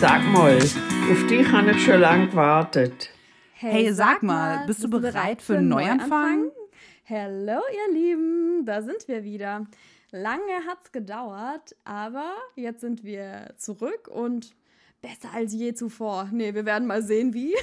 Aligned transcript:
Hey, 0.00 0.08
sag 0.08 0.32
mal, 0.32 0.56
auf 0.56 1.26
dich 1.26 1.52
habe 1.52 1.72
ich 1.72 1.84
schon 1.84 2.00
lange 2.00 2.28
gewartet. 2.28 3.10
Hey, 3.52 3.92
sag 3.92 4.22
mal, 4.22 4.64
bist 4.66 4.82
du 4.82 4.88
bereit 4.88 5.42
für 5.42 5.58
einen 5.58 5.68
Neuanfang? 5.68 6.50
Hallo, 7.06 7.60
ihr 7.70 7.94
Lieben, 7.94 8.64
da 8.64 8.80
sind 8.80 9.06
wir 9.08 9.24
wieder. 9.24 9.66
Lange 10.10 10.64
hat's 10.66 10.90
gedauert, 10.92 11.76
aber 11.84 12.32
jetzt 12.56 12.80
sind 12.80 13.04
wir 13.04 13.52
zurück 13.58 14.08
und 14.08 14.54
besser 15.02 15.34
als 15.34 15.52
je 15.52 15.74
zuvor. 15.74 16.30
Nee, 16.32 16.54
wir 16.54 16.64
werden 16.64 16.88
mal 16.88 17.02
sehen, 17.02 17.34
wie. 17.34 17.54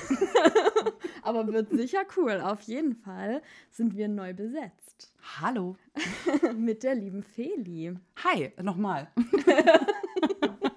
aber 1.23 1.51
wird 1.51 1.71
sicher 1.71 2.03
cool. 2.17 2.39
Auf 2.43 2.61
jeden 2.61 2.93
Fall 2.93 3.41
sind 3.71 3.97
wir 3.97 4.09
neu 4.09 4.35
besetzt. 4.35 5.11
Hallo. 5.41 5.75
Mit 6.55 6.83
der 6.83 6.93
lieben 6.93 7.23
Feli. 7.23 7.95
Hi, 8.23 8.53
nochmal. 8.61 9.07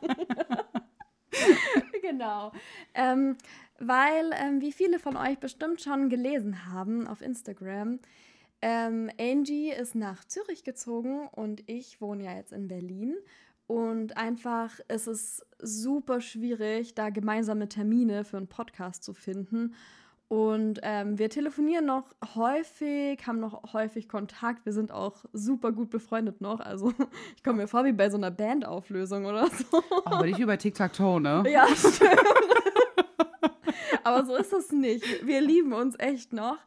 genau. 2.02 2.52
Ähm, 2.94 3.36
weil, 3.78 4.30
ähm, 4.34 4.60
wie 4.60 4.72
viele 4.72 4.98
von 4.98 5.16
euch 5.16 5.38
bestimmt 5.38 5.80
schon 5.80 6.08
gelesen 6.08 6.66
haben 6.72 7.06
auf 7.06 7.22
Instagram, 7.22 7.98
ähm, 8.62 9.10
Angie 9.18 9.70
ist 9.70 9.94
nach 9.94 10.24
Zürich 10.24 10.64
gezogen 10.64 11.28
und 11.28 11.62
ich 11.66 12.00
wohne 12.00 12.24
ja 12.24 12.36
jetzt 12.36 12.52
in 12.52 12.68
Berlin. 12.68 13.14
Und 13.66 14.16
einfach 14.16 14.80
ist 14.88 15.06
es 15.06 15.46
super 15.60 16.20
schwierig, 16.20 16.94
da 16.94 17.10
gemeinsame 17.10 17.68
Termine 17.68 18.24
für 18.24 18.36
einen 18.36 18.48
Podcast 18.48 19.04
zu 19.04 19.14
finden. 19.14 19.74
Und 20.30 20.78
ähm, 20.84 21.18
wir 21.18 21.28
telefonieren 21.28 21.86
noch 21.86 22.04
häufig, 22.36 23.26
haben 23.26 23.40
noch 23.40 23.72
häufig 23.72 24.08
Kontakt. 24.08 24.64
Wir 24.64 24.72
sind 24.72 24.92
auch 24.92 25.24
super 25.32 25.72
gut 25.72 25.90
befreundet 25.90 26.40
noch. 26.40 26.60
Also 26.60 26.92
ich 27.36 27.42
komme 27.42 27.62
mir 27.62 27.66
vor 27.66 27.84
wie 27.84 27.92
bei 27.92 28.08
so 28.10 28.16
einer 28.16 28.30
Bandauflösung 28.30 29.26
oder 29.26 29.48
so. 29.48 29.82
Aber 30.04 30.24
nicht 30.24 30.38
über 30.38 30.56
Tic-Tac-Toe, 30.56 31.20
ne? 31.20 31.42
Ja, 31.50 31.66
stimmt. 31.74 32.14
Aber 34.04 34.24
so 34.24 34.36
ist 34.36 34.52
es 34.52 34.70
nicht. 34.70 35.26
Wir 35.26 35.40
lieben 35.40 35.72
uns 35.72 35.96
echt 35.98 36.32
noch. 36.32 36.58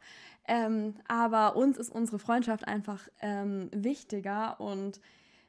Ähm, 0.46 0.96
aber 1.08 1.56
uns 1.56 1.78
ist 1.78 1.88
unsere 1.88 2.18
Freundschaft 2.18 2.68
einfach 2.68 3.08
ähm, 3.22 3.70
wichtiger 3.72 4.60
und 4.60 5.00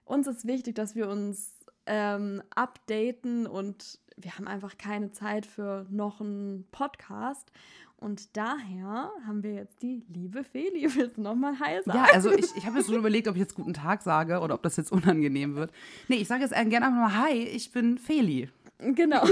uns 0.05 0.27
ist 0.27 0.47
wichtig, 0.47 0.75
dass 0.75 0.95
wir 0.95 1.09
uns 1.09 1.53
ähm, 1.85 2.41
updaten 2.55 3.45
und 3.45 3.99
wir 4.15 4.37
haben 4.37 4.47
einfach 4.47 4.77
keine 4.77 5.11
Zeit 5.11 5.45
für 5.45 5.85
noch 5.89 6.21
einen 6.21 6.65
Podcast. 6.71 7.51
Und 7.97 8.35
daher 8.35 9.11
haben 9.25 9.43
wir 9.43 9.53
jetzt 9.53 9.81
die 9.81 10.03
liebe 10.09 10.43
Feli. 10.43 10.87
Willst 10.95 11.17
du 11.17 11.21
nochmal 11.21 11.59
Hi 11.59 11.81
sagen? 11.83 11.97
Ja, 11.97 12.07
also 12.13 12.31
ich, 12.31 12.45
ich 12.55 12.65
habe 12.65 12.77
jetzt 12.77 12.87
schon 12.87 12.95
überlegt, 12.99 13.27
ob 13.27 13.35
ich 13.35 13.41
jetzt 13.41 13.55
guten 13.55 13.73
Tag 13.73 14.01
sage 14.01 14.39
oder 14.39 14.55
ob 14.55 14.63
das 14.63 14.77
jetzt 14.77 14.91
unangenehm 14.91 15.55
wird. 15.55 15.71
Nee, 16.07 16.17
ich 16.17 16.27
sage 16.27 16.43
jetzt 16.43 16.53
gerne 16.53 16.85
einfach 16.85 16.91
mal 16.91 17.23
Hi, 17.23 17.33
ich 17.33 17.71
bin 17.71 17.97
Feli. 17.97 18.49
Genau. 18.79 19.23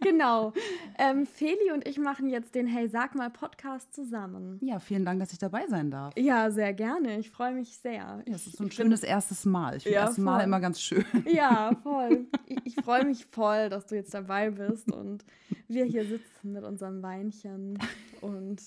genau. 0.00 0.52
Ähm, 0.98 1.26
Feli 1.26 1.72
und 1.72 1.88
ich 1.88 1.98
machen 1.98 2.28
jetzt 2.28 2.54
den 2.54 2.66
Hey 2.66 2.86
Sag 2.88 3.14
mal 3.14 3.30
Podcast 3.30 3.94
zusammen. 3.94 4.58
Ja, 4.60 4.78
vielen 4.78 5.06
Dank, 5.06 5.20
dass 5.20 5.32
ich 5.32 5.38
dabei 5.38 5.66
sein 5.66 5.90
darf. 5.90 6.12
Ja, 6.18 6.50
sehr 6.50 6.74
gerne. 6.74 7.18
Ich 7.18 7.30
freue 7.30 7.54
mich 7.54 7.78
sehr. 7.78 7.94
Ja, 7.94 8.22
das 8.26 8.46
ist 8.46 8.58
so 8.58 8.64
ein 8.64 8.68
ich 8.68 8.74
schönes 8.74 9.00
find, 9.00 9.12
erstes 9.12 9.46
Mal. 9.46 9.78
Ich 9.78 9.84
finde 9.84 9.96
ja, 9.96 10.04
erste 10.04 10.20
Mal 10.20 10.42
immer 10.42 10.60
ganz 10.60 10.80
schön. 10.80 11.04
Ja, 11.24 11.74
voll. 11.82 12.26
Ich, 12.46 12.58
ich 12.64 12.74
freue 12.84 13.06
mich 13.06 13.24
voll, 13.24 13.70
dass 13.70 13.86
du 13.86 13.94
jetzt 13.94 14.12
dabei 14.12 14.50
bist 14.50 14.92
und 14.92 15.24
wir 15.70 15.84
hier 15.84 16.04
sitzen 16.04 16.52
mit 16.52 16.64
unserem 16.64 17.02
Weinchen 17.02 17.78
und 18.20 18.60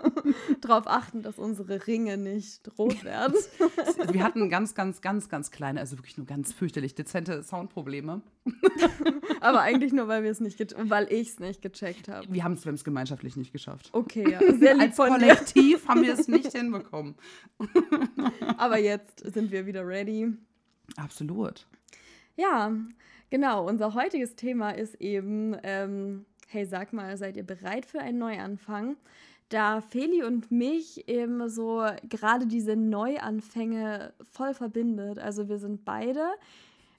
darauf 0.60 0.86
achten, 0.86 1.22
dass 1.22 1.38
unsere 1.38 1.86
Ringe 1.86 2.16
nicht 2.16 2.70
rot 2.78 3.04
werden. 3.04 3.34
Wir 4.10 4.22
hatten 4.24 4.48
ganz, 4.48 4.74
ganz, 4.74 5.00
ganz, 5.00 5.28
ganz 5.28 5.50
kleine, 5.50 5.80
also 5.80 5.98
wirklich 5.98 6.16
nur 6.16 6.26
ganz 6.26 6.52
fürchterlich 6.52 6.94
dezente 6.94 7.42
Soundprobleme. 7.42 8.22
Aber 9.40 9.60
eigentlich 9.60 9.92
nur, 9.92 10.08
weil 10.08 10.22
wir 10.22 10.30
es 10.30 10.40
nicht, 10.40 10.74
weil 10.88 11.12
ich 11.12 11.30
es 11.30 11.40
nicht 11.40 11.62
gecheckt 11.62 12.08
habe. 12.08 12.26
Wir 12.32 12.44
haben 12.44 12.54
es 12.54 12.84
gemeinschaftlich 12.84 13.36
nicht 13.36 13.52
geschafft. 13.52 13.90
Okay, 13.92 14.30
ja. 14.30 14.38
Sehr 14.38 14.74
lieb 14.74 14.82
Als 14.82 14.96
Kollektiv 14.96 15.86
haben 15.86 16.02
wir 16.02 16.14
es 16.14 16.28
nicht 16.28 16.52
hinbekommen. 16.52 17.14
Aber 18.56 18.78
jetzt 18.78 19.20
sind 19.32 19.50
wir 19.50 19.66
wieder 19.66 19.86
ready. 19.86 20.32
Absolut. 20.96 21.66
Ja, 22.36 22.72
genau. 23.32 23.66
Unser 23.66 23.94
heutiges 23.94 24.36
Thema 24.36 24.70
ist 24.70 24.94
eben, 25.00 25.56
ähm, 25.64 26.24
hey, 26.46 26.64
sag 26.64 26.92
mal, 26.92 27.16
seid 27.16 27.36
ihr 27.36 27.44
bereit 27.44 27.86
für 27.86 27.98
einen 27.98 28.18
Neuanfang? 28.18 28.96
Da 29.48 29.80
Feli 29.80 30.22
und 30.22 30.52
mich 30.52 31.08
eben 31.08 31.48
so 31.48 31.84
gerade 32.08 32.46
diese 32.46 32.76
Neuanfänge 32.76 34.12
voll 34.30 34.54
verbindet. 34.54 35.18
Also 35.18 35.48
wir 35.48 35.58
sind 35.58 35.84
beide 35.84 36.26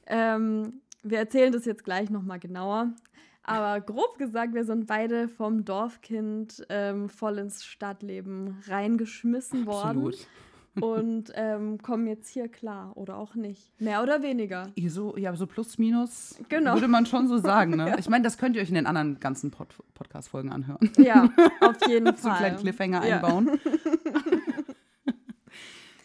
ähm, 0.07 0.81
wir 1.03 1.19
erzählen 1.19 1.51
das 1.51 1.65
jetzt 1.65 1.83
gleich 1.83 2.09
nochmal 2.09 2.39
genauer. 2.39 2.93
Aber 3.45 3.81
grob 3.81 4.17
gesagt, 4.17 4.53
wir 4.53 4.63
sind 4.63 4.87
beide 4.87 5.27
vom 5.27 5.65
Dorfkind 5.65 6.65
ähm, 6.69 7.09
voll 7.09 7.39
ins 7.39 7.65
Stadtleben 7.65 8.57
reingeschmissen 8.67 9.65
worden. 9.65 10.07
Absolut. 10.07 10.27
Und 10.81 11.31
ähm, 11.35 11.77
kommen 11.81 12.07
jetzt 12.07 12.29
hier 12.29 12.47
klar 12.47 12.95
oder 12.95 13.17
auch 13.17 13.35
nicht. 13.35 13.79
Mehr 13.79 14.01
oder 14.01 14.21
weniger. 14.21 14.71
So, 14.87 15.15
ja, 15.17 15.35
so 15.35 15.45
plus 15.45 15.77
minus 15.77 16.35
genau. 16.49 16.73
würde 16.73 16.87
man 16.87 17.05
schon 17.05 17.27
so 17.27 17.37
sagen. 17.37 17.75
Ne? 17.77 17.89
ja. 17.89 17.97
Ich 17.99 18.09
meine, 18.09 18.23
das 18.23 18.37
könnt 18.37 18.55
ihr 18.55 18.61
euch 18.61 18.69
in 18.69 18.75
den 18.75 18.87
anderen 18.87 19.19
ganzen 19.19 19.51
Pod 19.51 19.75
Podcast-Folgen 19.93 20.51
anhören. 20.51 20.89
Ja, 20.97 21.29
auf 21.61 21.77
jeden 21.87 22.07
Fall. 22.07 22.17
so 22.17 22.29
einen 22.29 22.37
kleinen 22.37 22.57
Cliffhanger 22.57 23.05
ja. 23.05 23.15
einbauen. 23.15 23.51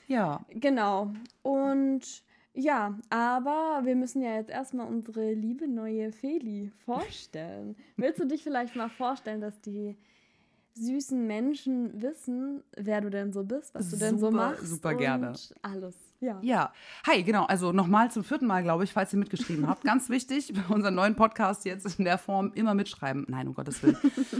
ja. 0.07 0.45
Genau. 0.51 1.13
Und 1.43 2.23
ja, 2.53 2.99
aber 3.09 3.83
wir 3.85 3.97
müssen 3.97 4.21
ja 4.21 4.35
jetzt 4.35 4.51
erstmal 4.51 4.87
unsere 4.87 5.33
liebe 5.33 5.69
neue 5.69 6.13
Feli 6.13 6.71
vorstellen. 6.85 7.77
Willst 7.97 8.21
du 8.21 8.27
dich 8.27 8.43
vielleicht 8.43 8.77
mal 8.77 8.89
vorstellen, 8.89 9.41
dass 9.41 9.61
die 9.61 9.97
süßen 10.79 11.27
Menschen 11.27 12.01
wissen, 12.01 12.63
wer 12.77 13.01
du 13.01 13.11
denn 13.11 13.33
so 13.33 13.45
bist, 13.45 13.75
was 13.75 13.91
du 13.91 13.97
super, 13.97 14.07
denn 14.07 14.19
so 14.19 14.31
machst? 14.31 14.67
Super 14.67 14.95
gerne. 14.95 15.33
Alles. 15.63 15.95
Ja. 16.21 16.39
ja. 16.43 16.73
Hi, 17.07 17.23
genau. 17.23 17.45
Also 17.45 17.73
nochmal 17.73 18.11
zum 18.11 18.25
vierten 18.25 18.47
Mal, 18.47 18.63
glaube 18.63 18.85
ich, 18.85 18.93
falls 18.93 19.13
ihr 19.13 19.19
mitgeschrieben 19.19 19.69
habt. 19.69 19.85
Ganz 19.85 20.09
wichtig, 20.09 20.53
bei 20.69 20.75
unserem 20.75 20.95
neuen 20.95 21.15
Podcast 21.15 21.65
jetzt 21.65 21.99
in 21.99 22.05
der 22.05 22.19
Form 22.19 22.53
immer 22.55 22.75
mitschreiben. 22.75 23.25
Nein, 23.29 23.49
um 23.49 23.55
Gottes 23.55 23.83
Willen. 23.83 23.97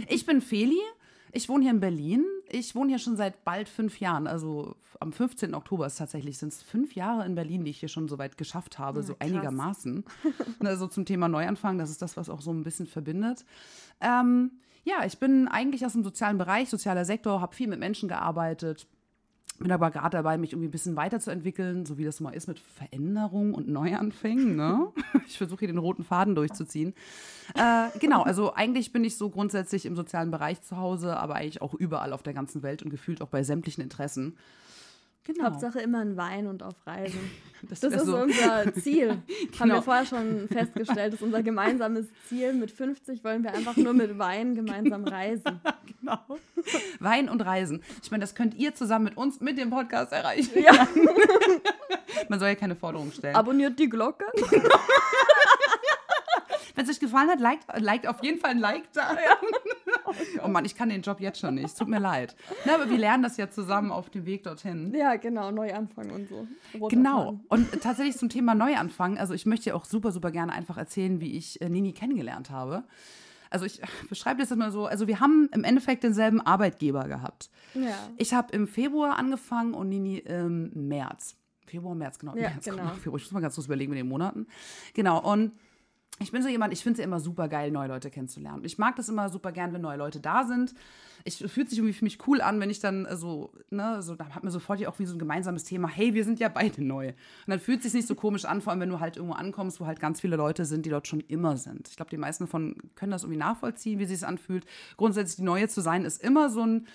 Ich 0.09 0.27
bin 0.27 0.41
Feli. 0.41 0.81
Ich 1.33 1.49
wohne 1.49 1.63
hier 1.63 1.73
in 1.73 1.81
Berlin. 1.81 2.25
Ich 2.49 2.75
wohne 2.75 2.89
hier 2.89 2.99
schon 2.99 3.17
seit 3.17 3.45
bald 3.45 3.69
fünf 3.69 4.01
Jahren. 4.01 4.27
Also 4.27 4.77
am 5.01 5.13
15. 5.13 5.55
Oktober 5.55 5.87
ist 5.87 5.97
tatsächlich 5.97 6.39
sind 6.39 6.53
es 6.53 6.63
fünf 6.63 6.95
Jahre 6.95 7.25
in 7.27 7.35
Berlin, 7.35 7.65
die 7.65 7.71
ich 7.71 7.81
hier 7.81 7.89
schon 7.89 8.09
so 8.09 8.19
weit 8.19 8.37
geschafft 8.37 8.79
habe, 8.79 9.01
ja, 9.01 9.07
so 9.07 9.15
krass. 9.15 9.29
einigermaßen. 9.29 10.05
also 10.61 10.87
zum 10.89 11.05
Thema 11.05 11.29
Neuanfang, 11.29 11.79
das 11.79 11.91
ist 11.91 12.03
das, 12.03 12.17
was 12.17 12.31
auch 12.31 12.41
so 12.41 12.51
ein 12.51 12.65
bisschen 12.65 12.87
verbindet. 12.87 13.45
Ähm, 14.01 14.53
ja, 14.89 15.05
ich 15.05 15.19
bin 15.19 15.49
eigentlich 15.49 15.85
aus 15.85 15.93
dem 15.93 16.03
sozialen 16.03 16.39
Bereich, 16.39 16.71
sozialer 16.71 17.05
Sektor, 17.05 17.41
habe 17.41 17.55
viel 17.55 17.69
mit 17.69 17.79
Menschen 17.79 18.09
gearbeitet, 18.09 18.87
bin 19.59 19.71
aber 19.71 19.91
gerade 19.91 20.17
dabei, 20.17 20.39
mich 20.39 20.53
irgendwie 20.53 20.69
ein 20.69 20.73
bisschen 20.73 20.97
weiterzuentwickeln, 20.97 21.85
so 21.85 21.99
wie 21.99 22.05
das 22.05 22.21
mal 22.21 22.31
ist 22.31 22.47
mit 22.47 22.59
Veränderung 22.59 23.55
und 23.55 23.69
Neuanfängen. 23.69 24.57
Ne? 24.57 24.89
Ich 25.27 25.37
versuche 25.37 25.61
hier 25.61 25.69
den 25.69 25.79
roten 25.79 26.05
Faden 26.05 26.35
durchzuziehen. 26.35 26.95
Äh, 27.55 27.89
genau, 27.99 28.23
also 28.23 28.55
eigentlich 28.55 28.93
bin 28.93 29.05
ich 29.05 29.19
so 29.19 29.29
grundsätzlich 29.29 29.85
im 29.85 29.95
sozialen 29.95 30.31
Bereich 30.31 30.63
zu 30.63 30.79
Hause, 30.79 31.19
aber 31.19 31.35
eigentlich 31.35 31.61
auch 31.61 31.75
überall 31.75 32.15
auf 32.15 32.23
der 32.23 32.33
ganzen 32.33 32.63
Welt 32.63 32.83
und 32.83 32.89
gefühlt 32.89 33.21
auch 33.21 33.29
bei 33.29 33.43
sämtlichen 33.43 33.83
Interessen. 33.83 34.39
Genau. 35.29 35.45
Hauptsache 35.45 35.81
immer 35.81 36.01
ein 36.01 36.17
Wein 36.17 36.47
und 36.47 36.63
auf 36.63 36.75
Reisen. 36.87 37.31
Das, 37.63 37.81
das 37.81 37.93
ist 37.93 38.07
so. 38.07 38.19
unser 38.19 38.73
Ziel. 38.75 39.21
genau. 39.27 39.51
Haben 39.59 39.71
wir 39.71 39.83
vorher 39.83 40.07
schon 40.07 40.47
festgestellt. 40.47 41.13
Das 41.13 41.21
ist 41.21 41.27
unser 41.27 41.43
gemeinsames 41.43 42.07
Ziel. 42.29 42.53
Mit 42.53 42.71
50 42.71 43.25
wollen 43.25 43.43
wir 43.43 43.53
einfach 43.53 43.77
nur 43.77 43.95
mit 43.95 44.17
Wein 44.17 44.55
gemeinsam 44.55 45.03
reisen. 45.03 45.61
genau. 46.01 46.21
Wein 47.01 47.29
und 47.29 47.41
Reisen. 47.41 47.83
Ich 48.01 48.13
meine, 48.13 48.21
das 48.21 48.37
könnt 48.37 48.55
ihr 48.55 48.77
zusammen 48.77 49.07
mit 49.07 49.17
uns 49.17 49.41
mit 49.41 49.59
dem 49.59 49.71
Podcast 49.71 50.13
erreichen. 50.13 50.53
Ja. 50.63 50.87
Man 52.29 52.39
soll 52.39 52.51
ja 52.51 52.55
keine 52.55 52.77
Forderungen 52.77 53.11
stellen. 53.11 53.35
Abonniert 53.35 53.77
die 53.77 53.89
Glocke. 53.89 54.27
Wenn 56.77 56.85
es 56.85 56.91
euch 56.93 57.01
gefallen 57.01 57.29
hat, 57.29 57.41
liked, 57.41 57.65
liked 57.81 58.07
auf 58.07 58.23
jeden 58.23 58.39
Fall 58.39 58.51
ein 58.53 58.59
Like 58.61 58.85
da. 58.93 59.15
Ja. 59.15 59.37
Oh 60.45 60.49
Mann, 60.49 60.65
ich 60.65 60.75
kann 60.75 60.89
den 60.89 61.03
Job 61.03 61.21
jetzt 61.21 61.41
schon 61.41 61.55
nicht. 61.55 61.67
Es 61.67 61.75
tut 61.75 61.89
mir 61.89 61.99
leid. 61.99 62.37
Na, 62.65 62.75
aber 62.75 62.89
wir 62.89 62.99
lernen 62.99 63.23
das 63.23 63.37
ja 63.37 63.51
zusammen 63.51 63.91
auf 63.91 64.11
dem 64.11 64.27
Weg 64.27 64.43
dorthin. 64.43 64.95
Ja, 64.95 65.17
genau, 65.17 65.51
Neuanfang 65.51 66.11
und 66.11 66.29
so. 66.29 66.47
Rot 66.79 66.91
genau. 66.91 67.41
Und 67.49 67.81
tatsächlich 67.83 68.17
zum 68.17 68.29
Thema 68.29 68.55
Neuanfang, 68.55 69.19
also 69.19 69.35
ich 69.35 69.47
möchte 69.47 69.71
ja 69.71 69.75
auch 69.75 69.85
super, 69.85 70.13
super 70.13 70.31
gerne 70.31 70.53
einfach 70.53 70.77
erzählen, 70.77 71.21
wie 71.21 71.37
ich 71.37 71.61
äh, 71.61 71.69
Nini 71.69 71.93
kennengelernt 71.93 72.51
habe. 72.51 72.85
Also 73.51 73.65
ich 73.65 73.81
beschreibe 74.09 74.41
das 74.41 74.51
immer 74.51 74.71
so, 74.71 74.87
also 74.87 75.07
wir 75.07 75.21
haben 75.21 75.49
im 75.53 75.65
Endeffekt 75.65 76.03
denselben 76.03 76.41
Arbeitgeber 76.41 77.09
gehabt. 77.09 77.51
Ja. 77.75 77.97
Ich 78.17 78.35
habe 78.35 78.53
im 78.53 78.69
Februar 78.69 79.19
angefangen 79.19 79.75
und 79.75 79.89
Nini 79.89 80.19
im 80.19 80.71
März. 80.89 81.37
Februar, 81.67 81.95
März, 81.95 82.19
genau. 82.19 82.35
Ja, 82.35 82.51
März, 82.51 82.65
genau. 82.65 82.89
Februar. 82.95 83.19
Ich 83.19 83.25
muss 83.25 83.33
mal 83.33 83.41
ganz 83.41 83.55
kurz 83.55 83.67
überlegen 83.67 83.91
mit 83.91 83.99
den 83.99 84.09
Monaten. 84.09 84.47
Genau, 84.95 85.21
und 85.21 85.53
ich 86.21 86.33
bin 86.33 86.43
so 86.43 86.49
jemand, 86.49 86.73
ich 86.73 86.83
finde 86.83 86.95
es 86.95 86.99
ja 86.99 87.05
immer 87.05 87.21
super 87.21 87.49
geil, 87.49 87.71
neue 87.71 87.89
Leute 87.89 88.11
kennenzulernen. 88.11 88.65
Ich 88.65 88.79
mag 88.79 88.97
das 88.97 89.09
immer 89.09 89.29
super 89.29 89.53
gern, 89.53 89.73
wenn 89.73 89.81
neue 89.81 89.97
Leute 89.97 90.21
da 90.21 90.45
sind. 90.45 90.75
Ich 91.25 91.39
fühlt 91.39 91.69
sich 91.69 91.79
irgendwie 91.79 91.95
für 91.95 92.05
mich 92.05 92.27
cool 92.27 92.41
an, 92.41 92.61
wenn 92.61 92.71
ich 92.71 92.81
dann 92.81 93.05
äh, 93.05 93.17
so, 93.17 93.53
ne, 93.71 94.03
so, 94.03 94.15
da 94.15 94.29
hat 94.31 94.43
man 94.43 94.53
sofort 94.53 94.81
ja 94.81 94.89
auch 94.89 94.99
wie 94.99 95.07
so 95.07 95.15
ein 95.15 95.19
gemeinsames 95.19 95.65
Thema, 95.65 95.89
hey, 95.89 96.15
wir 96.15 96.25
sind 96.25 96.41
ja 96.41 96.49
beide 96.49 96.83
neu. 96.83 97.09
Und 97.09 97.15
dann 97.49 97.61
fühlt 97.61 97.79
es 97.79 97.85
sich 97.85 97.95
nicht 97.95 98.09
so 98.09 98.15
komisch 98.15 98.45
an, 98.45 98.61
vor 98.61 98.73
allem 98.73 98.81
wenn 98.81 98.89
du 98.89 99.01
halt 99.01 99.17
irgendwo 99.17 99.35
ankommst, 99.35 99.81
wo 99.81 99.87
halt 99.87 100.01
ganz 100.01 100.21
viele 100.21 100.37
Leute 100.37 100.65
sind, 100.65 100.87
die 100.87 100.91
dort 100.91 101.07
schon 101.07 101.21
immer 101.21 101.57
sind. 101.57 101.89
Ich 101.89 101.97
glaube, 101.97 102.11
die 102.11 102.17
meisten 102.17 102.45
davon 102.45 102.77
können 102.95 103.13
das 103.13 103.25
irgendwie 103.25 103.39
nachvollziehen, 103.39 103.99
wie 103.99 104.07
sich 104.07 104.17
es 104.17 104.25
anfühlt. 104.25 104.65
Grundsätzlich 104.97 105.37
die 105.37 105.43
Neue 105.43 105.69
zu 105.69 105.81
sein, 105.81 106.05
ist 106.05 106.23
immer 106.23 106.51
so, 106.51 106.63
ein, 106.63 106.87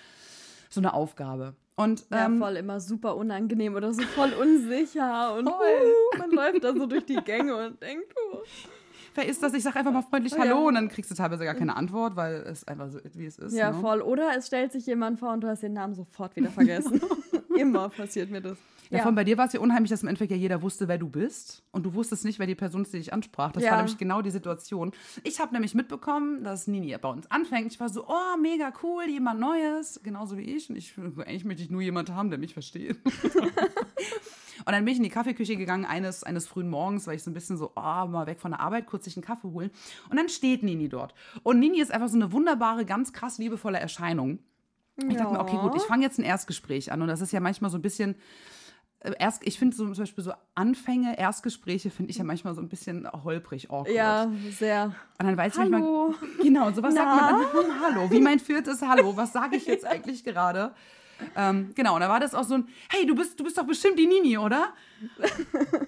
so 0.70 0.80
eine 0.80 0.94
Aufgabe. 0.94 1.56
Und, 1.76 2.06
Ja, 2.12 2.26
ähm, 2.26 2.40
voll 2.40 2.58
immer 2.58 2.80
super 2.80 3.16
unangenehm 3.16 3.76
oder 3.76 3.94
so 3.94 4.04
voll 4.04 4.32
unsicher 4.34 5.34
und 5.36 5.48
uh, 5.48 6.18
man 6.20 6.30
läuft 6.32 6.64
da 6.64 6.74
so 6.74 6.86
durch 6.86 7.06
die 7.06 7.16
Gänge 7.16 7.56
und 7.56 7.82
denkt, 7.82 8.14
oh. 8.32 8.44
Wer 9.16 9.28
ist 9.28 9.42
das? 9.44 9.54
Ich 9.54 9.64
sag 9.64 9.76
einfach 9.76 9.92
mal 9.92 10.02
freundlich 10.02 10.34
Ja. 10.34 10.40
Hallo 10.40 10.68
und 10.68 10.76
dann 10.76 10.90
kriegst 10.90 11.12
du 11.12 11.16
teilweise 11.16 11.44
gar 11.46 11.56
keine 11.56 11.76
Antwort, 11.76 12.16
weil 12.16 12.36
es 12.36 12.68
einfach 12.68 12.90
so 12.90 13.00
ist, 13.00 13.18
wie 13.18 13.26
es 13.26 13.38
ist. 13.38 13.54
Ja, 13.54 13.72
ne? 13.72 13.80
voll. 13.80 14.02
Oder 14.02 14.36
es 14.38 14.48
stellt 14.48 14.72
sich 14.72 14.86
jemand 14.86 15.20
vor 15.20 15.34
und 15.34 15.42
du 15.42 15.48
hast 15.48 15.64
den 15.64 15.74
Namen 15.74 15.94
sofort 15.94 16.36
wieder 16.36 16.50
vergessen. 16.50 17.02
Immer 17.58 17.90
passiert 17.90 18.30
mir 18.32 18.42
das. 18.42 18.58
Ja, 18.90 19.02
Von 19.02 19.16
bei 19.16 19.24
dir 19.24 19.40
war 19.40 19.48
es 19.48 19.54
ja 19.54 19.60
unheimlich, 19.60 19.90
dass 19.90 20.04
im 20.04 20.08
Endeffekt 20.08 20.30
ja 20.30 20.38
jeder 20.38 20.62
wusste, 20.62 20.88
wer 20.88 21.00
du 21.00 21.10
bist. 21.10 21.64
Und 21.72 21.84
du 21.84 21.96
wusstest 21.96 22.26
nicht, 22.26 22.38
wer 22.38 22.46
die 22.46 22.54
Person 22.54 22.84
ist, 22.84 22.94
die 22.94 22.98
dich 22.98 23.12
ansprach. 23.12 23.52
Das 23.52 23.64
Ja. 23.64 23.72
war 23.72 23.78
nämlich 23.78 23.98
genau 23.98 24.22
die 24.22 24.30
Situation. 24.30 24.92
Ich 25.24 25.40
habe 25.40 25.52
nämlich 25.52 25.74
mitbekommen, 25.74 26.44
dass 26.44 26.68
Nini 26.68 26.96
bei 27.02 27.10
uns 27.10 27.30
anfängt. 27.32 27.72
Ich 27.72 27.80
war 27.80 27.90
so, 27.90 28.06
oh, 28.08 28.38
mega 28.40 28.72
cool, 28.84 29.06
jemand 29.10 29.40
Neues. 29.40 30.00
Genauso 30.04 30.38
wie 30.38 30.44
ich. 30.44 30.70
Und 30.70 30.76
ich, 30.76 30.94
eigentlich 30.98 31.44
möchte 31.44 31.64
ich 31.64 31.72
nur 31.72 31.82
jemanden 31.82 32.14
haben, 32.14 32.30
der 32.30 32.38
mich 32.38 32.54
versteht. 32.54 32.98
Und 34.66 34.72
dann 34.74 34.86
bin 34.86 34.92
ich 34.94 34.98
in 34.98 35.04
die 35.04 35.10
Kaffeeküche 35.10 35.56
gegangen, 35.58 35.86
eines, 35.86 36.24
eines 36.24 36.48
frühen 36.48 36.70
Morgens, 36.70 37.06
weil 37.08 37.16
ich 37.16 37.24
so 37.24 37.32
ein 37.32 37.34
bisschen 37.34 37.58
so, 37.58 37.72
oh, 37.76 37.82
mal 38.08 38.26
weg 38.28 38.40
von 38.40 38.52
der 38.52 38.60
Arbeit, 38.60 38.88
kurz 38.88 39.06
sich 39.06 39.16
einen 39.18 39.24
Kaffee 39.24 39.48
holen. 39.50 39.72
Und 40.10 40.18
dann 40.18 40.30
steht 40.30 40.64
Nini 40.64 40.90
dort. 40.90 41.14
Und 41.44 41.60
Nini 41.60 41.80
ist 41.80 41.92
einfach 41.92 42.10
so 42.10 42.16
eine 42.16 42.32
wunderbare, 42.32 42.86
ganz 42.86 43.14
krass 43.14 43.38
liebevolle 43.38 43.80
Erscheinung. 43.80 44.40
Ich 44.96 45.18
dachte 45.18 45.34
mir, 45.34 45.40
okay, 45.40 45.58
gut, 45.58 45.76
ich 45.76 45.82
fange 45.84 46.04
jetzt 46.04 46.20
ein 46.20 46.24
Erstgespräch 46.24 46.92
an. 46.92 47.02
Und 47.02 47.08
das 47.08 47.20
ist 47.22 47.32
ja 47.34 47.40
manchmal 47.40 47.72
so 47.72 47.78
ein 47.80 47.82
bisschen. 47.82 48.16
äh, 49.00 49.12
Erst, 49.18 49.42
ich 49.46 49.58
finde 49.58 49.76
so, 49.76 49.86
zum 49.92 50.04
Beispiel 50.04 50.24
so 50.24 50.34
Anfänge, 50.54 51.18
Erstgespräche 51.18 51.90
finde 51.90 52.12
ich 52.12 52.18
ja 52.20 52.24
manchmal 52.24 52.54
so 52.54 52.62
ein 52.62 52.70
bisschen 52.70 53.10
holprig, 53.12 53.72
awkward. 53.72 53.90
Ja, 53.96 54.32
sehr. 54.52 54.94
Und 55.20 55.26
dann 55.26 55.36
weiß 55.36 55.54
ich 55.54 55.60
manchmal, 55.60 55.82
Hallo. 55.82 56.14
Genau, 56.42 56.72
sowas 56.72 56.94
sagt 56.94 57.08
Na? 57.08 57.32
man 57.32 57.42
dann, 57.42 57.82
Hallo, 57.82 58.12
wie 58.12 58.22
mein 58.22 58.38
viertes 58.40 58.82
Hallo, 58.84 59.18
was 59.18 59.34
sage 59.34 59.56
ich 59.56 59.66
jetzt 59.66 59.84
eigentlich 59.84 60.24
gerade? 60.24 60.74
Ähm, 61.36 61.72
genau, 61.76 61.96
und 61.96 62.02
da 62.02 62.10
war 62.10 62.20
das 62.20 62.36
auch 62.36 62.44
so 62.44 62.56
ein, 62.56 62.68
hey, 62.90 63.06
du 63.06 63.16
bist, 63.16 63.40
du 63.40 63.44
bist 63.44 63.58
doch 63.58 63.66
bestimmt 63.66 63.98
die 63.98 64.08
Nini, 64.08 64.38
oder? 64.38 64.74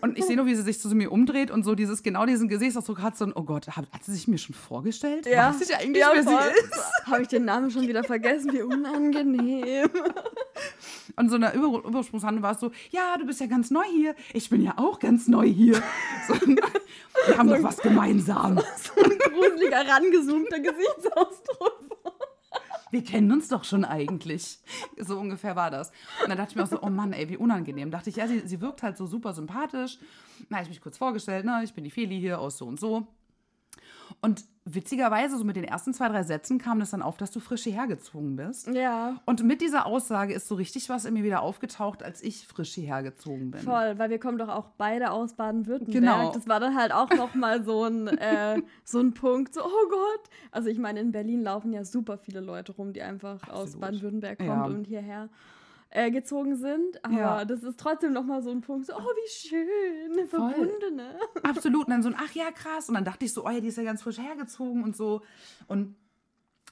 Und 0.02 0.18
ich 0.18 0.26
sehe 0.26 0.36
nur, 0.36 0.46
wie 0.46 0.56
sie 0.56 0.62
sich 0.62 0.80
zu 0.80 0.94
mir 0.96 1.12
umdreht 1.12 1.52
und 1.52 1.64
so 1.64 1.76
dieses, 1.76 2.04
genau 2.04 2.26
diesen 2.26 2.48
Gesichtsausdruck 2.48 3.02
hat, 3.02 3.18
so 3.18 3.26
ein, 3.26 3.34
oh 3.34 3.44
Gott, 3.44 3.68
hat, 3.68 3.86
hat 3.92 4.04
sie 4.04 4.14
sich 4.14 4.28
mir 4.28 4.38
schon 4.38 4.56
vorgestellt? 4.56 5.26
Ja. 5.26 5.50
Weiß 5.50 5.62
ich 5.62 5.76
eigentlich, 5.76 6.02
ja, 6.02 6.12
wer 6.14 6.24
voll. 6.24 6.40
sie 6.42 6.66
ist? 6.66 6.92
Habe 7.06 7.22
ich 7.22 7.28
den 7.28 7.46
Namen 7.46 7.72
schon 7.72 7.88
wieder 7.88 8.04
vergessen? 8.04 8.52
Wie 8.54 8.62
unangenehm. 8.62 9.90
Und 11.18 11.30
so 11.30 11.36
eine 11.36 11.54
Über 11.54 11.84
Übersprungshandlung 11.86 12.44
war 12.44 12.54
es 12.54 12.60
so, 12.60 12.72
ja, 12.92 13.18
du 13.18 13.26
bist 13.26 13.40
ja 13.40 13.48
ganz 13.48 13.72
neu 13.72 13.86
hier. 13.90 14.16
Ich 14.34 14.50
bin 14.50 14.62
ja 14.62 14.74
auch 14.78 15.00
ganz 15.00 15.28
neu 15.28 15.48
hier. 15.48 15.82
So, 16.28 16.34
wir 17.28 17.38
haben 17.38 17.50
doch 17.50 17.64
was 17.64 17.78
gemeinsam. 17.78 18.58
So 18.58 19.02
ein 19.02 19.18
gruseliger, 19.18 19.88
rangezoomter 19.88 20.60
Gesichtsausdruck. 20.60 21.95
Wir 22.96 23.04
kennen 23.04 23.30
uns 23.30 23.50
doch 23.50 23.66
schon 23.66 23.84
eigentlich. 23.84 24.60
So 24.98 25.20
ungefähr 25.20 25.58
war 25.58 25.70
das. 25.70 25.90
Und 26.24 26.30
dann 26.30 26.38
dachte 26.38 26.52
ich 26.52 26.56
mir 26.56 26.64
auch 26.64 26.68
so, 26.68 26.82
oh 26.82 26.90
Mann, 26.90 27.12
ey, 27.12 27.28
wie 27.28 27.36
unangenehm. 27.36 27.92
Dachte 27.92 28.10
ich, 28.10 28.16
ja, 28.16 28.28
sie, 28.28 28.48
sie 28.48 28.62
wirkt 28.62 28.82
halt 28.82 28.96
so 28.96 29.06
super 29.06 29.34
sympathisch. 29.34 30.00
Na, 30.48 30.62
ich 30.62 30.70
mich 30.70 30.80
kurz 30.80 30.98
vorgestellt, 30.98 31.44
ne, 31.44 31.62
ich 31.64 31.74
bin 31.74 31.84
die 31.84 31.92
Feli 31.92 32.18
hier 32.18 32.40
aus 32.40 32.58
so 32.58 32.66
und 32.66 32.80
so. 32.80 33.06
Und 34.22 34.46
witzigerweise, 34.66 35.38
so 35.38 35.44
mit 35.44 35.56
den 35.56 35.64
ersten 35.64 35.94
zwei, 35.94 36.10
drei 36.10 36.24
Sätzen 36.24 36.58
kam 36.58 36.80
das 36.80 36.90
dann 36.92 37.02
auf, 37.04 37.18
dass 37.18 37.30
du 37.32 37.40
frisch 37.40 37.64
hierher 37.64 37.86
gezogen 37.88 38.36
bist. 38.36 38.68
Ja, 38.68 39.22
Und 39.26 39.44
mit 39.44 39.62
dieser 39.62 39.86
Aussage 39.86 40.34
ist 40.34 40.48
so 40.48 40.56
richtig 40.56 40.90
was 40.90 41.06
in 41.06 41.14
mir 41.14 41.24
wieder 41.24 41.42
aufgetaucht, 41.44 42.02
als 42.02 42.24
ich 42.24 42.48
frisch 42.48 42.74
hierher 42.74 43.04
gezogen 43.04 43.52
bin. 43.52 43.62
voll, 43.62 43.98
weil 44.00 44.10
wir 44.10 44.20
kommen 44.20 44.38
doch 44.40 44.50
auch 44.50 44.70
beide 44.78 45.12
aus 45.12 45.34
Baden-Württemberg. 45.34 45.94
Genau. 46.04 46.32
Das 46.34 46.48
war 46.48 46.60
dann 46.60 46.76
halt 46.76 46.92
auch 46.92 47.10
noch 47.12 47.36
mal 47.36 47.64
so 47.64 47.84
ein, 47.86 48.08
äh, 48.18 48.62
so 48.84 49.00
ein 49.00 49.14
Punkt, 49.14 49.54
so, 49.54 49.62
oh 49.64 49.90
Gott. 49.90 50.30
Also 50.52 50.70
ich 50.70 50.80
meine, 50.80 51.00
in 51.00 51.12
Berlin 51.12 51.44
laufen 51.44 51.72
ja 51.72 51.86
super 51.86 52.18
viele 52.18 52.40
Leute 52.40 52.72
rum, 52.72 52.92
die 52.92 53.04
einfach 53.04 53.48
aus 53.50 53.76
Absolut. 53.76 53.82
Baden-Württemberg 53.82 54.38
kommen 54.40 54.50
Ja. 54.50 54.66
und 54.66 54.88
hierher 54.88 55.30
äh, 55.90 56.12
gezogen 56.12 56.56
sind. 56.58 57.04
Aber 57.06 57.14
Ja. 57.18 57.46
das 57.46 57.64
ist 57.64 57.80
trotzdem 57.80 58.14
noch 58.14 58.24
mal 58.26 58.42
so 58.42 58.52
ein 58.52 58.62
Punkt, 58.62 58.86
so, 58.88 58.94
oh, 58.94 59.00
wie 59.00 59.30
schön, 59.30 60.12
eine 60.14 60.26
Voll. 60.28 60.52
Verbundene. 60.54 61.16
Absolut. 61.44 61.86
Und 61.86 61.90
dann 61.92 62.04
so 62.04 62.10
ein, 62.10 62.16
ach 62.18 62.32
ja, 62.34 62.52
krass. 62.52 62.90
Und 62.90 62.96
dann 62.96 63.06
dachte 63.06 63.26
ich 63.26 63.34
so, 63.34 63.46
oh 63.46 63.50
ja, 63.50 63.60
die 63.60 63.68
ist 63.68 63.78
ja 63.78 63.84
ganz 63.84 64.02
frisch 64.02 64.18
hergezogen 64.18 64.84
und 64.84 64.96
so. 64.96 65.22
Und 65.68 65.96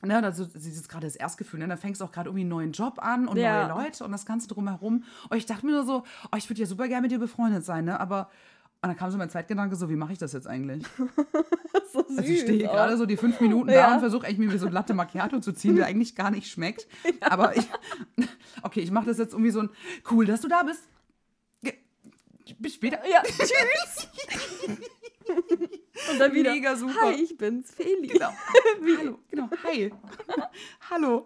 ne, 0.01 0.21
also 0.21 0.45
dieses 0.45 0.89
gerade 0.89 1.07
das 1.07 1.15
Erstgefühl, 1.15 1.59
ne? 1.61 1.67
Dann 1.67 1.77
fängst 1.77 2.01
du 2.01 2.05
auch 2.05 2.11
gerade 2.11 2.27
irgendwie 2.29 2.41
einen 2.41 2.49
neuen 2.49 2.71
Job 2.73 2.99
an 3.01 3.27
und 3.27 3.37
Ja. 3.37 3.67
neue 3.69 3.83
Leute 3.85 4.03
und 4.03 4.11
das 4.11 4.25
Ganze 4.25 4.47
drumherum. 4.49 5.03
Und 5.29 5.37
ich 5.37 5.45
dachte 5.45 5.65
mir 5.65 5.71
nur 5.71 5.85
so, 5.85 6.03
oh, 6.31 6.35
ich 6.35 6.49
würde 6.49 6.59
ja 6.61 6.67
super 6.67 6.87
gerne 6.89 7.03
mit 7.03 7.11
dir 7.11 7.19
befreundet 7.19 7.63
sein, 7.63 7.85
ne? 7.85 7.99
Aber 7.99 8.29
und 8.83 8.89
dann 8.89 8.97
kam 8.97 9.09
so 9.11 9.17
mein 9.17 9.29
Zweitgedanke 9.29 9.77
so, 9.77 9.89
wie 9.89 9.95
mache 9.95 10.11
ich 10.11 10.19
das 10.19 10.33
jetzt 10.33 10.45
eigentlich? 10.45 10.83
so 11.93 12.03
süß. 12.05 12.17
Also 12.17 12.29
ich 12.31 12.41
stehe 12.41 12.69
auch. 12.69 12.73
gerade 12.73 12.97
so 12.97 13.05
die 13.05 13.15
fünf 13.15 13.39
Minuten 13.39 13.69
Ja. 13.69 13.87
da 13.87 13.93
und 13.93 13.99
versuche 14.01 14.27
eigentlich 14.27 14.51
mir 14.51 14.59
so 14.59 14.67
ein 14.67 14.73
Latte 14.73 14.93
Macchiato 14.93 15.39
zu 15.39 15.53
ziehen, 15.53 15.77
der 15.77 15.85
eigentlich 15.85 16.15
gar 16.15 16.31
nicht 16.31 16.51
schmeckt. 16.51 16.85
Aber 17.21 17.55
ich, 17.55 17.65
okay, 18.61 18.81
ich 18.81 18.91
mache 18.91 19.05
das 19.05 19.17
jetzt 19.19 19.31
irgendwie 19.33 19.51
so 19.51 19.61
ein, 19.61 19.69
cool, 20.11 20.25
dass 20.25 20.41
du 20.41 20.49
da 20.49 20.63
bist. 20.63 20.83
Bis 22.59 22.73
später. 22.73 22.99
Ja, 23.09 23.21
tschüss. 23.23 24.09
Und 26.13 26.19
dann 26.19 26.33
wieder, 26.33 26.51
Mega 26.53 26.75
super. 26.75 26.93
hi, 27.03 27.13
ich 27.21 27.37
bin's, 27.37 27.71
Feli. 27.71 28.07
Genau. 28.07 28.29
Hallo, 28.99 29.19
genau. 29.29 29.49
Hi. 29.63 29.91
Hallo. 30.89 31.25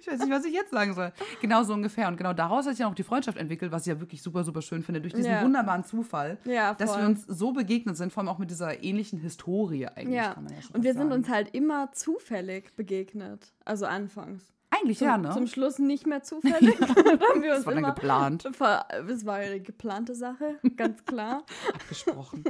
Ich 0.00 0.06
weiß 0.06 0.20
nicht, 0.20 0.30
was 0.30 0.44
ich 0.44 0.52
jetzt 0.54 0.70
sagen 0.70 0.94
soll. 0.94 1.12
Genau 1.40 1.62
so 1.62 1.72
ungefähr. 1.74 2.08
Und 2.08 2.16
genau 2.16 2.32
daraus 2.32 2.66
hat 2.66 2.72
sich 2.72 2.80
ja 2.80 2.88
auch 2.88 2.94
die 2.94 3.02
Freundschaft 3.02 3.38
entwickelt, 3.38 3.72
was 3.72 3.82
ich 3.86 3.92
ja 3.92 4.00
wirklich 4.00 4.22
super, 4.22 4.44
super 4.44 4.62
schön 4.62 4.82
finde, 4.82 5.00
durch 5.00 5.14
diesen 5.14 5.30
Ja. 5.30 5.42
wunderbaren 5.42 5.84
Zufall, 5.84 6.38
Ja, 6.44 6.74
dass 6.74 6.96
wir 6.96 7.04
uns 7.06 7.24
so 7.26 7.52
begegnet 7.52 7.96
sind, 7.96 8.12
vor 8.12 8.22
allem 8.22 8.28
auch 8.28 8.38
mit 8.38 8.50
dieser 8.50 8.82
ähnlichen 8.82 9.18
Historie 9.18 9.86
eigentlich, 9.86 10.16
Ja, 10.16 10.34
kann 10.34 10.44
man 10.44 10.54
ja 10.54 10.62
schon 10.62 10.76
und 10.76 10.82
wir 10.82 10.90
fast 10.92 10.98
sind 11.00 11.10
sagen. 11.10 11.22
uns 11.22 11.28
halt 11.28 11.54
immer 11.54 11.92
zufällig 11.92 12.74
begegnet. 12.76 13.52
Also 13.64 13.86
anfangs. 13.86 14.52
Eigentlich 14.70 14.98
Zum, 14.98 15.06
ja, 15.06 15.16
ne? 15.16 15.30
zum 15.30 15.46
Schluss 15.46 15.78
nicht 15.78 16.06
mehr 16.06 16.22
zufällig. 16.24 16.76
da 16.78 16.86
haben 16.88 17.42
wir 17.42 17.50
uns 17.54 17.58
das 17.64 17.66
war 17.66 17.74
dann 17.74 17.84
geplant, 17.84 18.48
ver 18.52 18.86
es 19.08 19.24
war 19.24 19.36
eine 19.36 19.60
geplante 19.60 20.14
Sache, 20.14 20.58
ganz 20.76 21.04
klar. 21.04 21.44
abgesprochen. 21.72 22.44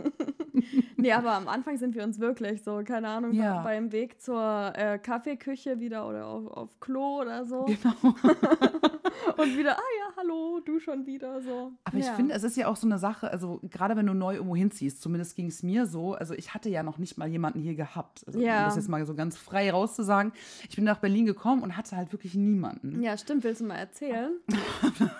nee, 0.97 1.13
aber 1.13 1.33
am 1.33 1.49
Anfang 1.49 1.77
sind 1.79 1.95
wir 1.95 2.03
uns 2.05 2.19
wirklich 2.21 2.63
so, 2.63 2.83
keine 2.85 3.08
Ahnung, 3.08 3.32
Ja. 3.32 3.58
bei, 3.63 3.75
beim 3.77 3.93
Weg 3.93 4.20
zur 4.20 4.73
äh, 4.75 4.99
Kaffeeküche 4.99 5.79
wieder 5.81 6.08
oder 6.08 6.27
auf, 6.27 6.46
auf 6.49 6.81
Klo 6.81 7.20
oder 7.20 7.44
so. 7.44 7.65
Genau. 7.65 8.15
Und 9.37 9.56
wieder, 9.56 9.73
ah 9.77 9.81
ja, 9.99 10.13
hallo, 10.17 10.61
du 10.65 10.79
schon 10.79 11.05
wieder 11.06 11.41
so. 11.41 11.73
Aber 11.85 11.96
ich 11.99 12.06
ja. 12.06 12.15
finde, 12.15 12.35
es 12.35 12.43
ist 12.43 12.56
ja 12.56 12.69
auch 12.69 12.77
so 12.77 12.87
eine 12.87 12.99
Sache, 12.99 13.31
also 13.31 13.61
gerade 13.70 13.96
wenn 13.96 14.06
du 14.06 14.15
neu 14.15 14.35
irgendwo 14.35 14.56
hinziehst, 14.56 15.03
zumindest 15.03 15.37
ging 15.37 15.46
es 15.46 15.63
mir 15.63 15.87
so, 15.87 16.15
also 16.15 16.35
ich 16.35 16.55
hatte 16.55 16.69
ja 16.69 16.82
noch 16.82 16.99
nicht 16.99 17.19
mal 17.19 17.29
jemanden 17.29 17.61
hier 17.61 17.75
gehabt. 17.75 18.25
Also, 18.27 18.41
Ja. 18.41 18.61
Um 18.61 18.65
das 18.67 18.77
jetzt 18.77 18.89
mal 18.89 19.05
so 19.06 19.15
ganz 19.15 19.37
frei 19.37 19.70
rauszusagen. 19.70 20.32
Ich 20.69 20.77
bin 20.77 20.85
nach 20.85 20.99
Berlin 20.99 21.27
gekommen 21.27 21.63
und 21.63 21.77
hatte 21.77 21.96
halt 21.96 22.13
wirklich 22.13 22.35
niemanden. 22.35 23.03
Ja, 23.03 23.17
stimmt, 23.17 23.44
willst 23.44 23.61
du 23.61 23.67
mal 23.67 23.77
erzählen? 23.77 24.32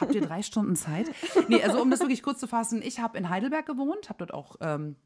Habt 0.00 0.14
ihr 0.14 0.20
drei 0.20 0.42
Stunden 0.42 0.76
Zeit? 0.76 1.10
Nee, 1.48 1.62
also 1.62 1.80
um 1.80 1.90
das 1.90 2.00
wirklich 2.00 2.22
kurz 2.22 2.40
zu 2.40 2.46
fassen, 2.46 2.82
ich 2.82 3.00
habe 3.00 3.18
in 3.18 3.28
Heidelberg 3.28 3.66
gewohnt, 3.66 4.08
habe 4.08 4.18
dort 4.18 4.34
auch 4.34 4.56
ähm, 4.60 4.96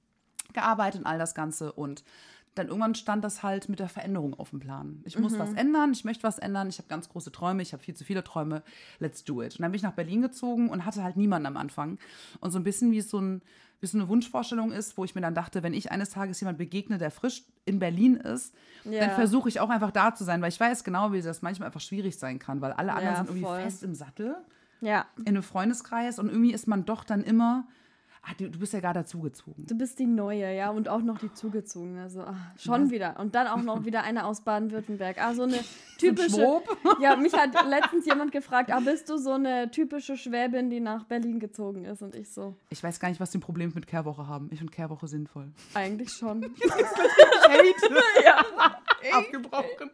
gearbeitet 0.52 1.00
und 1.00 1.06
all 1.06 1.18
das 1.18 1.34
Ganze 1.34 1.72
und 1.72 2.04
dann 2.54 2.68
irgendwann 2.68 2.94
stand 2.94 3.24
das 3.24 3.42
halt 3.42 3.68
mit 3.68 3.80
der 3.80 3.88
Veränderung 3.88 4.34
auf 4.34 4.50
dem 4.50 4.60
Plan. 4.60 5.02
Ich 5.04 5.18
muss 5.18 5.38
was 5.38 5.52
ändern, 5.54 5.92
ich 5.92 6.04
möchte 6.04 6.22
was 6.22 6.38
ändern, 6.38 6.68
ich 6.68 6.78
habe 6.78 6.88
ganz 6.88 7.08
große 7.08 7.32
Träume, 7.32 7.62
ich 7.62 7.72
habe 7.72 7.82
viel 7.82 7.94
zu 7.94 8.04
viele 8.04 8.22
Träume, 8.22 8.62
let's 9.00 9.24
do 9.24 9.42
it. 9.42 9.56
Und 9.56 9.62
dann 9.62 9.72
bin 9.72 9.76
ich 9.76 9.82
nach 9.82 9.94
Berlin 9.94 10.22
gezogen 10.22 10.68
und 10.68 10.84
hatte 10.84 11.02
halt 11.02 11.16
niemanden 11.16 11.46
am 11.46 11.56
Anfang. 11.56 11.98
Und 12.40 12.52
so 12.52 12.58
ein 12.58 12.64
bisschen 12.64 12.92
wie 12.92 12.98
es 12.98 13.10
so, 13.10 13.20
ein, 13.20 13.42
so 13.90 13.98
eine 13.98 14.08
Wunschvorstellung 14.08 14.72
ist, 14.72 14.96
wo 14.96 15.04
ich 15.04 15.14
mir 15.14 15.20
dann 15.20 15.34
dachte, 15.34 15.62
wenn 15.62 15.74
ich 15.74 15.90
eines 15.92 16.10
Tages 16.10 16.40
jemand 16.40 16.58
begegne, 16.58 16.98
der 16.98 17.10
frisch 17.10 17.44
in 17.64 17.78
Berlin 17.78 18.16
ist, 18.16 18.54
Ja. 18.84 19.00
dann 19.00 19.10
versuche 19.10 19.48
ich 19.48 19.60
auch 19.60 19.70
einfach 19.70 19.90
da 19.90 20.14
zu 20.14 20.24
sein, 20.24 20.40
weil 20.42 20.48
ich 20.50 20.60
weiß 20.60 20.84
genau, 20.84 21.12
wie 21.12 21.22
das 21.22 21.42
manchmal 21.42 21.66
einfach 21.66 21.80
schwierig 21.80 22.18
sein 22.18 22.38
kann, 22.38 22.60
weil 22.60 22.72
alle 22.72 22.92
anderen 22.92 23.14
Ja, 23.14 23.16
sind 23.16 23.26
irgendwie 23.28 23.44
voll. 23.46 23.60
fest 23.60 23.82
im 23.82 23.94
Sattel 23.94 24.36
Ja, 24.80 25.06
in 25.18 25.28
einem 25.28 25.42
Freundeskreis 25.42 26.18
und 26.18 26.28
irgendwie 26.28 26.52
ist 26.52 26.66
man 26.66 26.84
doch 26.84 27.04
dann 27.04 27.22
immer, 27.24 27.66
ah, 28.24 28.32
du, 28.38 28.50
du 28.50 28.58
bist 28.58 28.72
ja 28.72 28.80
gar 28.80 28.94
dazugezogen. 28.94 29.66
du 29.66 29.74
bist 29.76 29.98
die 29.98 30.06
Neue, 30.06 30.54
ja, 30.54 30.70
und 30.70 30.88
auch 30.88 31.02
noch 31.02 31.18
die 31.18 31.32
Zugezogene. 31.32 32.02
Also 32.02 32.20
ah, 32.22 32.36
schon 32.58 32.90
wieder. 32.90 33.18
Und 33.18 33.34
dann 33.34 33.46
auch 33.46 33.62
noch 33.62 33.84
wieder 33.86 34.02
eine 34.02 34.24
aus 34.26 34.40
Baden-Württemberg. 34.42 35.18
Ah, 35.18 35.34
so 35.34 35.42
eine 35.42 35.58
typische. 35.98 36.30
Schwob. 36.30 36.64
Ja, 37.00 37.16
mich 37.16 37.32
hat 37.32 37.50
letztens 37.68 38.06
jemand 38.06 38.32
gefragt, 38.32 38.70
ah, 38.72 38.80
bist 38.80 39.08
du 39.08 39.16
so 39.16 39.32
eine 39.32 39.70
typische 39.70 40.16
Schwäbin, 40.16 40.70
die 40.70 40.80
nach 40.80 41.04
Berlin 41.04 41.40
gezogen 41.40 41.84
ist? 41.84 42.02
Und 42.02 42.14
ich 42.14 42.30
so, 42.30 42.56
Ich 42.70 42.82
weiß 42.82 43.00
gar 43.00 43.08
nicht, 43.08 43.20
was 43.20 43.30
die 43.30 43.38
Problem 43.38 43.72
mit 43.74 43.86
Kehrwoche 43.86 44.26
haben. 44.26 44.48
Ich 44.52 44.58
finde 44.58 44.72
Kehrwoche 44.72 45.08
sinnvoll. 45.08 45.52
eigentlich 45.74 46.10
schon. 46.12 46.44
Hate. 46.44 47.94
ja. 48.24 48.44
Abgebrochen. 49.12 49.90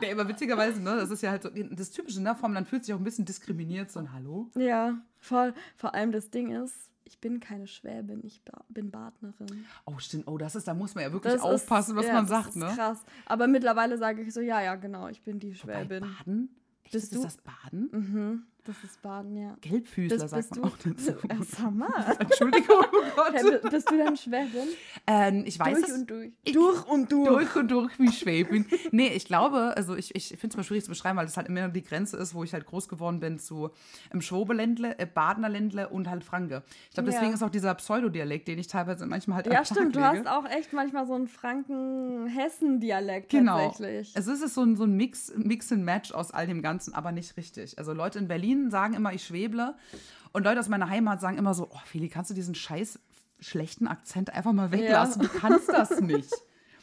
Nee, 0.00 0.12
aber 0.12 0.26
witzigerweise, 0.28 0.80
ne, 0.82 0.96
das 0.96 1.10
ist 1.10 1.22
ja 1.22 1.30
halt 1.30 1.42
so 1.42 1.50
das 1.50 1.90
Typische, 1.90 2.20
ne, 2.22 2.34
vom, 2.34 2.54
dann 2.54 2.66
fühlt 2.66 2.84
sich 2.84 2.94
auch 2.94 2.98
ein 2.98 3.04
bisschen 3.04 3.24
diskriminiert, 3.24 3.90
so 3.90 4.00
ein 4.00 4.12
Hallo. 4.12 4.50
Ja, 4.56 4.98
voll. 5.18 5.54
Vor 5.76 5.94
allem 5.94 6.10
das 6.12 6.30
Ding 6.30 6.50
ist, 6.64 6.74
ich 7.04 7.18
bin 7.20 7.40
keine 7.40 7.66
Schwäbin, 7.66 8.20
ich 8.24 8.42
bin 8.68 8.90
Badnerin. 8.90 9.64
Oh, 9.84 9.98
stimmt. 9.98 10.26
Oh, 10.26 10.38
das 10.38 10.54
ist, 10.56 10.66
da 10.66 10.74
muss 10.74 10.94
man 10.94 11.04
ja 11.04 11.12
wirklich 11.12 11.32
Das 11.34 11.42
aufpassen, 11.42 11.92
ist, 11.92 11.96
was 11.98 12.06
ja, 12.06 12.14
man 12.14 12.22
das 12.26 12.30
sagt, 12.30 12.48
ist 12.50 12.56
ne? 12.56 12.72
krass. 12.74 12.98
Aber 13.26 13.46
mittlerweile 13.46 13.98
sage 13.98 14.22
ich 14.22 14.32
so, 14.32 14.40
ja, 14.40 14.60
ja, 14.62 14.74
genau, 14.76 15.08
ich 15.08 15.22
bin 15.22 15.38
die 15.38 15.50
Wobei, 15.62 15.84
Schwäbin. 15.84 16.00
Baden? 16.18 16.56
Echt, 16.84 16.92
Bist 16.92 17.04
ist 17.12 17.14
du- 17.14 17.22
das 17.22 17.36
Baden? 17.38 17.88
Mhm, 17.92 18.42
das 18.64 18.76
ist 18.84 19.02
Baden, 19.02 19.36
ja. 19.36 19.56
Gelbfüßler 19.60 20.18
Bist, 20.18 20.30
sagt 20.30 20.50
man 20.52 20.60
du, 20.62 20.68
auch 20.68 20.76
dazu. 20.78 21.12
Ja, 21.28 21.36
sag 21.44 21.74
mal. 21.74 22.16
Entschuldigung, 22.20 22.76
oh 22.92 23.02
Gott. 23.16 23.62
Bi- 23.62 23.68
bist 23.70 23.90
du 23.90 23.98
dann 23.98 24.16
Schwäbin? 24.16 24.68
Ähm, 25.06 25.42
ich 25.46 25.58
weiß 25.58 25.74
durch 25.78 25.88
es. 25.88 25.94
und 25.94 26.10
durch. 26.10 26.32
Ich- 26.44 26.52
durch 26.52 26.86
und 26.86 27.10
durch. 27.12 27.28
durch 27.28 27.56
und 27.56 27.70
durch 27.70 27.98
wie 27.98 28.12
Schwäbin. 28.12 28.66
nee, 28.92 29.08
ich 29.08 29.24
glaube, 29.24 29.74
also 29.76 29.96
ich, 29.96 30.14
ich 30.14 30.28
finde 30.28 30.48
es 30.48 30.56
mal 30.56 30.62
schwierig 30.62 30.84
zu 30.84 30.90
beschreiben, 30.90 31.16
weil 31.18 31.26
das 31.26 31.36
halt 31.36 31.48
immer 31.48 31.68
die 31.68 31.82
Grenze 31.82 32.16
ist, 32.16 32.34
wo 32.34 32.44
ich 32.44 32.52
halt 32.52 32.66
groß 32.66 32.88
geworden 32.88 33.20
bin 33.20 33.38
zu 33.38 33.70
im 34.12 34.20
Schwobeländle, 34.20 34.98
äh, 34.98 35.06
Badener 35.06 35.48
Ländle 35.48 35.88
und 35.88 36.08
halt 36.08 36.22
Franke. 36.22 36.62
Ich 36.88 36.94
glaube, 36.94 37.10
deswegen 37.10 37.30
Ja. 37.30 37.34
ist 37.34 37.42
auch 37.42 37.50
dieser 37.50 37.74
Pseudodialekt, 37.74 38.46
den 38.48 38.58
ich 38.58 38.66
teilweise 38.68 39.06
manchmal 39.06 39.36
halt 39.38 39.46
Ja, 39.46 39.64
stimmt. 39.64 39.96
Du 39.96 40.00
hast 40.00 40.26
auch 40.28 40.44
echt 40.48 40.72
manchmal 40.72 41.06
so 41.06 41.14
einen 41.14 41.28
Franken-Hessen-Dialekt 41.28 43.30
Genau. 43.30 43.68
tatsächlich. 43.70 44.12
Es 44.14 44.26
ist 44.26 44.54
so 44.54 44.62
ein, 44.62 44.76
so 44.76 44.84
ein 44.84 44.96
Mix, 44.96 45.32
Mix 45.36 45.72
and 45.72 45.84
Match 45.84 46.12
aus 46.12 46.30
all 46.30 46.46
dem 46.46 46.62
Ganzen, 46.62 46.94
aber 46.94 47.12
nicht 47.12 47.36
richtig. 47.36 47.78
Also 47.78 47.92
Leute 47.92 48.18
in 48.18 48.28
Berlin 48.28 48.51
sagen 48.70 48.94
immer, 48.94 49.12
ich 49.12 49.24
schweble. 49.24 49.76
Und 50.32 50.44
Leute 50.44 50.60
aus 50.60 50.68
meiner 50.68 50.88
Heimat 50.88 51.20
sagen 51.20 51.38
immer 51.38 51.54
so, 51.54 51.68
oh 51.70 51.80
Feli, 51.84 52.08
kannst 52.08 52.30
du 52.30 52.34
diesen 52.34 52.54
scheiß 52.54 52.98
schlechten 53.40 53.86
Akzent 53.88 54.30
einfach 54.30 54.52
mal 54.52 54.70
weglassen? 54.72 55.22
Du 55.22 55.28
kannst 55.28 55.68
das 55.68 56.00
nicht. 56.00 56.32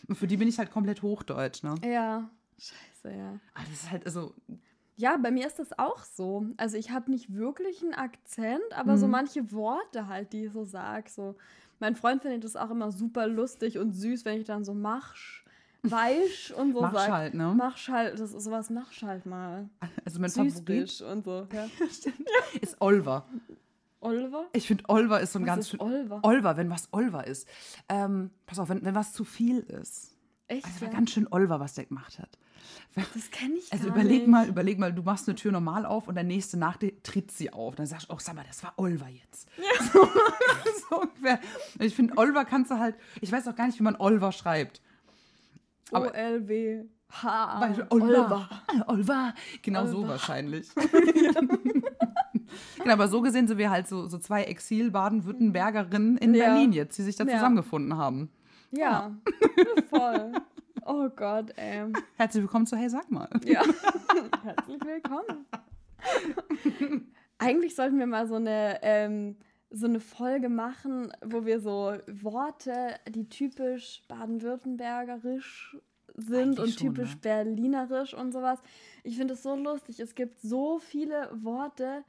Und 0.08 0.16
für 0.16 0.28
die 0.28 0.38
bin 0.38 0.48
ich 0.48 0.58
halt 0.60 0.72
komplett 0.72 1.02
hochdeutsch, 1.02 1.64
ne? 1.64 1.76
Ja. 1.86 2.30
Scheiße, 2.58 3.16
ja. 3.16 3.40
Aber 3.54 3.64
das 3.70 3.84
ist 3.84 3.92
halt, 3.92 4.06
also, 4.06 4.34
Ja, 4.98 5.16
bei 5.16 5.32
mir 5.32 5.48
ist 5.48 5.60
das 5.60 5.78
auch 5.80 6.04
so. 6.04 6.46
Also 6.58 6.76
ich 6.76 6.92
habe 6.92 7.10
nicht 7.10 7.34
wirklich 7.34 7.82
einen 7.82 7.94
Akzent, 7.94 8.62
aber 8.76 8.98
so 8.98 9.06
Mhm. 9.06 9.12
manche 9.14 9.52
Worte 9.54 10.08
halt, 10.08 10.34
die 10.34 10.46
ich 10.46 10.52
so 10.52 10.66
sag. 10.66 11.08
So. 11.10 11.36
Mein 11.80 11.96
Freund 11.96 12.22
findet 12.22 12.44
das 12.44 12.58
auch 12.58 12.70
immer 12.70 12.92
super 12.92 13.26
lustig 13.26 13.78
und 13.78 13.94
süß, 13.94 14.26
wenn 14.26 14.42
ich 14.42 14.46
dann 14.48 14.66
so 14.66 14.74
machsch, 14.74 15.46
weisch 15.84 16.52
und 16.52 16.74
so 16.74 16.82
Machsch 16.82 16.94
sag. 16.94 17.12
halt, 17.12 17.34
ne? 17.34 17.54
Machsch 17.56 17.90
halt, 17.90 18.20
das 18.20 18.34
ist 18.34 18.44
sowas 18.44 18.70
machsch 18.70 19.02
halt 19.04 19.26
mal. 19.26 19.70
also 20.06 20.20
mein 20.20 20.30
Favorit 20.30 20.54
Süßbisch 20.54 21.02
und 21.02 21.24
so. 21.24 21.48
Ja. 21.54 21.68
ist 22.62 22.80
Olver. 22.82 23.26
Oliver? 24.02 24.46
Ich 24.54 24.68
finde, 24.68 24.86
Olver 24.88 25.20
ist 25.20 25.34
so 25.34 25.40
ein 25.40 25.44
Was 25.44 25.48
ganz 25.48 25.70
schön. 25.70 25.80
Olver? 25.82 26.20
Olver, 26.24 26.58
wenn 26.58 26.70
was 26.70 26.88
Olver 26.94 27.28
ist. 27.28 27.48
Ähm, 27.90 28.30
pass 28.46 28.60
auf, 28.60 28.70
wenn, 28.70 28.84
wenn 28.86 28.96
was 28.96 29.12
zu 29.14 29.26
viel 29.26 29.60
ist. 29.60 30.16
Echt? 30.48 30.66
Also 30.66 30.82
war 30.82 30.88
ja? 30.88 30.94
ganz 30.94 31.12
schön 31.12 31.28
Olver, 31.32 31.60
was 31.60 31.74
der 31.74 31.86
gemacht 31.86 32.18
hat. 32.20 32.38
Das 32.96 33.30
kenne 33.32 33.56
ich 33.56 33.72
Also 33.72 33.88
überleg 33.88 34.22
nicht. 34.22 34.28
mal, 34.28 34.48
überleg 34.48 34.80
mal, 34.80 34.94
du 34.94 35.04
machst 35.04 35.28
eine 35.28 35.36
Tür 35.36 35.52
normal 35.52 35.86
auf 35.86 36.08
und 36.08 36.16
der 36.16 36.24
nächste 36.24 36.58
nach 36.58 36.78
dir 36.78 37.02
tritt 37.04 37.32
sie 37.32 37.52
auf. 37.54 37.76
Dann 37.76 37.86
sagst 37.86 38.10
du, 38.10 38.14
oh, 38.14 38.18
sag 38.20 38.36
mal, 38.36 38.46
das 38.48 38.64
war 38.64 38.74
Olver 38.78 39.08
jetzt. 39.08 39.48
So, 39.94 40.08
so 40.90 41.02
ungefähr. 41.02 41.40
Ich 41.80 41.96
finde, 41.96 42.18
Olver 42.18 42.46
kannst 42.46 42.72
du 42.72 42.80
halt, 42.80 42.96
ich 43.22 43.32
weiß 43.32 43.48
auch 43.48 43.56
gar 43.56 43.68
nicht, 43.68 43.80
wie 43.80 43.84
man 43.84 43.96
Olver 43.98 44.32
schreibt. 44.32 44.82
Aber- 45.96 46.08
O-L-W-H. 46.12 47.62
Weil- 47.62 47.88
Olver. 47.90 48.50
Olver. 48.88 49.34
Genau 49.62 49.86
so 49.86 49.98
Olver. 49.98 50.10
wahrscheinlich. 50.10 50.70
genau, 52.78 52.94
aber 52.94 53.08
so 53.08 53.22
gesehen 53.22 53.48
sind 53.48 53.58
wir 53.58 53.70
halt 53.70 53.88
so, 53.88 54.08
so 54.08 54.18
zwei 54.18 54.44
Exil-Baden-Württembergerinnen 54.44 56.18
in 56.18 56.34
Ja. 56.34 56.46
Berlin 56.46 56.72
jetzt, 56.74 56.98
die 56.98 57.04
sich 57.04 57.16
da 57.16 57.24
Ja. 57.26 57.34
zusammengefunden 57.34 57.98
haben. 57.98 58.30
Ja, 58.72 59.12
voll. 59.90 60.32
Oh 60.86 61.10
Gott, 61.16 61.52
ey. 61.58 61.86
Herzlich 62.18 62.44
willkommen 62.44 62.66
zu 62.66 62.76
Hey, 62.78 62.90
sag 62.90 63.10
mal. 63.12 63.28
Ja. 63.46 63.62
Herzlich 64.44 64.80
willkommen. 64.84 65.46
Eigentlich 67.38 67.76
sollten 67.76 68.00
wir 68.00 68.08
mal 68.08 68.28
so 68.28 68.36
eine, 68.36 68.80
ähm, 68.82 69.36
so 69.72 69.86
eine 69.86 70.00
Folge 70.00 70.50
machen, 70.50 71.12
wo 71.24 71.46
wir 71.46 71.60
so 71.60 71.94
Worte, 72.08 72.96
die 73.08 73.30
typisch 73.30 74.02
baden-württembergerisch 74.08 75.78
sind 76.16 76.60
Eigentlich 76.60 76.60
und 76.60 76.70
schon, 76.80 76.88
typisch 76.96 77.12
ne? 77.12 77.20
berlinerisch 77.22 78.14
und 78.14 78.32
sowas. 78.32 78.60
Ich 79.04 79.18
finde 79.18 79.34
es 79.36 79.44
so 79.44 79.56
lustig. 79.56 80.00
Es 80.00 80.16
gibt 80.16 80.42
so 80.42 80.80
viele 80.80 81.30
Worte, 81.44 82.04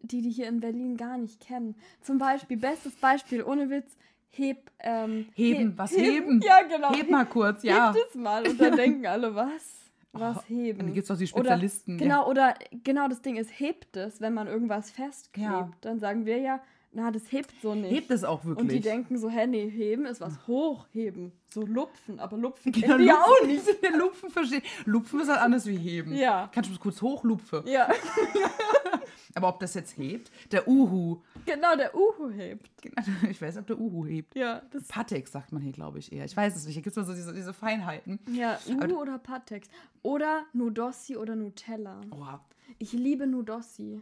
die 0.00 0.20
die 0.20 0.30
hier 0.30 0.48
in 0.48 0.60
Berlin 0.60 0.96
gar 0.96 1.16
nicht 1.16 1.40
kennen. 1.40 1.76
Zum 2.02 2.18
Beispiel, 2.18 2.56
bestes 2.56 2.94
Beispiel, 2.96 3.42
ohne 3.42 3.70
Witz, 3.70 3.96
heb, 4.30 4.70
ähm, 4.80 5.26
Heben, 5.34 5.68
heb- 5.70 5.78
was 5.78 5.96
heben? 5.96 6.40
Ja, 6.42 6.62
genau. 6.62 6.92
Heb 6.94 7.08
mal 7.10 7.24
kurz, 7.24 7.62
ja. 7.62 7.92
Hebt 7.94 8.06
es 8.10 8.14
mal 8.16 8.46
und 8.46 8.60
dann 8.60 8.76
denken 8.76 9.06
alle, 9.06 9.34
was? 9.34 9.80
Was 10.12 10.36
Oh, 10.38 10.42
heben? 10.46 10.78
Dann 10.78 10.92
gibt 10.94 11.04
es 11.04 11.10
auch 11.10 11.16
die 11.16 11.24
Oder- 11.32 11.40
Spezialisten. 11.52 11.96
Genau, 11.98 12.28
oder 12.28 12.54
genau 12.84 13.08
das 13.08 13.22
Ding 13.22 13.36
ist, 13.36 13.50
hebt 13.58 13.96
es, 13.96 14.20
wenn 14.20 14.34
man 14.34 14.46
irgendwas 14.46 14.90
festklebt. 14.90 15.48
Ja. 15.50 15.70
Dann 15.80 15.98
sagen 16.00 16.26
wir 16.26 16.38
ja, 16.38 16.60
na, 16.94 17.10
das 17.10 17.30
hebt 17.32 17.52
so 17.60 17.74
nicht. 17.74 17.92
Hebt 17.92 18.10
es 18.10 18.24
auch 18.24 18.44
wirklich. 18.44 18.62
und 18.62 18.72
die 18.72 18.80
denken 18.80 19.18
so, 19.18 19.28
hä, 19.28 19.46
nee, 19.46 19.68
heben 19.68 20.06
ist 20.06 20.20
was 20.20 20.46
hochheben. 20.46 21.32
So 21.52 21.62
lupfen, 21.62 22.18
aber 22.20 22.36
lupfen 22.36 22.72
Genau, 22.72 22.98
die 22.98 23.12
auch 23.12 23.46
nicht. 23.46 23.64
Lupfen 23.96 24.30
verstehen. 24.30 24.62
Lupfen 24.84 25.20
ist 25.20 25.28
halt 25.28 25.40
anders 25.40 25.66
wie 25.66 25.76
heben. 25.76 26.14
Ja. 26.14 26.50
Kannst 26.52 26.70
du 26.70 26.74
das 26.74 26.80
kurz 26.80 27.02
hochlupfen? 27.02 27.66
Ja, 27.66 27.88
Aber 29.36 29.48
ob 29.48 29.58
das 29.60 29.74
jetzt 29.74 29.96
hebt? 29.96 30.30
Der 30.52 30.68
Uhu. 30.68 31.20
genau, 31.44 31.76
der 31.76 31.94
Uhu 31.94 32.30
hebt. 32.30 32.70
Ich 33.28 33.40
weiß, 33.42 33.56
ob 33.58 33.66
der 33.66 33.78
Uhu 33.80 34.06
hebt. 34.06 34.34
Ja, 34.36 34.62
das 34.70 34.84
Patek 34.86 35.26
sagt 35.28 35.52
man 35.52 35.62
hier, 35.62 35.72
glaube 35.72 35.98
ich, 35.98 36.12
eher. 36.12 36.24
Ich 36.24 36.36
weiß 36.36 36.54
es 36.54 36.64
nicht. 36.66 36.74
Hier 36.74 36.82
gibt 36.82 36.96
es 36.96 36.96
mal 36.96 37.04
so 37.04 37.14
diese, 37.14 37.32
diese 37.34 37.52
Feinheiten. 37.52 38.20
ja, 38.32 38.58
Aber 38.80 38.94
Uhu 38.94 39.00
oder 39.02 39.18
Patex. 39.18 39.68
Oder 40.02 40.44
Nudossi 40.52 41.16
oder 41.16 41.34
Nutella. 41.34 42.00
Oha. 42.12 42.44
Ich 42.78 42.92
liebe 42.92 43.26
Nudossi. 43.26 44.00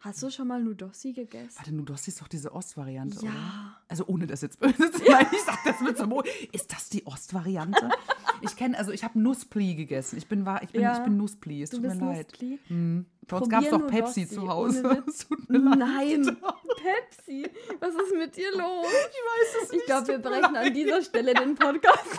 Hast 0.00 0.22
du 0.22 0.30
schon 0.30 0.48
mal 0.48 0.62
Nudossi 0.62 1.12
gegessen? 1.12 1.56
Warte, 1.58 1.74
Nudossi 1.74 2.10
ist 2.10 2.20
doch 2.22 2.28
diese 2.28 2.54
Ostvariante, 2.54 3.18
oder? 3.18 3.26
Ja. 3.28 3.76
Also 3.88 4.06
ohne 4.06 4.26
das 4.26 4.40
jetzt 4.40 4.58
böse 4.58 4.90
zu 4.90 5.04
meinen, 5.10 5.26
ich 5.32 5.42
sag 5.44 5.58
das 5.64 5.80
mit 5.82 5.98
so 5.98 6.06
Mo- 6.06 6.22
Ist 6.52 6.72
das 6.72 6.88
die 6.88 7.06
Ostvariante? 7.06 7.88
ich 8.40 8.56
kenne, 8.56 8.78
also 8.78 8.92
ich 8.92 9.04
habe 9.04 9.20
Nusspli 9.20 9.74
gegessen. 9.74 10.16
Ich 10.16 10.26
bin, 10.26 10.46
wahr- 10.46 10.62
ich 10.62 10.70
bin, 10.70 10.80
Ja. 10.80 10.96
ich 10.96 11.04
bin 11.04 11.16
Nusspli, 11.18 11.62
es 11.62 11.70
Du 11.70 11.76
tut 11.76 11.86
mir 11.86 11.94
leid. 11.94 12.28
Nuspli? 12.30 12.58
Hm. 12.68 13.04
Bei 13.30 13.36
uns 13.38 13.48
gab 13.48 13.62
es 13.62 13.70
doch 13.70 13.86
Pepsi 13.86 14.20
Nudossi, 14.22 14.28
zu 14.28 14.48
Hause. 14.48 15.04
Es 15.06 15.26
leid. 15.48 15.78
Nein, 15.78 16.36
Pepsi. 16.76 17.48
Was 17.80 17.94
ist 17.94 18.14
mit 18.16 18.36
dir 18.36 18.50
los? 18.56 18.86
Ich 19.10 19.56
weiß 19.56 19.62
es 19.64 19.72
Ich 19.72 19.84
glaube, 19.86 20.08
wir 20.08 20.18
brechen 20.18 20.56
an 20.56 20.74
dieser 20.74 21.02
Stelle 21.02 21.34
den 21.34 21.54
Podcast. 21.54 22.18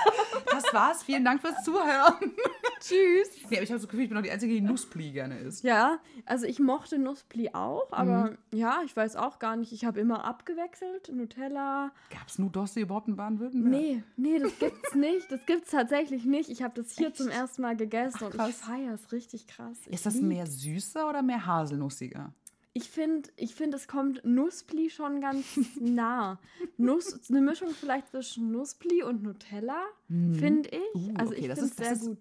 Das 0.49 0.73
war's. 0.73 1.03
Vielen 1.03 1.25
Dank 1.25 1.41
fürs 1.41 1.63
Zuhören. 1.63 2.15
Tschüss. 2.79 3.29
Nee, 3.49 3.57
aber 3.57 3.63
ich 3.63 3.69
habe 3.69 3.79
das 3.79 3.87
Gefühl, 3.87 4.03
ich 4.03 4.09
bin 4.09 4.15
noch 4.17 4.23
die 4.23 4.31
Einzige, 4.31 4.53
die 4.53 4.61
Nusspli 4.61 5.11
gerne 5.11 5.37
isst. 5.39 5.63
Ja, 5.63 5.99
also 6.25 6.45
ich 6.47 6.59
mochte 6.59 6.97
Nusspli 6.97 7.51
auch, 7.53 7.91
aber 7.91 8.31
Mhm. 8.31 8.37
ja, 8.57 8.81
ich 8.85 8.95
weiß 8.95 9.15
auch 9.17 9.39
gar 9.39 9.55
nicht. 9.55 9.71
Ich 9.71 9.85
habe 9.85 9.99
immer 9.99 10.25
abgewechselt. 10.25 11.09
Nutella. 11.13 11.91
Gab 12.09 12.27
es 12.27 12.39
Nudossi 12.39 12.81
überhaupt 12.81 13.07
in 13.07 13.15
Baden-Württemberg? 13.15 13.71
Nee, 13.71 14.03
nee, 14.17 14.39
das 14.39 14.57
gibt's 14.57 14.95
nicht. 14.95 15.31
Das 15.31 15.45
gibt's 15.45 15.71
tatsächlich 15.71 16.25
nicht. 16.25 16.49
Ich 16.49 16.63
habe 16.63 16.73
das 16.81 16.95
hier 16.97 17.13
zum 17.13 17.29
ersten 17.29 17.61
Mal 17.61 17.75
gegessen 17.75 18.17
Ach, 18.21 18.33
und 18.43 18.49
ich 18.49 18.55
feiere 18.55 18.93
es 18.95 19.11
richtig 19.11 19.47
krass. 19.47 19.77
Ich 19.85 19.93
Ist 19.93 20.05
das 20.05 20.15
mehr 20.15 20.47
süßer 20.47 21.00
oder 21.09 21.21
mehr 21.21 21.45
haselnussiger? 21.45 22.33
Ich 22.73 22.89
finde, 22.89 23.29
ich 23.35 23.53
find, 23.53 23.73
es 23.73 23.87
kommt 23.87 24.23
Nusspli 24.23 24.89
schon 24.89 25.19
ganz 25.19 25.45
nah. 25.79 26.39
Nuss, 26.77 27.19
eine 27.29 27.41
Mischung 27.41 27.69
vielleicht 27.77 28.09
zwischen 28.11 28.51
Nusspli 28.51 29.03
und 29.03 29.23
Nutella, 29.23 29.81
finde 30.07 30.69
ich. 30.69 30.95
Uh, 30.95 31.13
also 31.17 31.33
okay, 31.33 31.41
ich 31.47 31.53
finde 31.53 31.61
es 31.65 31.75
sehr 31.75 31.95
gut. 31.97 32.17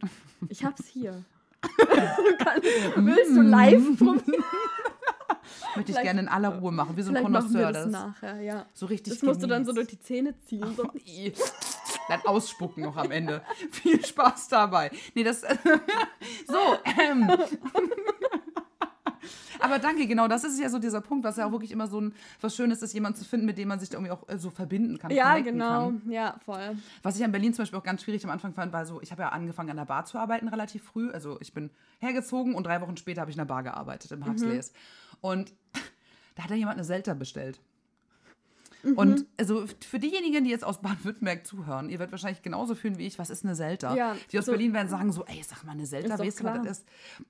Ich 0.49 0.65
hab's 0.65 0.87
hier. 0.87 1.23
Du 1.63 2.45
kannst, 2.45 2.65
willst 2.97 3.37
du 3.37 3.43
live 3.43 3.99
probieren? 3.99 4.45
Möchte 5.77 5.93
ich 5.93 6.01
gerne 6.01 6.21
in 6.21 6.29
aller 6.29 6.49
Ruhe 6.59 6.73
machen, 6.73 6.97
wir 6.97 7.05
Connoisseur. 7.23 7.73
das 7.73 7.85
Das 7.85 7.93
nachher, 7.93 8.41
ja. 8.41 8.67
so 8.73 8.87
richtig 8.87 9.15
Das 9.15 9.23
musst 9.23 9.43
du 9.43 9.47
dann 9.47 9.65
so 9.65 9.73
durch 9.73 9.89
genießt. 9.89 10.09
die 10.09 10.15
Zähne 10.15 10.39
ziehen. 10.47 10.75
So. 10.75 10.91
Ih, 11.05 11.33
Dann 12.09 12.21
ausspucken 12.23 12.83
noch 12.85 12.97
am 12.97 13.11
Ende. 13.11 13.43
Viel 13.71 14.05
Spaß 14.05 14.49
dabei. 14.49 14.91
Nee, 15.15 15.23
das. 15.25 15.43
so, 15.43 16.59
ähm. 16.99 17.31
Aber 19.61 19.79
danke, 19.79 20.07
genau, 20.07 20.29
das 20.29 20.45
ist 20.45 20.59
ja 20.61 20.69
so 20.69 20.79
dieser 20.79 21.01
Punkt, 21.01 21.25
was 21.25 21.37
ja 21.37 21.47
auch 21.47 21.53
wirklich 21.53 21.73
immer 21.73 21.87
so 21.87 22.01
ein, 22.01 22.15
was 22.41 22.55
Schönes 22.55 22.83
ist, 22.83 22.93
jemanden 22.93 23.19
zu 23.19 23.25
finden, 23.25 23.47
mit 23.47 23.59
dem 23.59 23.69
man 23.69 23.81
sich 23.81 23.89
da 23.89 23.99
irgendwie 23.99 24.13
auch 24.13 24.29
äh, 24.29 24.39
so 24.39 24.51
verbinden 24.51 24.99
kann. 24.99 25.11
Ja, 25.11 25.39
genau. 25.39 25.87
Kann. 25.87 26.03
Ja, 26.11 26.37
voll. 26.45 26.77
Was 27.03 27.17
ich 27.17 27.23
in 27.23 27.33
Berlin 27.33 27.55
zum 27.55 27.63
Beispiel 27.63 27.79
auch 27.79 27.85
ganz 27.85 28.03
schwierig 28.03 28.25
am 28.25 28.31
Anfang 28.31 28.55
fand, 28.55 28.73
war 28.73 28.87
so, 28.87 29.01
ich 29.03 29.11
habe 29.13 29.23
ja 29.23 29.29
angefangen 29.31 29.71
an 29.71 29.77
der 29.77 29.85
Bar 29.85 30.05
zu 30.05 30.19
arbeiten 30.19 30.49
relativ 30.49 30.83
früh. 30.83 31.11
Also 31.11 31.39
ich 31.41 31.53
bin 31.53 31.71
hergezogen 31.99 32.55
und 32.55 32.67
drei 32.67 32.81
Wochen 32.81 32.97
später 32.97 33.21
habe 33.21 33.31
ich 33.31 33.37
in 33.37 33.41
der 33.41 33.47
Bar 33.47 33.63
gearbeitet, 33.63 34.11
im 34.13 34.27
Huxleys. 34.27 34.73
Und 35.21 35.53
da 36.35 36.45
hat 36.45 36.51
da 36.51 36.55
jemand 36.55 36.77
eine 36.77 36.85
Selter 36.85 37.15
bestellt. 37.15 37.61
Mhm. 38.83 38.97
Und 38.97 39.27
also 39.39 39.65
für 39.89 39.99
diejenigen, 39.99 40.45
die 40.45 40.51
jetzt 40.51 40.65
aus 40.65 40.81
Baden-Württemberg 40.81 41.47
zuhören, 41.47 41.89
ihr 41.91 41.99
werdet 41.99 42.13
wahrscheinlich 42.13 42.43
genauso 42.43 42.75
fühlen 42.75 42.99
wie 42.99 43.07
ich, 43.07 43.19
was 43.19 43.31
ist 43.31 43.45
eine 43.45 43.55
Selter? 43.55 43.95
Ja, 43.95 44.17
die 44.33 44.39
aus 44.39 44.47
so- 44.47 44.53
Berlin 44.53 44.73
werden 44.73 44.89
sagen 44.89 45.13
so, 45.13 45.25
ey, 45.27 45.43
sag 45.43 45.65
mal, 45.65 45.73
eine 45.73 45.87
doch 45.87 46.19
weißt 46.19 46.41
du, 46.41 46.45
was 46.45 46.63
das 46.63 46.79
ist? 46.79 46.87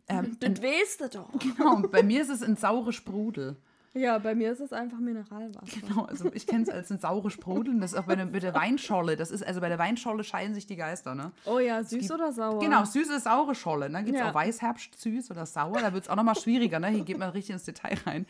Ähm, 0.09 0.37
Das 0.40 0.62
weißt 0.62 1.00
du 1.00 1.09
doch. 1.09 1.30
genau, 1.38 1.83
bei 1.88 2.02
mir 2.02 2.23
ist 2.23 2.30
es 2.30 2.42
ein 2.42 2.57
saure 2.57 2.92
Sprudel. 2.92 3.57
Ja, 3.92 4.18
bei 4.18 4.37
mir 4.37 4.52
ist 4.52 4.61
es 4.61 4.73
einfach 4.73 4.99
Mineralwasser. 4.99 5.80
Genau, 5.80 6.04
also 6.04 6.30
ich 6.32 6.47
kenne 6.47 6.62
es 6.62 6.68
als 6.68 6.90
ein 6.92 7.00
saure 7.00 7.28
Sprudel. 7.28 7.75
und 7.75 7.80
Das 7.80 7.92
ist 7.92 7.99
auch 7.99 8.04
bei 8.04 8.14
der, 8.14 8.26
bei 8.26 8.38
der 8.38 8.54
Weinscholle. 8.54 9.16
Das 9.16 9.32
ist, 9.32 9.44
also 9.44 9.61
bei 9.61 9.68
der 9.68 9.80
Weinscholle 9.80 10.23
scheiden 10.23 10.54
sich 10.54 10.64
die 10.66 10.76
Geister, 10.76 11.16
ne? 11.16 11.32
Oh 11.44 11.59
ja, 11.59 11.82
süß 11.82 11.99
gibt- 11.99 12.12
oder 12.12 12.32
sauer? 12.32 12.61
Genau, 12.61 12.85
süße, 12.85 13.18
saure 13.18 13.54
Scholle. 13.56 13.90
Dann 13.90 14.04
gibt 14.04 14.16
es 14.16 14.23
Ja. 14.23 14.30
auch 14.30 14.35
Weißherbst, 14.35 15.00
süß 15.00 15.32
oder 15.32 15.44
sauer. 15.44 15.80
Da 15.80 15.92
wird 15.92 16.04
es 16.04 16.09
auch 16.09 16.14
nochmal 16.14 16.37
schwieriger, 16.37 16.78
ne? 16.78 16.87
Hier 16.88 17.02
geht 17.04 17.18
man 17.18 17.30
richtig 17.30 17.52
ins 17.54 17.64
Detail 17.64 17.97
rein. 18.06 18.26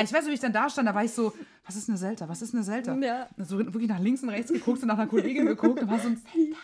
Ich 0.00 0.12
weiß, 0.12 0.26
wie 0.26 0.30
ich 0.30 0.38
dann 0.40 0.52
da 0.52 0.70
stand, 0.70 0.88
da 0.88 0.94
war 0.94 1.02
ich 1.04 1.10
so, 1.12 1.32
was 1.66 1.74
ist 1.74 1.88
eine 1.88 1.98
Selter? 1.98 2.28
Was 2.28 2.40
ist 2.40 2.54
eine 2.54 2.62
Selter? 2.62 2.94
Ja. 2.98 3.26
So 3.36 3.58
wirklich 3.58 3.88
nach 3.88 3.98
links 3.98 4.22
und 4.22 4.28
rechts 4.28 4.52
geguckt 4.52 4.80
und 4.82 4.86
nach 4.88 4.96
einer 4.98 5.08
Kollegin 5.08 5.44
geguckt 5.46 5.80
und 5.82 5.90
war 5.90 5.98
so 5.98 6.06
ein 6.08 6.22
Selter. 6.32 6.56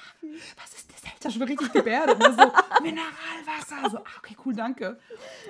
Was 0.63 0.73
ist 0.73 0.89
eine 0.89 0.99
Selter? 1.11 1.31
Schon 1.33 1.43
richtig 1.43 1.73
gebärdet. 1.73 2.15
Und 2.15 2.23
so, 2.39 2.53
Mineralwasser. 2.83 3.91
So, 3.91 3.99
ah, 3.99 4.05
okay, 4.19 4.37
cool, 4.45 4.55
danke. 4.55 4.99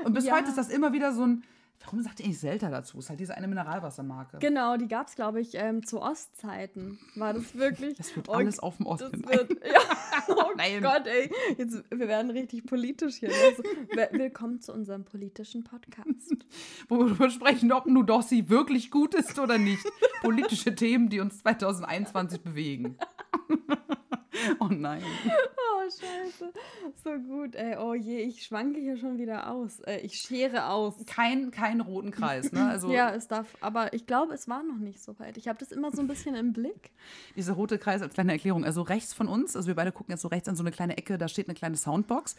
Und 0.05 0.15
bis 0.15 0.25
Ja. 0.25 0.35
heute 0.37 0.49
ist 0.49 0.57
das 0.59 0.71
immer 0.71 0.93
wieder 0.95 1.13
so 1.13 1.27
ein, 1.27 1.45
warum 1.87 2.03
sagt 2.03 2.21
ihr 2.21 2.27
nicht 2.27 2.39
Selter 2.39 2.69
dazu? 2.71 2.99
Ist 2.99 3.09
halt 3.09 3.19
diese 3.21 3.35
eine 3.37 3.49
Mineralwassermarke. 3.49 4.39
Genau, 4.39 4.77
die 4.77 4.89
gab 4.89 5.09
es, 5.09 5.15
glaube 5.15 5.41
ich, 5.41 5.55
ähm, 5.55 5.85
zu 5.87 6.01
Ostzeiten. 6.03 6.99
War 7.15 7.33
das 7.33 7.55
wirklich? 7.57 7.97
Das 7.97 8.15
wird 8.15 8.29
Oh, 8.29 8.33
alles 8.35 8.59
auf 8.59 8.77
dem 8.77 8.87
Das 8.87 9.03
Osten. 9.03 9.25
wird, 9.27 9.51
ja, 9.65 9.81
oh 10.29 10.51
Nein. 10.57 10.83
Gott, 10.83 11.07
ey. 11.07 11.31
Jetzt, 11.57 11.83
wir 11.91 12.09
werden 12.09 12.31
richtig 12.31 12.67
politisch 12.67 13.17
hier. 13.17 13.31
Also, 13.31 13.63
wi- 13.63 14.19
willkommen 14.19 14.61
zu 14.61 14.73
unserem 14.73 15.05
politischen 15.05 15.65
Podcast. 15.65 16.35
wo 16.89 16.99
wir 16.99 17.07
darüber 17.07 17.31
sprechen, 17.31 17.73
ob 17.73 17.87
Nudossi 17.87 18.49
wirklich 18.49 18.91
gut 18.91 19.15
ist 19.15 19.39
oder 19.39 19.57
nicht. 19.59 19.85
Politische 20.23 20.75
Themen, 20.75 21.09
die 21.09 21.21
uns 21.21 21.39
2021 21.39 22.41
bewegen. 22.43 22.97
oh 24.61 24.69
nein. 24.69 25.03
Oh, 25.27 25.83
scheiße. 25.83 26.53
So 27.03 27.11
gut, 27.19 27.55
ey. 27.55 27.77
Oh 27.79 27.95
je, 27.95 28.19
ich 28.19 28.45
schwanke 28.45 28.81
hier 28.81 28.97
schon 28.97 29.19
wieder 29.19 29.51
aus. 29.51 29.81
Äh, 29.81 29.99
ich 29.99 30.19
schere 30.19 30.69
aus. 30.69 30.95
Kein, 31.07 31.51
kein 31.51 31.81
roten 31.81 32.11
Kreis, 32.11 32.53
ne? 32.53 32.69
Also 32.69 32.91
ja, 32.93 33.11
es 33.11 33.29
darf, 33.29 33.47
aber 33.61 33.93
ich 33.93 34.07
glaube, 34.07 34.35
es 34.35 34.49
war 34.49 34.63
noch 34.63 34.79
nicht 34.79 35.03
so 35.03 35.19
weit. 35.19 35.37
Ich 35.37 35.49
habe 35.49 35.59
das 35.59 35.73
immer 35.73 35.91
so 35.91 36.01
ein 36.01 36.09
bisschen 36.09 36.35
im 36.35 36.53
Blick. 36.53 36.91
dieser 37.37 37.55
rote 37.55 37.79
Kreis 37.79 38.03
als 38.03 38.15
kleine 38.15 38.33
Erklärung. 38.33 38.65
Also 38.65 38.83
rechts 38.83 39.15
von 39.15 39.29
uns, 39.29 39.57
also 39.57 39.69
wir 39.69 39.75
beide 39.75 39.93
gucken 39.93 40.13
jetzt 40.13 40.23
so 40.23 40.29
rechts 40.29 40.49
an 40.49 40.57
so 40.57 40.63
eine 40.63 40.73
kleine 40.73 40.97
Ecke, 40.97 41.19
da 41.19 41.29
steht 41.29 41.49
eine 41.49 41.55
kleine 41.55 41.77
Soundbox. 41.77 42.37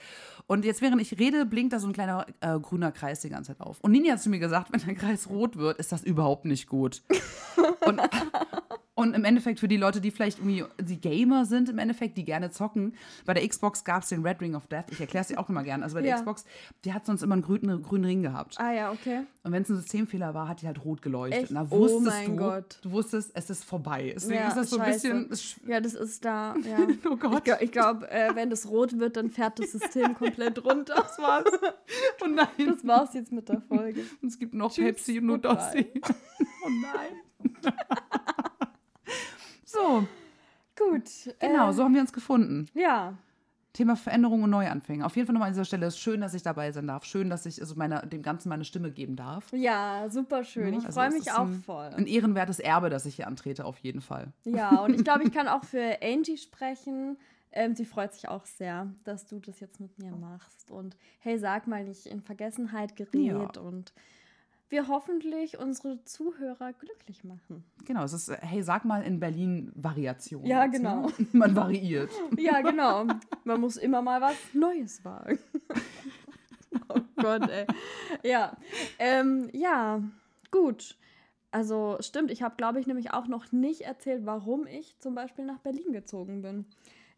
Und 0.47 0.65
jetzt, 0.65 0.81
während 0.81 1.01
ich 1.01 1.17
rede, 1.19 1.45
blinkt 1.45 1.73
da 1.73 1.79
so 1.79 1.87
ein 1.87 1.93
kleiner 1.93 2.25
äh, 2.41 2.59
grüner 2.59 2.91
Kreis 2.91 3.21
die 3.21 3.29
ganze 3.29 3.51
Zeit 3.55 3.61
auf. 3.61 3.79
Und 3.81 3.91
Nini 3.91 4.09
hat 4.09 4.21
zu 4.21 4.29
mir 4.29 4.39
gesagt, 4.39 4.71
wenn 4.71 4.81
der 4.81 4.95
Kreis 4.95 5.29
rot 5.29 5.57
wird, 5.57 5.77
ist 5.77 5.91
das 5.91 6.03
überhaupt 6.03 6.45
nicht 6.45 6.67
gut. 6.67 7.01
Und, 7.85 8.01
und 8.97 9.13
im 9.15 9.23
Endeffekt 9.25 9.59
für 9.59 9.67
die 9.67 9.77
Leute, 9.77 10.01
die 10.01 10.09
vielleicht 10.09 10.39
irgendwie 10.39 10.63
die 10.81 10.99
Gamer 10.99 11.45
sind, 11.45 11.69
im 11.69 11.77
Endeffekt, 11.77 12.17
die 12.17 12.25
gerne 12.25 12.49
zocken, 12.49 12.95
bei 13.27 13.35
der 13.35 13.47
Xbox 13.47 13.83
gab 13.83 14.01
es 14.01 14.09
den 14.09 14.25
Red 14.25 14.41
Ring 14.41 14.55
of 14.55 14.65
Death. 14.65 14.85
Ich 14.91 14.99
erkläre 14.99 15.21
es 15.21 15.27
dir 15.27 15.39
auch 15.39 15.49
immer 15.49 15.61
gerne. 15.63 15.83
Also 15.83 15.93
bei 15.95 16.01
der 16.01 16.09
Ja. 16.11 16.17
Xbox, 16.17 16.45
die 16.83 16.93
hat 16.93 17.05
sonst 17.05 17.21
immer 17.21 17.33
einen 17.35 17.43
grünen, 17.43 17.83
grünen 17.83 18.05
Ring 18.05 18.23
gehabt. 18.23 18.59
Ah 18.59 18.71
ja, 18.73 18.91
okay. 18.91 19.21
Und 19.43 19.51
wenn 19.51 19.61
es 19.61 19.69
ein 19.69 19.75
Systemfehler 19.75 20.33
war, 20.33 20.47
hat 20.47 20.63
die 20.63 20.67
halt 20.67 20.83
rot 20.83 21.03
geleuchtet. 21.03 21.43
Echt? 21.43 21.49
Und 21.51 21.55
da 21.57 21.67
Oh 21.69 21.77
wusstest 21.79 22.05
mein 22.07 22.25
du, 22.31 22.35
Gott. 22.37 22.79
du 22.81 22.91
wusstest, 22.91 23.31
es 23.35 23.49
ist 23.51 23.63
vorbei. 23.65 24.13
Deswegen 24.15 24.39
Ja, 24.41 24.47
ist 24.47 24.57
das 24.57 24.69
so 24.71 24.79
ein 24.79 24.91
bisschen. 24.91 25.29
Ja, 25.67 25.79
das 25.79 25.93
ist 25.93 26.25
da, 26.25 26.55
ja. 26.55 26.87
Oh 27.09 27.15
Gott. 27.17 27.43
Ich, 27.47 27.53
ich 27.61 27.71
glaube, 27.71 28.09
äh, 28.09 28.33
wenn 28.33 28.49
das 28.49 28.67
rot 28.67 28.97
wird, 28.97 29.15
dann 29.15 29.29
fährt 29.29 29.59
das 29.59 29.73
System 29.73 30.15
komplett 30.15 30.65
runter. 30.65 30.95
Das 30.95 31.19
war's. 31.19 31.45
Oh 32.23 32.27
nein. 32.27 32.47
Das 32.67 32.85
war's 32.85 33.13
jetzt 33.13 33.31
mit 33.31 33.47
der 33.47 33.61
Folge. 33.61 34.01
Und 34.23 34.29
es 34.29 34.39
gibt 34.39 34.55
noch 34.55 34.73
Tschüss, 34.73 34.85
Pepsi 34.85 35.19
und 35.19 35.27
Nudossi. 35.27 35.85
oh 36.65 36.69
nein. 36.81 37.63
So, 39.67 40.07
Gut. 40.75 41.03
genau, 41.39 41.69
äh, 41.69 41.73
so 41.73 41.83
haben 41.83 41.93
wir 41.93 42.01
uns 42.01 42.13
gefunden. 42.13 42.67
Ja, 42.73 43.13
Thema 43.73 43.95
Veränderung 43.95 44.41
und 44.41 44.49
Neuanfänge. 44.49 45.05
Auf 45.05 45.15
jeden 45.15 45.27
Fall 45.27 45.33
nochmal 45.33 45.49
an 45.49 45.53
dieser 45.53 45.65
Stelle. 45.65 45.85
Es 45.85 45.93
ist 45.93 45.99
schön, 45.99 46.19
dass 46.19 46.33
ich 46.33 46.41
dabei 46.41 46.71
sein 46.71 46.87
darf. 46.87 47.05
Schön, 47.05 47.29
dass 47.29 47.45
ich 47.45 47.61
also 47.61 47.75
meine, 47.75 48.01
dem 48.07 48.23
Ganzen 48.23 48.49
meine 48.49 48.65
Stimme 48.65 48.89
geben 48.89 49.15
darf. 49.15 49.51
ja, 49.53 50.09
super 50.09 50.43
schön. 50.43 50.73
Ja, 50.73 50.79
Ich 50.79 50.85
also 50.87 50.99
freue 50.99 51.11
mich 51.11 51.31
auch 51.31 51.45
ein, 51.45 51.61
voll. 51.63 51.91
Ein 51.95 52.07
ehrenwertes 52.07 52.59
Erbe, 52.59 52.89
das 52.89 53.05
ich 53.05 53.17
hier 53.17 53.27
antrete, 53.27 53.65
auf 53.65 53.77
jeden 53.77 54.01
Fall. 54.01 54.29
Ja, 54.45 54.79
und 54.81 54.95
ich 54.95 55.03
glaube, 55.03 55.25
ich 55.25 55.31
kann 55.33 55.47
auch 55.47 55.63
für 55.63 55.99
Angie 56.01 56.37
sprechen. 56.37 57.17
Ähm, 57.51 57.75
sie 57.75 57.85
freut 57.85 58.13
sich 58.15 58.27
auch 58.27 58.45
sehr, 58.45 58.87
dass 59.03 59.27
du 59.27 59.39
das 59.39 59.59
jetzt 59.59 59.79
mit 59.79 59.99
mir 59.99 60.11
machst. 60.11 60.71
Und 60.71 60.97
hey, 61.19 61.37
sag 61.37 61.67
mal 61.67 61.83
nicht 61.83 62.07
in 62.07 62.21
Vergessenheit 62.21 62.95
gerät 62.95 63.13
Ja. 63.57 63.61
und 63.61 63.93
wir 64.69 64.87
hoffentlich 64.87 65.57
unsere 65.57 66.03
Zuhörer 66.03 66.73
glücklich 66.73 67.23
machen. 67.23 67.63
Genau, 67.85 68.03
es 68.03 68.13
ist, 68.13 68.29
hey, 68.29 68.61
sag 68.63 68.85
mal 68.85 69.01
in 69.03 69.19
Berlin 69.19 69.71
Variation. 69.75 70.45
Ja, 70.45 70.65
jetzt, 70.65 70.73
genau. 70.73 71.07
Ne? 71.07 71.13
Man 71.33 71.55
variiert. 71.55 72.11
Ja, 72.37 72.61
genau. 72.61 73.05
Man 73.43 73.61
muss 73.61 73.77
immer 73.77 74.01
mal 74.01 74.21
was 74.21 74.35
Neues 74.53 75.03
wagen. 75.05 75.39
oh 76.89 76.99
Gott, 77.15 77.49
ey. 77.49 77.65
Ja, 78.23 78.57
ähm, 78.99 79.49
ja, 79.53 80.01
gut. 80.51 80.97
Also 81.51 81.97
stimmt, 82.01 82.29
ich 82.29 82.41
habe, 82.41 82.55
glaube 82.57 82.79
ich, 82.79 82.87
nämlich 82.87 83.11
auch 83.11 83.27
noch 83.27 83.51
nicht 83.51 83.81
erzählt, 83.81 84.25
warum 84.25 84.67
ich 84.67 84.99
zum 84.99 85.15
Beispiel 85.15 85.45
nach 85.45 85.59
Berlin 85.59 85.93
gezogen 85.93 86.41
bin. 86.41 86.65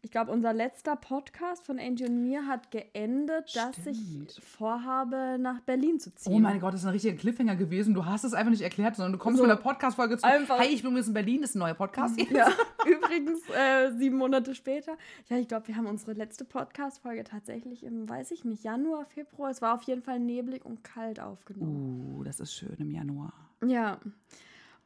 Ich 0.02 0.10
glaube, 0.10 0.32
unser 0.32 0.54
letzter 0.54 0.96
Podcast 0.96 1.66
von 1.66 1.78
Angie 1.78 2.06
und 2.06 2.22
mir 2.22 2.46
hat 2.46 2.70
geendet, 2.70 3.54
dass 3.54 3.76
ich 3.86 3.98
Stimmt. 3.98 4.32
vorhabe, 4.42 5.36
nach 5.38 5.60
Berlin 5.60 6.00
zu 6.00 6.10
ziehen. 6.14 6.32
Oh 6.32 6.38
mein 6.38 6.58
Gott, 6.58 6.72
das 6.72 6.80
ist 6.80 6.86
ein 6.86 6.92
richtiger 6.92 7.14
Cliffhanger 7.18 7.54
gewesen. 7.54 7.92
Du 7.92 8.06
hast 8.06 8.24
es 8.24 8.32
einfach 8.32 8.50
nicht 8.50 8.62
erklärt, 8.62 8.96
sondern 8.96 9.12
du 9.12 9.18
kommst 9.18 9.36
So. 9.36 9.42
mit 9.44 9.52
einer 9.52 9.60
Podcast-Folge 9.60 10.16
zu. 10.16 10.24
Einfach- 10.26 10.58
Hey, 10.58 10.72
ich 10.72 10.80
bin 10.80 10.92
übrigens 10.92 11.08
in 11.08 11.14
Berlin, 11.14 11.40
das 11.42 11.50
ist 11.50 11.56
ein 11.56 11.58
neuer 11.58 11.74
Podcast. 11.74 12.18
Ja, 12.30 12.48
übrigens 12.86 13.40
uh, 13.50 13.98
sieben 13.98 14.16
Monate 14.16 14.54
später. 14.54 14.96
Ja, 15.28 15.36
ich 15.36 15.48
glaube, 15.48 15.68
wir 15.68 15.76
haben 15.76 15.86
unsere 15.86 16.14
letzte 16.14 16.46
Podcast-Folge 16.46 17.24
tatsächlich 17.24 17.84
im, 17.84 18.08
weiß 18.08 18.30
ich 18.30 18.42
nicht, 18.46 18.64
Januar, 18.64 19.04
Februar. 19.04 19.50
Es 19.50 19.60
war 19.60 19.74
auf 19.74 19.82
jeden 19.82 20.02
Fall 20.02 20.18
neblig 20.18 20.64
und 20.64 20.82
kalt 20.82 21.20
aufgenommen. 21.20 22.14
Uh, 22.16 22.24
das 22.24 22.40
ist 22.40 22.54
schön 22.54 22.74
im 22.78 22.90
Januar. 22.90 23.34
Ja. 23.66 23.98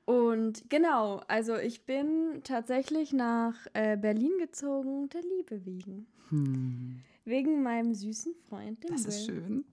Und 0.06 0.68
genau, 0.68 1.22
also 1.28 1.56
ich 1.56 1.86
bin 1.86 2.40
tatsächlich 2.44 3.12
nach 3.12 3.54
äh, 3.72 3.96
Berlin 3.96 4.32
gezogen, 4.38 5.08
der 5.08 5.22
Liebe 5.22 5.64
wegen. 5.64 6.06
Hm, 6.28 7.00
Wegen 7.24 7.62
meinem 7.62 7.94
süßen 7.94 8.34
Freund, 8.48 8.82
dem 8.84 8.90
das 8.90 9.06
ist 9.06 9.28
Will. 9.28 9.36
schön. 9.36 9.64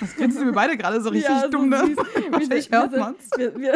Das 0.00 0.14
grinsen 0.16 0.46
wir 0.46 0.52
beide 0.52 0.76
gerade 0.76 1.00
so 1.02 1.08
richtig 1.10 1.28
Ja, 1.30 1.42
so 1.42 1.48
dumm, 1.50 1.68
ne? 1.68 1.78
süß. 1.86 1.96
Wir 1.96 2.32
Wahrscheinlich 2.32 2.70
hört 2.70 2.96
man's. 2.96 3.30
Wir, 3.36 3.54
wir, 3.58 3.74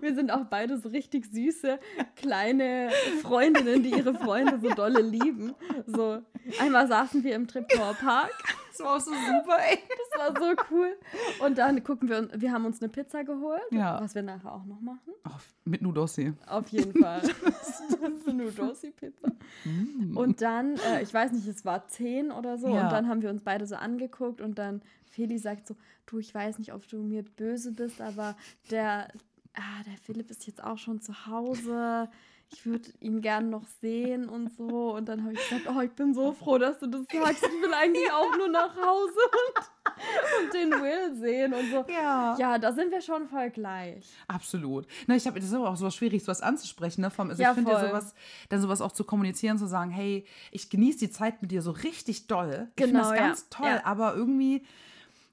wir 0.00 0.14
sind 0.14 0.30
auch 0.30 0.44
beide 0.46 0.78
so 0.78 0.88
richtig 0.88 1.26
süße, 1.26 1.78
kleine 2.16 2.90
Freundinnen, 3.22 3.82
die 3.82 3.90
ihre 3.90 4.14
Freunde 4.14 4.58
so 4.60 4.70
dolle 4.70 5.00
lieben. 5.00 5.54
So, 5.86 6.18
einmal 6.60 6.86
saßen 6.88 7.22
wir 7.24 7.34
im 7.34 7.46
Treptower 7.46 7.94
Park. 7.94 8.32
Das 8.70 8.80
war 8.84 8.96
auch 8.96 9.00
so 9.00 9.10
super, 9.12 9.56
ey. 9.70 9.78
Das 10.12 10.34
war 10.34 10.40
so 10.40 10.54
cool. 10.70 10.96
Und 11.40 11.56
dann 11.56 11.82
gucken 11.82 12.08
wir, 12.10 12.18
uns- 12.18 12.30
wir 12.40 12.52
haben 12.52 12.66
uns 12.66 12.80
eine 12.82 12.90
Pizza 12.90 13.24
geholt, 13.24 13.62
Ja. 13.70 14.00
was 14.02 14.14
wir 14.14 14.22
nachher 14.22 14.52
auch 14.52 14.64
noch 14.66 14.80
machen. 14.80 15.12
Oh, 15.26 15.30
mit 15.64 15.80
Nudossi. 15.82 16.32
Auf 16.46 16.68
jeden 16.68 17.00
Fall. 17.02 17.22
Das 17.56 17.80
ist 18.20 18.28
eine 18.28 18.44
Nudossi-Pizza. 18.44 19.32
Und 20.14 20.40
dann, 20.42 20.76
äh, 20.78 21.02
ich 21.02 21.12
weiß 21.12 21.32
nicht, 21.32 21.46
es 21.48 21.64
war 21.64 21.88
10 21.88 22.30
oder 22.30 22.58
so. 22.58 22.68
Ja. 22.68 22.84
Und 22.84 22.92
dann 22.92 23.08
haben 23.08 23.22
wir 23.22 23.30
uns 23.30 23.42
beide 23.42 23.66
so 23.66 23.74
angeguckt 23.76 24.40
und 24.40 24.58
dann 24.58 24.82
Feli 25.10 25.38
sagt 25.38 25.66
so, 25.66 25.74
du, 26.06 26.18
ich 26.18 26.34
weiß 26.34 26.58
nicht, 26.58 26.72
ob 26.72 26.86
du 26.88 26.98
mir 27.02 27.22
böse 27.22 27.72
bist, 27.72 28.00
aber 28.00 28.36
der, 28.70 29.08
ah, 29.56 29.82
der 29.86 29.96
Philipp 30.04 30.30
ist 30.30 30.46
jetzt 30.46 30.62
auch 30.62 30.78
schon 30.78 31.00
zu 31.00 31.26
Hause. 31.26 32.08
Ich 32.52 32.64
würde 32.64 32.90
ihn 33.00 33.22
gern 33.22 33.50
noch 33.50 33.66
sehen 33.80 34.28
und 34.28 34.56
so. 34.56 34.94
Und 34.94 35.08
dann 35.08 35.24
habe 35.24 35.32
ich 35.32 35.48
gesagt, 35.48 35.66
oh, 35.68 35.80
ich 35.80 35.90
bin 35.90 36.14
so 36.14 36.32
froh, 36.32 36.58
dass 36.58 36.78
du 36.78 36.86
das 36.86 37.00
sagst. 37.12 37.42
Ich 37.42 37.62
will 37.62 37.74
eigentlich 37.74 38.08
auch 38.12 38.36
nur 38.36 38.46
nach 38.48 38.76
Hause 38.76 39.18
und, 39.32 40.44
und 40.44 40.54
den 40.54 40.70
Will 40.80 41.16
sehen 41.16 41.52
und 41.54 41.68
so. 41.72 41.84
Ja. 41.92 42.36
Ja, 42.38 42.58
da 42.58 42.72
sind 42.72 42.92
wir 42.92 43.00
schon 43.00 43.26
voll 43.26 43.50
gleich. 43.50 44.06
Absolut. 44.28 44.86
Na, 45.08 45.16
ich 45.16 45.26
habe 45.26 45.40
das 45.40 45.48
ist 45.48 45.54
aber 45.54 45.70
auch 45.70 45.76
so 45.76 45.90
schwierig, 45.90 46.22
sowas 46.22 46.40
anzusprechen. 46.40 47.00
Ne? 47.00 47.10
Vom, 47.10 47.30
also 47.30 47.42
Ja, 47.42 47.48
ich 47.50 47.56
finde 47.56 47.72
ja 47.72 47.84
sowas, 47.84 48.14
dann 48.48 48.60
sowas 48.60 48.80
auch 48.80 48.92
zu 48.92 49.02
kommunizieren, 49.02 49.58
zu 49.58 49.66
sagen, 49.66 49.90
hey, 49.90 50.24
ich 50.52 50.70
genieße 50.70 51.00
die 51.00 51.10
Zeit 51.10 51.42
mit 51.42 51.50
dir 51.50 51.62
so 51.62 51.72
richtig 51.72 52.28
doll. 52.28 52.68
Ich 52.76 52.84
finde 52.84 52.98
Genau, 53.00 53.10
das 53.10 53.18
ja. 53.18 53.26
ganz 53.26 53.48
toll, 53.48 53.66
Ja. 53.66 53.84
aber 53.84 54.14
irgendwie 54.14 54.64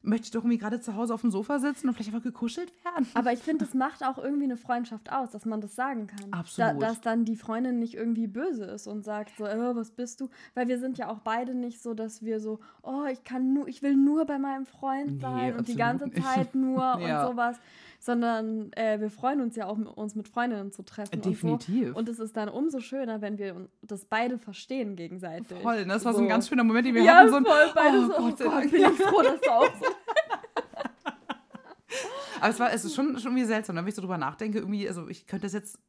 möchte 0.04 0.26
ich 0.26 0.32
doch 0.32 0.42
irgendwie 0.42 0.58
gerade 0.58 0.80
zu 0.82 0.96
Hause 0.96 1.14
auf 1.14 1.22
dem 1.22 1.32
Sofa 1.32 1.60
sitzen 1.60 1.88
und 1.88 1.94
vielleicht 1.96 2.10
einfach 2.14 2.24
gekuschelt 2.24 2.72
werden. 2.84 3.08
Aber 3.14 3.32
ich 3.34 3.40
finde, 3.40 3.66
das 3.66 3.74
macht 3.74 4.04
auch 4.04 4.18
irgendwie 4.18 4.44
eine 4.44 4.58
Freundschaft 4.58 5.12
aus, 5.12 5.32
dass 5.32 5.46
man 5.46 5.62
das 5.62 5.76
sagen 5.76 6.08
kann. 6.08 6.32
Absolut. 6.34 6.82
Da, 6.82 6.88
dass 6.88 7.02
dann 7.02 7.26
die 7.26 7.36
Freundin 7.38 7.80
nicht 7.80 7.96
irgendwie 7.96 8.28
böse 8.28 8.66
ist 8.66 8.86
und 8.88 9.04
sagt 9.04 9.32
so, 9.38 9.46
äh, 9.46 9.76
was 9.76 9.92
bist 9.92 10.22
du? 10.22 10.30
Weil 10.54 10.68
wir 10.68 10.78
sind 10.78 10.98
ja 10.98 11.10
auch 11.10 11.20
beide 11.20 11.56
nicht 11.56 11.82
so, 11.82 11.94
dass 11.94 12.22
wir 12.22 12.40
so, 12.40 12.60
oh, 12.82 13.06
ich 13.12 13.24
kann 13.24 13.54
nur, 13.54 13.68
ich 13.68 13.82
will 13.82 13.96
nur 13.96 14.26
bei 14.26 14.38
meinem 14.38 14.66
Freund 14.66 15.14
Nee, 15.14 15.18
sein 15.20 15.58
und 15.58 15.68
die 15.68 15.76
ganze. 15.76 16.12
Zeit 16.12 16.54
nur 16.54 16.82
Ja. 17.00 17.24
und 17.26 17.32
sowas. 17.32 17.58
Sondern 18.06 18.74
äh, 18.74 19.00
wir 19.00 19.10
freuen 19.10 19.40
uns 19.40 19.56
ja 19.56 19.66
auch, 19.66 19.78
uns 19.78 20.14
mit 20.14 20.28
Freundinnen 20.28 20.74
zu 20.74 20.84
treffen. 20.84 21.22
Definitiv. 21.22 21.88
Und, 21.88 21.94
so. 21.94 22.00
und 22.00 22.10
es 22.10 22.20
ist 22.20 22.36
dann 22.36 22.50
umso 22.50 22.82
schöner, 22.82 23.22
wenn 23.22 23.38
wir 23.38 23.70
das 23.82 24.04
beide 24.04 24.38
verstehen 24.38 24.98
gegenseitig. 24.98 25.58
Voll, 25.62 25.86
ne? 25.86 25.94
das 25.94 26.04
war 26.04 26.14
so 26.14 26.20
ein 26.20 26.28
ganz 26.28 26.50
schöner 26.50 26.66
Moment, 26.66 26.86
den 26.86 26.96
wir 26.96 27.04
ja, 27.04 27.20
hatten. 27.20 27.30
So 27.30 27.38
ein, 27.38 27.46
voll, 27.46 27.72
beide 27.74 28.00
oh 28.00 28.08
so, 28.08 28.14
oh 28.14 28.18
Gott 28.18 28.38
sei 28.40 28.44
Gott, 28.44 28.72
bin 28.72 28.82
ich 28.82 29.02
froh, 29.02 29.22
dass 29.22 29.40
du 29.40 29.50
auch 29.50 29.74
so 29.80 29.86
Aber 32.42 32.50
es 32.50 32.60
war, 32.60 32.74
es 32.74 32.84
ist 32.84 32.94
schon, 32.94 33.18
schon 33.20 33.32
irgendwie 33.32 33.46
seltsam, 33.46 33.78
wenn 33.78 33.88
ich 33.88 33.96
so 33.96 34.02
drüber 34.02 34.18
nachdenke, 34.18 34.60
irgendwie, 34.60 34.86
also 34.86 35.08
ich 35.08 35.26
könnte 35.26 35.46
das 35.46 35.54
jetzt, 35.54 35.80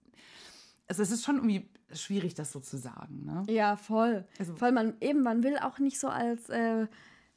also 0.87 1.03
es 1.03 1.11
ist 1.11 1.25
schon 1.25 1.35
irgendwie 1.35 1.69
schwierig, 1.93 2.35
das 2.35 2.53
so 2.53 2.61
zu 2.61 2.77
sagen, 2.77 3.25
ne? 3.25 3.43
Ja, 3.53 3.75
voll. 3.75 4.25
Also- 4.39 4.55
voll 4.55 4.71
man, 4.71 4.95
eben, 5.01 5.25
man 5.25 5.43
will 5.43 5.59
auch 5.59 5.81
nicht 5.81 5.99
so 5.99 6.07
als, 6.07 6.49
äh, 6.49 6.87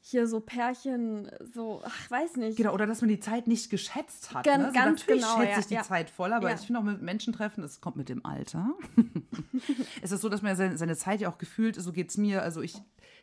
hier 0.00 0.26
so 0.26 0.40
Pärchen, 0.40 1.30
so, 1.52 1.82
ach, 1.84 2.10
weiß 2.10 2.36
nicht. 2.36 2.56
Genau, 2.56 2.72
oder 2.72 2.86
dass 2.86 3.00
man 3.00 3.08
die 3.08 3.20
Zeit 3.20 3.46
nicht 3.46 3.68
geschätzt 3.70 4.32
hat. 4.32 4.44
Gan- 4.44 4.62
ne? 4.62 4.68
so, 4.68 4.72
ganz 4.74 5.00
natürlich 5.00 5.22
genau, 5.22 5.36
schätze 5.38 5.50
ja, 5.52 5.58
ich 5.58 5.66
die 5.66 5.74
ja. 5.74 5.82
Zeit 5.82 6.10
voll, 6.10 6.32
aber 6.32 6.48
Ja. 6.48 6.54
ich 6.54 6.62
finde 6.62 6.80
auch 6.80 6.84
mit 6.84 7.02
Menschen 7.02 7.32
treffen, 7.32 7.62
es 7.64 7.80
kommt 7.80 7.96
mit 7.96 8.08
dem 8.08 8.24
Alter. 8.24 8.74
es 10.02 10.12
ist 10.12 10.20
so, 10.20 10.28
dass 10.28 10.42
man 10.42 10.56
seine, 10.56 10.78
seine 10.78 10.96
Zeit 10.96 11.20
ja 11.20 11.28
auch 11.30 11.38
gefühlt, 11.38 11.76
so 11.76 11.92
geht 11.92 12.10
es 12.10 12.16
mir, 12.16 12.42
also 12.42 12.62
ich 12.62 12.76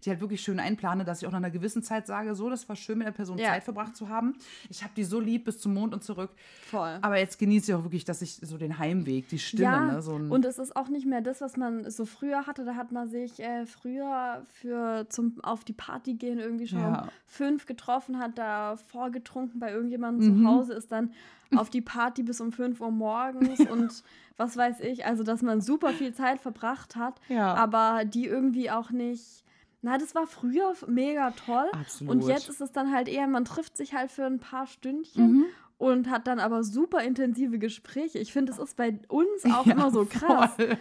die 0.06 0.10
halt 0.12 0.22
wirklich 0.22 0.42
schön 0.42 0.60
einplane, 0.60 1.04
dass 1.04 1.22
ich 1.22 1.28
auch 1.28 1.32
nach 1.32 1.38
einer 1.40 1.50
gewissen 1.50 1.82
Zeit 1.84 2.06
sage, 2.08 2.36
so, 2.36 2.50
das 2.50 2.68
war 2.70 2.76
schön 2.76 2.98
mit 3.00 3.08
der 3.08 3.12
Person 3.12 3.38
Ja. 3.38 3.50
Zeit 3.50 3.64
verbracht 3.64 3.96
zu 3.96 4.08
haben. 4.10 4.36
Ich 4.70 4.84
habe 4.84 4.94
die 4.96 5.04
so 5.04 5.20
lieb 5.20 5.46
bis 5.46 5.60
zum 5.60 5.74
Mond 5.74 5.94
und 5.94 6.04
zurück. 6.04 6.32
Voll. 6.68 6.98
Aber 7.02 7.18
jetzt 7.18 7.40
genieße 7.40 7.72
ich 7.72 7.76
auch 7.76 7.84
wirklich, 7.84 8.06
dass 8.06 8.22
ich 8.22 8.36
so 8.36 8.58
den 8.58 8.78
Heimweg, 8.78 9.28
die 9.30 9.40
Stille, 9.40 9.64
ja, 9.64 9.86
ne, 9.94 10.02
so 10.02 10.14
und 10.16 10.46
es 10.46 10.60
ist 10.60 10.76
auch 10.76 10.90
nicht 10.90 11.06
mehr 11.06 11.22
das, 11.22 11.42
was 11.42 11.58
man 11.58 11.90
so 11.90 12.06
früher 12.06 12.46
hatte. 12.48 12.66
Da 12.66 12.76
hat 12.76 12.92
man 12.92 13.10
sich 13.10 13.40
äh, 13.40 13.66
früher 13.66 14.44
für 14.54 15.08
zum 15.10 15.44
auf 15.44 15.64
die 15.64 15.74
Party 15.74 16.14
gehen 16.14 16.40
irgendwie 16.40 16.68
schon 16.68 16.80
Ja. 16.80 17.02
um 17.04 17.10
fünf 17.28 17.66
getroffen, 17.66 18.20
hat 18.20 18.38
da 18.38 18.78
vorgetrunken 18.78 19.60
bei 19.60 19.72
irgendjemandem 19.72 20.44
zu 20.44 20.48
Hause, 20.48 20.74
ist 20.74 20.92
dann 20.92 21.12
auf 21.56 21.70
die 21.70 21.82
Party 21.82 22.24
bis 22.24 22.42
um 22.42 22.52
5 22.52 22.82
Uhr 22.82 22.92
morgens 22.92 23.60
und 23.72 24.04
was 24.38 24.58
weiß 24.58 24.82
ich. 24.82 25.06
Also, 25.06 25.24
dass 25.24 25.42
man 25.42 25.62
super 25.62 25.92
viel 25.94 26.14
Zeit 26.14 26.42
verbracht 26.42 26.96
hat, 26.96 27.22
Ja. 27.30 27.54
aber 27.54 28.04
die 28.06 28.26
irgendwie 28.26 28.70
auch 28.72 28.92
nicht. 28.92 29.44
Na, 29.86 30.00
das 30.00 30.16
war 30.16 30.26
früher 30.26 30.74
mega 30.88 31.30
toll. 31.30 31.70
Absolut. 31.72 32.12
Und 32.12 32.28
jetzt 32.28 32.50
ist 32.50 32.60
es 32.60 32.72
dann 32.72 32.92
halt 32.92 33.08
eher, 33.08 33.28
man 33.28 33.46
trifft 33.46 33.78
sich 33.78 33.94
halt 33.94 34.10
für 34.10 34.26
ein 34.26 34.40
paar 34.40 34.66
Stündchen 34.66 35.46
und 35.78 36.10
hat 36.10 36.26
dann 36.28 36.40
aber 36.40 36.64
super 36.64 37.02
intensive 37.04 37.60
Gespräche. 37.60 38.18
Ich 38.20 38.32
finde, 38.32 38.52
es 38.54 38.60
ist 38.60 38.78
bei 38.78 38.98
uns 39.10 39.44
auch 39.54 39.66
Ja, 39.66 39.74
immer 39.74 39.92
so 39.92 40.06
krass. 40.06 40.54
voll. 40.56 40.78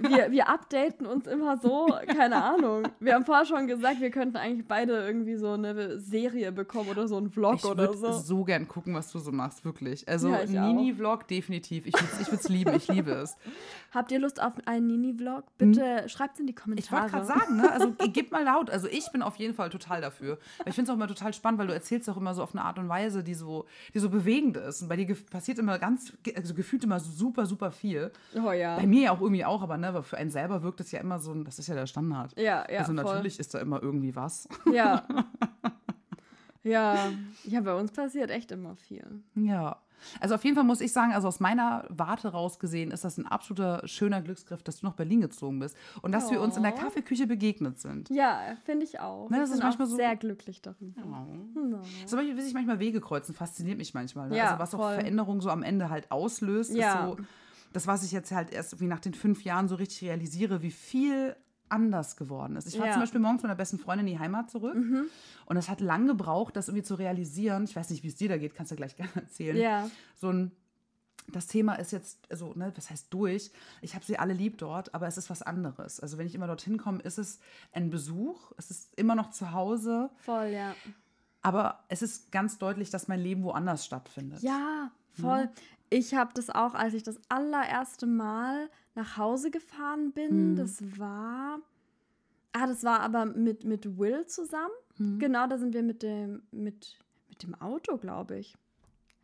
Wir, 0.00 0.30
wir 0.30 0.48
updaten 0.48 1.06
uns 1.06 1.26
immer 1.26 1.56
so, 1.56 1.86
keine 2.06 2.42
Ahnung. 2.42 2.82
Wir 3.00 3.14
haben 3.14 3.24
vorher 3.24 3.46
schon 3.46 3.66
gesagt, 3.66 4.00
wir 4.00 4.10
könnten 4.10 4.36
eigentlich 4.36 4.66
beide 4.66 4.92
irgendwie 5.06 5.36
so 5.36 5.52
eine 5.52 5.98
Serie 5.98 6.52
bekommen 6.52 6.90
oder 6.90 7.08
so 7.08 7.16
einen 7.16 7.30
Vlog 7.30 7.56
Ich 7.56 7.64
oder 7.64 7.88
würde 7.94 7.98
so. 7.98 8.12
so. 8.12 8.44
gern 8.44 8.68
gucken, 8.68 8.94
was 8.94 9.10
du 9.10 9.18
so 9.18 9.32
machst, 9.32 9.64
wirklich. 9.64 10.06
Also 10.08 10.28
Ja, 10.28 10.42
ich. 10.42 10.50
Nini-Vlog 10.50 11.26
definitiv. 11.28 11.86
Ich 11.86 11.94
würde 11.94 12.32
es 12.32 12.44
ich 12.44 12.48
lieben, 12.50 12.74
ich 12.74 12.88
liebe 12.88 13.12
es. 13.12 13.36
Habt 13.92 14.12
ihr 14.12 14.18
Lust 14.18 14.42
auf 14.42 14.52
einen 14.66 14.86
Nini-Vlog? 14.88 15.44
Bitte 15.56 16.04
schreibt 16.08 16.34
es 16.34 16.40
in 16.40 16.46
die 16.46 16.54
Hm? 16.62 16.74
Ich 16.76 16.88
Kommentare. 16.90 17.12
wollte 17.12 17.12
gerade 17.12 17.26
sagen, 17.26 17.56
ne? 17.56 17.72
also 17.72 17.92
g- 17.92 18.08
gib 18.08 18.30
mal 18.32 18.44
laut. 18.44 18.68
Also 18.70 18.86
ich 18.88 19.10
bin 19.12 19.22
auf 19.22 19.36
jeden 19.36 19.54
Fall 19.54 19.70
total 19.70 20.00
dafür. 20.02 20.38
Ich 20.66 20.74
finde 20.74 20.82
es 20.82 20.90
auch 20.90 20.94
immer 20.94 21.08
total 21.08 21.32
spannend, 21.32 21.58
weil 21.58 21.66
du 21.68 21.72
erzählst 21.74 22.08
auch 22.10 22.16
immer 22.18 22.34
so 22.34 22.42
auf 22.42 22.54
eine 22.54 22.64
Art 22.64 22.78
und 22.78 22.88
Weise, 22.88 23.24
die 23.24 23.34
so, 23.34 23.64
die 23.94 23.98
so 23.98 24.10
bewegend 24.26 24.56
ist. 24.56 24.82
Und 24.82 24.88
bei 24.88 24.96
dir 24.96 25.14
passiert 25.30 25.58
immer 25.58 25.78
ganz, 25.78 26.12
also 26.36 26.52
gefühlt 26.54 26.84
immer 26.84 27.00
super, 27.00 27.46
super 27.46 27.70
viel. 27.70 28.10
Oh 28.34 28.52
ja. 28.52 28.76
Bei 28.76 28.86
mir 28.86 29.02
ja 29.04 29.10
auch 29.12 29.20
irgendwie 29.20 29.44
auch, 29.44 29.62
aber 29.62 29.76
ne, 29.78 29.88
aber 29.88 30.02
für 30.02 30.16
einen 30.16 30.30
selber 30.30 30.62
wirkt 30.62 30.80
es 30.80 30.90
ja 30.92 31.00
immer 31.00 31.18
so, 31.18 31.32
ein- 31.32 31.44
das 31.44 31.58
ist 31.58 31.68
ja 31.68 31.74
der 31.74 31.86
Standard. 31.86 32.38
Ja, 32.38 32.66
ja. 32.70 32.80
also 32.80 32.92
voll. 32.94 33.04
natürlich 33.04 33.38
ist 33.38 33.54
da 33.54 33.60
immer 33.60 33.82
irgendwie 33.82 34.14
was. 34.16 34.48
Ja. 34.72 35.06
ja. 36.62 37.12
Ja, 37.44 37.60
bei 37.60 37.74
uns 37.74 37.92
passiert 37.92 38.30
echt 38.30 38.50
immer 38.52 38.74
viel. 38.76 39.22
Ja. 39.34 39.76
Also 40.20 40.34
auf 40.34 40.44
jeden 40.44 40.54
Fall 40.56 40.64
muss 40.64 40.80
ich 40.80 40.92
sagen, 40.92 41.12
also 41.12 41.28
aus 41.28 41.40
meiner 41.40 41.84
Warte 41.88 42.28
raus 42.28 42.58
gesehen, 42.58 42.90
ist 42.90 43.04
das 43.04 43.18
ein 43.18 43.26
absoluter 43.26 43.86
schöner 43.86 44.22
Glücksgriff, 44.22 44.62
dass 44.62 44.80
du 44.80 44.86
nach 44.86 44.94
Berlin 44.94 45.20
gezogen 45.20 45.58
bist 45.58 45.76
und 46.02 46.12
dass 46.12 46.30
wir 46.30 46.40
uns 46.40 46.56
in 46.56 46.62
der 46.62 46.74
Oh. 46.74 46.78
Kaffeeküche 46.78 47.26
begegnet 47.26 47.78
sind. 47.80 48.08
Ja, 48.10 48.40
finde 48.64 48.84
ich 48.84 49.00
auch. 49.00 49.30
Ne, 49.30 49.38
das 49.38 49.48
ich 49.50 49.54
ist 49.54 49.60
bin 49.60 49.66
manchmal 49.68 49.86
auch 49.86 49.90
so- 49.90 49.96
sehr 49.96 50.16
glücklich 50.16 50.62
darüber. 50.62 51.02
Oh. 51.04 51.58
No. 51.58 51.80
So 52.06 52.18
wie 52.18 52.40
sich 52.40 52.54
manchmal 52.54 52.78
Wege 52.78 53.00
kreuzen, 53.00 53.34
fasziniert 53.34 53.78
mich 53.78 53.94
manchmal. 53.94 54.28
Ne? 54.28 54.36
Ja, 54.36 54.44
also 54.50 54.58
was 54.58 54.74
auch 54.74 54.78
voll. 54.78 54.94
Veränderung 54.94 55.40
so 55.40 55.50
am 55.50 55.62
Ende 55.62 55.90
halt 55.90 56.10
auslöst, 56.10 56.74
Ja. 56.74 56.92
ist 57.10 57.16
so, 57.18 57.24
das, 57.72 57.86
was 57.86 58.04
ich 58.04 58.12
jetzt 58.12 58.32
halt 58.32 58.52
erst 58.52 58.72
irgendwie 58.72 58.88
nach 58.88 59.00
den 59.00 59.12
fünf 59.14 59.42
Jahren 59.44 59.68
so 59.68 59.74
richtig 59.74 60.08
realisiere, 60.08 60.62
wie 60.62 60.70
viel 60.70 61.36
anders 61.68 62.16
geworden 62.16 62.56
ist. 62.56 62.66
Ich 62.66 62.74
fahre 62.76 62.86
Ja. 62.88 62.92
Mhm. 62.92 62.94
zum 62.94 63.02
Beispiel 63.02 63.20
morgens 63.20 63.42
mit 63.42 63.48
meiner 63.48 63.56
besten 63.56 63.78
Freundin 63.78 64.06
in 64.06 64.14
die 64.14 64.18
Heimat 64.18 64.50
zurück 64.50 64.76
und 65.46 65.56
es 65.56 65.68
hat 65.68 65.80
lang 65.80 66.06
gebraucht, 66.06 66.56
das 66.56 66.68
irgendwie 66.68 66.84
zu 66.84 66.94
realisieren. 66.94 67.64
Ich 67.64 67.74
weiß 67.76 67.90
nicht, 67.90 68.02
wie 68.02 68.08
es 68.08 68.16
dir 68.16 68.28
da 68.28 68.38
geht, 68.38 68.54
kannst 68.54 68.72
du 68.72 68.76
gleich 68.76 68.96
gerne 68.96 69.12
erzählen. 69.14 69.56
Ja. 69.56 69.90
So 70.14 70.30
ein 70.30 70.52
das 71.32 71.48
Thema 71.48 71.74
ist 71.74 71.90
jetzt, 71.90 72.20
also, 72.30 72.52
ne, 72.54 72.72
was 72.76 72.88
heißt 72.88 73.12
durch? 73.12 73.50
Ich 73.82 73.96
habe 73.96 74.04
sie 74.04 74.16
alle 74.16 74.32
lieb 74.32 74.58
dort, 74.58 74.94
aber 74.94 75.08
es 75.08 75.18
ist 75.18 75.28
was 75.28 75.42
anderes. 75.42 75.98
Also, 75.98 76.18
wenn 76.18 76.26
ich 76.28 76.36
immer 76.36 76.46
dorthin 76.46 76.78
komme, 76.78 77.00
ist 77.02 77.18
es 77.18 77.40
ein 77.72 77.90
Besuch, 77.90 78.52
es 78.58 78.70
ist 78.70 78.94
immer 78.96 79.16
noch 79.16 79.30
zu 79.32 79.50
Hause, 79.52 80.08
Voll, 80.18 80.50
ja. 80.50 80.72
Aber 81.46 81.84
es 81.88 82.02
ist 82.02 82.32
ganz 82.32 82.58
deutlich, 82.58 82.90
dass 82.90 83.08
mein 83.08 83.20
Leben 83.20 83.42
woanders 83.44 83.84
stattfindet. 83.84 84.42
Ja, 84.42 84.90
voll. 85.12 85.48
Ich 85.88 86.14
habe 86.14 86.32
das 86.34 86.50
auch, 86.50 86.74
als 86.74 86.94
ich 86.94 87.02
das 87.04 87.20
allererste 87.28 88.06
Mal 88.06 88.68
nach 88.94 89.16
Hause 89.16 89.50
gefahren 89.50 90.12
bin. 90.12 90.52
Mhm. 90.52 90.56
Das 90.56 90.82
war. 90.98 91.60
Ah, 92.52 92.66
das 92.66 92.82
war 92.84 93.00
aber 93.00 93.26
mit, 93.26 93.64
mit 93.64 93.98
Will 93.98 94.26
zusammen. 94.26 94.72
Mhm. 94.98 95.18
Genau, 95.18 95.46
da 95.46 95.58
sind 95.58 95.74
wir 95.74 95.82
mit 95.82 96.02
dem, 96.02 96.42
mit, 96.50 96.98
mit 97.28 97.42
dem 97.42 97.54
Auto, 97.54 97.98
glaube 97.98 98.38
ich, 98.38 98.56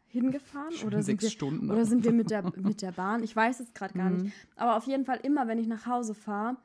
hingefahren. 0.08 0.72
Schon 0.72 0.88
Oder 0.88 0.98
sind, 1.02 1.20
sechs 1.20 1.22
wir, 1.24 1.30
Stunden. 1.30 1.70
oder 1.70 1.85
sind 1.87 2.04
wir 2.04 2.12
mit 2.12 2.30
der, 2.30 2.42
mit 2.56 2.82
der 2.82 2.92
Bahn? 2.92 3.22
Ich 3.22 3.35
weiß 3.35 3.61
es 3.61 3.72
gerade 3.72 3.94
gar 3.94 4.11
Mhm. 4.11 4.16
nicht. 4.24 4.35
Aber 4.56 4.76
auf 4.76 4.85
jeden 4.87 5.04
Fall 5.06 5.18
immer, 5.22 5.48
wenn 5.48 5.58
ich 5.58 5.66
nach 5.66 5.87
Hause 5.87 6.14
fahre 6.14 6.58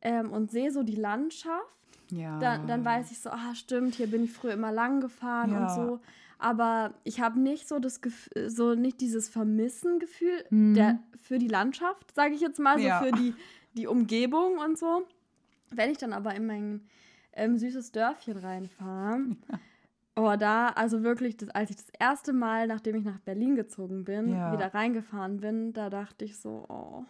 ähm, 0.00 0.32
und 0.32 0.50
sehe 0.50 0.72
so 0.72 0.82
die 0.82 0.96
Landschaft, 0.96 1.68
Ja. 2.10 2.38
dann, 2.38 2.66
dann 2.66 2.84
weiß 2.84 3.10
ich 3.10 3.20
so, 3.20 3.30
ah, 3.30 3.54
stimmt, 3.54 3.94
hier 3.96 4.06
bin 4.08 4.24
ich 4.24 4.32
früher 4.32 4.52
immer 4.52 4.72
lang 4.72 5.00
gefahren 5.00 5.50
Ja. 5.52 5.62
und 5.62 5.70
so. 5.70 6.00
Aber 6.38 6.92
ich 7.04 7.20
habe 7.20 7.40
nicht 7.40 7.66
so 7.68 7.78
das 7.78 8.00
Gefühl, 8.00 8.50
so 8.50 8.74
nicht 8.74 9.00
dieses 9.00 9.28
Vermissen-Gefühl 9.28 10.44
der, 10.50 10.98
für 11.20 11.38
die 11.38 11.48
Landschaft, 11.48 12.14
sage 12.14 12.34
ich 12.34 12.40
jetzt 12.40 12.58
mal, 12.58 12.74
so 12.76 12.82
Mhm. 12.82 12.86
Ja. 12.88 13.02
für 13.02 13.12
die, 13.12 13.34
die 13.74 13.86
Umgebung 13.86 14.58
und 14.58 14.76
so. 14.78 15.06
Wenn 15.70 15.90
ich 15.90 15.98
dann 15.98 16.12
aber 16.12 16.34
in 16.34 16.46
mein 16.46 16.80
ähm, 17.32 17.56
süßes 17.56 17.92
Dörfchen 17.92 18.36
reinfahre, 18.36 19.20
oh, 20.16 20.34
da, 20.38 20.68
also 20.68 21.02
wirklich, 21.02 21.36
das, 21.36 21.48
als 21.50 21.70
ich 21.70 21.76
das 21.76 21.88
erste 21.98 22.32
Mal, 22.32 22.66
nachdem 22.66 22.96
ich 22.96 23.04
nach 23.04 23.18
Berlin 23.20 23.54
gezogen 23.56 24.04
bin, 24.04 24.28
Ja. 24.28 24.52
wieder 24.52 24.74
reingefahren 24.74 25.38
bin, 25.38 25.72
da 25.72 25.88
dachte 25.90 26.24
ich 26.24 26.36
so, 26.38 26.64
oh. 26.68 27.04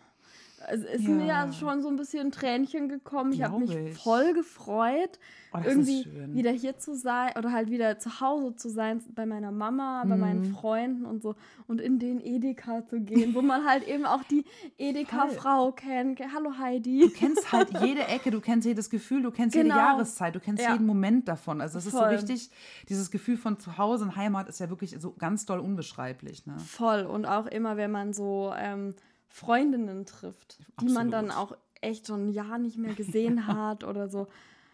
Es 0.69 0.81
ist 0.85 1.07
mir 1.09 1.27
Ja. 1.27 1.47
ja 1.47 1.53
schon 1.53 1.83
so 1.83 1.89
ein 1.89 1.97
bisschen 1.97 2.31
Tränchen 2.33 2.89
gekommen. 2.89 3.33
Ich 3.33 3.43
habe 3.43 3.59
mich 3.59 3.71
ich. 3.75 3.97
voll 3.99 4.33
gefreut 4.35 5.19
Oh, 5.57 5.61
irgendwie 5.65 6.05
wieder 6.33 6.51
hier 6.51 6.79
zu 6.79 6.97
sein 6.97 7.31
oder 7.39 7.53
halt 7.53 7.71
wieder 7.71 7.97
zu 8.01 8.21
Hause 8.21 8.57
zu 8.57 8.69
sein 8.69 9.01
bei 9.15 9.25
meiner 9.25 9.53
Mama, 9.53 10.03
bei 10.05 10.17
meinen 10.17 10.41
Mhm. 10.49 10.53
Freunden 10.55 11.05
und 11.07 11.23
so 11.23 11.37
und 11.69 11.81
in 11.81 12.01
den 12.01 12.21
Edeka 12.21 12.85
zu 12.89 12.99
gehen, 13.01 13.37
wo 13.37 13.41
man 13.43 13.65
halt 13.65 13.87
eben 13.87 14.05
auch 14.05 14.25
die 14.25 14.45
Edeka-Frau 14.79 15.71
kennt. 15.73 16.21
Hallo 16.35 16.53
Heidi. 16.59 17.01
Du 17.01 17.11
kennst 17.11 17.53
halt 17.53 17.69
jede 17.83 18.07
Ecke, 18.09 18.31
du 18.31 18.41
kennst 18.41 18.67
jedes 18.67 18.91
Gefühl, 18.91 19.23
du 19.23 19.31
kennst 19.31 19.55
Genau. 19.55 19.75
jede 19.75 19.79
Jahreszeit, 19.87 20.35
du 20.35 20.41
kennst 20.41 20.63
Ja. 20.63 20.73
jeden 20.73 20.87
Moment 20.87 21.29
davon. 21.29 21.61
Also 21.61 21.79
es 21.79 21.87
ist 21.87 21.93
so 21.93 22.03
richtig, 22.03 22.51
dieses 22.89 23.11
Gefühl 23.11 23.37
von 23.37 23.59
zu 23.59 23.79
Hause 23.79 24.05
und 24.05 24.17
Heimat 24.17 24.49
ist 24.49 24.61
ja 24.61 24.69
wirklich 24.71 24.97
so 24.99 25.13
ganz 25.13 25.47
doll 25.47 25.61
unbeschreiblich. 25.61 26.47
Ne? 26.47 26.59
Voll 26.59 27.03
und 27.05 27.27
auch 27.27 27.47
immer, 27.47 27.77
wenn 27.77 27.91
man 27.91 28.13
so 28.13 28.53
ähm, 28.59 28.95
Freundinnen 29.35 30.07
trifft, 30.07 30.61
die 30.81 30.87
man 30.89 31.11
dann 31.11 31.31
Absolut. 31.33 31.53
auch 31.53 31.57
echt 31.81 32.07
schon 32.07 32.27
ein 32.29 32.33
Jahr 32.33 32.57
nicht 32.59 32.79
mehr 32.79 32.95
gesehen 32.95 33.47
hat 33.49 33.83
oder 33.83 34.09
so. 34.09 34.29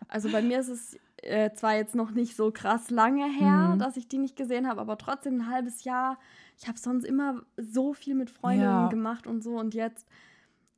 Also 0.06 0.30
bei 0.30 0.42
mir 0.42 0.60
ist 0.60 0.68
es 0.68 0.98
äh, 1.22 1.50
zwar 1.54 1.76
jetzt 1.76 1.94
noch 1.94 2.10
nicht 2.10 2.36
so 2.36 2.50
krass 2.50 2.90
lange 2.90 3.24
her, 3.24 3.72
Mhm. 3.74 3.78
dass 3.78 3.96
ich 3.96 4.06
die 4.06 4.18
nicht 4.18 4.36
gesehen 4.36 4.68
habe, 4.68 4.82
aber 4.82 4.98
trotzdem 4.98 5.36
ein 5.38 5.48
halbes 5.50 5.84
Jahr. 5.84 6.18
Ich 6.58 6.68
habe 6.68 6.78
sonst 6.78 7.04
immer 7.04 7.40
so 7.56 7.94
viel 7.94 8.14
mit 8.14 8.28
Freundinnen 8.30 8.82
Ja. 8.84 8.88
gemacht 8.88 9.26
und 9.26 9.42
so 9.42 9.56
und 9.56 9.72
jetzt 9.72 10.06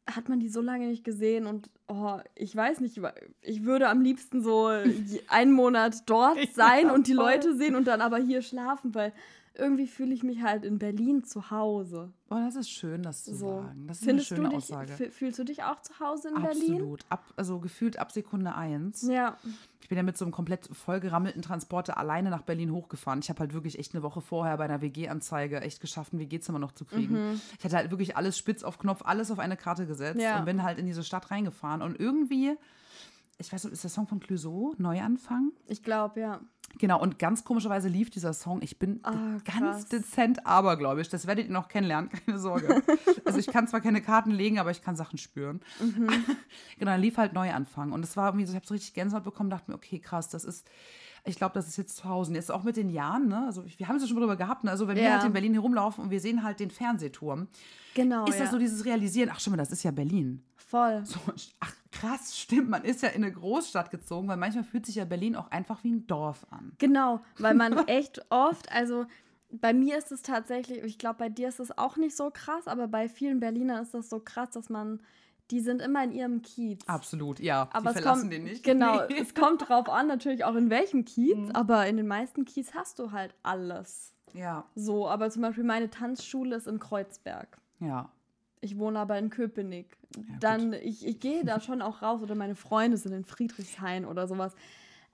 hat 0.08 0.28
man 0.28 0.38
die 0.38 0.48
so 0.48 0.60
lange 0.60 0.86
nicht 0.86 1.02
gesehen 1.04 1.46
und 1.46 1.68
oh, 1.88 2.18
ich 2.36 2.54
weiß 2.54 2.80
nicht, 2.80 3.00
ich 3.40 3.64
würde 3.64 3.88
am 3.88 4.00
liebsten 4.00 4.42
so 4.42 4.68
einen 5.28 5.52
Monat 5.52 6.08
dort 6.08 6.38
sein 6.54 6.88
und 6.88 7.08
die. 7.08 7.14
Leute 7.14 7.56
sehen 7.56 7.74
und 7.74 7.86
dann 7.88 8.00
aber 8.00 8.18
hier 8.18 8.42
schlafen, 8.42 8.94
weil 8.94 9.12
irgendwie 9.54 9.86
fühle 9.86 10.14
ich 10.14 10.22
mich 10.22 10.42
halt 10.42 10.64
in 10.64 10.78
Berlin 10.78 11.24
zu 11.24 11.50
Hause. 11.50 12.12
Oh, 12.30 12.36
das 12.36 12.56
ist 12.56 12.70
schön, 12.70 13.02
das 13.02 13.24
zu 13.24 13.34
So. 13.34 13.62
sagen. 13.62 13.86
Das 13.86 13.98
ist 13.98 14.04
Findest 14.04 14.32
eine 14.32 14.36
schöne 14.38 14.48
du 14.50 14.56
dich, 14.56 14.64
Aussage. 14.64 14.92
fü- 14.94 15.10
fühlst 15.10 15.38
du 15.38 15.44
dich 15.44 15.62
auch 15.64 15.80
zu 15.82 15.98
Hause 16.00 16.28
in 16.28 16.42
Berlin? 16.42 16.72
Absolut. 16.74 17.00
Ab, 17.10 17.24
also 17.36 17.58
gefühlt 17.60 17.98
ab 17.98 18.12
Sekunde 18.12 18.54
eins. 18.54 19.02
Ja, 19.02 19.36
Ich 19.82 19.88
bin 19.88 19.96
ja 19.98 20.02
mit 20.02 20.16
so 20.16 20.24
einem 20.24 20.32
komplett 20.32 20.68
vollgerammelten 20.72 21.42
Transporter 21.42 21.98
alleine 21.98 22.30
nach 22.30 22.42
Berlin 22.42 22.72
hochgefahren. 22.72 23.18
Ich 23.20 23.28
habe 23.28 23.40
halt 23.40 23.52
wirklich 23.52 23.78
echt 23.78 23.94
eine 23.94 24.02
Woche 24.02 24.20
vorher 24.22 24.56
bei 24.56 24.64
einer 24.64 24.80
WG-Anzeige 24.80 25.60
echt 25.60 25.80
geschafft, 25.80 26.12
ein 26.14 26.18
WG-Zimmer 26.18 26.58
noch 26.58 26.72
zu 26.72 26.84
kriegen. 26.86 27.40
Ich 27.58 27.64
hatte 27.64 27.76
halt 27.76 27.90
wirklich 27.90 28.16
alles 28.16 28.38
spitz 28.38 28.62
auf 28.62 28.78
Knopf, 28.78 29.02
alles 29.04 29.30
auf 29.30 29.38
eine 29.38 29.56
Karte 29.58 29.86
gesetzt 29.86 30.20
Ja. 30.20 30.38
und 30.38 30.46
bin 30.46 30.62
halt 30.62 30.78
in 30.78 30.86
diese 30.86 31.02
Stadt 31.04 31.30
reingefahren. 31.30 31.82
Und 31.82 32.00
irgendwie, 32.00 32.56
ich 33.38 33.52
weiß 33.52 33.64
nicht, 33.64 33.72
ist 33.72 33.82
der 33.84 33.90
Song 33.90 34.06
von 34.06 34.20
Clouseau, 34.20 34.74
Neuanfang? 34.78 35.52
ich 35.66 35.82
glaube, 35.82 36.20
ja. 36.20 36.40
Genau, 36.78 36.98
und 37.02 37.18
ganz 37.18 37.44
komischerweise 37.44 37.88
lief 37.88 38.08
dieser 38.08 38.32
Song. 38.32 38.62
Ich 38.62 38.78
bin 38.78 39.00
Ah, 39.02 39.36
ganz 39.44 39.86
dezent 39.88 40.46
abergläubisch. 40.46 41.10
Das 41.10 41.26
werdet 41.26 41.46
ihr 41.46 41.52
noch 41.52 41.68
kennenlernen, 41.68 42.08
keine 42.26 42.38
Sorge. 42.38 42.82
also 43.26 43.38
ich 43.38 43.46
kann 43.48 43.68
zwar 43.68 43.82
keine 43.82 44.00
Karten 44.00 44.30
legen, 44.30 44.58
aber 44.58 44.70
ich 44.70 44.80
kann 44.80 44.96
Sachen 44.96 45.18
spüren. 45.18 45.60
Mhm. 45.80 46.06
genau, 46.78 46.92
dann 46.92 47.00
lief 47.00 47.18
halt 47.18 47.34
Neuanfang. 47.34 47.92
Und 47.92 48.02
es 48.04 48.16
war 48.16 48.28
irgendwie 48.28 48.46
so, 48.46 48.52
ich 48.52 48.56
habe 48.56 48.66
so 48.66 48.72
richtig 48.72 48.94
Gänsehaut 48.94 49.22
bekommen, 49.24 49.50
dachte 49.50 49.70
mir, 49.70 49.76
okay, 49.76 49.98
krass, 49.98 50.30
das 50.30 50.44
ist, 50.44 50.66
ich 51.26 51.36
glaube, 51.36 51.52
das 51.52 51.68
ist 51.68 51.76
jetzt 51.76 51.96
zu 51.96 52.04
Hause. 52.08 52.32
Jetzt 52.32 52.50
auch 52.50 52.62
mit 52.62 52.78
den 52.78 52.88
Jahren, 52.88 53.28
ne? 53.28 53.44
Also 53.44 53.64
wir 53.76 53.86
haben 53.88 53.96
es 53.96 54.02
ja 54.02 54.08
schon 54.08 54.16
drüber 54.16 54.36
gehabt, 54.36 54.64
ne? 54.64 54.70
Also 54.70 54.88
wenn 54.88 54.96
wir 54.96 55.02
Ja. 55.04 55.12
halt 55.16 55.24
in 55.24 55.32
Berlin 55.34 55.52
herumlaufen 55.52 56.04
und 56.04 56.10
wir 56.10 56.20
sehen 56.20 56.42
halt 56.42 56.58
den 56.58 56.70
Fernsehturm, 56.70 57.48
Genau, 57.94 58.24
ist 58.24 58.36
ja. 58.36 58.42
das 58.44 58.50
so 58.50 58.58
dieses 58.58 58.86
Realisieren, 58.86 59.28
ach 59.30 59.40
schon 59.40 59.50
mal, 59.50 59.58
das 59.58 59.70
ist 59.72 59.82
ja 59.82 59.90
Berlin. 59.90 60.42
Voll. 60.56 61.04
So, 61.04 61.18
ach 61.60 61.74
krass, 61.92 62.36
stimmt. 62.40 62.68
Man 62.70 62.84
ist 62.84 63.02
ja 63.02 63.10
in 63.10 63.22
eine 63.22 63.32
Großstadt 63.32 63.90
gezogen, 63.90 64.26
weil 64.28 64.36
manchmal 64.36 64.64
fühlt 64.64 64.86
sich 64.86 64.96
ja 64.96 65.04
Berlin 65.04 65.36
auch 65.36 65.50
einfach 65.50 65.84
wie 65.84 65.92
ein 65.92 66.06
Dorf 66.06 66.46
an. 66.50 66.72
Genau, 66.78 67.20
weil 67.38 67.54
man 67.54 67.72
echt 67.88 68.24
oft, 68.30 68.70
also 68.72 69.06
bei 69.50 69.72
mir 69.74 69.98
ist 69.98 70.10
es 70.10 70.22
tatsächlich, 70.22 70.82
ich 70.82 70.98
glaube, 70.98 71.18
bei 71.18 71.28
dir 71.28 71.48
ist 71.48 71.60
es 71.60 71.76
auch 71.76 71.96
nicht 71.96 72.16
so 72.16 72.30
krass, 72.32 72.66
aber 72.66 72.88
bei 72.88 73.08
vielen 73.08 73.38
Berlinern 73.38 73.82
ist 73.82 73.92
das 73.94 74.08
so 74.08 74.18
krass, 74.18 74.50
dass 74.50 74.70
man, 74.70 75.00
die 75.50 75.60
sind 75.60 75.82
immer 75.82 76.02
in 76.04 76.12
ihrem 76.12 76.40
Kiez. 76.40 76.80
Absolut, 76.86 77.38
ja. 77.38 77.68
Aber 77.72 77.90
die 77.90 77.96
es 77.98 78.02
verlassen 78.02 78.20
kommt, 78.22 78.32
den 78.32 78.44
nicht. 78.44 78.64
Genau, 78.64 79.06
Nee. 79.06 79.18
es 79.20 79.34
kommt 79.34 79.68
drauf 79.68 79.90
an, 79.90 80.06
natürlich 80.06 80.44
auch 80.44 80.54
in 80.54 80.70
welchem 80.70 81.04
Kiez, 81.04 81.36
Mhm. 81.36 81.50
aber 81.52 81.86
in 81.86 81.98
den 81.98 82.06
meisten 82.06 82.46
Kiez 82.46 82.72
hast 82.74 82.98
du 82.98 83.12
halt 83.12 83.34
alles. 83.42 84.14
Ja, 84.32 84.64
So, 84.74 85.06
aber 85.06 85.28
zum 85.28 85.42
Beispiel 85.42 85.64
meine 85.64 85.90
Tanzschule 85.90 86.56
ist 86.56 86.66
in 86.66 86.78
Kreuzberg. 86.78 87.58
ja. 87.80 88.08
Ich 88.62 88.78
wohne 88.78 88.98
aber 89.00 89.18
in 89.18 89.28
Köpenick. 89.28 89.96
gut. 90.14 90.24
Dann, 90.40 90.72
ich, 90.72 91.04
ich 91.06 91.20
gehe 91.20 91.44
da 91.44 91.60
schon 91.60 91.82
auch 91.82 92.00
raus 92.00 92.22
oder 92.22 92.34
meine 92.34 92.54
Freunde 92.54 92.96
sind 92.96 93.12
in 93.12 93.24
Friedrichshain 93.24 94.04
oder 94.06 94.26
sowas. 94.26 94.54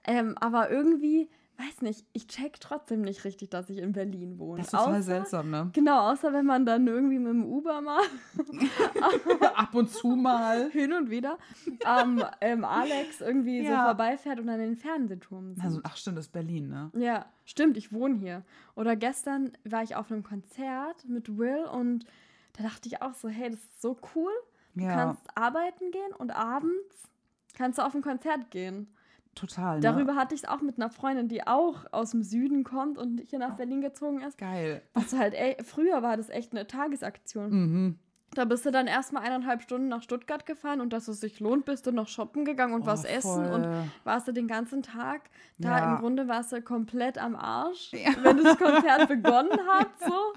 Ähm, 0.05 0.35
aber 0.39 0.69
irgendwie, 0.69 1.27
weiß 1.57 1.81
nicht, 1.81 2.05
ich 2.13 2.27
check 2.27 2.59
trotzdem 2.61 3.01
nicht 3.01 3.25
richtig, 3.25 3.49
dass 3.49 3.69
ich 3.69 3.79
in 3.79 3.91
Berlin 3.91 4.39
wohne. 4.39 4.59
Das 4.61 4.67
ist 4.67 4.71
total 4.79 4.93
Außer- 4.99 5.01
seltsam, 5.01 5.49
ne? 5.49 5.69
Genau, 5.73 6.11
außer 6.11 6.31
wenn 6.31 6.45
man 6.45 6.65
dann 6.65 6.87
irgendwie 6.87 7.19
mit 7.19 7.33
dem 7.33 7.43
Uber 7.43 7.81
mal 7.81 8.01
Ab 9.55 9.73
und 9.75 9.89
zu 9.89 10.07
mal. 10.09 10.69
hin 10.71 10.93
und 10.93 11.09
wieder 11.09 11.37
am 11.85 12.23
ähm, 12.41 12.63
Alex 12.63 13.21
irgendwie 13.21 13.63
so 13.65 13.71
Ja. 13.71 13.85
vorbeifährt 13.85 14.39
und 14.39 14.49
an 14.49 14.59
den 14.59 14.75
Fernsehturm 14.75 15.53
sieht. 15.53 15.63
Also, 15.63 15.79
ach 15.83 15.97
stimmt, 15.97 16.17
das 16.17 16.27
ist 16.27 16.31
Berlin, 16.31 16.69
ne? 16.69 16.91
Ja, 16.97 17.25
stimmt, 17.45 17.77
ich 17.77 17.91
wohne 17.91 18.15
hier. 18.15 18.43
Oder 18.75 18.95
gestern 18.95 19.51
war 19.63 19.83
ich 19.83 19.95
auf 19.95 20.11
einem 20.11 20.23
Konzert 20.23 21.05
mit 21.07 21.37
Will 21.37 21.65
und 21.73 22.05
da 22.53 22.63
dachte 22.63 22.87
ich 22.87 23.01
auch 23.01 23.13
so, 23.13 23.27
hey, 23.29 23.49
das 23.49 23.59
ist 23.59 23.81
so 23.81 23.97
cool. 24.15 24.31
Du 24.75 24.83
Ja, 24.83 24.93
kannst 24.93 25.21
arbeiten 25.35 25.91
gehen 25.91 26.13
und 26.17 26.31
abends 26.31 27.09
kannst 27.55 27.79
du 27.79 27.83
auf 27.85 27.93
ein 27.95 28.01
Konzert 28.01 28.51
gehen. 28.51 28.93
total. 29.35 29.75
Ne? 29.77 29.81
Darüber 29.81 30.15
hatte 30.15 30.35
ich 30.35 30.43
es 30.43 30.49
auch 30.49 30.61
mit 30.61 30.77
einer 30.77 30.89
Freundin, 30.89 31.27
die 31.27 31.45
auch 31.47 31.85
aus 31.91 32.11
dem 32.11 32.23
Süden 32.23 32.63
kommt 32.63 32.97
und 32.97 33.19
hier 33.21 33.39
nach 33.39 33.55
Berlin 33.55 33.81
gezogen 33.81 34.21
ist. 34.21 34.37
Geil. 34.37 34.81
Was 34.93 35.13
halt, 35.13 35.33
ey, 35.33 35.57
früher 35.63 36.01
war 36.01 36.17
das 36.17 36.29
echt 36.29 36.51
eine 36.51 36.67
Tagesaktion. 36.67 37.49
Mhm. 37.49 37.99
Da 38.35 38.45
bist 38.45 38.63
du 38.65 38.71
dann 38.71 38.85
erstmal 38.85 39.23
eineinhalb 39.23 39.63
Stunden 39.63 39.87
nach 39.87 40.03
Stuttgart 40.03 40.45
gefahren 40.45 40.81
und 40.81 40.93
dass 40.93 41.07
es 41.07 41.19
sich 41.19 41.39
lohnt, 41.39 41.65
bist 41.65 41.87
du 41.87 41.91
noch 41.91 42.07
shoppen 42.07 42.45
gegangen 42.45 42.73
und 42.75 42.83
Oh, 42.83 42.85
was 42.85 43.03
essen 43.03 43.45
und 43.51 43.63
voll. 43.65 43.83
warst 44.03 44.27
du 44.27 44.31
den 44.31 44.47
ganzen 44.47 44.83
Tag 44.83 45.21
da 45.57 45.79
Ja. 45.79 45.91
im 45.93 45.97
Grunde 45.99 46.27
warst 46.27 46.51
du 46.51 46.61
komplett 46.61 47.17
am 47.17 47.35
Arsch, 47.35 47.91
Ja. 47.91 48.11
wenn 48.21 48.37
das 48.43 48.57
Konzert 48.57 49.07
begonnen 49.07 49.57
hat 49.67 49.87
so. 50.05 50.33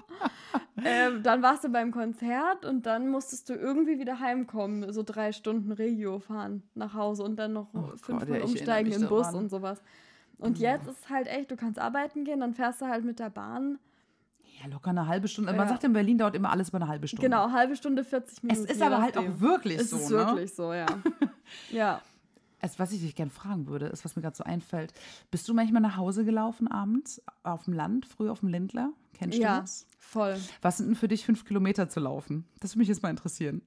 Ähm, 0.83 1.21
dann 1.23 1.43
warst 1.43 1.63
du 1.63 1.69
beim 1.69 1.91
Konzert 1.91 2.65
und 2.65 2.85
dann 2.87 3.09
musstest 3.09 3.47
du 3.49 3.53
irgendwie 3.53 3.99
wieder 3.99 4.19
heimkommen, 4.19 4.91
so 4.91 5.03
drei 5.03 5.31
Stunden 5.31 5.71
Regio 5.71 6.19
fahren 6.19 6.63
nach 6.73 6.95
Hause 6.95 7.23
und 7.23 7.35
dann 7.37 7.53
noch 7.53 7.67
Oh 7.73 7.91
fünfmal 7.95 8.39
ja, 8.39 8.43
umsteigen 8.43 8.91
im 8.91 9.07
Bus 9.07 9.27
daran. 9.27 9.35
und 9.43 9.49
sowas. 9.49 9.81
Und 10.39 10.57
jetzt 10.57 10.87
ist 10.87 11.09
halt 11.09 11.27
echt, 11.27 11.51
du 11.51 11.55
kannst 11.55 11.77
arbeiten 11.79 12.25
gehen, 12.25 12.39
dann 12.39 12.53
fährst 12.55 12.81
du 12.81 12.87
halt 12.87 13.05
mit 13.05 13.19
der 13.19 13.29
Bahn. 13.29 13.77
Ja, 14.61 14.67
locker 14.69 14.91
eine 14.91 15.07
halbe 15.07 15.27
Stunde. 15.27 15.51
Man 15.51 15.61
Ja. 15.61 15.67
sagt 15.73 15.83
in 15.83 15.93
Berlin 15.93 16.17
dauert 16.17 16.35
immer 16.35 16.51
alles 16.51 16.69
über 16.69 16.77
eine 16.77 16.87
halbe 16.87 17.07
Stunde. 17.07 17.23
Genau, 17.23 17.51
halbe 17.51 17.75
Stunde, 17.75 18.03
40 18.03 18.37
Es 18.37 18.43
Minuten. 18.43 18.65
ist 18.67 18.77
je 18.79 18.83
aber 18.85 19.01
halt 19.01 19.17
auch 19.17 19.39
wirklich 19.39 19.79
Es 19.79 19.89
so, 19.89 19.97
ist 19.97 20.09
ne? 20.09 20.17
wirklich 20.17 20.53
so, 20.53 20.73
ja. 20.73 20.85
ja. 21.71 22.01
Also, 22.61 22.79
was 22.79 22.93
ich 22.93 23.01
dich 23.01 23.13
gerne 23.15 23.31
fragen 23.31 23.67
würde, 23.67 23.87
ist, 23.87 24.05
was 24.05 24.15
mir 24.15 24.21
gerade 24.21 24.37
so 24.37 24.43
einfällt. 24.45 24.93
Bist 25.31 25.49
du 25.49 25.53
manchmal 25.53 25.81
nach 25.81 25.97
Hause 25.97 26.23
gelaufen 26.23 26.69
abends 26.69 27.21
auf 27.43 27.65
dem 27.65 27.73
Land, 27.73 28.05
früh 28.05 28.29
auf 28.29 28.39
dem 28.39 28.47
Ländler? 28.49 28.91
Kennst 29.13 29.37
du 29.37 29.41
Ja, 29.41 29.59
das? 29.61 29.85
voll. 29.97 30.37
Was 30.61 30.77
sind 30.77 30.87
denn 30.87 30.95
für 30.95 31.09
dich 31.09 31.25
fünf 31.25 31.43
Kilometer 31.43 31.89
zu 31.89 31.99
laufen? 31.99 32.45
Das 32.61 32.71
würde 32.71 32.79
mich 32.79 32.87
jetzt 32.87 33.03
mal 33.03 33.09
interessieren. 33.09 33.61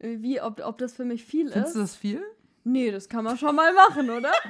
Äh, 0.00 0.16
Wie, 0.20 0.40
ob, 0.40 0.60
ob 0.64 0.78
das 0.78 0.94
für 0.94 1.04
mich 1.04 1.24
viel 1.24 1.48
Findest 1.48 1.68
ist? 1.68 1.74
du 1.76 1.78
das 1.80 1.94
viel? 1.94 2.22
Nee, 2.64 2.90
das 2.90 3.08
kann 3.08 3.24
man 3.24 3.38
schon 3.38 3.54
mal 3.54 3.72
machen, 3.72 4.10
oder? 4.10 4.32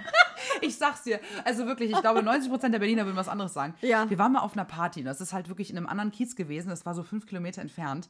Ich 0.62 0.77
sag's 0.77 1.03
dir. 1.03 1.20
Also 1.44 1.66
wirklich, 1.66 1.90
ich 1.90 2.01
glaube, 2.01 2.23
90 2.23 2.51
Prozent 2.51 2.73
der 2.75 2.79
Berliner 2.81 3.05
würden 3.05 3.16
was 3.16 3.29
anderes 3.29 3.53
sagen. 3.53 3.75
Ja. 3.83 4.09
Wir 4.09 4.18
waren 4.18 4.33
mal 4.33 4.40
auf 4.40 4.55
einer 4.55 4.64
Party. 4.64 5.01
und 5.01 5.07
Das 5.07 5.20
ist 5.20 5.33
halt 5.33 5.49
wirklich 5.49 5.70
in 5.70 5.77
einem 5.77 5.87
anderen 5.87 6.11
Kiez 6.11 6.35
gewesen. 6.35 6.70
Das 6.70 6.85
war 6.87 6.94
so 6.94 7.03
fünf 7.03 7.27
Kilometer 7.27 7.61
entfernt. 7.61 8.09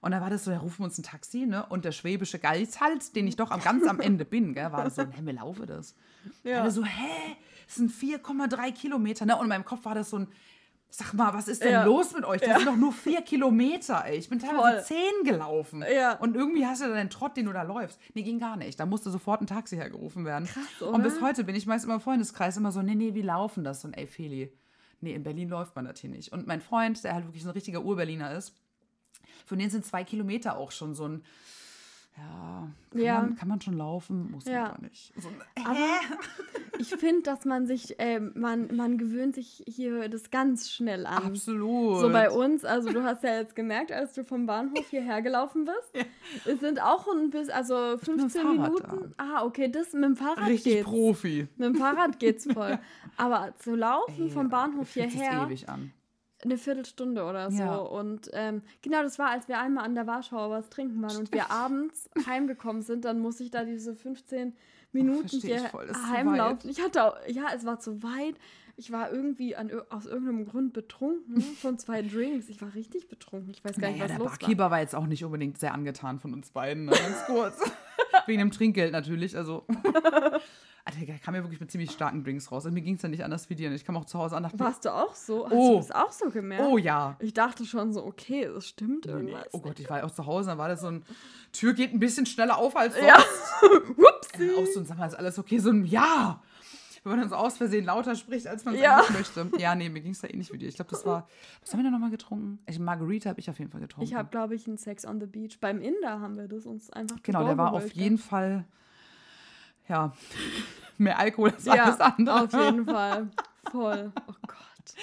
Und 0.00 0.12
da 0.12 0.20
war 0.20 0.30
das 0.30 0.44
so, 0.44 0.50
da 0.50 0.58
rufen 0.58 0.80
wir 0.80 0.84
uns 0.86 0.98
ein 0.98 1.02
Taxi, 1.02 1.46
ne? 1.46 1.66
Und 1.66 1.84
der 1.84 1.92
schwäbische 1.92 2.38
Geizhals, 2.38 3.12
den 3.12 3.26
ich 3.26 3.36
doch 3.36 3.50
am, 3.50 3.60
ganz 3.62 3.86
am 3.86 4.00
Ende 4.00 4.24
bin, 4.24 4.54
gell, 4.54 4.72
war 4.72 4.84
das 4.84 4.96
so, 4.96 5.02
hä, 5.02 5.22
mir 5.22 5.32
laufe 5.34 5.66
das. 5.66 5.94
Ja. 6.44 6.62
Alle 6.62 6.70
so, 6.70 6.84
hä, 6.84 7.36
das 7.66 7.76
sind 7.76 7.92
4,3 7.92 8.72
Kilometer, 8.72 9.26
ne? 9.26 9.36
Und 9.36 9.42
in 9.42 9.48
meinem 9.48 9.64
Kopf 9.64 9.84
war 9.84 9.94
das 9.94 10.10
so 10.10 10.18
ein, 10.18 10.28
sag 10.94 11.14
mal, 11.14 11.32
was 11.32 11.48
ist 11.48 11.62
denn 11.64 11.72
Ja. 11.72 11.84
los 11.84 12.12
mit 12.12 12.24
euch? 12.24 12.40
Das 12.42 12.58
sind 12.58 12.66
doch 12.66 12.76
nur 12.76 12.92
vier 12.92 13.22
Kilometer, 13.22 14.04
ey. 14.04 14.16
Ich 14.18 14.28
bin 14.28 14.38
teilweise 14.38 14.76
Voll. 14.76 14.84
zehn 14.84 15.24
gelaufen. 15.24 15.82
Ja. 15.90 16.18
Und 16.18 16.36
irgendwie 16.36 16.66
hast 16.66 16.82
du 16.82 16.86
dann 16.86 16.96
den 16.96 17.08
Trott, 17.10 17.34
den 17.36 17.46
du 17.46 17.52
da 17.52 17.62
läufst. 17.62 17.98
Nee, 18.14 18.22
ging 18.22 18.38
gar 18.38 18.56
nicht. 18.56 18.78
Da 18.78 18.84
musste 18.84 19.10
sofort 19.10 19.40
ein 19.40 19.46
Taxi 19.46 19.76
hergerufen 19.76 20.26
werden. 20.26 20.46
Krass, 20.46 20.82
Und 20.82 21.02
bis 21.02 21.16
oder? 21.16 21.28
heute 21.28 21.44
bin 21.44 21.54
ich 21.56 21.66
meist 21.66 21.84
immer 21.86 21.94
im 21.94 22.00
Freundeskreis 22.00 22.58
immer 22.58 22.72
so, 22.72 22.82
nee, 22.82 22.94
nee, 22.94 23.14
wir 23.14 23.24
laufen 23.24 23.64
das. 23.64 23.84
Und 23.86 23.94
ey, 23.94 24.06
Feli, 24.06 24.52
nee, 25.00 25.14
in 25.14 25.22
Berlin 25.22 25.48
läuft 25.48 25.74
man 25.76 25.86
das 25.86 25.98
hier 25.98 26.10
nicht. 26.10 26.30
Und 26.30 26.46
mein 26.46 26.60
Freund, 26.60 27.02
der 27.04 27.14
halt 27.14 27.24
wirklich 27.26 27.42
so 27.42 27.48
ein 27.48 27.52
richtiger 27.54 27.82
Urberliner 27.82 28.32
ist, 28.34 28.54
für 29.46 29.56
den 29.56 29.70
sind 29.70 29.86
zwei 29.86 30.04
Kilometer 30.04 30.58
auch 30.58 30.72
schon 30.72 30.94
so 30.94 31.08
ein, 31.08 31.24
ja, 32.16 32.68
kann, 32.90 33.00
Ja. 33.00 33.20
Man, 33.20 33.36
kann 33.36 33.48
man 33.48 33.60
schon 33.60 33.74
laufen, 33.76 34.30
muss 34.30 34.44
Ja. 34.44 34.62
man 34.62 34.70
aber 34.72 34.82
nicht. 34.82 35.12
So, 35.20 35.28
hä? 35.56 36.16
ich 36.78 36.88
finde, 36.96 37.22
dass 37.22 37.44
man 37.44 37.66
sich, 37.66 37.96
ähm, 37.98 38.32
man, 38.34 38.74
man 38.76 38.98
gewöhnt 38.98 39.34
sich 39.34 39.62
hier 39.66 40.08
das 40.08 40.30
ganz 40.30 40.70
schnell 40.70 41.06
an. 41.06 41.24
Absolut. 41.24 42.00
So 42.00 42.10
bei 42.10 42.30
uns, 42.30 42.64
also 42.64 42.92
du 42.92 43.02
hast 43.02 43.22
ja 43.24 43.36
jetzt 43.38 43.56
gemerkt, 43.56 43.92
als 43.92 44.12
du 44.12 44.24
vom 44.24 44.46
Bahnhof 44.46 44.88
hierher 44.90 45.22
gelaufen 45.22 45.64
bist, 45.64 46.06
es 46.46 46.60
sind 46.60 46.82
auch 46.82 47.06
ein 47.08 47.30
bisschen, 47.30 47.52
also 47.54 47.74
bin 48.04 48.16
mit 48.16 48.24
dem 48.24 48.30
15 48.30 48.42
Fahrrad 48.42 48.72
Minuten. 48.90 49.14
Ah, 49.16 49.44
okay, 49.44 49.70
das 49.70 49.92
mit 49.92 50.04
dem 50.04 50.16
Fahrrad 50.16 50.48
Richtig 50.48 50.72
geht's. 50.74 50.88
Profi. 50.88 51.48
Mit 51.56 51.68
dem 51.68 51.74
Fahrrad 51.76 52.18
geht's 52.18 52.46
voll. 52.52 52.78
Aber 53.16 53.54
zu 53.58 53.74
laufen 53.74 54.24
Ey, 54.24 54.30
vom 54.30 54.48
Bahnhof 54.48 54.92
hierher, 54.92 55.44
ewig 55.46 55.68
an. 55.68 55.92
Eine 56.44 56.58
Viertelstunde 56.58 57.24
oder 57.24 57.50
so. 57.50 57.62
Ja. 57.62 57.76
Und 57.76 58.30
ähm, 58.32 58.62
genau, 58.82 59.02
das 59.02 59.18
war, 59.18 59.30
als 59.30 59.48
wir 59.48 59.58
einmal 59.58 59.84
an 59.84 59.94
der 59.94 60.06
Warschauer 60.06 60.50
was 60.50 60.68
trinken 60.68 61.00
waren 61.02 61.16
und 61.16 61.32
wir 61.32 61.50
abends 61.50 62.10
heimgekommen 62.26 62.82
sind, 62.82 63.04
dann 63.04 63.20
muss 63.20 63.40
ich 63.40 63.50
da 63.50 63.64
diese 63.64 63.94
15 63.94 64.54
Minuten 64.92 65.26
ich 65.26 65.44
hier 65.44 65.70
heimlaufen. 66.10 66.68
Ich 66.68 66.82
hatte 66.82 67.04
auch, 67.04 67.16
ja, 67.26 67.46
es 67.54 67.64
war 67.64 67.78
zu 67.80 68.02
weit. 68.02 68.36
Ich 68.76 68.90
war 68.90 69.12
irgendwie 69.12 69.54
an, 69.54 69.70
aus 69.90 70.06
irgendeinem 70.06 70.46
Grund 70.46 70.72
betrunken 70.72 71.40
von 71.60 71.78
zwei 71.78 72.02
Drinks. 72.02 72.48
Ich 72.48 72.60
war 72.60 72.74
richtig 72.74 73.08
betrunken. 73.08 73.50
Ich 73.50 73.64
weiß 73.64 73.76
gar 73.76 73.90
Naja, 73.90 73.92
nicht, 73.92 74.02
der 74.02 74.10
was 74.10 74.18
los 74.18 74.32
war. 74.32 74.38
Barkeeper 74.38 74.70
war 74.70 74.80
jetzt 74.80 74.94
auch 74.94 75.06
nicht 75.06 75.24
unbedingt 75.24 75.58
sehr 75.58 75.74
angetan 75.74 76.18
von 76.18 76.32
uns 76.32 76.50
beiden, 76.50 76.86
ne? 76.86 76.92
ganz 76.92 77.24
kurz. 77.26 77.58
Wegen 78.26 78.38
dem 78.40 78.50
Trinkgeld 78.50 78.92
natürlich, 78.92 79.36
also. 79.36 79.64
Der 81.00 81.18
kam 81.18 81.34
ja 81.34 81.42
wirklich 81.42 81.60
mit 81.60 81.70
ziemlich 81.70 81.90
starken 81.90 82.24
Drinks 82.24 82.50
raus. 82.52 82.66
Und 82.66 82.74
mir 82.74 82.82
ging 82.82 82.94
es 82.96 83.02
ja 83.02 83.08
nicht 83.08 83.24
anders 83.24 83.48
wie 83.50 83.54
dir. 83.54 83.68
Und 83.68 83.74
ich 83.74 83.84
kam 83.84 83.96
auch 83.96 84.04
zu 84.04 84.18
Hause 84.18 84.36
an 84.36 84.42
dachte, 84.42 84.58
Warst 84.60 84.84
du 84.84 84.90
auch 84.94 85.14
so? 85.14 85.44
Hast 85.46 85.52
Oh. 85.52 85.70
du 85.72 85.76
das 85.78 85.90
auch 85.90 86.12
so 86.12 86.30
gemerkt? 86.30 86.64
oh 86.66 86.78
ja. 86.78 87.16
Ich 87.20 87.32
dachte 87.34 87.64
schon 87.64 87.92
so, 87.92 88.04
okay, 88.04 88.44
es 88.44 88.66
stimmt 88.66 89.06
Nee, 89.06 89.12
irgendwas. 89.12 89.46
Oh 89.52 89.58
Gott, 89.60 89.78
ich 89.80 89.88
war 89.90 89.98
ja 89.98 90.04
auch 90.04 90.10
zu 90.10 90.26
Hause, 90.26 90.50
dann 90.50 90.58
war 90.58 90.68
das 90.68 90.80
so 90.80 90.88
ein, 90.88 91.02
Tür 91.52 91.72
geht 91.74 91.92
ein 91.92 91.98
bisschen 92.00 92.26
schneller 92.26 92.58
auf 92.58 92.76
als 92.76 92.94
sonst. 92.94 93.06
Ja. 93.06 93.16
Upsi. 93.98 94.44
Äh, 94.48 94.54
Auch 94.62 94.66
so 94.66 94.80
ein, 94.80 94.86
sag 94.86 94.98
mal, 94.98 95.06
ist 95.06 95.14
alles 95.14 95.38
okay? 95.38 95.58
So 95.58 95.70
ein 95.70 95.84
Ja. 95.84 96.42
Wenn 97.04 97.10
man 97.10 97.20
dann 97.20 97.30
so 97.30 97.34
aus 97.34 97.56
Versehen 97.56 97.84
lauter 97.84 98.14
spricht, 98.14 98.46
als 98.46 98.64
man 98.64 98.74
es 98.76 98.80
Ja. 98.80 98.98
eigentlich 98.98 99.16
möchte. 99.36 99.50
Ja, 99.58 99.74
nee, 99.74 99.88
mir 99.88 100.00
ging 100.02 100.12
es 100.12 100.20
da 100.20 100.28
ähnlich 100.28 100.52
wie 100.52 100.58
dir. 100.58 100.68
Ich 100.68 100.76
glaube, 100.76 100.92
das 100.92 101.04
war, 101.04 101.26
was 101.60 101.72
haben 101.72 101.80
wir 101.80 101.84
da 101.84 101.90
nochmal 101.90 102.10
getrunken? 102.10 102.60
Ich, 102.66 102.78
Margarita 102.78 103.30
habe 103.30 103.40
ich 103.40 103.50
auf 103.50 103.58
jeden 103.58 103.72
Fall 103.72 103.80
getrunken. 103.80 104.04
Ich 104.08 104.14
habe, 104.14 104.28
glaube 104.30 104.54
ich, 104.54 104.68
einen 104.68 104.76
Sex 104.78 105.04
on 105.04 105.18
the 105.18 105.26
Beach. 105.26 105.58
Beim 105.60 105.80
Inder 105.80 106.20
haben 106.20 106.36
wir 106.36 106.46
das 106.46 106.64
uns 106.64 106.90
einfach 106.90 107.16
Genau, 107.24 107.44
der 107.44 107.58
war 107.58 107.72
auf 107.72 107.90
jeden 107.90 108.18
Fall, 108.18 108.66
ja, 109.88 110.12
mehr 110.98 111.18
Alkohol 111.18 111.50
als 111.50 111.64
ja. 111.64 111.84
alles 111.84 112.00
andere. 112.00 112.42
Auf 112.42 112.52
jeden 112.52 112.86
Fall. 112.86 113.28
Voll. 113.70 114.12
Oh 114.28 114.34
Gott. 114.46 114.94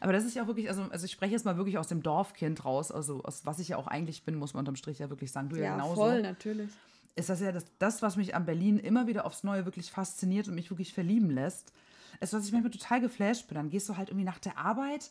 Aber 0.00 0.12
das 0.12 0.24
ist 0.24 0.34
ja 0.34 0.42
auch 0.42 0.46
wirklich, 0.46 0.68
also, 0.68 0.82
also 0.82 1.04
ich 1.04 1.12
spreche 1.12 1.32
jetzt 1.32 1.44
mal 1.44 1.56
wirklich 1.56 1.78
aus 1.78 1.88
dem 1.88 2.02
Dorfkind 2.02 2.64
raus, 2.64 2.92
also 2.92 3.22
aus 3.24 3.46
was 3.46 3.58
ich 3.58 3.68
ja 3.68 3.76
auch 3.76 3.86
eigentlich 3.86 4.24
bin, 4.24 4.36
muss 4.36 4.54
man 4.54 4.60
unterm 4.60 4.76
Strich 4.76 4.98
ja 4.98 5.10
wirklich 5.10 5.32
sagen. 5.32 5.48
Du 5.48 5.56
ja, 5.56 5.64
Ja, 5.64 5.72
genauso. 5.76 5.94
voll, 5.94 6.22
natürlich. 6.22 6.70
Ist 7.14 7.30
das 7.30 7.40
ja 7.40 7.50
das, 7.50 7.64
das, 7.78 8.02
was 8.02 8.16
mich 8.16 8.34
an 8.34 8.44
Berlin 8.44 8.78
immer 8.78 9.06
wieder 9.06 9.24
aufs 9.24 9.42
Neue 9.42 9.64
wirklich 9.64 9.90
fasziniert 9.90 10.48
und 10.48 10.54
mich 10.54 10.70
wirklich 10.70 10.92
verlieben 10.92 11.30
lässt. 11.30 11.72
Ist, 12.20 12.32
was 12.34 12.46
ich 12.46 12.52
manchmal 12.52 12.72
total 12.72 13.00
geflasht 13.00 13.48
bin. 13.48 13.56
Dann 13.56 13.70
gehst 13.70 13.88
du 13.88 13.96
halt 13.96 14.10
irgendwie 14.10 14.24
nach 14.24 14.38
der 14.38 14.58
Arbeit, 14.58 15.10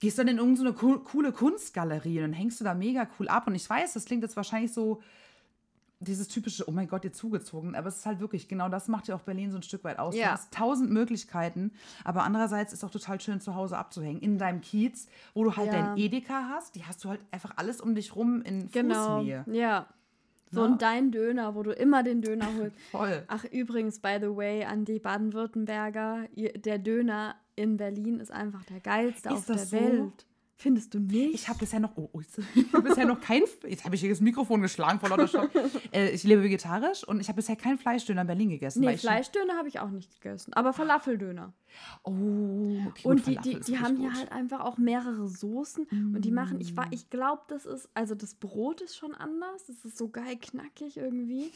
gehst 0.00 0.18
dann 0.18 0.28
in 0.28 0.38
irgendeine 0.38 0.74
co 0.74 0.98
coole 0.98 1.32
Kunstgalerie 1.32 2.18
und 2.18 2.24
dann 2.24 2.32
hängst 2.34 2.60
du 2.60 2.64
da 2.64 2.74
mega 2.74 3.08
cool 3.18 3.28
ab. 3.28 3.46
Und 3.46 3.54
ich 3.54 3.68
weiß, 3.68 3.94
das 3.94 4.04
klingt 4.04 4.22
jetzt 4.22 4.36
wahrscheinlich 4.36 4.72
so 4.72 5.02
dieses 6.04 6.28
typische, 6.28 6.68
oh 6.68 6.70
mein 6.72 6.86
Gott, 6.88 7.04
ihr 7.04 7.12
zugezogen. 7.12 7.74
Aber 7.74 7.88
es 7.88 7.96
ist 7.98 8.06
halt 8.06 8.20
wirklich, 8.20 8.48
genau 8.48 8.68
das 8.68 8.88
macht 8.88 9.08
ja 9.08 9.16
auch 9.16 9.22
Berlin 9.22 9.50
so 9.50 9.56
ein 9.58 9.62
Stück 9.62 9.82
weit 9.84 9.98
aus. 9.98 10.14
Ja. 10.14 10.26
Du 10.26 10.32
hast 10.32 10.52
tausend 10.52 10.90
Möglichkeiten, 10.90 11.72
aber 12.04 12.22
andererseits 12.22 12.72
ist 12.72 12.84
auch 12.84 12.90
total 12.90 13.20
schön, 13.20 13.40
zu 13.40 13.54
Hause 13.54 13.76
abzuhängen. 13.78 14.20
In 14.20 14.38
deinem 14.38 14.60
Kiez, 14.60 15.06
wo 15.34 15.44
du 15.44 15.56
halt 15.56 15.72
Ja. 15.72 15.72
dein 15.88 15.96
Edeka 15.98 16.48
hast, 16.50 16.74
die 16.74 16.84
hast 16.84 17.04
du 17.04 17.08
halt 17.08 17.20
einfach 17.30 17.52
alles 17.56 17.80
um 17.80 17.94
dich 17.94 18.14
rum 18.14 18.42
in 18.42 18.70
Genau. 18.70 19.18
Fußnähe. 19.18 19.44
Ja. 19.48 19.86
So 20.52 20.60
Ja. 20.60 20.66
ein 20.66 20.78
Dein 20.78 21.10
Döner, 21.10 21.54
wo 21.56 21.62
du 21.64 21.72
immer 21.72 22.02
den 22.02 22.22
Döner 22.22 22.46
holst. 22.58 22.76
Voll. 22.92 23.24
Ach, 23.28 23.44
übrigens, 23.44 23.98
by 23.98 24.18
the 24.20 24.28
way, 24.36 24.64
an 24.64 24.84
die 24.84 25.00
Baden-Württemberger, 25.00 26.26
der 26.36 26.78
Döner 26.78 27.34
in 27.56 27.76
Berlin 27.76 28.20
ist 28.20 28.30
einfach 28.30 28.64
der 28.64 28.80
geilste 28.80 29.28
Ist 29.30 29.34
auf 29.34 29.46
der 29.46 29.58
so? 29.58 29.76
Welt. 29.76 30.26
Findest 30.64 30.94
du 30.94 30.98
nicht? 30.98 31.34
Ich 31.34 31.48
habe 31.50 31.58
bisher 31.58 31.78
noch, 31.78 31.92
oh, 31.96 32.08
oh, 32.14 32.20
ich 32.22 32.72
hab 32.72 32.82
bisher 32.84 33.04
noch 33.04 33.20
kein, 33.20 33.42
jetzt 33.68 33.84
habe 33.84 33.96
ich 33.96 34.00
hier 34.00 34.08
das 34.08 34.22
Mikrofon 34.22 34.62
geschlagen 34.62 34.98
vor 34.98 35.10
lauter 35.10 35.28
Stopp. 35.28 35.50
äh, 35.92 36.08
ich 36.08 36.24
lebe 36.24 36.42
vegetarisch 36.42 37.06
und 37.06 37.20
ich 37.20 37.28
habe 37.28 37.36
bisher 37.36 37.54
keinen 37.54 37.76
Fleischdöner 37.76 38.22
in 38.22 38.26
Berlin 38.26 38.48
gegessen. 38.48 38.80
Nee, 38.80 38.96
Fleischdöner 38.96 39.58
habe 39.58 39.68
ich 39.68 39.78
auch 39.80 39.90
nicht 39.90 40.10
gegessen. 40.22 40.54
Aber 40.54 40.72
Falafeldöner. 40.72 41.52
Oh, 42.02 42.78
okay, 42.88 43.06
Und 43.08 43.26
die, 43.26 43.36
die, 43.36 43.60
die 43.60 43.78
haben 43.78 43.96
hier 43.98 44.08
gut. 44.08 44.18
halt 44.18 44.32
einfach 44.32 44.60
auch 44.60 44.78
mehrere 44.78 45.28
Soßen. 45.28 45.86
Und 46.14 46.22
die 46.22 46.30
machen, 46.30 46.60
ich, 46.60 46.72
Mm. 46.72 46.76
war- 46.78 46.88
ich 46.92 47.10
glaube, 47.10 47.42
das 47.48 47.66
ist, 47.66 47.88
also 47.92 48.14
das 48.14 48.34
Brot 48.34 48.80
ist 48.80 48.96
schon 48.96 49.14
anders. 49.14 49.66
Das 49.66 49.84
ist 49.84 49.98
so 49.98 50.08
geil 50.08 50.36
knackig 50.40 50.96
irgendwie. 50.96 51.50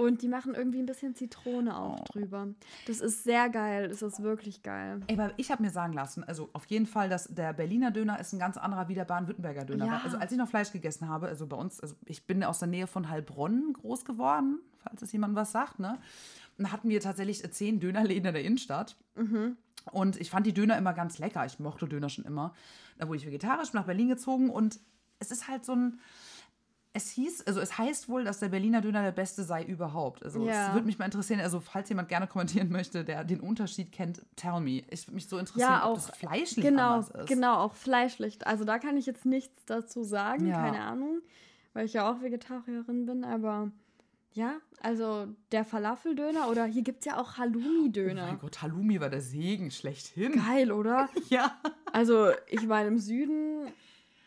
Und 0.00 0.22
die 0.22 0.28
machen 0.28 0.54
irgendwie 0.54 0.78
ein 0.78 0.86
bisschen 0.86 1.14
Zitrone 1.14 1.76
auch 1.76 2.00
Oh. 2.00 2.04
drüber. 2.12 2.48
Das 2.86 3.00
ist 3.00 3.22
sehr 3.24 3.50
geil. 3.50 3.88
Das 3.88 4.00
ist 4.00 4.22
wirklich 4.22 4.62
geil. 4.62 5.00
Ey, 5.08 5.18
aber 5.18 5.32
ich 5.36 5.50
habe 5.50 5.62
mir 5.62 5.68
sagen 5.70 5.92
lassen, 5.92 6.24
also 6.24 6.48
auf 6.54 6.64
jeden 6.66 6.86
Fall, 6.86 7.08
dass 7.10 7.24
der 7.26 7.52
Berliner 7.52 7.90
Döner 7.90 8.18
ist 8.18 8.32
ein 8.32 8.38
ganz 8.38 8.56
anderer 8.56 8.88
wie 8.88 8.94
der 8.94 9.04
Baden-Württemberger 9.04 9.64
Döner. 9.66 9.84
Ja. 9.86 9.92
war. 9.92 10.04
Also 10.04 10.16
als 10.16 10.32
ich 10.32 10.38
noch 10.38 10.48
Fleisch 10.48 10.72
gegessen 10.72 11.08
habe, 11.08 11.26
also 11.28 11.46
bei 11.46 11.56
uns, 11.56 11.80
also 11.80 11.94
ich 12.06 12.26
bin 12.26 12.42
aus 12.44 12.60
der 12.60 12.68
Nähe 12.68 12.86
von 12.86 13.10
Heilbronn 13.10 13.74
groß 13.74 14.04
geworden, 14.06 14.60
falls 14.78 15.02
es 15.02 15.12
jemand 15.12 15.34
was 15.34 15.52
sagt, 15.52 15.78
ne? 15.80 15.98
Und 16.56 16.64
da 16.66 16.72
hatten 16.72 16.88
wir 16.88 17.00
tatsächlich 17.00 17.44
äh, 17.44 17.50
zehn 17.50 17.78
Dönerläden 17.80 18.24
in 18.26 18.32
der 18.34 18.42
Innenstadt. 18.44 18.96
Und 19.92 20.20
ich 20.20 20.30
fand 20.30 20.46
die 20.46 20.54
Döner 20.54 20.78
immer 20.78 20.94
ganz 20.94 21.18
lecker. 21.18 21.44
Ich 21.44 21.58
mochte 21.58 21.86
Döner 21.88 22.08
schon 22.08 22.24
immer. 22.24 22.54
Da 22.98 23.06
wurde 23.08 23.18
ich 23.18 23.26
vegetarisch, 23.26 23.72
bin 23.72 23.80
nach 23.80 23.86
Berlin 23.86 24.08
gezogen 24.08 24.48
und 24.50 24.80
es 25.18 25.30
ist 25.30 25.46
halt 25.48 25.64
so 25.66 25.72
ein. 25.74 26.00
Es 26.92 27.08
hieß, 27.10 27.46
also 27.46 27.60
es 27.60 27.78
heißt 27.78 28.08
wohl, 28.08 28.24
dass 28.24 28.40
der 28.40 28.48
Berliner 28.48 28.80
Döner 28.80 29.02
der 29.02 29.12
beste 29.12 29.44
sei 29.44 29.62
überhaupt. 29.62 30.24
Also 30.24 30.44
Ja. 30.44 30.68
es 30.68 30.74
würde 30.74 30.86
mich 30.86 30.98
mal 30.98 31.04
interessieren, 31.04 31.38
also 31.40 31.60
falls 31.60 31.88
jemand 31.88 32.08
gerne 32.08 32.26
kommentieren 32.26 32.68
möchte, 32.70 33.04
der 33.04 33.22
den 33.22 33.38
Unterschied 33.38 33.92
kennt, 33.92 34.22
tell 34.34 34.58
me. 34.60 34.82
Ich 34.90 35.06
würde 35.06 35.14
mich 35.14 35.28
so 35.28 35.38
interessieren, 35.38 35.70
Ja, 35.70 35.84
ob 35.86 35.92
auch 35.92 35.94
das 36.06 36.10
fleischlich 36.16 36.64
genau, 36.64 36.94
anders 36.94 37.10
ist. 37.10 37.26
genau, 37.28 37.58
auch 37.58 37.74
fleischlich. 37.74 38.44
Also 38.44 38.64
da 38.64 38.78
kann 38.80 38.96
ich 38.96 39.06
jetzt 39.06 39.24
nichts 39.24 39.64
dazu 39.66 40.02
sagen, 40.02 40.48
Ja. 40.48 40.56
keine 40.62 40.80
Ahnung, 40.82 41.20
weil 41.74 41.86
ich 41.86 41.92
ja 41.92 42.10
auch 42.10 42.22
Vegetarierin 42.22 43.06
bin, 43.06 43.22
aber 43.24 43.70
ja, 44.32 44.54
also 44.82 45.28
der 45.52 45.64
Falafeldöner 45.64 46.48
oder 46.50 46.64
hier 46.64 46.82
gibt 46.82 47.00
es 47.00 47.04
ja 47.06 47.20
auch 47.20 47.34
Oh 47.34 47.38
Halloumi-Döner. 47.38 48.26
mein 48.26 48.38
Gott, 48.40 48.62
Halloumi 48.62 49.00
war 49.00 49.10
der 49.10 49.20
Segen 49.20 49.70
schlechthin. 49.70 50.32
Geil, 50.44 50.72
oder? 50.72 51.08
Ja. 51.28 51.56
Also 51.92 52.30
ich 52.48 52.66
meine, 52.66 52.88
im 52.88 52.98
Süden, 52.98 53.66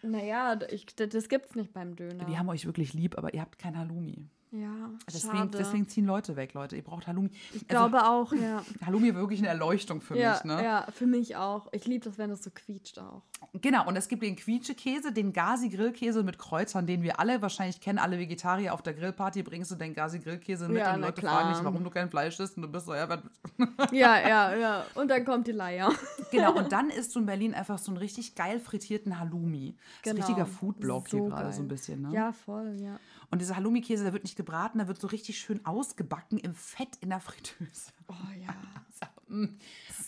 naja, 0.03 0.59
ich, 0.69 0.85
das, 0.95 1.29
gibt's 1.29 1.55
nicht 1.55 1.73
beim 1.73 1.95
Döner. 1.95 2.25
Die 2.25 2.37
haben 2.37 2.49
euch 2.49 2.65
wirklich 2.65 2.93
lieb, 2.93 3.17
aber 3.17 3.33
ihr 3.33 3.41
habt 3.41 3.57
kein 3.57 3.77
Halloumi. 3.77 4.27
Ja, 4.55 4.91
Deswegen, 5.07 5.35
schade. 5.37 5.57
deswegen 5.57 5.87
ziehen 5.87 6.05
Leute 6.05 6.35
weg, 6.35 6.53
Leute. 6.53 6.75
Ihr 6.75 6.83
braucht 6.83 7.07
Halloumi. 7.07 7.31
ich 7.53 7.67
glaube 7.67 8.05
auch, 8.07 8.31
ja. 8.33 8.63
Halloumi 8.85 9.11
war 9.13 9.21
wirklich 9.21 9.39
eine 9.39 9.47
Erleuchtung 9.47 9.99
für 9.99 10.15
ja, 10.15 10.33
mich, 10.33 10.43
ne? 10.43 10.63
ja, 10.63 10.85
für 10.93 11.07
mich 11.07 11.35
auch. 11.35 11.67
Ich 11.71 11.85
liebe 11.87 12.05
das, 12.05 12.19
wenn 12.19 12.29
das 12.29 12.43
so 12.43 12.51
quietscht 12.51 12.99
auch. 12.99 13.23
Genau, 13.61 13.87
und 13.87 13.95
es 13.95 14.07
gibt 14.07 14.21
den 14.21 14.35
Quietschekäse, 14.35 15.11
den 15.11 15.33
Gazi-Grillkäse 15.33 16.21
mit 16.23 16.37
Kreuzern, 16.37 16.85
den 16.85 17.01
wir 17.01 17.19
alle 17.19 17.41
wahrscheinlich 17.41 17.81
kennen, 17.81 17.97
alle 17.97 18.19
Vegetarier 18.19 18.73
auf 18.75 18.83
der 18.83 18.93
Grillparty 18.93 19.41
bringst 19.41 19.71
du 19.71 19.75
den 19.75 19.93
Gazi-Grillkäse 19.95 20.67
mit 20.69 20.77
Ja, 20.77 20.93
und 20.93 21.01
Leute 21.01 21.21
klar. 21.21 21.41
fragen 21.41 21.53
dich, 21.55 21.63
warum 21.63 21.83
du 21.83 21.89
kein 21.89 22.09
Fleisch 22.09 22.39
isst 22.39 22.55
und 22.55 22.63
du 22.63 22.69
bist 22.69 22.85
so, 22.85 22.93
ja, 22.93 23.07
Ja, 23.91 24.19
ja, 24.27 24.55
ja. 24.55 24.85
Und 24.95 25.09
dann 25.09 25.25
kommt 25.25 25.47
die 25.47 25.51
Leier. 25.51 25.91
Genau, 26.31 26.53
und 26.57 26.71
dann 26.71 26.89
isst 26.89 27.15
du 27.15 27.19
in 27.19 27.25
Berlin 27.27 27.53
einfach 27.53 27.77
so 27.77 27.91
einen 27.91 27.97
richtig 27.97 28.33
geil 28.33 28.59
frittierten 28.59 29.19
Halloumi. 29.19 29.75
Das 29.75 29.77
ist 29.77 30.11
ein 30.11 30.15
Genau. 30.15 30.27
richtiger 30.27 30.45
Foodblog 30.47 31.07
hier 31.07 31.19
So 31.19 31.25
gerade 31.27 31.53
so 31.53 31.61
ein 31.61 31.67
bisschen, 31.67 32.01
ne? 32.01 32.11
Ja, 32.11 32.31
voll, 32.31 32.75
ja. 32.79 32.99
Und 33.33 33.39
dieser 33.39 33.55
Halloumi-Käse, 33.55 34.03
der 34.03 34.13
wird 34.13 34.25
nicht 34.25 34.35
gebraten, 34.37 34.77
der 34.77 34.87
wird 34.87 35.01
so 35.01 35.07
richtig 35.07 35.39
schön 35.39 35.65
ausgebacken 35.65 36.37
im 36.37 36.53
Fett 36.53 36.97
in 37.01 37.09
der 37.09 37.19
Fritteuse. 37.19 37.91
Oh 38.07 38.13
ja. 38.39 38.53
Mm. 39.29 39.57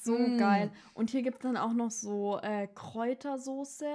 So 0.03 0.15
geil. 0.37 0.71
Und 0.93 1.09
hier 1.09 1.23
gibt 1.23 1.37
es 1.37 1.41
dann 1.41 1.57
auch 1.57 1.73
noch 1.73 1.89
so 1.89 2.37
äh, 2.43 2.67
Kräutersoße. 2.67 3.87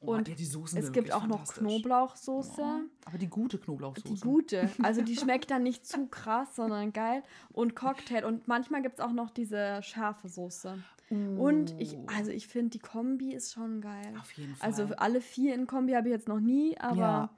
Oh, 0.00 0.12
Und 0.14 0.28
ja, 0.28 0.34
die 0.34 0.46
Soßen 0.46 0.78
es 0.78 0.90
gibt 0.92 1.12
auch 1.12 1.26
noch. 1.26 1.44
Knoblauchsoße. 1.44 2.64
Aber 3.04 3.18
die 3.18 3.26
gute 3.26 3.58
Knoblauchsoße. 3.58 4.14
Die 4.14 4.20
gute. 4.20 4.70
Also 4.82 5.02
die 5.02 5.16
schmeckt 5.16 5.50
dann 5.50 5.64
nicht 5.64 5.86
zu 5.86 6.06
krass, 6.06 6.56
sondern 6.56 6.94
geil. 6.94 7.22
Und 7.52 7.76
Cocktail. 7.76 8.24
Und 8.24 8.48
manchmal 8.48 8.80
gibt 8.80 9.00
es 9.00 9.04
auch 9.04 9.12
noch 9.12 9.28
diese 9.28 9.82
scharfe 9.82 10.30
Soße. 10.30 10.78
Und 11.10 11.78
ich, 11.78 11.98
also 12.06 12.30
ich 12.30 12.46
finde, 12.46 12.70
die 12.70 12.78
Kombi 12.78 13.34
ist 13.34 13.52
schon 13.52 13.82
geil. 13.82 14.14
Oh. 14.14 14.20
Auf 14.20 14.32
jeden 14.32 14.54
Fall. 14.56 14.66
Also 14.66 14.84
alle 14.96 15.20
vier 15.20 15.54
in 15.54 15.66
Kombi 15.66 15.92
habe 15.92 16.08
ich 16.08 16.12
jetzt 16.12 16.28
noch 16.28 16.40
nie, 16.40 16.78
aber 16.78 16.96
Ja. 16.96 17.30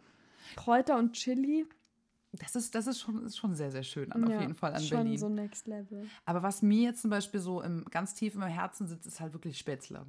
Kräuter 0.54 0.96
und 0.98 1.12
Chili. 1.14 1.66
Das 2.32 2.54
ist, 2.54 2.74
das 2.74 2.86
ist, 2.86 3.00
schon, 3.00 3.24
ist 3.24 3.38
schon 3.38 3.54
sehr, 3.54 3.70
sehr 3.70 3.82
schön 3.82 4.12
an, 4.12 4.24
auf 4.24 4.30
ja, 4.30 4.40
jeden 4.42 4.54
Fall 4.54 4.74
an 4.74 4.82
schon 4.82 4.98
Berlin. 4.98 5.18
so 5.18 5.28
next 5.28 5.66
level. 5.66 6.06
Aber 6.26 6.42
was 6.42 6.60
mir 6.60 6.82
jetzt 6.90 7.00
zum 7.00 7.10
Beispiel 7.10 7.40
so 7.40 7.62
im, 7.62 7.84
ganz 7.90 8.12
tief 8.14 8.34
im 8.34 8.42
Herzen 8.42 8.86
sitzt, 8.86 9.06
ist 9.06 9.20
halt 9.20 9.32
wirklich 9.32 9.56
Spätzle. 9.58 10.04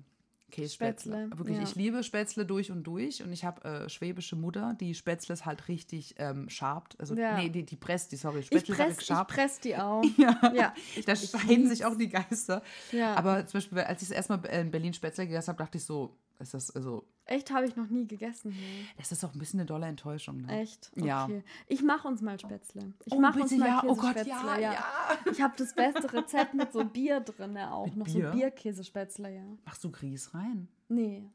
Kässpätzle. 0.50 1.12
Spätzle, 1.28 1.38
Wirklich, 1.40 1.58
ja. 1.58 1.64
ich 1.64 1.76
liebe 1.76 2.04
Spätzle 2.04 2.46
durch 2.46 2.72
und 2.72 2.84
durch. 2.84 3.22
Und 3.22 3.34
ich 3.34 3.44
habe 3.44 3.64
äh, 3.66 3.90
schwäbische 3.90 4.36
Mutter, 4.38 4.76
die 4.80 4.96
Spätzles 4.96 5.46
halt 5.46 5.68
richtig 5.68 6.16
ähm, 6.20 6.50
schabt. 6.50 6.98
Also, 7.00 7.16
Ja. 7.16 7.38
nee, 7.38 7.50
die, 7.50 7.64
die 7.66 7.76
presst 7.76 8.14
die, 8.14 8.16
sorry. 8.16 8.40
Ich 8.40 8.46
Spätzle 8.48 8.76
sag 8.76 8.88
press, 8.96 9.10
ich 9.10 9.28
press 9.28 9.60
die 9.60 9.76
auch. 9.76 10.04
Ja, 10.18 10.52
Ja, 10.56 10.74
da 11.06 11.14
ich 11.14 11.30
scheiden 11.30 11.68
sich 11.68 11.84
auch 11.86 11.96
die 11.98 12.08
Geister. 12.10 12.62
Ja. 12.94 13.16
Aber 13.16 13.46
zum 13.46 13.58
Beispiel, 13.58 13.80
als 13.80 14.02
ich 14.02 14.08
das 14.08 14.16
erstmal 14.18 14.46
in 14.46 14.72
Berlin 14.72 14.94
Spätzle 14.94 15.26
gegessen 15.28 15.50
habe, 15.50 15.58
dachte 15.64 15.78
ich 15.78 15.84
so, 15.84 16.16
ist 16.40 16.54
das, 16.54 16.76
also, 16.76 17.06
Echt 17.26 17.52
habe 17.52 17.66
ich 17.66 17.76
noch 17.76 17.90
nie 17.90 18.08
gegessen 18.08 18.52
hier. 18.52 18.86
das 18.98 19.12
ist 19.12 19.24
auch 19.26 19.34
ein 19.34 19.40
bisschen 19.40 19.60
eine 19.60 19.66
dolle 19.68 19.86
Enttäuschung. 19.88 20.42
Ne? 20.44 20.62
Echt? 20.62 20.92
Okay. 20.96 21.06
Ja. 21.08 21.28
Ich 21.68 21.82
mache 21.84 22.08
uns 22.08 22.22
mal 22.22 22.40
Spätzle. 22.40 22.94
Ich 23.06 23.14
Oh, 23.14 23.20
mache 23.20 23.42
uns 23.42 23.52
mal 23.58 23.68
ja. 23.68 23.84
Oh 23.86 23.96
Gott, 23.96 24.14
Käsespätzle. 24.16 24.62
ja, 24.62 24.72
ja. 24.74 24.86
Ich 25.32 25.42
habe 25.42 25.54
das 25.58 25.74
beste 25.74 26.12
Rezept 26.14 26.54
mit 26.54 26.72
so 26.72 26.86
Bier 26.86 27.20
drin 27.20 27.58
auch. 27.58 27.86
Mit 27.88 27.98
noch 27.98 28.06
Bier? 28.06 28.32
so 28.32 28.38
Bierkäsespätzle, 28.38 29.36
ja. 29.36 29.44
Machst 29.66 29.84
du 29.84 29.92
Grieß 29.92 30.34
rein? 30.34 30.68
Nee. 30.88 31.30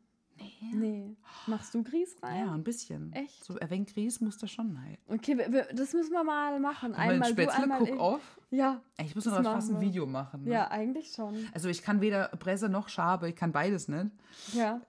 Nee. 0.72 1.16
Machst 1.46 1.74
du 1.74 1.82
Grieß 1.82 2.16
rein? 2.22 2.46
Ja, 2.46 2.54
ein 2.54 2.64
bisschen. 2.64 3.12
Echt? 3.12 3.44
So 3.44 3.54
wenig 3.60 3.92
Grieß 3.94 4.20
muss 4.20 4.38
da 4.38 4.46
schon 4.46 4.76
rein. 4.76 4.98
Okay, 5.08 5.36
wir, 5.36 5.52
wir, 5.52 5.64
das 5.72 5.92
müssen 5.92 6.12
wir 6.12 6.24
mal 6.24 6.58
machen. 6.60 6.94
Einmal 6.94 7.28
du, 7.34 7.42
Spätzle, 7.42 7.62
einmal 7.62 7.78
guck 7.78 7.88
ich. 7.88 7.98
auf. 7.98 8.20
Ja, 8.50 8.80
Ich 8.98 9.14
muss 9.14 9.24
noch 9.24 9.42
fast 9.42 9.70
ein. 9.70 9.80
Video 9.80 10.06
machen. 10.06 10.44
Ne? 10.44 10.50
ja, 10.50 10.70
eigentlich 10.70 11.12
schon. 11.12 11.48
Also 11.54 11.68
ich 11.68 11.82
kann 11.82 12.00
weder 12.00 12.28
Presse 12.28 12.68
noch 12.68 12.88
Schabe, 12.88 13.28
ich 13.30 13.36
kann 13.36 13.50
beides 13.52 13.88
nicht. 13.88 14.10
Ja. 14.52 14.80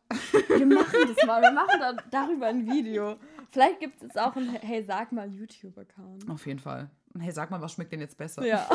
Wir 0.49 0.65
machen 0.65 0.99
das 1.15 1.25
mal. 1.25 1.41
Wir 1.41 1.51
machen 1.51 1.79
da, 1.79 1.93
darüber 2.11 2.47
ein 2.47 2.65
Video. 2.69 3.15
Vielleicht 3.51 3.79
gibt 3.79 3.97
es 3.97 4.01
jetzt 4.03 4.19
auch 4.19 4.35
einen 4.35 4.49
Hey, 4.49 4.83
sag 4.83 5.11
mal 5.11 5.31
YouTube-Account. 5.31 6.29
Auf 6.29 6.45
jeden 6.45 6.59
Fall. 6.59 6.89
Und 7.13 7.21
hey, 7.21 7.31
sag 7.31 7.51
mal, 7.51 7.61
was 7.61 7.73
schmeckt 7.73 7.91
denn 7.93 8.01
jetzt 8.01 8.17
besser? 8.17 8.45
Ja. 8.45 8.67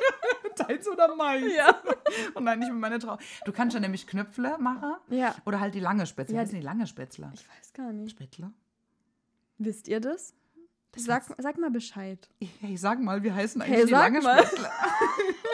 Deins 0.56 0.88
oder 0.88 1.14
meins? 1.16 1.52
Ja. 1.54 1.80
Und 2.34 2.44
nein, 2.44 2.58
nicht 2.58 2.70
mit 2.70 2.80
meiner 2.80 2.98
Trau. 2.98 3.18
Du 3.44 3.52
kannst 3.52 3.74
ja 3.74 3.80
nämlich 3.80 4.06
Knöpfle 4.06 4.58
machen. 4.58 4.94
Ja. 5.08 5.34
Oder 5.46 5.60
halt 5.60 5.74
die 5.74 5.80
lange 5.80 6.06
Spätzle. 6.06 6.36
Ja, 6.36 6.42
Was 6.42 6.50
sind 6.50 6.60
die 6.60 6.64
lange 6.66 6.86
Spätzle? 6.86 7.30
Ich 7.34 7.48
weiß 7.48 7.72
gar 7.72 7.92
nicht. 7.92 8.10
Spätzle? 8.12 8.52
Wisst 9.58 9.88
ihr 9.88 10.00
das? 10.00 10.34
Sag, 10.96 11.24
sag 11.38 11.58
mal 11.58 11.70
Bescheid. 11.70 12.28
Hey, 12.60 12.76
sag 12.76 13.00
mal, 13.00 13.22
wie 13.22 13.30
heißen 13.30 13.62
eigentlich 13.62 13.76
Hey, 13.78 13.86
die 13.86 13.92
lange 13.92 14.20
mal. 14.22 14.44
Spätzle? 14.44 14.68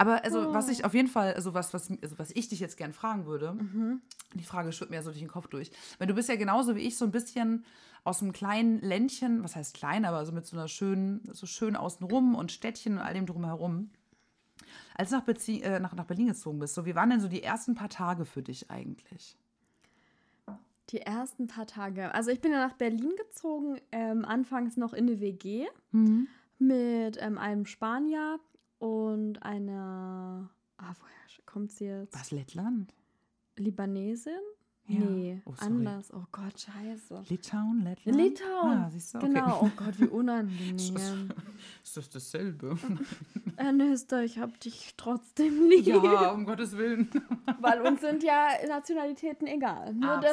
Aber 0.00 0.24
also, 0.24 0.54
was 0.54 0.68
Oh. 0.68 0.70
ich 0.70 0.84
auf 0.84 0.94
jeden 0.94 1.08
Fall, 1.08 1.34
also 1.34 1.54
was, 1.54 1.74
was, 1.74 1.90
also 2.02 2.18
was 2.18 2.30
ich 2.30 2.48
dich 2.48 2.60
jetzt 2.60 2.76
gern 2.76 2.92
fragen 2.92 3.26
würde, 3.26 3.54
Mhm. 3.54 4.00
die 4.34 4.44
Frage 4.44 4.70
schwirrt 4.72 4.90
mir 4.90 4.96
ja 4.96 5.02
so 5.02 5.10
durch 5.10 5.20
den 5.20 5.28
Kopf 5.28 5.48
durch. 5.48 5.72
Weil 5.98 6.06
du 6.06 6.14
bist 6.14 6.28
ja 6.28 6.36
genauso 6.36 6.76
wie 6.76 6.80
ich 6.80 6.96
so 6.96 7.04
ein 7.04 7.10
bisschen 7.10 7.64
aus 8.04 8.22
einem 8.22 8.32
kleinen 8.32 8.80
Ländchen, 8.80 9.42
was 9.42 9.56
heißt 9.56 9.74
klein, 9.74 10.04
aber 10.04 10.24
so 10.24 10.32
mit 10.32 10.46
so 10.46 10.56
einer 10.56 10.68
schönen, 10.68 11.28
so 11.32 11.46
schön 11.46 11.74
außenrum 11.74 12.36
und 12.36 12.52
Städtchen 12.52 12.92
und 12.94 13.00
all 13.00 13.12
dem 13.12 13.26
drumherum. 13.26 13.90
Als 14.94 15.10
du 15.10 15.16
nach, 15.16 15.24
Bezie 15.24 15.62
äh, 15.62 15.80
nach, 15.80 15.94
nach 15.94 16.04
Berlin 16.06 16.28
gezogen 16.28 16.58
bist, 16.60 16.74
so, 16.74 16.86
wie 16.86 16.94
waren 16.94 17.10
denn 17.10 17.20
so 17.20 17.28
die 17.28 17.42
ersten 17.42 17.74
paar 17.74 17.88
Tage 17.88 18.24
für 18.24 18.42
dich 18.42 18.70
eigentlich? 18.70 19.36
Die 20.90 21.00
ersten 21.02 21.48
paar 21.48 21.66
Tage. 21.66 22.14
Also 22.14 22.30
ich 22.30 22.40
bin 22.40 22.50
ja 22.52 22.66
nach 22.66 22.74
Berlin 22.76 23.12
gezogen, 23.16 23.78
ähm, 23.92 24.24
anfangs 24.24 24.76
noch 24.78 24.94
in 24.94 25.06
eine 25.08 25.20
WG 25.20 25.66
mit 26.58 27.16
ähm, 27.20 27.36
einem 27.38 27.66
Spanier 27.66 28.40
und 28.78 29.42
einer, 29.42 30.50
ah, 30.76 30.92
woher 30.98 31.44
kommt 31.46 31.72
sie 31.72 31.86
jetzt? 31.86 32.14
Was, 32.14 32.30
Lettland? 32.30 32.92
Libanesin? 33.56 34.32
Ja. 34.86 35.00
Nee, 35.00 35.42
Oh, 35.44 35.52
anders. 35.58 36.10
Oh 36.14 36.24
Gott, 36.32 36.58
scheiße. 36.58 37.22
Litauen, 37.28 37.82
Lettland? 37.84 38.16
Litauen. 38.18 38.78
Ah, 38.78 38.88
siehst 38.90 39.12
du, 39.12 39.18
okay. 39.18 39.26
Genau, 39.26 39.60
oh 39.64 39.70
Gott, 39.76 40.00
wie 40.00 40.06
unangenehm. 40.08 40.76
Ist 40.76 41.96
das 41.96 42.08
dasselbe? 42.08 42.78
Ernesta, 43.56 44.22
ich 44.22 44.38
hab 44.38 44.58
dich 44.60 44.94
trotzdem 44.96 45.68
lieb. 45.68 45.86
ja, 45.88 46.30
um 46.30 46.46
Gottes 46.46 46.74
Willen. 46.78 47.10
Weil 47.60 47.82
uns 47.82 48.00
sind 48.00 48.22
ja 48.22 48.48
Nationalitäten 48.66 49.46
egal. 49.46 49.92
Nur 49.92 50.10
Absolut. 50.12 50.30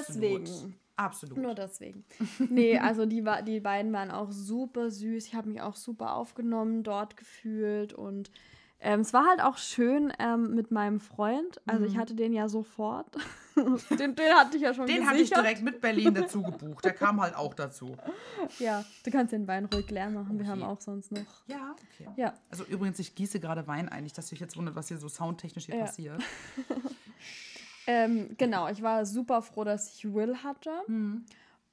deswegen. 0.47 0.75
Absolut. 0.97 1.37
Nur 1.37 1.55
deswegen. 1.55 2.05
Nee, 2.49 2.77
also 2.79 3.05
die, 3.05 3.23
die 3.45 3.59
beiden 3.59 3.91
waren 3.93 4.11
auch 4.11 4.31
super 4.31 4.89
süß. 4.89 5.25
Ich 5.27 5.35
habe 5.35 5.49
mich 5.49 5.61
auch 5.61 5.75
super 5.75 6.13
aufgenommen 6.13 6.83
dort 6.83 7.17
gefühlt 7.17 7.93
und 7.93 8.31
Ähm, 8.81 8.99
es 8.99 9.13
war 9.13 9.25
halt 9.25 9.41
auch 9.41 9.57
schön 9.57 10.11
ähm, 10.19 10.53
mit 10.53 10.69
meinem 10.69 10.99
Freund. 10.99 11.61
Also 11.65 11.85
ich 11.85 11.97
hatte 11.97 12.13
den 12.13 12.33
ja 12.33 12.49
sofort. 12.49 13.07
den, 13.55 14.15
den 14.15 14.33
hatte 14.35 14.57
ich 14.57 14.63
ja 14.63 14.73
schon 14.73 14.85
Den 14.85 15.05
hatte 15.05 15.15
ich 15.15 15.21
gesichert. 15.29 15.43
direkt 15.45 15.61
mit 15.63 15.79
Berlin 15.81 16.13
dazu 16.13 16.43
gebucht. 16.43 16.83
Der 16.83 16.91
kam 16.93 17.21
halt 17.21 17.35
auch 17.35 17.53
dazu. 17.53 17.95
Ja, 18.59 18.83
du 19.03 19.11
kannst 19.11 19.31
den 19.31 19.47
Wein 19.47 19.65
ruhig 19.65 19.89
leer 19.89 20.09
machen. 20.09 20.37
Wir 20.37 20.41
Okay. 20.41 20.49
haben 20.51 20.63
auch 20.63 20.81
sonst 20.81 21.11
noch. 21.13 21.47
Ja, 21.47 21.73
okay. 21.93 22.09
Ja, 22.17 22.33
Also 22.51 22.65
übrigens, 22.65 22.99
ich 22.99 23.15
gieße 23.15 23.39
gerade 23.39 23.65
Wein 23.65 23.87
ein. 23.87 24.03
Nicht, 24.03 24.17
dass 24.17 24.27
sich 24.27 24.41
jetzt 24.41 24.57
wundert, 24.57 24.75
was 24.75 24.89
hier 24.89 24.97
so 24.97 25.07
soundtechnisch 25.07 25.65
hier 25.67 25.75
Ja. 25.75 25.85
passiert. 25.85 26.21
ähm, 27.87 28.29
genau. 28.37 28.67
Ich 28.69 28.81
war 28.81 29.05
super 29.05 29.41
froh, 29.41 29.63
dass 29.63 29.93
ich 29.93 30.13
Will 30.13 30.37
hatte. 30.43 30.71
Mhm. 30.87 31.25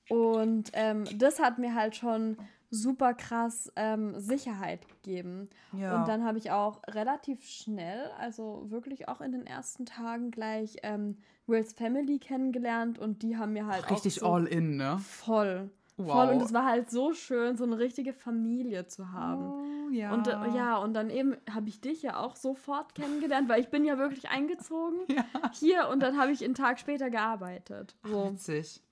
Und 0.08 0.70
ähm, 0.74 1.04
das 1.18 1.38
hat 1.38 1.58
mir 1.58 1.74
halt 1.74 1.96
schon 1.96 2.36
super 2.70 3.12
krass 3.14 3.70
ähm, 3.76 4.18
Sicherheit 4.18 4.88
gegeben. 4.88 5.48
Ja. 5.72 6.00
Und 6.00 6.08
dann 6.08 6.24
habe 6.24 6.38
ich 6.38 6.50
auch 6.50 6.80
relativ 6.88 7.44
schnell, 7.44 8.10
also 8.18 8.70
wirklich 8.70 9.08
auch 9.08 9.20
in 9.20 9.32
den 9.32 9.46
ersten 9.46 9.84
Tagen 9.84 10.30
gleich 10.30 10.76
ähm, 10.82 11.18
Wills 11.46 11.74
Family 11.74 12.18
kennengelernt 12.18 12.98
und 12.98 13.22
die 13.22 13.36
haben 13.36 13.52
mir 13.52 13.66
halt 13.66 13.90
Richtig 13.90 14.22
auch 14.22 14.26
so 14.26 14.32
all 14.32 14.46
in, 14.46 14.76
ne? 14.76 14.98
voll. 15.06 15.70
Wow. 15.96 16.12
Voll. 16.12 16.28
Und 16.34 16.42
es 16.42 16.52
war 16.52 16.64
halt 16.64 16.90
so 16.90 17.12
schön, 17.12 17.56
so 17.56 17.64
eine 17.64 17.78
richtige 17.78 18.12
Familie 18.12 18.86
zu 18.86 19.12
haben. 19.12 19.88
Oh, 19.88 19.90
ja. 19.90 20.12
Und 20.12 20.26
äh, 20.26 20.56
ja, 20.56 20.78
und 20.78 20.94
dann 20.94 21.10
eben 21.10 21.36
habe 21.50 21.68
ich 21.68 21.80
dich 21.80 22.02
ja 22.02 22.18
auch 22.18 22.34
sofort 22.36 22.94
kennengelernt, 22.94 23.48
weil 23.48 23.60
ich 23.60 23.68
bin 23.68 23.84
ja 23.84 23.98
wirklich 23.98 24.28
eingezogen 24.30 25.00
hier 25.52 25.88
und 25.88 26.00
dann 26.00 26.18
habe 26.18 26.32
ich 26.32 26.44
einen 26.44 26.54
Tag 26.54 26.78
später 26.78 27.10
gearbeitet. 27.10 27.94
So. 28.04 28.32
Witzig. 28.32 28.82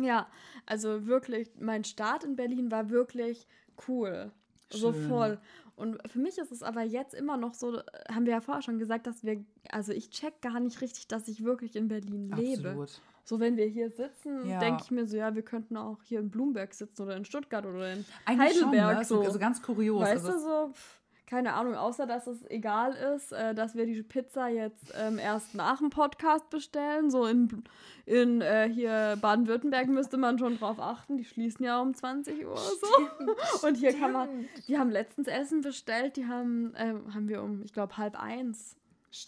Ja, 0.00 0.26
also 0.66 1.06
wirklich, 1.06 1.50
mein 1.58 1.84
Start 1.84 2.24
in 2.24 2.36
Berlin 2.36 2.70
war 2.70 2.90
wirklich 2.90 3.46
cool. 3.88 4.30
So 4.70 4.92
Schön. 4.92 5.08
voll. 5.08 5.40
Und 5.76 5.98
für 6.10 6.18
mich 6.18 6.38
ist 6.38 6.52
es 6.52 6.62
aber 6.62 6.82
jetzt 6.82 7.14
immer 7.14 7.36
noch 7.36 7.54
so, 7.54 7.80
haben 8.10 8.26
wir 8.26 8.32
ja 8.32 8.40
vorher 8.40 8.62
schon 8.62 8.78
gesagt, 8.78 9.06
dass 9.06 9.24
wir, 9.24 9.44
also 9.70 9.92
ich 9.92 10.10
check 10.10 10.40
gar 10.40 10.60
nicht 10.60 10.80
richtig, 10.80 11.08
dass 11.08 11.28
ich 11.28 11.44
wirklich 11.44 11.76
in 11.76 11.88
Berlin 11.88 12.30
lebe. 12.30 12.70
Absolut. 12.70 13.00
So, 13.24 13.38
wenn 13.40 13.56
wir 13.56 13.66
hier 13.66 13.90
sitzen, 13.90 14.48
Ja. 14.48 14.58
denke 14.58 14.82
ich 14.84 14.90
mir 14.90 15.06
so, 15.06 15.16
ja, 15.16 15.34
wir 15.34 15.42
könnten 15.42 15.76
auch 15.76 16.02
hier 16.02 16.20
in 16.20 16.30
Bloomberg 16.30 16.74
sitzen 16.74 17.02
oder 17.02 17.16
in 17.16 17.24
Stuttgart 17.24 17.64
oder 17.64 17.92
in 17.92 18.04
Eigentlich 18.24 18.58
schon, 18.58 18.68
Heidelberg. 18.70 18.98
ne? 18.98 19.04
so. 19.04 19.16
so. 19.20 19.26
Also 19.26 19.38
ganz 19.38 19.62
kurios. 19.62 20.02
Weißt 20.02 20.26
also, 20.26 20.32
du, 20.32 20.38
so, 20.38 20.72
pf, 20.72 21.00
keine 21.32 21.54
Ahnung, 21.54 21.76
außer 21.76 22.04
dass 22.04 22.26
es 22.26 22.44
egal 22.50 22.92
ist, 22.92 23.32
äh, 23.32 23.54
dass 23.54 23.74
wir 23.74 23.86
die 23.86 24.02
Pizza 24.02 24.48
jetzt 24.48 24.92
ähm, 25.00 25.18
erst 25.18 25.54
nach 25.54 25.78
dem 25.78 25.88
Podcast 25.88 26.50
bestellen. 26.50 27.10
So 27.10 27.24
in, 27.24 27.64
in 28.04 28.42
äh, 28.42 28.68
hier 28.68 29.16
Baden-Württemberg 29.18 29.88
müsste 29.88 30.18
man 30.18 30.38
schon 30.38 30.58
drauf 30.58 30.78
achten, 30.78 31.16
die 31.16 31.24
schließen 31.24 31.64
ja 31.64 31.80
um 31.80 31.94
20 31.94 32.44
Uhr 32.46 32.58
so. 32.58 33.66
Und 33.66 33.76
hier 33.76 33.98
kann 33.98 34.12
man, 34.12 34.28
die 34.68 34.78
haben 34.78 34.90
letztens 34.90 35.26
Essen 35.26 35.62
bestellt, 35.62 36.16
die 36.16 36.26
haben, 36.26 36.74
ähm, 36.76 37.14
haben 37.14 37.28
wir 37.28 37.42
um, 37.42 37.62
ich 37.62 37.72
glaube, 37.72 37.96
halb 37.96 38.20
eins, 38.20 38.76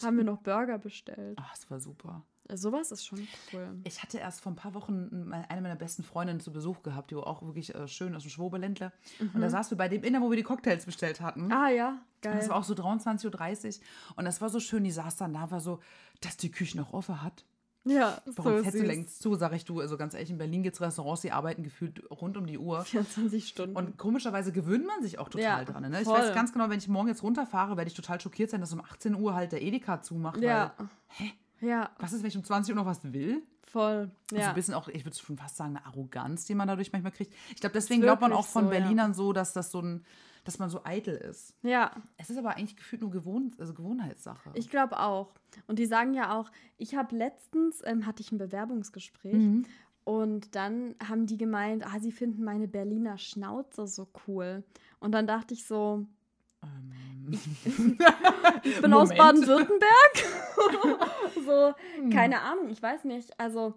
haben 0.03 0.19
wir 0.19 0.25
noch 0.25 0.43
Burger 0.43 0.77
bestellt. 0.79 1.39
Ach, 1.41 1.53
das 1.53 1.71
war 1.71 1.81
super. 1.81 2.23
Sowas 2.53 2.91
ist 2.93 3.07
schon 3.07 3.27
cool. 3.53 3.69
Ich 3.85 4.03
hatte 4.03 4.19
erst 4.19 4.41
vor 4.43 4.53
ein 4.53 4.57
paar 4.57 4.75
Wochen 4.75 5.33
eine 5.49 5.63
meiner 5.63 5.77
besten 5.77 6.03
Freundinnen 6.03 6.41
zu 6.41 6.53
Besuch 6.53 6.83
gehabt, 6.83 7.11
die 7.11 7.17
war 7.17 7.27
auch 7.27 7.43
wirklich 7.43 7.75
äh, 7.75 7.89
schön 7.89 8.15
aus 8.15 8.23
dem 8.23 8.31
Schwobeländler. 8.31 8.93
Und 9.33 9.41
da 9.41 9.49
saßen 9.49 9.71
wir 9.73 9.79
bei 9.79 9.89
dem 9.89 10.03
Inner, 10.05 10.21
wo 10.21 10.31
wir 10.31 10.37
die 10.37 10.43
Cocktails 10.43 10.85
bestellt 10.85 11.21
hatten. 11.23 11.47
Mhm. 11.47 11.53
Ah 11.53 11.71
ja, 11.71 11.89
Und 11.89 11.99
geil. 12.23 12.37
Das 12.37 12.49
war 12.51 12.57
auch 12.57 12.65
so 12.65 12.75
23.30 12.75 13.79
Uhr. 13.79 13.85
Und 14.17 14.25
das 14.27 14.41
war 14.43 14.51
so 14.51 14.61
schön, 14.61 14.85
die 14.85 14.91
saß 14.91 15.17
dann 15.17 15.33
da, 15.33 15.51
war 15.51 15.61
so, 15.61 15.81
dass 16.21 16.37
die 16.37 16.51
Küche 16.51 16.77
noch 16.77 16.93
offen 16.93 17.23
hat. 17.23 17.47
ja, 17.85 18.21
Warum 18.27 18.57
so 18.59 18.63
fährst 18.63 18.79
du 18.79 18.83
längst 18.85 19.23
zu, 19.23 19.35
sag 19.37 19.53
ich 19.55 19.65
du. 19.65 19.81
Also 19.81 19.97
ganz 19.97 20.13
ehrlich, 20.13 20.31
in 20.31 20.37
Berlin 20.39 20.63
gibt 20.63 20.75
es 20.77 20.83
Restaurants, 20.83 21.23
die 21.23 21.33
arbeiten 21.33 21.63
gefühlt 21.63 22.03
rund 22.11 22.37
um 22.37 22.47
die 22.47 22.59
Uhr. 22.59 22.85
24 22.85 23.49
Stunden. 23.49 23.75
Und 23.77 23.97
komischerweise 23.97 24.53
gewöhnt 24.53 24.87
man 24.87 25.03
sich 25.03 25.19
auch 25.19 25.31
total 25.31 25.43
Ja, 25.61 25.65
dran. 25.65 25.91
Ne? 25.91 25.99
Ich 26.01 26.05
voll. 26.05 26.19
weiß 26.19 26.35
ganz 26.35 26.53
genau, 26.53 26.69
wenn 26.69 26.79
ich 26.79 26.89
morgen 26.89 27.09
jetzt 27.09 27.23
runterfahre, 27.23 27.79
werde 27.79 27.89
ich 27.89 27.95
total 27.95 28.21
schockiert 28.21 28.51
sein, 28.51 28.61
dass 28.61 28.73
um 28.75 28.81
18 28.83 29.15
Uhr 29.15 29.35
halt 29.35 29.53
der 29.53 29.63
Edeka 29.63 30.03
zumacht. 30.03 30.41
ja. 30.43 30.75
Weil, 30.77 30.89
hä? 31.09 31.33
Ja, 31.65 31.91
Was 31.99 32.13
ist, 32.13 32.23
wenn 32.23 32.29
ich 32.29 32.37
um 32.37 32.45
20 32.45 32.75
Uhr 32.75 32.77
noch 32.81 32.87
was 32.87 33.13
will? 33.13 33.43
voll. 33.67 34.11
Also 34.31 34.37
Ja. 34.43 34.51
ein 34.51 34.55
bisschen 34.55 34.75
auch, 34.75 34.87
ich 34.89 35.05
würde 35.05 35.17
schon 35.17 35.37
fast 35.37 35.57
sagen, 35.57 35.77
eine 35.77 35.85
Arroganz, 35.87 36.45
die 36.45 36.55
man 36.55 36.69
dadurch 36.69 36.93
manchmal 36.93 37.11
kriegt. 37.11 37.35
Ich 37.51 37.57
glaube, 37.61 37.73
deswegen 37.73 38.03
glaubt 38.03 38.21
man 38.21 38.33
auch 38.33 38.47
von 38.47 38.67
so, 38.67 38.73
ja. 38.73 38.79
Berlinern 38.79 39.15
so, 39.15 39.33
dass 39.33 39.53
das 39.53 39.73
so 39.73 39.81
ein, 39.81 40.05
dass 40.45 40.61
man 40.61 40.71
so 40.71 40.85
eitel 40.85 41.17
ist. 41.17 41.55
ja, 41.63 41.91
Es 42.17 42.31
ist 42.31 42.37
aber 42.39 42.51
eigentlich 42.57 42.77
gefühlt 42.77 43.03
nur 43.03 43.11
Gewohn 43.11 43.53
also 43.59 43.75
Gewohnheitssache. 43.75 44.51
Ich 44.55 44.69
glaube 44.71 45.01
auch. 45.01 45.33
Und 45.67 45.81
die 45.81 45.87
sagen 45.87 46.15
ja 46.15 46.39
auch, 46.39 46.53
ich 46.77 46.95
habe 46.95 47.17
letztens, 47.17 47.81
ähm, 47.85 48.07
hatte 48.07 48.21
ich 48.23 48.31
ein 48.31 48.39
Bewerbungsgespräch 48.39 49.33
Mhm. 49.43 49.65
und 50.05 50.55
dann 50.55 50.95
haben 51.05 51.27
die 51.27 51.39
gemeint, 51.39 51.85
ah, 51.85 51.99
sie 51.99 52.13
finden 52.13 52.45
meine 52.45 52.69
Berliner 52.69 53.19
Schnauze 53.19 53.89
so 53.89 54.07
cool. 54.29 54.63
Und 55.01 55.13
dann 55.13 55.27
dachte 55.27 55.53
ich 55.55 55.67
so, 55.67 56.07
ich 58.63 58.81
bin 58.81 58.93
aus 58.93 59.11
Moment. 59.11 59.19
Baden-Württemberg. 59.19 60.15
so, 61.47 61.75
keine 62.11 62.41
Ahnung, 62.41 62.69
ich 62.71 62.83
weiß 62.83 63.05
nicht. 63.05 63.39
Also, 63.39 63.75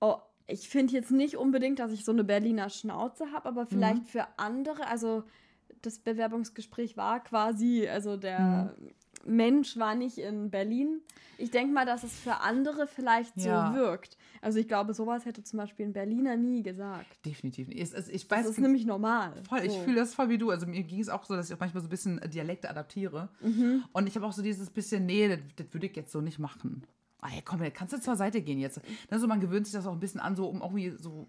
oh, 0.00 0.16
ich 0.46 0.68
finde 0.68 0.92
jetzt 0.92 1.10
nicht 1.10 1.36
unbedingt, 1.36 1.78
dass 1.78 1.92
ich 1.92 2.04
so 2.04 2.12
eine 2.12 2.24
Berliner 2.24 2.68
Schnauze 2.70 3.32
habe, 3.32 3.48
aber 3.48 3.66
vielleicht 3.66 4.06
für 4.08 4.26
andere, 4.36 4.86
also 4.86 5.24
das 5.82 5.98
Bewerbungsgespräch 5.98 6.96
war 6.96 7.22
quasi, 7.22 7.88
also 7.88 8.16
der 8.16 8.74
Mensch 9.24 9.76
war 9.76 9.94
nicht 9.94 10.18
in 10.18 10.50
Berlin. 10.50 11.00
Ich 11.38 11.50
denke 11.50 11.72
mal, 11.72 11.86
dass 11.86 12.04
es 12.04 12.12
für 12.18 12.40
andere 12.40 12.86
vielleicht 12.86 13.36
Ja. 13.38 13.70
so 13.72 13.76
wirkt. 13.76 14.16
Also 14.40 14.58
ich 14.58 14.68
glaube, 14.68 14.94
sowas 14.94 15.24
hätte 15.24 15.42
zum 15.42 15.58
Beispiel 15.58 15.86
ein 15.86 15.92
Berliner 15.92 16.36
nie 16.36 16.62
gesagt. 16.62 17.06
Definitiv. 17.24 17.68
nicht. 17.68 17.80
Es, 17.80 17.92
es, 17.92 18.08
ich 18.08 18.26
Das 18.28 18.38
weiß 18.40 18.50
ist 18.50 18.58
nämlich 18.60 18.84
normal. 18.86 19.32
voll, 19.48 19.60
ich 19.64 19.72
So. 19.72 19.78
fühle 19.80 19.96
das 19.96 20.14
voll 20.14 20.28
wie 20.28 20.38
du. 20.38 20.50
Also 20.50 20.66
mir 20.66 20.82
ging 20.82 21.00
es 21.00 21.08
auch 21.08 21.24
so, 21.24 21.34
dass 21.34 21.48
ich 21.48 21.54
auch 21.54 21.60
manchmal 21.60 21.80
so 21.82 21.86
ein 21.88 21.90
bisschen 21.90 22.20
Dialekte 22.32 22.68
adaptiere. 22.70 23.28
Mhm. 23.40 23.84
Und 23.92 24.06
ich 24.06 24.14
habe 24.16 24.26
auch 24.26 24.32
so 24.32 24.42
dieses 24.42 24.70
bisschen, 24.70 25.06
nee, 25.06 25.28
das, 25.28 25.38
das 25.56 25.66
würde 25.72 25.86
ich 25.86 25.96
jetzt 25.96 26.12
so 26.12 26.20
nicht 26.20 26.38
machen. 26.38 26.84
Ah, 27.20 27.28
ja, 27.34 27.40
komm, 27.44 27.60
kannst 27.72 27.92
du 27.94 28.00
zur 28.00 28.16
Seite 28.16 28.42
gehen 28.42 28.58
jetzt. 28.58 28.80
Also 29.10 29.26
man 29.28 29.40
gewöhnt 29.40 29.66
sich 29.66 29.72
das 29.74 29.86
auch 29.86 29.92
ein 29.92 30.00
bisschen 30.00 30.20
an, 30.20 30.34
so 30.36 30.46
um 30.48 30.60
irgendwie 30.60 30.90
so 30.98 31.28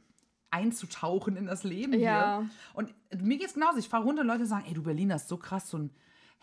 einzutauchen 0.50 1.36
in 1.36 1.46
das 1.46 1.64
Leben 1.64 1.94
Ja. 2.00 2.40
hier. 2.42 2.50
Und 2.74 2.94
mir 3.24 3.38
geht's 3.38 3.54
genauso. 3.56 3.80
Ich 3.80 3.90
fahre 3.90 4.04
runter, 4.04 4.24
Leute 4.24 4.46
sagen, 4.46 4.66
ey, 4.68 4.74
du 4.74 4.84
Berliner 4.84 5.16
ist 5.16 5.28
so 5.28 5.38
krass, 5.38 5.70
so 5.70 5.78
ein 5.78 5.90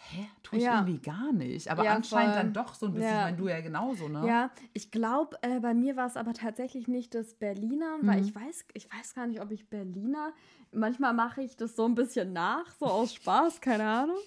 Hä? 0.03 0.27
Tue 0.43 0.59
ich 0.59 0.65
Ja. 0.65 0.81
irgendwie 0.81 0.99
gar 1.01 1.31
nicht. 1.33 1.69
Aber 1.71 1.85
Ja, 1.85 1.95
anscheinend 1.95 2.35
voll. 2.35 2.43
dann 2.43 2.53
doch 2.55 2.75
so 2.75 2.87
ein 2.87 2.95
bisschen. 2.95 3.09
Ja. 3.09 3.19
Ich 3.19 3.25
meine, 3.27 3.37
du 3.37 3.49
ja 3.49 3.61
genauso, 3.61 4.09
ne? 4.09 4.27
Ja, 4.27 4.51
ich 4.73 4.91
glaube, 4.91 5.37
äh, 5.43 5.61
bei 5.61 5.75
mir 5.75 5.95
war 5.97 6.07
es 6.07 6.17
aber 6.17 6.33
tatsächlich 6.33 6.89
nicht 6.89 7.15
das 7.15 7.35
Berliner, 7.35 7.99
weil 8.03 8.19
Mhm. 8.21 8.25
ich 8.27 8.35
weiß, 8.35 8.65
ich 8.73 8.89
weiß 8.93 9.15
gar 9.15 9.27
nicht, 9.27 9.41
ob 9.43 9.51
ich 9.51 9.69
Berliner. 9.69 10.33
Manchmal 10.73 11.13
mache 11.15 11.43
ich 11.43 11.57
das 11.57 11.75
so 11.75 11.85
ein 11.85 11.95
bisschen 11.95 12.33
nach, 12.33 12.65
so 12.79 12.87
aus 12.87 13.13
Spaß, 13.17 13.61
keine 13.61 13.85
Ahnung. 13.89 14.19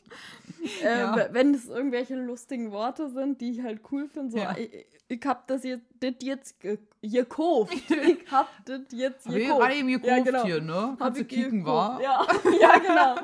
Äh, 0.83 0.99
Ja. 0.99 1.15
w- 1.15 1.29
Wenn 1.31 1.53
es 1.53 1.67
irgendwelche 1.67 2.15
lustigen 2.15 2.71
Worte 2.71 3.09
sind, 3.09 3.39
die 3.41 3.51
ich 3.51 3.61
halt 3.63 3.81
cool 3.91 4.07
finde, 4.07 4.31
so 4.31 4.37
Ja. 4.37 4.55
ich, 4.57 4.85
ich 5.07 5.25
hab 5.25 5.47
das 5.47 5.63
jetzt, 5.63 5.85
das 5.99 6.13
jetzt 6.21 6.59
ge- 6.59 6.79
gekauft. 7.01 7.73
ich 7.89 8.29
hab 8.31 8.49
das 8.65 8.81
jetzt 8.91 9.25
gekauft. 9.27 9.59
gerade 9.61 9.75
eben 9.75 9.87
gekauft 9.89 10.07
Ja, 10.17 10.19
genau. 10.23 10.43
hier, 10.43 10.61
ne? 10.61 10.95
Kannst 10.99 11.21
du 11.21 11.25
kicken, 11.25 11.65
war? 11.65 12.01
Ja, 12.01 12.25
ja 12.59 12.77
genau. 12.79 13.15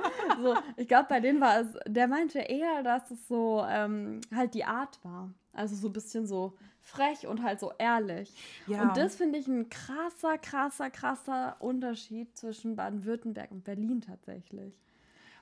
So, 0.42 0.56
ich 0.78 0.88
glaube, 0.88 1.08
bei 1.10 1.20
denen 1.20 1.42
war 1.42 1.60
es, 1.62 1.68
der 1.88 2.08
meinte 2.08 2.40
eher, 2.40 2.84
dass 2.84 3.10
es 3.12 3.28
so 3.28 3.66
ähm, 3.70 4.22
halt 4.34 4.54
die 4.54 4.64
Art 4.66 4.98
war. 5.04 5.30
Also 5.60 5.76
so 5.76 5.89
ein 5.89 5.93
bisschen 5.93 6.26
so 6.26 6.53
frech 6.80 7.28
und 7.28 7.43
halt 7.43 7.60
so 7.60 7.74
ehrlich. 7.78 8.34
Ja. 8.66 8.84
Und 8.84 8.95
das 8.95 9.18
finde 9.18 9.38
ich 9.38 9.47
ein 9.47 9.70
krasser, 9.70 10.38
krasser, 10.38 10.89
krasser 10.89 11.57
Unterschied 11.60 12.36
zwischen 12.38 12.78
Baden-Württemberg 12.78 13.51
und 13.51 13.66
Berlin 13.66 13.99
tatsächlich. 14.01 14.74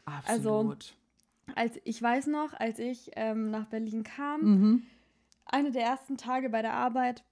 also- 0.06 0.60
Absolut. 0.60 0.96
Als 1.56 1.80
ich 1.86 2.02
weiß 2.02 2.28
noch, 2.28 2.54
als 2.54 2.78
ich 2.80 3.12
ähm, 3.16 3.52
nach 3.52 3.68
Berlin 3.68 4.04
kam, 4.04 4.42
mhm. 4.42 4.84
eine 5.46 5.72
der 5.72 5.84
ersten 5.84 6.18
Tage 6.18 6.50
bei 6.50 6.62
der 6.62 6.74
Arbeit, 6.74 7.24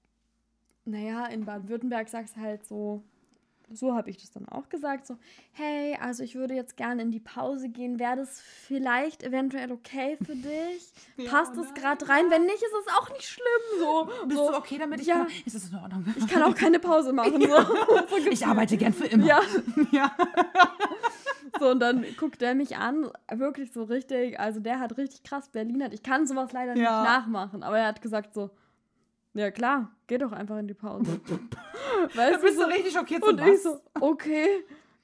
naja, 0.86 1.26
in 1.26 1.44
Baden-Württemberg 1.44 2.08
sagst 2.08 2.38
du 2.38 2.42
halt 2.42 2.66
so, 2.66 3.04
so 3.72 3.96
habe 3.96 4.10
ich 4.10 4.18
das 4.18 4.32
dann 4.32 4.48
auch 4.48 4.70
gesagt, 4.70 5.08
so, 5.08 5.18
hey, 5.54 5.98
also 6.00 6.24
ich 6.24 6.36
würde 6.36 6.54
jetzt 6.54 6.78
gerne 6.78 7.02
in 7.02 7.12
die 7.12 7.20
Pause 7.20 7.70
gehen, 7.70 8.00
wäre 8.00 8.16
das 8.16 8.40
vielleicht 8.40 9.24
eventuell 9.24 9.72
okay 9.72 10.18
für 10.24 10.36
dich? 10.36 10.92
Ja, 11.18 11.32
Passt 11.32 11.56
es 11.58 11.74
gerade 11.74 12.08
rein? 12.10 12.30
Wenn 12.30 12.44
nicht, 12.46 12.56
ist 12.56 12.74
es 12.86 12.94
auch 12.94 13.10
nicht 13.10 13.26
schlimm. 13.26 13.46
So, 13.80 14.10
Bist 14.26 14.38
so, 14.38 14.50
du 14.50 14.58
okay 14.58 14.78
damit? 14.78 15.00
Ich 15.00 15.08
ja. 15.08 15.20
kann, 15.20 15.28
ist 15.46 15.56
das 15.56 15.70
in 15.70 15.76
Ordnung? 15.78 16.14
Ich 16.18 16.28
kann 16.28 16.44
auch 16.44 16.54
keine 16.54 16.80
Pause 16.80 17.14
machen. 17.14 17.40
So, 17.42 17.48
so 18.24 18.30
Ich 18.30 18.46
arbeite 18.46 18.76
gern 18.76 18.92
für 18.92 19.06
immer. 19.08 19.26
Ja, 19.26 19.42
ja. 19.92 20.12
so, 21.58 21.70
und 21.70 21.80
dann 21.80 22.06
guckt 22.20 22.42
er 22.42 22.54
mich 22.54 22.76
an, 22.76 23.10
wirklich 23.32 23.72
so 23.72 23.84
richtig, 23.84 24.40
also 24.40 24.60
der 24.60 24.80
hat 24.80 24.98
richtig 24.98 25.24
krass 25.24 25.48
Berliner. 25.50 25.92
Ich 25.94 26.04
kann 26.04 26.28
sowas 26.28 26.52
leider 26.52 26.74
nicht 26.74 26.84
nachmachen, 26.84 27.64
aber 27.64 27.80
er 27.80 27.88
hat 27.88 28.02
gesagt 28.02 28.34
so, 28.34 28.50
ja 29.36 29.52
klar, 29.52 29.92
geh 30.08 30.18
doch 30.18 30.32
einfach 30.32 30.58
in 30.58 30.68
die 30.68 30.74
Pause. 30.74 31.20
Weißt 32.16 32.36
du, 32.38 32.42
bist 32.42 32.58
du 32.58 32.62
so, 32.64 32.68
richtig 32.68 32.94
schockiert 32.94 33.24
und 33.24 33.38
von 33.40 33.48
was? 33.48 33.56
ich 33.56 33.62
so, 33.64 33.80
okay, 34.00 34.48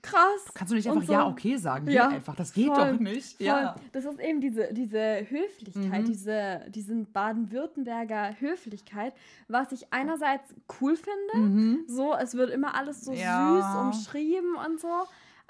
krass. 0.02 0.46
Kannst 0.56 0.72
du 0.72 0.76
nicht 0.76 0.88
Und 0.88 0.94
einfach 0.98 1.08
so. 1.08 1.14
ja, 1.14 1.28
okay 1.28 1.56
sagen? 1.58 1.88
Ja, 1.90 2.08
einfach. 2.10 2.36
Das 2.36 2.52
geht 2.54 2.68
voll, 2.74 2.94
doch 2.94 3.00
nicht. 3.00 3.38
Voll. 3.38 3.46
Ja. 3.46 3.76
Das 3.92 4.04
ist 4.06 4.20
eben 4.20 4.42
diese, 4.42 4.74
diese 4.74 5.26
Höflichkeit, 5.30 6.02
Mhm. 6.02 6.06
diese, 6.06 6.62
diesen 6.70 7.12
Baden-Württemberger 7.12 8.40
Höflichkeit, 8.40 9.14
was 9.48 9.72
ich 9.72 9.92
einerseits 9.94 10.54
cool 10.82 10.96
finde. 10.96 11.48
Mhm. 11.48 11.84
So, 11.88 12.14
es 12.16 12.34
wird 12.36 12.50
immer 12.50 12.74
alles 12.76 13.02
so 13.06 13.14
Ja. 13.14 13.54
süß 13.62 13.82
umschrieben 14.00 14.56
und 14.56 14.80
so. 14.80 14.88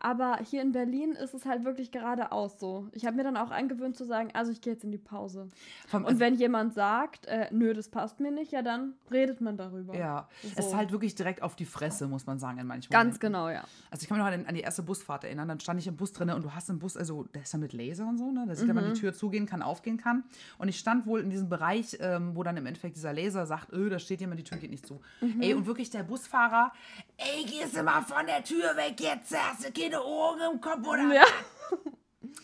Aber 0.04 0.40
hier 0.44 0.64
in 0.64 0.72
Berlin 0.72 1.12
ist 1.12 1.36
es 1.36 1.46
halt 1.46 1.64
wirklich 1.64 1.92
geradeaus 1.92 2.60
so. 2.60 2.88
Ich 2.92 3.06
habe 3.06 3.16
mir 3.18 3.24
dann 3.24 3.38
auch 3.38 3.52
angewöhnt 3.52 3.96
zu 3.96 4.04
sagen, 4.06 4.32
also 4.34 4.52
ich 4.52 4.60
gehe 4.60 4.74
jetzt 4.74 4.84
in 4.84 4.92
die 4.92 4.98
Pause. 4.98 5.48
Vom- 5.88 6.06
Und 6.06 6.20
wenn 6.20 6.34
jemand 6.36 6.74
sagt, 6.74 7.28
äh, 7.28 7.48
nö, 7.52 7.74
das 7.76 7.88
passt 7.88 8.20
mir 8.20 8.32
nicht, 8.32 8.52
ja, 8.52 8.64
dann 8.64 8.94
redet 9.12 9.42
man 9.42 9.58
darüber. 9.58 9.96
ja, 9.96 10.28
So. 10.42 10.50
es 10.58 10.66
ist 10.68 10.76
halt 10.76 10.92
wirklich 10.92 11.14
direkt 11.14 11.44
auf 11.44 11.56
die 11.56 11.66
Fresse, 11.66 12.08
muss 12.08 12.26
man 12.26 12.40
sagen, 12.40 12.58
in 12.58 12.66
manchen 12.66 12.90
Ganz 12.90 13.16
Momenten. 13.16 13.20
genau, 13.20 13.50
ja. 13.50 13.64
Also 13.92 14.02
ich 14.04 14.10
kann 14.10 14.18
mich 14.18 14.26
noch 14.26 14.34
an, 14.34 14.46
an 14.48 14.56
die 14.56 14.62
erste 14.62 14.82
Busfahrt 14.82 15.24
erinnern. 15.24 15.48
Dann 15.48 15.60
stand 15.60 15.80
ich 15.80 15.86
im 15.88 15.96
Bus 15.98 16.12
drin 16.14 16.32
und 16.32 16.42
du 16.44 16.54
hast 16.56 16.70
im 16.70 16.80
Bus, 16.80 16.98
also 16.98 17.24
der 17.36 17.44
ist 17.44 17.54
ja 17.54 17.60
mit 17.60 17.72
Laser 17.74 18.08
und 18.08 18.18
so, 18.18 18.32
ne? 18.32 18.46
Da 18.48 18.56
sieht 18.56 18.68
man, 18.68 18.78
wann 18.78 18.94
die 18.94 19.00
Tür 19.00 19.14
zugehen 19.14 19.46
kann, 19.46 19.62
aufgehen 19.62 19.98
kann. 19.98 20.24
Und 20.58 20.68
ich 20.68 20.80
stand 20.80 21.06
wohl 21.06 21.20
in 21.22 21.30
diesem 21.30 21.48
Bereich, 21.48 21.98
ähm, 22.00 22.36
wo 22.36 22.42
dann 22.42 22.58
im 22.58 22.66
Endeffekt 22.66 22.96
dieser 22.96 23.14
Laser 23.14 23.46
sagt, 23.46 23.72
öh, 23.72 23.90
da 23.90 24.00
steht 24.00 24.20
jemand, 24.22 24.40
die 24.40 24.44
Tür 24.46 24.58
geht 24.58 24.72
nicht 24.72 24.88
zu. 24.88 25.00
Ey, 25.40 25.54
und 25.54 25.68
wirklich 25.68 25.90
der 25.92 26.02
Busfahrer, 26.04 26.72
ey, 27.18 27.44
gehst 27.46 27.78
du 27.78 27.84
mal 27.84 28.02
von 28.02 28.26
der 28.26 28.44
Tür 28.44 28.76
weg, 28.76 29.00
jetzt 29.00 29.38
hast 29.38 29.68
du 29.68 29.72
keine 29.92 30.04
Ohren 30.04 30.54
im 30.54 30.62
Kopf 30.62 30.88
oder 30.88 31.14
Ja. 31.14 31.24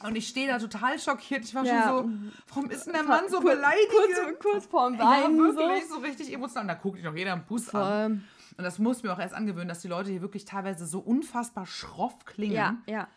Und 0.03 0.15
ich 0.15 0.27
stehe 0.27 0.47
da 0.47 0.59
total 0.59 0.99
schockiert. 0.99 1.43
Ich 1.45 1.55
war 1.55 1.63
Ja. 1.65 1.87
schon 1.89 2.31
so, 2.31 2.31
warum 2.49 2.69
ist 2.69 2.85
denn 2.85 2.93
der 2.93 3.03
Mann 3.03 3.29
so 3.29 3.39
beleidigend? 3.39 3.89
Kurz, 3.89 4.39
kurz 4.39 4.65
vorm 4.65 4.95
ja, 4.95 4.99
Weinen. 5.23 5.37
wirklich, 5.39 5.85
so. 5.87 5.95
so. 5.95 6.01
richtig 6.01 6.31
emotional. 6.33 6.63
Und 6.63 6.67
da 6.67 6.73
guckt 6.75 6.97
dich 6.97 7.05
noch 7.05 7.15
jeder 7.15 7.33
im 7.33 7.45
Bus 7.45 7.73
an. 7.73 8.21
Voll. 8.21 8.21
Und 8.57 8.63
das 8.63 8.79
muss 8.79 9.03
mir 9.03 9.13
auch 9.13 9.19
erst 9.19 9.33
angewöhnen, 9.33 9.67
dass 9.67 9.81
die 9.81 9.87
Leute 9.87 10.09
hier 10.11 10.21
wirklich 10.21 10.45
teilweise 10.45 10.85
so 10.87 10.99
unfassbar 10.99 11.65
schroff 11.65 12.25
klingen, 12.25 12.55
Ja, 12.55 12.77
ja. 12.87 13.07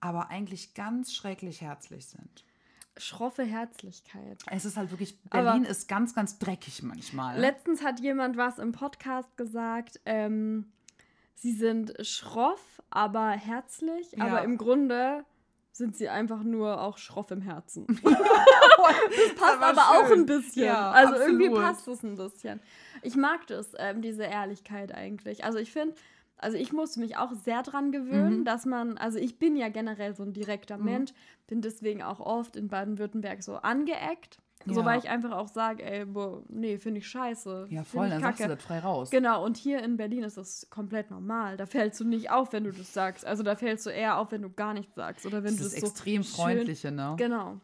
aber 0.00 0.30
eigentlich 0.30 0.74
ganz 0.74 1.14
schrecklich 1.14 1.60
herzlich 1.60 2.06
sind. 2.06 2.44
Schroffe 2.98 3.44
Herzlichkeit. 3.44 4.42
Es 4.50 4.64
ist 4.64 4.76
halt 4.78 4.90
wirklich, 4.90 5.18
Aber- 5.30 5.42
Berlin 5.42 5.64
ist 5.64 5.86
ganz, 5.86 6.14
ganz 6.14 6.38
dreckig 6.38 6.82
manchmal. 6.82 7.38
Letztens 7.38 7.82
hat 7.84 8.00
jemand 8.00 8.36
was 8.38 8.58
im 8.58 8.72
Podcast 8.72 9.36
gesagt, 9.36 10.00
ähm, 10.06 10.72
sie 11.36 11.52
sind 11.52 11.94
schroff, 12.04 12.82
aber 12.90 13.30
herzlich, 13.30 14.12
Ja. 14.12 14.24
aber 14.26 14.42
im 14.42 14.58
Grunde 14.58 15.24
sind 15.72 15.94
sie 15.96 16.08
einfach 16.08 16.42
nur 16.42 16.80
auch 16.80 16.96
schroff 16.98 17.30
im 17.30 17.42
Herzen. 17.42 17.86
das 18.02 19.34
passt 19.38 19.62
aber 19.62 19.82
auch 19.90 20.10
ein 20.10 20.24
bisschen. 20.26 20.64
Ja, 20.64 20.90
also 20.90 21.14
absolut. 21.14 21.40
irgendwie 21.42 21.60
passt 21.60 21.86
es 21.88 22.02
ein 22.02 22.16
bisschen. 22.16 22.60
Ich 23.02 23.14
mag 23.16 23.46
das, 23.46 23.72
ähm, 23.78 24.00
diese 24.02 24.24
Ehrlichkeit 24.24 24.92
eigentlich. 24.94 25.44
Also 25.44 25.58
ich 25.58 25.70
finde, 25.70 25.94
also 26.38 26.56
ich 26.56 26.72
musste 26.72 27.00
mich 27.00 27.16
auch 27.18 27.32
sehr 27.32 27.62
dran 27.62 27.92
gewöhnen, 27.92 28.40
Mhm. 28.40 28.44
dass 28.44 28.64
man, 28.64 28.96
also 28.98 29.18
ich 29.18 29.38
bin 29.38 29.54
ja 29.56 29.68
generell 29.68 30.14
so 30.14 30.22
ein 30.22 30.32
direkter 30.32 30.78
Mensch, 30.78 31.12
bin 31.46 31.60
deswegen 31.60 32.02
auch 32.02 32.20
oft 32.20 32.56
in 32.56 32.68
Baden-Württemberg 32.68 33.42
so 33.42 33.56
angeeckt. 33.56 34.38
So 34.68 34.80
Ja. 34.80 34.84
weil 34.86 34.98
ich 34.98 35.08
einfach 35.08 35.30
auch 35.32 35.48
sage, 35.48 35.82
ey, 35.84 36.04
boah, 36.04 36.42
nee, 36.48 36.78
finde 36.78 36.98
ich 36.98 37.08
scheiße. 37.08 37.68
Ja, 37.70 37.84
voll, 37.84 38.08
dann 38.10 38.20
sagst 38.20 38.40
du 38.40 38.44
kacke. 38.44 38.56
das 38.56 38.64
frei 38.64 38.78
raus. 38.80 39.10
Genau, 39.10 39.44
und 39.44 39.56
hier 39.56 39.82
in 39.82 39.96
Berlin 39.96 40.24
ist 40.24 40.36
das 40.36 40.66
komplett 40.70 41.10
normal. 41.10 41.56
Da 41.56 41.66
fällst 41.66 42.00
du 42.00 42.04
nicht 42.04 42.30
auf, 42.30 42.52
wenn 42.52 42.64
du 42.64 42.72
das 42.72 42.92
sagst. 42.92 43.24
Also 43.24 43.42
da 43.42 43.54
fällst 43.56 43.86
du 43.86 43.90
eher 43.90 44.18
auf, 44.18 44.32
wenn 44.32 44.42
du 44.42 44.50
gar 44.50 44.74
nichts 44.74 44.94
sagst. 44.96 45.24
Oder 45.24 45.44
wenn 45.44 45.56
Das 45.56 45.60
du 45.60 45.66
ist 45.76 45.80
so 45.80 45.86
extrem 45.86 46.22
schön- 46.24 46.34
freundliche, 46.34 46.90
ne? 46.90 47.14
Genau. 47.16 47.60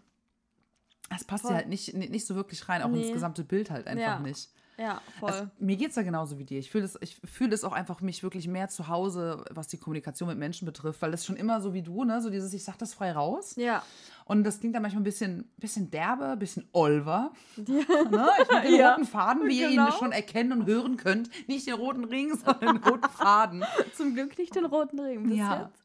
Das 1.11 1.25
passt 1.25 1.45
ja 1.45 1.55
halt 1.55 1.69
nicht, 1.69 1.93
nicht 1.95 2.27
so 2.27 2.35
wirklich 2.37 2.69
rein, 2.69 2.83
auch 2.83 2.89
Nee. 2.89 3.03
ins 3.03 3.13
gesamte 3.13 3.45
Bild 3.45 3.71
halt 3.71 3.87
einfach 3.87 4.03
Ja. 4.03 4.19
nicht. 4.21 4.49
Ja, 4.79 5.03
voll. 5.21 5.31
Also, 5.31 5.47
mir 5.59 5.77
geht 5.77 5.91
es 5.91 5.97
ja 5.97 6.03
genauso 6.03 6.39
wie 6.39 6.45
dir. 6.45 6.59
Ich 6.59 6.71
fühle 6.71 6.85
es 6.87 6.97
ich 7.03 7.17
fühl 7.25 7.53
es 7.53 7.63
auch 7.63 7.73
einfach 7.75 8.01
mich 8.01 8.23
wirklich 8.23 8.49
mehr 8.49 8.69
zu 8.69 8.89
Hause, 8.89 9.45
was 9.51 9.69
die 9.69 9.77
Kommunikation 9.77 10.31
mit 10.31 10.39
Menschen 10.39 10.65
betrifft, 10.65 11.03
weil 11.03 11.11
das 11.11 11.27
schon 11.27 11.37
immer 11.37 11.61
so 11.61 11.75
wie 11.75 11.83
du, 11.83 12.05
ne, 12.05 12.23
so 12.23 12.31
dieses, 12.31 12.53
ich 12.55 12.65
sag 12.65 12.79
das 12.79 12.95
frei 12.95 13.13
raus. 13.13 13.55
ja. 13.57 13.83
Und 14.25 14.45
das 14.45 14.61
klingt 14.61 14.75
dann 14.75 14.83
manchmal 14.83 15.01
ein 15.01 15.05
bisschen, 15.05 15.51
bisschen 15.57 15.91
derbe, 15.91 16.27
ein 16.31 16.39
bisschen 16.39 16.69
olver. 16.73 17.33
Ja. 17.57 17.75
Ne? 18.11 18.29
Ich 18.43 18.49
mit 18.53 18.65
den 18.65 18.75
Ja, 18.77 18.91
roten 18.95 19.07
Faden, 19.07 19.49
wie 19.49 19.61
ihr 19.61 19.69
genau. 19.71 19.87
ihn 19.87 19.93
schon 19.93 20.13
erkennen 20.13 20.53
und 20.53 20.67
hören 20.67 20.97
könnt. 20.97 21.31
Nicht 21.49 21.67
den 21.67 21.75
roten 21.75 22.05
Ring, 22.05 22.35
sondern 22.45 22.77
den 22.77 22.85
roten 22.85 23.09
Faden. 23.11 23.65
Zum 23.97 24.15
Glück 24.15 24.39
nicht 24.39 24.55
den 24.55 24.65
roten 24.67 24.99
Ring 25.01 25.29
bis 25.29 25.37
Ja. 25.39 25.63
jetzt. 25.65 25.83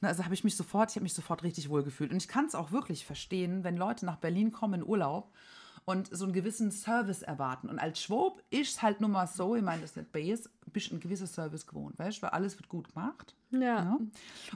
Also 0.00 0.24
habe 0.24 0.34
ich 0.34 0.42
mich 0.42 0.56
sofort, 0.56 0.90
ich 0.90 0.96
habe 0.96 1.04
mich 1.04 1.14
sofort 1.14 1.44
richtig 1.44 1.68
wohl 1.68 1.84
gefühlt. 1.84 2.10
Und 2.10 2.16
ich 2.16 2.26
kann 2.28 2.46
es 2.46 2.54
auch 2.56 2.72
wirklich 2.72 3.06
verstehen, 3.06 3.62
wenn 3.62 3.76
Leute 3.76 4.04
nach 4.04 4.16
Berlin 4.16 4.50
kommen 4.50 4.82
in 4.82 4.86
Urlaub 4.88 5.32
und 5.84 6.08
so 6.14 6.24
einen 6.24 6.32
gewissen 6.32 6.72
Service 6.72 7.22
erwarten. 7.22 7.68
Und 7.68 7.78
als 7.78 8.02
Schwob 8.02 8.42
ist 8.50 8.70
es 8.76 8.82
halt 8.82 9.00
nun 9.00 9.12
mal 9.12 9.28
so, 9.28 9.54
ich 9.54 9.62
meine, 9.62 9.80
das 9.82 9.90
ist 9.90 9.96
nicht 9.96 10.12
Base, 10.12 10.50
bist 10.72 10.90
ein 10.92 10.98
gewisser 11.00 11.26
Service 11.28 11.66
gewohnt, 11.68 11.98
weißt 11.98 12.18
du, 12.18 12.22
weil 12.22 12.30
alles 12.30 12.58
wird 12.58 12.68
gut 12.68 12.92
gemacht. 12.92 13.36
Ja. 13.52 13.60
Ja? 13.60 13.98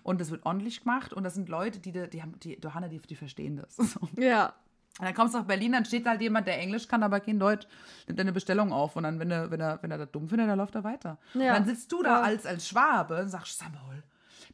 Und 0.02 0.20
es 0.20 0.30
wird 0.30 0.44
ordentlich 0.46 0.80
gemacht 0.80 1.12
und 1.12 1.22
das 1.24 1.34
sind 1.34 1.48
Leute, 1.48 1.78
die, 1.78 1.92
die, 1.92 2.08
die 2.10 2.22
haben, 2.22 2.38
die, 2.40 2.58
Johanna, 2.62 2.88
die, 2.88 2.98
die 2.98 3.16
verstehen 3.16 3.56
das. 3.56 3.76
So. 3.92 4.00
Und 4.00 4.18
Ja. 4.18 4.54
dann 4.98 5.14
kommst 5.14 5.34
du 5.34 5.38
nach 5.38 5.46
Berlin, 5.46 5.72
dann 5.72 5.84
steht 5.84 6.06
da 6.06 6.10
halt 6.10 6.22
jemand, 6.22 6.46
der 6.46 6.58
Englisch 6.58 6.88
kann, 6.88 7.02
aber 7.02 7.20
kein 7.20 7.38
Deutsch, 7.38 7.66
nimmt 8.06 8.18
deine 8.18 8.32
Bestellung 8.32 8.72
auf 8.72 8.96
und 8.96 9.02
dann, 9.02 9.18
wenn 9.18 9.30
er, 9.30 9.50
wenn 9.50 9.60
er, 9.60 9.78
wenn 9.82 9.90
er 9.90 9.98
das 9.98 10.10
dumm 10.10 10.28
findet, 10.28 10.48
dann 10.48 10.58
läuft 10.58 10.74
er 10.74 10.84
weiter. 10.84 11.18
Ja. 11.34 11.40
Und 11.40 11.46
dann 11.60 11.66
sitzt 11.66 11.92
du 11.92 12.02
da 12.02 12.18
Ja. 12.18 12.22
als, 12.22 12.46
als 12.46 12.66
Schwabe 12.66 13.20
und 13.20 13.28
sagst, 13.28 13.58
Samuel, 13.58 14.02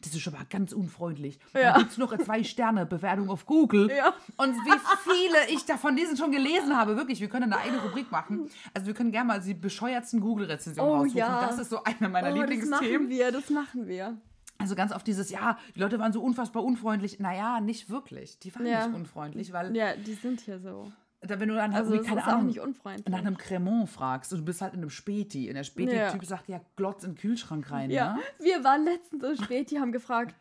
das 0.01 0.17
ist 0.17 0.27
aber 0.27 0.45
ganz 0.51 0.73
unfreundlich. 0.73 1.39
Ja. 1.55 1.73
Dann 1.75 1.79
gibt 1.83 1.93
es 1.93 1.99
noch 1.99 2.11
eine 2.11 2.25
Zwei-Sterne-Bewertung 2.25 3.31
auf 3.31 3.47
Google. 3.47 3.89
Ja. 3.97 4.13
Und 4.37 4.55
wie 4.57 4.81
viele 5.13 5.49
ich 5.55 5.65
da 5.65 5.77
von 5.77 5.95
diesen 5.95 6.17
schon 6.17 6.33
gelesen 6.33 6.77
habe, 6.77 6.97
wirklich, 6.97 7.21
wir 7.21 7.29
können 7.29 7.53
eine 7.53 7.59
eigene 7.63 7.81
Rubrik 7.83 8.11
machen. 8.11 8.51
Also 8.75 8.89
wir 8.89 8.95
können 8.95 9.13
gerne 9.13 9.29
mal 9.29 9.41
die 9.41 9.55
bescheuertsten 9.55 10.19
Google-Rezensionen 10.21 10.91
Oh, 10.91 10.97
raussuchen. 10.97 11.19
ja. 11.19 11.47
Das 11.47 11.59
ist 11.61 11.71
so 11.71 11.85
einer 11.85 12.09
meiner 12.09 12.31
Oh, 12.33 12.35
das 12.35 12.41
machen 12.41 12.51
Lieblingsthemen. 12.51 13.09
wir, 13.11 13.31
das 13.31 13.49
machen 13.51 13.87
wir. 13.87 14.17
Also 14.63 14.75
ganz 14.75 14.93
oft 14.93 15.07
dieses, 15.07 15.31
ja, 15.31 15.59
die 15.75 15.81
Leute 15.81 15.99
waren 15.99 16.13
so 16.13 16.23
unfassbar 16.23 16.65
unfreundlich. 16.65 17.19
Naja, 17.21 17.61
nicht 17.61 17.91
wirklich. 17.91 18.39
Die 18.39 18.55
waren 18.55 18.67
Ja. 18.67 18.87
nicht 18.87 18.97
unfreundlich, 18.97 19.53
weil 19.53 19.77
Ja, 19.77 19.95
die 19.97 20.15
sind 20.15 20.41
hier 20.41 20.59
so. 20.59 20.91
da, 21.21 21.39
wenn 21.39 21.49
du 21.49 21.55
dann 21.55 21.73
Also 21.75 21.93
irgendwie, 21.95 22.09
keine 22.11 22.25
Ahnung, 22.25 22.47
nicht 22.47 22.61
unfreundlich. 22.61 23.07
nach 23.09 23.19
einem 23.19 23.37
Cremant 23.37 23.89
fragst 23.89 24.33
und 24.33 24.39
du 24.41 24.45
bist 24.45 24.61
halt 24.63 24.73
in 24.75 24.81
einem 24.81 24.91
Späti. 24.91 25.49
Und 25.49 25.55
der 25.55 25.65
Späti-Typ 25.65 26.23
Ja. 26.23 26.29
sagt, 26.29 26.49
ja, 26.49 26.61
glotz 26.77 27.05
in 27.05 27.11
den 27.13 27.19
Kühlschrank 27.19 27.71
rein, 27.71 27.91
Ja, 27.91 28.15
ne? 28.15 28.21
wir 28.41 28.65
waren 28.65 28.85
letztens 28.85 29.23
so 29.23 29.45
spät, 29.45 29.71
die 29.71 29.79
haben 29.79 29.93
gefragt, 29.93 30.35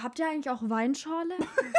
habt 0.00 0.18
ihr 0.18 0.26
eigentlich 0.28 0.50
auch 0.50 0.62
Weinschorle? 0.68 1.34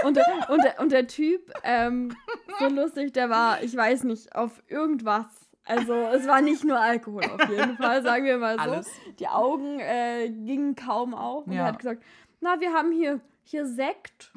Und, 0.05 0.15
der- 0.17 0.49
und, 0.49 0.61
und 0.79 0.91
der 0.91 1.07
Typ, 1.07 1.51
ähm, 1.63 2.15
so 2.59 2.67
lustig, 2.67 3.11
der 3.13 3.29
war, 3.29 3.63
ich 3.63 3.75
weiß 3.75 4.03
nicht, 4.03 4.35
auf 4.35 4.61
irgendwas. 4.67 5.25
Also 5.65 5.93
es 5.93 6.27
war 6.27 6.41
nicht 6.41 6.63
nur 6.63 6.79
Alkohol 6.79 7.23
auf 7.23 7.49
jeden 7.49 7.77
Fall, 7.77 8.03
sagen 8.03 8.25
wir 8.25 8.37
mal 8.37 8.55
so. 8.55 8.61
Alles. 8.61 8.91
Die 9.19 9.27
Augen 9.27 9.79
äh, 9.79 10.29
gingen 10.29 10.75
kaum 10.75 11.13
auf. 11.13 11.47
Und 11.47 11.53
Ja. 11.53 11.61
er 11.61 11.65
hat 11.67 11.79
gesagt, 11.79 12.03
na, 12.41 12.59
wir 12.59 12.73
haben 12.73 12.91
hier, 12.91 13.21
hier 13.45 13.65
Sekt 13.67 14.31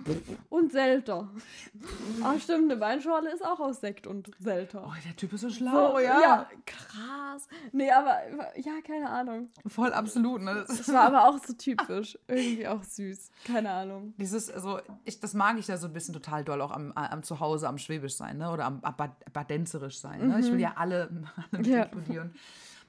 und 0.50 0.72
Selter. 0.72 1.28
Ach 2.22 2.38
stimmt, 2.40 2.70
eine 2.70 2.80
Weinschorle 2.80 3.30
ist 3.32 3.44
auch 3.44 3.61
aus 3.61 3.80
Sekt 3.80 4.07
und 4.07 4.30
Selter. 4.38 4.84
Oh, 4.86 4.92
der 5.04 5.14
Typ 5.16 5.32
ist 5.32 5.40
so 5.42 5.50
schlau, 5.50 5.92
So, 5.92 5.98
ja. 6.00 6.48
krass. 6.66 7.48
Nee, 7.72 7.90
aber 7.90 8.18
ja, 8.59 8.72
keine 8.86 9.09
Ahnung. 9.09 9.50
Voll 9.66 9.92
absolut, 9.92 10.42
ne? 10.42 10.64
Das 10.66 10.92
war 10.92 11.02
aber 11.02 11.28
auch 11.28 11.38
so 11.44 11.52
typisch. 11.52 12.18
Irgendwie 12.26 12.66
auch 12.66 12.82
süß. 12.82 13.30
Keine 13.44 13.70
Ahnung. 13.70 14.14
dieses, 14.18 14.50
also, 14.50 14.80
ich, 15.04 15.20
das 15.20 15.34
mag 15.34 15.59
ich 15.59 15.66
da 15.66 15.76
so 15.76 15.86
ein 15.86 15.92
bisschen 15.92 16.14
total 16.14 16.44
doll, 16.44 16.61
auch 16.61 16.72
am, 16.72 16.92
am 16.92 17.22
Zuhause, 17.22 17.68
am 17.68 17.78
Schwäbisch 17.78 18.16
sein, 18.16 18.38
ne? 18.38 18.50
Oder 18.50 18.64
am, 18.66 18.80
am 18.82 18.96
Bad- 18.96 19.32
Badenzerisch 19.32 19.98
sein, 19.98 20.28
ne? 20.28 20.40
Ich 20.40 20.50
will 20.50 20.61
ja 20.61 20.74
alle, 20.76 20.86
alle 20.96 21.11
mit 21.52 21.66
Mhm. 21.66 21.72
Ja. 21.72 21.82
inkludieren. 21.84 22.34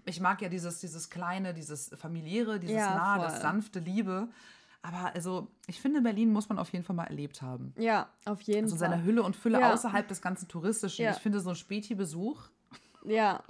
Ich 0.05 0.22
mag 0.22 0.41
ja 0.41 0.47
dieses, 0.49 0.80
dieses 0.80 1.09
kleine, 1.09 1.53
dieses 1.53 1.91
familiäre, 1.97 2.59
dieses 2.59 2.78
Ja, 2.78 2.95
nahe, 2.95 3.20
voll. 3.20 3.28
das 3.28 3.41
sanfte 3.41 3.80
Liebe. 3.80 4.30
Aber 4.82 5.13
also, 5.13 5.47
ich 5.67 5.82
finde, 5.82 6.01
Berlin 6.01 6.32
muss 6.32 6.47
man 6.49 6.59
auf 6.59 6.71
jeden 6.71 6.86
Fall 6.86 6.95
mal 6.95 7.03
erlebt 7.05 7.41
haben. 7.41 7.73
Ja, 7.78 8.07
auf 8.25 8.41
jeden 8.41 8.63
Also 8.65 8.78
Fall. 8.78 8.89
seine 8.89 9.03
Hülle 9.03 9.23
und 9.23 9.36
Fülle 9.36 9.59
Ja. 9.59 9.73
außerhalb 9.73 10.07
des 10.07 10.21
ganzen 10.21 10.47
Touristischen. 10.47 11.03
Ja. 11.05 11.11
Ich 11.11 11.17
finde, 11.17 11.39
so 11.39 11.49
ein 11.49 11.55
Späti-Besuch, 11.55 12.41
Ja. 13.05 13.43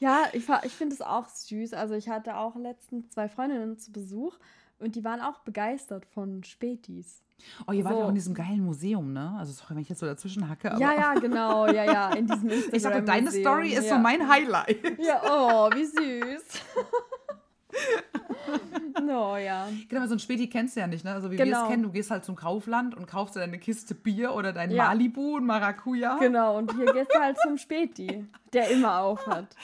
Ja, 0.00 0.24
ich, 0.32 0.48
ich 0.64 0.72
finde 0.72 0.94
es 0.96 1.00
auch 1.00 1.28
süß. 1.28 1.74
Also 1.74 1.94
ich 1.94 2.08
hatte 2.08 2.36
auch 2.36 2.56
letztens 2.56 3.08
zwei 3.10 3.28
Freundinnen 3.28 3.78
zu 3.78 3.92
Besuch 3.92 4.36
und 4.80 4.96
die 4.96 5.04
waren 5.04 5.20
auch 5.20 5.38
begeistert 5.40 6.06
von 6.06 6.42
Spätis. 6.42 7.22
Oh, 7.68 7.72
ihr 7.72 7.84
wart 7.84 7.94
ja 7.94 8.00
So. 8.00 8.04
auch 8.06 8.08
in 8.08 8.16
diesem 8.16 8.34
geilen 8.34 8.64
Museum, 8.64 9.12
ne? 9.12 9.32
Also 9.38 9.52
sorry, 9.52 9.76
wenn 9.76 9.82
ich 9.82 9.88
jetzt 9.88 10.00
so 10.00 10.06
dazwischen 10.06 10.48
hacke, 10.48 10.74
Ja, 10.80 10.92
ja, 10.92 11.14
genau. 11.14 11.66
Ja, 11.68 11.84
ja, 11.84 12.12
in 12.14 12.26
diesem 12.26 12.48
Instagram. 12.48 12.72
ich 12.74 12.82
sage, 12.82 13.02
deine 13.04 13.30
Story 13.30 13.74
ist 13.74 13.84
ja. 13.86 13.94
so 13.94 14.00
mein 14.00 14.28
Highlight. 14.28 14.98
Ja, 14.98 15.22
oh, 15.24 15.70
wie 15.72 15.84
süß. 15.84 16.42
no, 19.02 19.36
ja. 19.36 19.68
Genau, 19.88 20.06
so 20.06 20.14
ein 20.14 20.18
Späti 20.18 20.48
kennst 20.48 20.76
du 20.76 20.80
ja 20.80 20.86
nicht, 20.86 21.04
ne? 21.04 21.12
Also 21.12 21.30
wie 21.30 21.38
wir 21.38 21.44
Genau. 21.44 21.64
es 21.64 21.68
kennen, 21.70 21.82
du 21.82 21.90
gehst 21.90 22.10
halt 22.10 22.24
zum 22.24 22.36
Kaufland 22.36 22.94
und 22.94 23.06
kaufst 23.06 23.34
dir 23.36 23.40
deine 23.40 23.58
Kiste 23.58 23.94
Bier 23.94 24.34
oder 24.34 24.52
dein 24.52 24.70
Ja. 24.70 24.86
Malibu 24.88 25.36
und 25.36 25.46
Maracuja. 25.46 26.18
Genau, 26.18 26.58
und 26.58 26.74
hier 26.76 26.92
gehst 26.92 27.10
du 27.14 27.18
halt 27.20 27.38
zum 27.38 27.56
Späti, 27.58 28.26
der 28.52 28.70
immer 28.70 29.00
auf 29.00 29.26
hat. 29.26 29.56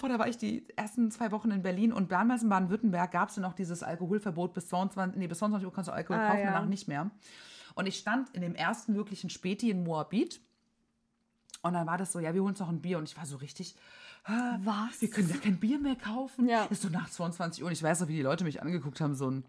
Boah, 0.00 0.08
da 0.08 0.18
war 0.18 0.28
ich 0.28 0.36
die 0.38 0.66
ersten 0.76 1.10
zwei 1.10 1.30
Wochen 1.32 1.50
in 1.50 1.62
Berlin 1.62 1.92
und 1.92 2.12
damals 2.12 2.42
in 2.42 2.48
Baden-Württemberg 2.48 3.10
gab 3.10 3.28
es 3.30 3.36
ja 3.36 3.42
noch 3.42 3.54
dieses 3.54 3.82
Alkoholverbot 3.82 4.54
bis 4.54 4.68
22, 4.68 5.18
nee, 5.18 5.26
bis 5.26 5.38
22 5.38 5.66
Uhr 5.66 5.72
kannst 5.72 5.88
du 5.88 5.92
Alkohol 5.92 6.20
Ah, 6.20 6.28
kaufen, 6.28 6.40
ja. 6.40 6.52
danach 6.52 6.66
nicht 6.66 6.88
mehr. 6.88 7.10
Und 7.74 7.86
ich 7.86 7.96
stand 7.98 8.30
in 8.30 8.40
dem 8.40 8.54
ersten 8.54 8.94
wirklichen 8.94 9.28
Späti 9.30 9.70
in 9.70 9.84
Moabit 9.84 10.40
und 11.62 11.74
dann 11.74 11.86
war 11.86 11.98
das 11.98 12.12
so, 12.12 12.20
ja, 12.20 12.32
wir 12.32 12.40
holen 12.42 12.50
uns 12.52 12.60
noch 12.60 12.68
ein 12.68 12.80
Bier 12.80 12.96
und 12.98 13.08
ich 13.08 13.16
war 13.16 13.26
so 13.26 13.36
richtig, 13.36 13.74
Was? 14.28 15.00
wir 15.00 15.10
können 15.10 15.28
ja 15.28 15.36
kein 15.36 15.58
Bier 15.58 15.78
mehr 15.78 15.96
kaufen. 15.96 16.48
Ja. 16.48 16.64
Ist 16.64 16.82
so 16.82 16.88
nach 16.88 17.08
22 17.08 17.62
Uhr 17.62 17.68
und 17.68 17.72
ich 17.72 17.82
weiß 17.82 18.00
noch, 18.00 18.08
wie 18.08 18.16
die 18.16 18.22
Leute 18.22 18.44
mich 18.44 18.60
angeguckt 18.62 19.00
haben, 19.00 19.14
so 19.14 19.30
ein, 19.30 19.44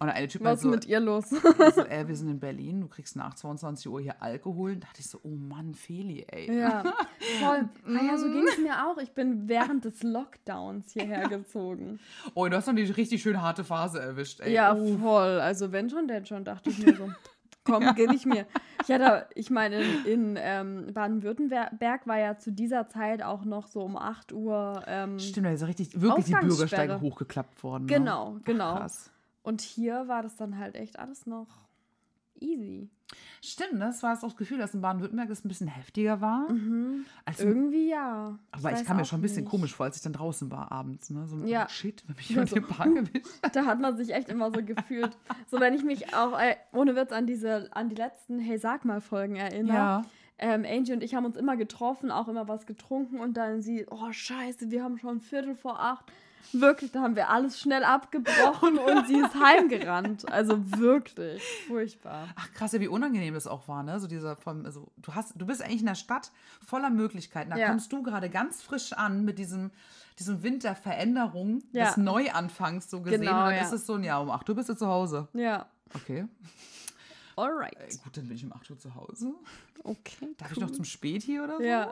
Und 0.00 0.08
eine 0.08 0.28
Typ 0.28 0.42
Was 0.42 0.56
ist 0.56 0.62
so, 0.62 0.68
mit 0.68 0.86
ihr 0.86 0.98
los? 0.98 1.28
so, 1.30 1.82
ey, 1.82 2.08
wir 2.08 2.16
sind 2.16 2.28
in 2.28 2.40
Berlin, 2.40 2.80
du 2.80 2.88
kriegst 2.88 3.16
nach 3.16 3.34
22 3.34 3.88
Uhr 3.88 4.00
hier 4.00 4.20
Alkohol. 4.20 4.74
Da 4.74 4.86
dachte 4.86 5.00
ich 5.00 5.08
so, 5.08 5.20
oh 5.22 5.28
Mann, 5.28 5.74
Feli, 5.74 6.24
ey. 6.28 6.58
ja, 6.58 6.82
voll. 7.40 7.68
Ah 7.86 8.04
ja, 8.04 8.18
so 8.18 8.26
ging 8.26 8.46
es 8.48 8.58
mir 8.58 8.86
auch. 8.86 8.98
Ich 8.98 9.12
bin 9.12 9.48
während 9.48 9.84
des 9.84 10.02
Lockdowns 10.02 10.92
hierher 10.92 11.28
gezogen. 11.28 12.00
Oh, 12.34 12.48
du 12.48 12.56
hast 12.56 12.66
noch 12.66 12.74
die 12.74 12.82
richtig 12.82 13.22
schön 13.22 13.40
harte 13.40 13.62
Phase 13.62 14.00
erwischt, 14.00 14.40
ey. 14.40 14.52
Ja, 14.52 14.74
oh. 14.74 14.98
voll. 14.98 15.40
Also 15.40 15.70
wenn 15.70 15.88
schon, 15.88 16.08
denn 16.08 16.26
schon, 16.26 16.44
dachte 16.44 16.70
ich 16.70 16.84
mir 16.84 16.96
so. 16.96 17.08
Komm, 17.64 17.94
gebe 17.94 18.14
ich 18.14 18.26
mir. 18.26 18.46
Ich 18.82 18.90
hatte, 18.90 19.26
ich 19.34 19.50
meine, 19.50 19.80
in, 19.80 20.04
in 20.06 20.38
ähm, 20.40 20.92
Baden-Württemberg 20.92 22.06
war 22.06 22.18
ja 22.18 22.38
zu 22.38 22.50
dieser 22.50 22.88
Zeit 22.88 23.22
auch 23.22 23.44
noch 23.44 23.66
so 23.66 23.82
um 23.82 23.96
8 23.96 24.32
Uhr. 24.32 24.82
Ähm, 24.86 25.18
Stimmt, 25.18 25.46
ja 25.46 25.66
richtig, 25.66 26.00
wirklich 26.00 26.26
die. 26.26 26.32
Bürgersteige 26.32 27.00
hochgeklappt 27.00 27.62
worden. 27.62 27.84
Ne? 27.84 27.92
Genau, 27.92 28.36
Ach, 28.38 28.44
genau. 28.44 28.76
krass. 28.76 29.10
Und 29.42 29.60
hier 29.60 30.08
war 30.08 30.22
das 30.22 30.36
dann 30.36 30.58
halt 30.58 30.74
echt 30.74 30.98
alles 30.98 31.26
noch 31.26 31.69
easy. 32.40 32.88
Stimmt, 33.42 33.80
das 33.80 34.02
war 34.02 34.12
es 34.12 34.20
auch 34.22 34.28
das 34.28 34.36
Gefühl, 34.36 34.58
dass 34.58 34.74
in 34.74 34.80
Baden-Württemberg 34.82 35.28
das 35.28 35.44
ein 35.44 35.48
bisschen 35.48 35.66
heftiger 35.66 36.20
war. 36.20 36.46
Als 37.24 37.40
Irgendwie 37.40 37.88
ja. 37.88 38.38
aber 38.52 38.58
ich 38.58 38.78
weiß 38.78 38.84
kam 38.84 38.98
mir 38.98 39.04
schon 39.04 39.18
ein 39.18 39.22
bisschen 39.22 39.42
nicht. 39.44 39.50
komisch 39.50 39.74
vor, 39.74 39.86
als 39.86 39.96
ich 39.96 40.02
dann 40.02 40.12
draußen 40.12 40.50
war 40.50 40.70
abends. 40.70 41.10
Ne? 41.10 41.26
So, 41.26 41.38
Ja. 41.44 41.64
oh, 41.66 41.68
shit, 41.70 42.04
wenn 42.06 42.16
mich 42.16 42.28
jemand 42.28 42.50
so. 42.50 42.56
im 42.56 42.66
Park 42.66 42.94
erwischt. 42.94 43.26
Da 43.52 43.64
hat 43.64 43.80
man 43.80 43.96
sich 43.96 44.12
echt 44.14 44.28
immer 44.28 44.52
so 44.52 44.62
gefühlt. 44.62 45.16
So, 45.50 45.58
wenn 45.58 45.74
ich 45.74 45.82
mich 45.82 46.14
auch, 46.14 46.38
äh, 46.38 46.54
ohne 46.72 46.94
Witz, 46.94 47.10
an 47.12 47.26
diese, 47.26 47.68
an 47.74 47.88
die 47.88 47.96
letzten 47.96 48.38
Hey, 48.38 48.58
sag 48.58 48.84
mal 48.84 49.00
Folgen 49.00 49.36
erinnere. 49.36 49.76
Ja. 49.76 50.02
Ähm, 50.38 50.64
Angie 50.66 50.92
und 50.92 51.02
ich 51.02 51.14
haben 51.14 51.24
uns 51.26 51.36
immer 51.36 51.56
getroffen, 51.56 52.10
auch 52.10 52.28
immer 52.28 52.48
was 52.48 52.64
getrunken 52.66 53.18
und 53.20 53.36
dann 53.36 53.60
sie, 53.60 53.86
oh 53.90 54.10
scheiße, 54.12 54.70
wir 54.70 54.82
haben 54.82 54.96
schon 54.98 55.20
Viertel 55.20 55.54
vor 55.54 55.80
acht. 55.80 56.10
Wirklich, 56.52 56.90
da 56.92 57.00
haben 57.02 57.16
wir 57.16 57.28
alles 57.30 57.60
schnell 57.60 57.84
abgebrochen 57.84 58.78
und 58.86 59.06
sie 59.06 59.18
ist 59.18 59.34
heimgerannt. 59.34 60.30
Also 60.30 60.58
wirklich, 60.78 61.42
furchtbar. 61.66 62.28
Ach 62.36 62.52
krass, 62.52 62.72
ja, 62.72 62.80
wie 62.80 62.88
unangenehm 62.88 63.34
das 63.34 63.46
auch 63.46 63.68
war, 63.68 63.82
ne? 63.82 64.00
So 64.00 64.06
dieser 64.06 64.36
vom, 64.36 64.64
also 64.64 64.90
du 64.98 65.14
hast, 65.14 65.32
du 65.36 65.46
bist 65.46 65.62
eigentlich 65.62 65.82
in 65.82 65.88
einer 65.88 65.94
Stadt 65.94 66.32
voller 66.66 66.90
Möglichkeiten. 66.90 67.50
Da 67.50 67.56
Ja. 67.56 67.68
kommst 67.68 67.92
du 67.92 68.02
gerade 68.02 68.30
ganz 68.30 68.62
frisch 68.62 68.92
an 68.92 69.24
mit 69.24 69.38
diesem, 69.38 69.70
diesem 70.18 70.42
Wind 70.42 70.64
der 70.64 70.74
Veränderung, 70.74 71.62
Ja. 71.72 71.86
des 71.86 71.96
Neuanfangs 71.96 72.90
so 72.90 73.00
gesehen. 73.00 73.20
Genau, 73.20 73.32
und 73.32 73.38
dann 73.46 73.54
ja. 73.54 73.62
ist 73.62 73.72
es 73.72 73.86
so 73.86 73.94
ein, 73.94 74.04
ja, 74.04 74.18
um 74.18 74.30
8 74.30 74.48
Uhr 74.48 74.54
bist 74.56 74.68
du 74.68 74.74
zu 74.74 74.86
Hause. 74.86 75.28
Ja, 75.32 75.66
Okay. 75.92 76.26
Alright. 77.40 77.76
Ey, 77.78 77.96
gut, 78.02 78.16
dann 78.16 78.26
bin 78.28 78.36
ich 78.36 78.44
um 78.44 78.52
8 78.52 78.70
Uhr 78.70 78.78
zu 78.78 78.94
Hause. 78.94 79.34
Okay. 79.82 80.28
Darf 80.36 80.52
ich 80.52 80.60
noch 80.60 80.70
zum 80.70 80.84
Spät 80.84 81.22
hier 81.22 81.44
oder 81.44 81.56
so? 81.56 81.62
Ja. 81.62 81.90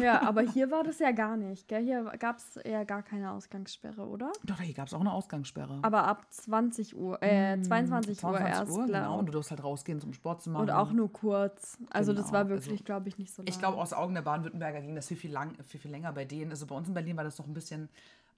ja, 0.00 0.22
aber 0.22 0.40
hier 0.52 0.70
war 0.70 0.84
das 0.84 0.98
ja 0.98 1.10
gar 1.12 1.36
nicht. 1.36 1.68
Gell? 1.68 1.84
Hier 1.84 2.04
gab 2.18 2.38
es 2.38 2.58
ja 2.64 2.84
gar 2.84 3.02
keine 3.02 3.30
Ausgangssperre, 3.32 4.06
oder? 4.06 4.32
Doch, 4.44 4.60
hier 4.60 4.74
gab 4.74 4.86
es 4.88 4.94
auch 4.94 5.00
eine 5.00 5.12
Ausgangssperre. 5.12 5.78
Aber 5.82 6.04
ab 6.04 6.26
20 6.30 6.96
Uhr, 6.96 7.22
äh, 7.22 7.60
22, 7.60 8.16
Uhr 8.16 8.30
22 8.32 8.46
erst, 8.46 8.72
Uhr, 8.72 8.86
genau. 8.86 9.18
Und 9.18 9.26
du 9.26 9.32
darfst 9.32 9.50
halt 9.50 9.62
rausgehen 9.62 10.00
zum 10.00 10.12
Sport 10.12 10.42
zu 10.42 10.50
machen. 10.50 10.62
Und 10.62 10.70
auch 10.70 10.92
nur 10.92 11.12
kurz. 11.12 11.78
Also 11.90 12.12
das 12.12 12.26
Genau, 12.26 12.38
war 12.38 12.48
wirklich, 12.48 12.70
also 12.72 12.84
glaube 12.84 13.08
ich, 13.08 13.18
nicht 13.18 13.34
so 13.34 13.42
lange. 13.42 13.50
Ich 13.50 13.58
glaube, 13.58 13.78
aus 13.78 13.92
Augen 13.92 14.14
der 14.14 14.22
Baden-Württemberger 14.22 14.80
ging 14.80 14.94
das 14.94 15.08
viel, 15.08 15.16
viel, 15.16 15.32
lang, 15.32 15.54
viel, 15.66 15.80
viel 15.80 15.90
länger 15.90 16.12
bei 16.12 16.24
denen. 16.24 16.50
Also 16.50 16.66
bei 16.66 16.74
uns 16.74 16.88
in 16.88 16.94
Berlin 16.94 17.16
war 17.16 17.24
das 17.24 17.38
noch 17.38 17.46
ein 17.46 17.54
bisschen 17.54 17.88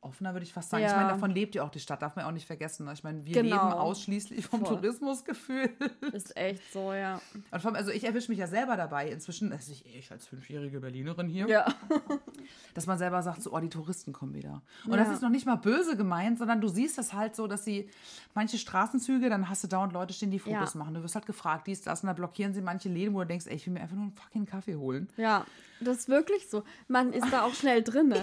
offener, 0.01 0.33
würde 0.33 0.45
ich 0.45 0.53
fast 0.53 0.71
sagen. 0.71 0.85
Ich 0.85 0.91
Ja. 0.91 0.97
meine, 0.97 1.09
davon 1.09 1.31
lebt 1.33 1.55
ja 1.57 1.65
auch 1.65 1.71
die 1.71 1.81
Stadt, 1.81 2.03
darf 2.03 2.15
man 2.17 2.25
auch 2.25 2.31
nicht 2.33 2.47
vergessen. 2.47 2.87
ne? 2.87 2.93
Ich 2.93 3.03
meine, 3.03 3.25
wir 3.25 3.35
Genau. 3.35 3.57
leben 3.57 3.73
ausschließlich 3.79 4.47
vom 4.47 4.61
Voll. 4.65 4.77
Tourismusgefühl. 4.77 5.71
Ist 6.13 6.37
echt 6.37 6.63
so, 6.73 6.93
ja. 6.93 7.21
Und 7.51 7.65
allem, 7.65 7.75
also 7.77 7.91
ich 7.91 8.05
erwische 8.05 8.31
mich 8.31 8.39
ja 8.39 8.47
selber 8.47 8.77
dabei 8.77 9.09
inzwischen, 9.11 9.53
also 9.53 9.73
ich, 9.73 9.85
ich 9.95 10.11
als 10.13 10.27
fünfjährige 10.27 10.81
Berlinerin 10.81 11.29
hier, 11.29 11.49
Ja. 11.49 11.67
dass 12.75 12.87
man 12.87 12.99
selber 12.99 13.23
sagt, 13.23 13.43
so, 13.43 13.53
oh, 13.53 13.59
die 13.61 13.69
Touristen 13.69 14.13
kommen 14.13 14.35
wieder. 14.35 14.63
Und 14.87 14.93
Ja. 14.93 14.99
das 14.99 15.11
ist 15.11 15.23
noch 15.23 15.31
nicht 15.31 15.47
mal 15.47 15.57
böse 15.57 15.97
gemeint, 15.97 16.39
sondern 16.39 16.61
du 16.61 16.69
siehst 16.69 16.97
das 16.99 17.13
halt 17.13 17.35
so, 17.35 17.47
dass 17.47 17.65
sie 17.65 17.91
manche 18.35 18.59
Straßenzüge, 18.59 19.29
dann 19.29 19.49
hast 19.49 19.65
du 19.65 19.69
dauernd 19.69 19.93
Leute 19.93 20.13
stehen, 20.15 20.31
die 20.31 20.39
Fotos 20.39 20.75
machen. 20.75 20.95
Du 20.95 21.03
wirst 21.03 21.15
halt 21.17 21.27
gefragt, 21.27 21.67
dies, 21.67 21.83
das, 21.83 22.03
und 22.03 22.07
da 22.07 22.13
blockieren 22.13 22.55
sie 22.55 22.63
manche 22.63 22.89
Läden, 22.89 23.15
wo 23.15 23.21
du 23.21 23.27
denkst, 23.27 23.47
ey, 23.49 23.57
ich 23.57 23.67
will 23.67 23.73
mir 23.75 23.81
einfach 23.81 23.97
nur 23.97 24.05
einen 24.05 24.13
fucking 24.13 24.47
Kaffee 24.47 24.77
holen. 24.77 25.09
Ja, 25.17 25.45
das 25.81 25.99
ist 25.99 26.09
wirklich 26.09 26.49
so. 26.49 26.63
Man 26.89 27.13
ist 27.13 27.33
da 27.33 27.43
auch 27.43 27.55
schnell 27.55 27.83
drin. 27.83 28.15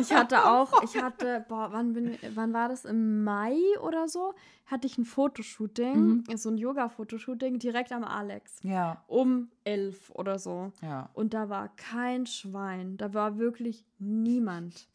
ich 0.00 0.12
hatte 0.12 0.44
auch, 0.46 0.82
ich 0.82 0.96
hatte, 1.00 1.21
boah, 1.48 1.68
wann, 1.72 1.92
bin, 1.92 2.16
wann 2.34 2.52
war 2.52 2.68
das? 2.68 2.84
Im 2.84 3.24
Mai 3.24 3.56
oder 3.82 4.08
so? 4.08 4.34
Hatte 4.66 4.86
ich 4.86 4.96
ein 4.98 5.04
Fotoshooting, 5.04 6.24
so 6.36 6.48
ein 6.50 6.58
Yoga-Fotoshooting 6.58 7.58
direkt 7.58 7.92
am 7.92 8.04
Alex. 8.04 8.56
Ja, 8.62 9.02
Um 9.06 9.50
elf 9.64 10.10
oder 10.10 10.38
so. 10.38 10.72
ja. 10.82 11.08
Und 11.14 11.34
da 11.34 11.48
war 11.48 11.68
kein 11.76 12.26
Schwein. 12.26 12.96
Da 12.96 13.12
war 13.14 13.38
wirklich 13.38 13.84
niemand. 13.98 14.88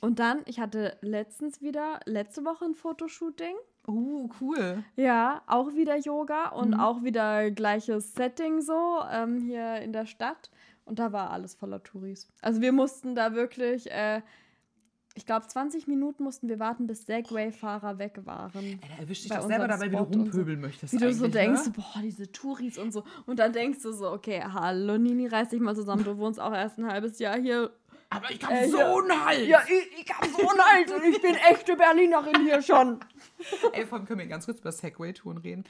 Und 0.00 0.18
dann, 0.18 0.42
ich 0.46 0.60
hatte 0.60 0.96
letztens 1.00 1.62
wieder, 1.62 2.00
letzte 2.04 2.44
Woche 2.44 2.64
ein 2.66 2.74
Fotoshooting. 2.74 3.54
Uh, 3.88 4.28
cool. 4.40 4.82
Ja, 4.96 5.42
auch 5.46 5.72
wieder 5.74 5.96
Yoga 5.96 6.48
und 6.48 6.70
Mhm. 6.74 6.80
auch 6.80 7.02
wieder 7.04 7.50
gleiches 7.52 8.14
Setting 8.14 8.60
so 8.60 8.98
ähm, 9.10 9.38
hier 9.38 9.76
in 9.76 9.92
der 9.92 10.06
Stadt. 10.06 10.50
Und 10.84 10.98
da 10.98 11.12
war 11.12 11.30
alles 11.30 11.54
voller 11.54 11.82
Touris. 11.82 12.28
Also 12.42 12.60
wir 12.60 12.72
mussten 12.72 13.14
da 13.14 13.34
wirklich, 13.34 13.90
äh, 13.90 14.22
ich 15.16 15.26
glaube 15.26 15.46
20 15.46 15.88
Minuten 15.88 16.22
mussten 16.22 16.48
wir 16.48 16.58
warten, 16.60 16.86
bis 16.86 17.06
Segway-Fahrer 17.06 17.98
weg 17.98 18.20
waren. 18.24 18.52
Ey, 18.64 18.78
da 18.96 19.02
erwischt 19.02 19.24
dich 19.24 19.32
doch 19.32 19.46
selber 19.46 19.66
dabei, 19.66 19.86
wie 19.90 19.96
du 19.96 20.02
und 20.02 20.12
so. 20.12 20.18
rumpöbeln 20.20 20.60
möchtest. 20.60 20.92
Wie 20.92 20.98
du 20.98 21.12
so 21.12 21.24
eigentlich, 21.24 21.32
denkst, 21.32 21.66
Ne? 21.66 21.72
boah, 21.76 22.00
diese 22.02 22.30
Touris 22.30 22.78
und 22.78 22.92
so. 22.92 23.02
Und 23.26 23.38
dann 23.38 23.52
denkst 23.52 23.82
du 23.82 23.92
so, 23.92 24.10
okay, 24.12 24.42
hallo 24.42 24.98
Nini, 24.98 25.26
reiß 25.26 25.48
dich 25.48 25.60
mal 25.60 25.74
zusammen. 25.74 26.04
Du 26.04 26.16
wohnst 26.18 26.38
auch 26.40 26.52
erst 26.52 26.78
ein 26.78 26.86
halbes 26.86 27.18
Jahr 27.18 27.38
hier. 27.38 27.70
Aber 28.10 28.30
ich 28.30 28.40
hab 28.44 28.50
Äh, 28.52 28.68
so 28.68 28.78
einen 28.78 29.24
Hals. 29.24 29.48
Ja, 29.48 29.60
ich, 29.66 30.00
ich 30.04 30.12
hab 30.14 30.24
so 30.26 30.48
einen 30.48 30.60
Hals 30.60 30.92
und 30.92 31.04
ich 31.04 31.20
bin 31.20 31.34
echte 31.34 31.74
Berlinerin 31.76 32.40
hier 32.44 32.62
schon. 32.62 33.00
Ey, 33.72 33.84
vor 33.84 33.98
allem 33.98 34.06
können 34.06 34.20
wir 34.20 34.26
ganz 34.26 34.44
kurz 34.46 34.60
über 34.60 34.70
Segway-Touren 34.70 35.38
reden. 35.38 35.64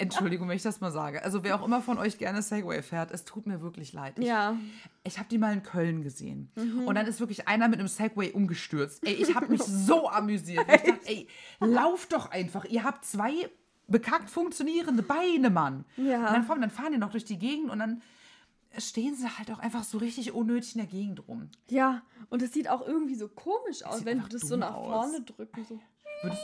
Entschuldigung, 0.00 0.48
wenn 0.48 0.56
ich 0.56 0.62
das 0.62 0.80
mal 0.80 0.90
sage. 0.90 1.22
Also 1.22 1.44
wer 1.44 1.54
auch 1.60 1.64
immer 1.64 1.80
von 1.82 1.98
euch 1.98 2.18
gerne 2.18 2.42
Segway 2.42 2.82
fährt, 2.82 3.10
es 3.10 3.24
tut 3.24 3.46
mir 3.46 3.60
wirklich 3.60 3.92
leid. 3.92 4.18
Ich, 4.18 4.26
Ja, 4.26 4.56
ich 5.04 5.18
habe 5.18 5.28
die 5.28 5.38
mal 5.38 5.52
in 5.52 5.62
Köln 5.62 6.02
gesehen. 6.02 6.50
Mhm. 6.56 6.84
Und 6.86 6.94
dann 6.94 7.06
ist 7.06 7.20
wirklich 7.20 7.46
einer 7.48 7.68
mit 7.68 7.78
einem 7.78 7.88
Segway 7.88 8.30
umgestürzt. 8.32 9.06
Ey, 9.06 9.14
ich 9.14 9.34
habe 9.34 9.48
mich 9.48 9.62
so 9.64 10.08
amüsiert. 10.08 10.66
Ich 10.68 10.82
dachte, 10.82 11.00
ey, 11.06 11.28
lauft 11.60 12.12
doch 12.12 12.30
einfach. 12.30 12.64
Ihr 12.64 12.82
habt 12.84 13.04
zwei 13.04 13.32
bekackt 13.86 14.30
funktionierende 14.30 15.02
Beine, 15.02 15.50
Mann. 15.50 15.84
Ja. 15.96 16.18
Und 16.28 16.32
dann, 16.32 16.44
fahren- 16.44 16.60
dann 16.60 16.70
fahren 16.70 16.92
die 16.92 16.98
noch 16.98 17.10
durch 17.10 17.24
die 17.24 17.38
Gegend 17.38 17.70
und 17.70 17.78
dann 17.80 18.02
stehen 18.78 19.16
sie 19.16 19.26
halt 19.36 19.50
auch 19.50 19.58
einfach 19.58 19.82
so 19.82 19.98
richtig 19.98 20.32
unnötig 20.32 20.76
in 20.76 20.82
der 20.82 20.86
Gegend 20.90 21.26
rum. 21.28 21.50
ja. 21.68 22.02
Und 22.28 22.40
es 22.42 22.52
sieht 22.52 22.68
auch 22.68 22.86
irgendwie 22.86 23.16
so 23.16 23.26
komisch 23.26 23.82
aus, 23.84 24.04
wenn 24.04 24.20
du 24.20 24.28
das 24.28 24.42
so 24.42 24.54
nach 24.56 24.74
vorne 24.74 25.20
drücken. 25.22 25.64
So. 25.68 25.80
Würdest 26.22 26.42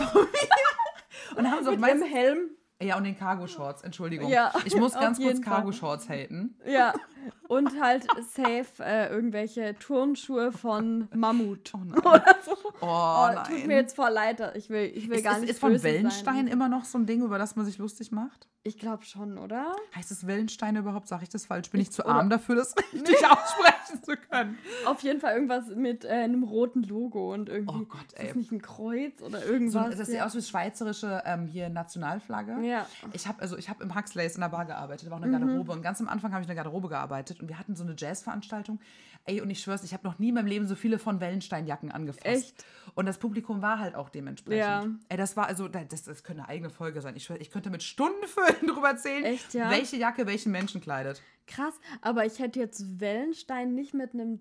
und 1.36 1.44
dann 1.44 1.50
haben 1.52 1.62
sie 1.62 1.68
auch 1.68 1.72
Mit 1.72 1.80
meistens 1.80 2.10
Helm. 2.10 2.50
Ja, 2.80 2.96
und 2.96 3.04
den 3.04 3.18
Cargo-Shorts, 3.18 3.82
Entschuldigung. 3.82 4.30
Ja, 4.30 4.52
ich 4.64 4.76
muss 4.76 4.94
ganz 5.00 5.18
kurz. 5.18 5.42
Cargo-Shorts 5.42 6.08
haten. 6.08 6.54
Ja. 6.66 6.94
Und 7.48 7.80
halt 7.80 8.06
safe 8.34 8.66
äh, 8.84 9.08
irgendwelche 9.08 9.74
Turnschuhe 9.78 10.52
von 10.52 11.08
Mammut. 11.14 11.72
Oh 11.74 11.78
nein. 11.84 11.98
Oder 12.04 12.36
so. 12.44 12.52
Oh, 12.80 12.86
Oh, 12.86 13.28
nein. 13.34 13.44
tut 13.48 13.66
mir 13.66 13.76
jetzt 13.76 13.96
voll 13.96 14.10
leid. 14.10 14.40
Ich 14.54 14.70
will, 14.70 14.84
ich 14.94 15.08
will 15.08 15.16
ist, 15.16 15.24
gar 15.24 15.34
ist, 15.34 15.40
nicht 15.40 15.50
ist 15.50 15.58
von 15.58 15.72
böse 15.72 15.84
Wellenstein 15.84 16.34
sein. 16.36 16.46
immer 16.48 16.68
noch 16.68 16.84
so 16.84 16.98
ein 16.98 17.06
Ding, 17.06 17.22
über 17.22 17.38
das 17.38 17.56
man 17.56 17.64
sich 17.66 17.78
lustig 17.78 18.12
macht? 18.12 18.48
Ich 18.64 18.76
glaube 18.78 19.04
schon, 19.04 19.38
oder? 19.38 19.74
Heißt 19.96 20.10
es 20.10 20.26
Wellenstein 20.26 20.76
überhaupt? 20.76 21.08
Sage 21.08 21.22
ich 21.22 21.28
das 21.30 21.46
falsch? 21.46 21.70
Bin 21.70 21.80
ich, 21.80 21.88
Ich- 21.88 21.92
zu 21.94 22.06
arm 22.06 22.28
dafür, 22.28 22.54
das 22.56 22.74
richtig 22.92 23.16
aussprechen 23.26 24.02
zu 24.04 24.16
können? 24.30 24.58
Auf 24.84 25.00
jeden 25.02 25.20
Fall 25.20 25.34
irgendwas 25.34 25.68
mit 25.74 26.04
äh, 26.04 26.08
einem 26.08 26.42
roten 26.42 26.82
Logo 26.82 27.32
und 27.32 27.48
irgendwie. 27.48 27.74
Oh 27.74 27.84
Gott, 27.86 28.04
ist 28.12 28.18
ey. 28.20 28.26
das 28.28 28.36
nicht 28.36 28.52
ein 28.52 28.60
Kreuz 28.60 29.22
oder 29.22 29.40
So, 29.40 29.46
irgendwas? 29.48 29.96
das 29.96 30.06
sieht 30.08 30.16
ja. 30.16 30.26
aus 30.26 30.34
wie 30.36 30.42
schweizerische 30.42 31.22
ähm, 31.24 31.46
hier 31.46 31.70
Nationalflagge. 31.70 32.58
Ja. 32.62 32.86
Ich 33.12 33.26
habe 33.26 33.40
also 33.40 33.56
ich 33.56 33.70
habe 33.70 33.82
im 33.82 33.94
Huxleys 33.94 34.34
in 34.34 34.42
der 34.42 34.48
Bar 34.50 34.66
gearbeitet, 34.66 35.08
war 35.08 35.16
auch 35.18 35.24
Mhm. 35.24 35.34
eine 35.34 35.46
Garderobe 35.46 35.72
und 35.72 35.82
ganz 35.82 36.00
am 36.00 36.08
Anfang 36.08 36.32
habe 36.32 36.42
ich 36.42 36.46
in 36.48 36.54
der 36.54 36.62
Garderobe 36.62 36.88
gearbeitet 36.88 37.37
und 37.40 37.48
wir 37.48 37.58
hatten 37.58 37.76
so 37.76 37.84
eine 37.84 37.94
Jazzveranstaltung. 37.96 38.80
Ey, 39.24 39.40
und 39.42 39.50
ich 39.50 39.60
schwör's, 39.60 39.84
ich 39.84 39.92
habe 39.92 40.06
noch 40.06 40.18
nie 40.18 40.28
in 40.30 40.34
meinem 40.34 40.46
Leben 40.46 40.66
so 40.66 40.74
viele 40.74 40.98
von 40.98 41.20
Wellenstein-Jacken 41.20 41.92
angefasst. 41.92 42.24
Echt? 42.24 42.64
Und 42.94 43.04
das 43.06 43.18
Publikum 43.18 43.60
war 43.60 43.78
halt 43.78 43.94
auch 43.94 44.08
dementsprechend. 44.08 44.58
Ja. 44.60 44.86
Ey, 45.10 45.16
das 45.18 45.36
war 45.36 45.46
also 45.46 45.68
das, 45.68 46.04
das 46.04 46.22
könnte 46.24 46.42
eine 46.42 46.48
eigene 46.48 46.70
Folge 46.70 47.02
sein. 47.02 47.14
Ich 47.14 47.24
schwör, 47.24 47.40
ich 47.40 47.50
könnte 47.50 47.68
mit 47.68 47.82
Stundenfüllen 47.82 48.66
drüber 48.66 48.88
erzählen, 48.88 49.24
Echt, 49.24 49.52
ja? 49.54 49.70
welche 49.70 49.96
Jacke 49.96 50.26
welchen 50.26 50.50
Menschen 50.52 50.80
kleidet. 50.80 51.20
Krass, 51.46 51.74
aber 52.00 52.24
ich 52.24 52.38
hätte 52.38 52.58
jetzt 52.58 53.00
Wellenstein 53.00 53.74
nicht 53.74 53.92
mit 53.94 54.14
einem 54.14 54.38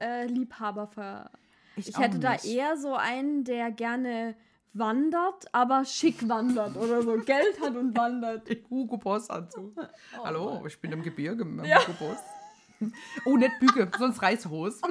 Jazz-Liebhaber 0.00 0.86
ver. 0.86 1.30
Ich 1.76 1.88
Ich 1.88 1.98
hätte 1.98 2.18
da 2.18 2.32
nicht. 2.32 2.46
eher 2.46 2.76
so 2.78 2.94
einen, 2.94 3.44
der 3.44 3.70
gerne 3.70 4.34
wandert, 4.78 5.46
aber 5.52 5.84
schick 5.84 6.28
wandert 6.28 6.76
oder 6.76 7.02
so 7.02 7.16
Geld 7.18 7.60
hat 7.60 7.76
und 7.76 7.96
wandert. 7.96 8.48
Hugo 8.70 8.96
Boss 8.96 9.30
Anzug. 9.30 9.72
Oh 9.76 10.24
Hallo, 10.24 10.64
ich 10.66 10.80
bin 10.80 10.92
im 10.92 11.02
Gebirge 11.02 11.44
mit 11.44 11.64
dem 11.66 11.74
Hugo 11.78 11.92
Boss. 11.98 12.18
Oh, 13.24 13.36
nicht 13.36 13.58
Büge, 13.58 13.90
sonst 13.98 14.20
Reißhose. 14.22 14.80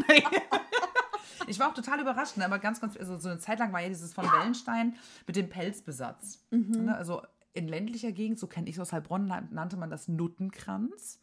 Ich 1.48 1.60
war 1.60 1.70
auch 1.70 1.74
total 1.76 2.00
überrascht, 2.00 2.38
ne? 2.38 2.46
aber 2.46 2.58
ganz, 2.58 2.82
ganz, 2.82 2.98
also 2.98 3.20
so 3.20 3.30
eine 3.30 3.38
Zeit 3.38 3.60
lang 3.60 3.72
war 3.72 3.80
ja 3.80 3.90
dieses 3.90 4.14
von 4.16 4.26
Wellenstein 4.26 4.96
mit 5.28 5.36
dem 5.36 5.48
Pelzbesatz. 5.48 6.40
Mhm. 6.50 6.86
Ne? 6.86 6.98
Also 6.98 7.22
in 7.54 7.68
ländlicher 7.68 8.12
Gegend, 8.12 8.40
so 8.40 8.48
kenne 8.48 8.68
ich 8.68 8.76
es 8.76 8.82
aus 8.82 8.92
Heilbronn, 8.92 9.28
nan- 9.28 9.50
nannte 9.52 9.78
man 9.78 9.92
das 9.92 10.08
Nuttenkranz. 10.08 11.22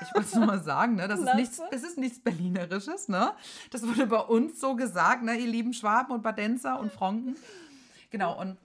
Ich 0.00 0.14
wollte 0.14 0.28
es 0.28 0.34
nur 0.34 0.46
mal 0.46 0.62
sagen, 0.62 0.94
ne? 0.96 1.08
das, 1.08 1.20
ist 1.20 1.34
nichts, 1.34 1.60
das 1.70 1.82
ist 1.82 1.98
nichts 1.98 2.20
Berlinerisches. 2.20 3.08
Ne? 3.08 3.32
Das 3.70 3.86
wurde 3.86 4.06
bei 4.06 4.20
uns 4.20 4.60
so 4.60 4.76
gesagt, 4.76 5.22
ne? 5.22 5.34
ihr 5.36 5.46
lieben 5.46 5.74
Schwaben 5.74 6.12
und 6.14 6.22
Badenzer 6.22 6.80
und 6.80 6.90
Franken. 6.90 7.36
Genau, 8.14 8.40
und 8.40 8.56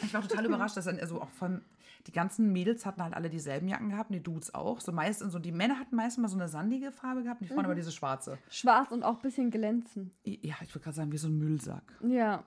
Ich 0.00 0.14
war 0.14 0.26
total 0.26 0.46
überrascht, 0.46 0.74
dass 0.78 0.86
dann, 0.86 0.98
also 0.98 1.20
auch 1.20 1.28
von, 1.28 1.62
die 2.06 2.12
ganzen 2.12 2.50
Mädels 2.50 2.86
hatten 2.86 3.02
halt 3.02 3.12
alle 3.12 3.28
dieselben 3.28 3.68
Jacken 3.68 3.90
gehabt, 3.90 4.08
und 4.08 4.14
die 4.14 4.22
Dudes 4.22 4.54
auch. 4.54 4.80
So 4.80 4.90
meist, 4.90 5.20
so, 5.20 5.38
die 5.38 5.52
Männer 5.52 5.78
hatten 5.78 5.94
meistens 5.96 6.22
mal 6.22 6.28
so 6.28 6.36
eine 6.36 6.48
sandige 6.48 6.90
Farbe 6.90 7.22
gehabt, 7.22 7.42
und 7.42 7.48
die 7.50 7.52
Frauen 7.52 7.66
aber 7.66 7.74
diese 7.74 7.92
schwarze. 7.92 8.38
Schwarz 8.48 8.90
und 8.90 9.02
auch 9.02 9.16
ein 9.16 9.20
bisschen 9.20 9.50
glänzend. 9.50 10.14
Ja, 10.24 10.54
ich 10.62 10.74
würde 10.74 10.84
gerade 10.84 10.96
sagen, 10.96 11.12
wie 11.12 11.18
so 11.18 11.28
ein 11.28 11.36
Müllsack. 11.36 11.82
Ja. 12.02 12.42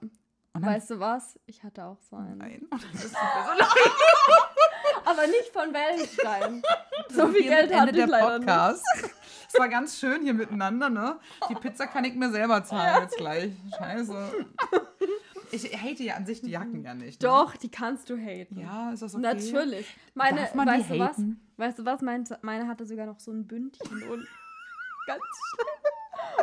Dann, 0.53 0.65
Weißt 0.65 0.89
du 0.89 0.99
was? 0.99 1.39
Ich 1.45 1.63
hatte 1.63 1.85
auch 1.85 2.01
so 2.01 2.15
einen. 2.15 2.39
Nein. 2.39 2.65
So 2.71 2.77
Aber 5.05 5.27
nicht 5.27 5.49
von 5.53 5.71
Wellenstein. 5.71 6.63
so 7.09 7.27
viel 7.27 7.43
Geld 7.43 7.69
mit 7.69 7.79
hatte 7.79 7.89
Ende 7.89 7.91
ich 7.91 7.97
der 7.97 8.07
leider 8.07 8.39
nicht. 8.39 8.47
Podcast. 8.47 8.83
Es 9.51 9.59
war 9.59 9.69
ganz 9.69 9.99
schön 9.99 10.23
hier 10.23 10.33
miteinander, 10.33 10.89
ne? 10.89 11.19
Die 11.49 11.55
Pizza 11.55 11.85
kann 11.85 12.05
ich 12.05 12.15
mir 12.15 12.31
selber 12.31 12.63
zahlen 12.63 13.03
jetzt 13.03 13.17
gleich. 13.17 13.51
Scheiße. 13.77 14.31
Ich 15.53 15.81
hate 15.81 16.03
ja 16.03 16.15
an 16.15 16.25
sich 16.25 16.41
die 16.41 16.49
Jacken 16.51 16.83
ja 16.83 16.93
nicht. 16.93 17.21
Ne? 17.21 17.27
Doch, 17.27 17.55
die 17.55 17.69
kannst 17.69 18.09
du 18.09 18.17
haten. 18.17 18.59
Ja, 18.59 18.91
ist 18.91 19.01
das 19.01 19.13
okay? 19.13 19.21
Natürlich. 19.21 19.87
Meine, 20.15 20.41
Darf 20.41 20.55
man 20.55 20.67
die 20.67 20.73
weißt 20.73 20.89
du 20.89 20.99
was? 20.99 21.09
haten? 21.09 21.39
Weißt 21.57 21.79
du 21.79 21.85
was? 21.85 22.01
Meine, 22.01 22.23
meine 22.41 22.67
hatte 22.67 22.85
sogar 22.85 23.05
noch 23.05 23.19
so 23.19 23.31
ein 23.31 23.45
Bündchen 23.47 24.03
und 24.09 24.27
ganz 25.07 25.21
schlimm. 25.21 25.67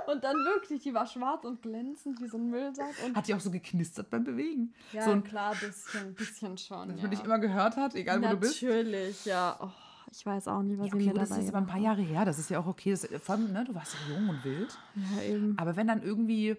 Und 0.07 0.25
dann 0.25 0.37
wirklich, 0.37 0.83
die 0.83 0.95
war 0.95 1.07
schwarz 1.07 1.45
und 1.45 1.63
glänzend 1.63 2.21
wie 2.21 2.27
so 2.29 2.37
ein 2.37 2.49
Müllsack. 2.51 2.95
Und 3.05 3.17
Hat 3.17 3.29
die 3.29 3.35
auch 3.35 3.41
so 3.41 3.51
geknistert 3.51 4.11
beim 4.11 4.25
Bewegen? 4.25 4.73
ja, 4.93 5.03
so 5.03 5.11
ein, 5.11 5.23
klar, 5.25 5.55
bisschen, 5.55 6.15
bisschen 6.15 6.59
schon. 6.59 6.89
dass 6.89 6.97
ja. 6.97 7.03
man 7.03 7.11
dich 7.11 7.25
immer 7.25 7.39
gehört 7.39 7.77
hat, 7.77 7.95
egal 7.95 8.23
wo 8.23 8.29
du 8.29 8.37
bist. 8.37 8.63
Natürlich, 8.63 9.25
ja. 9.25 9.57
Oh, 9.61 9.71
ich 10.11 10.25
weiß 10.25 10.49
auch 10.49 10.63
nicht, 10.63 10.79
was 10.79 10.87
Ja, 10.87 10.89
ich 10.89 10.95
okay, 10.95 11.05
mir 11.05 11.13
gut, 11.13 11.23
das 11.23 11.29
dabei 11.29 11.43
ist 11.43 11.49
aber 11.49 11.59
ein 11.59 11.67
paar 11.67 11.79
Jahre 11.81 12.03
her, 12.03 12.25
das 12.25 12.39
ist 12.39 12.51
ja 12.51 12.59
auch 12.61 12.67
okay. 12.67 12.91
Das, 12.91 13.07
vor 13.23 13.35
allem, 13.37 13.53
ne, 13.53 13.65
du 13.65 13.75
warst 13.75 13.95
ja 13.95 14.15
jung 14.15 14.29
und 14.29 14.45
wild. 14.45 14.77
Ja, 14.97 15.23
eben. 15.23 15.57
Aber 15.59 15.77
wenn 15.77 15.87
dann 15.87 16.03
irgendwie. 16.03 16.57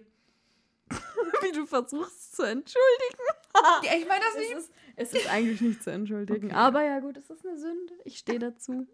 Wie 1.42 1.52
du 1.52 1.66
versuchst 1.66 2.36
zu 2.36 2.42
entschuldigen. 2.42 3.18
Ja, 3.84 3.92
ich 3.96 4.08
meine 4.08 4.20
das 4.24 4.42
Es 4.42 4.58
ist, 4.64 4.72
es 4.96 5.12
ist 5.12 5.30
eigentlich 5.30 5.60
nicht 5.60 5.82
zu 5.82 5.90
entschuldigen. 5.92 6.52
Aber 6.52 6.82
ja, 6.82 7.00
gut, 7.00 7.16
es 7.18 7.28
ist 7.30 7.46
eine 7.46 7.58
Sünde. 7.58 7.92
Ich 8.04 8.18
stehe 8.18 8.38
dazu. 8.38 8.86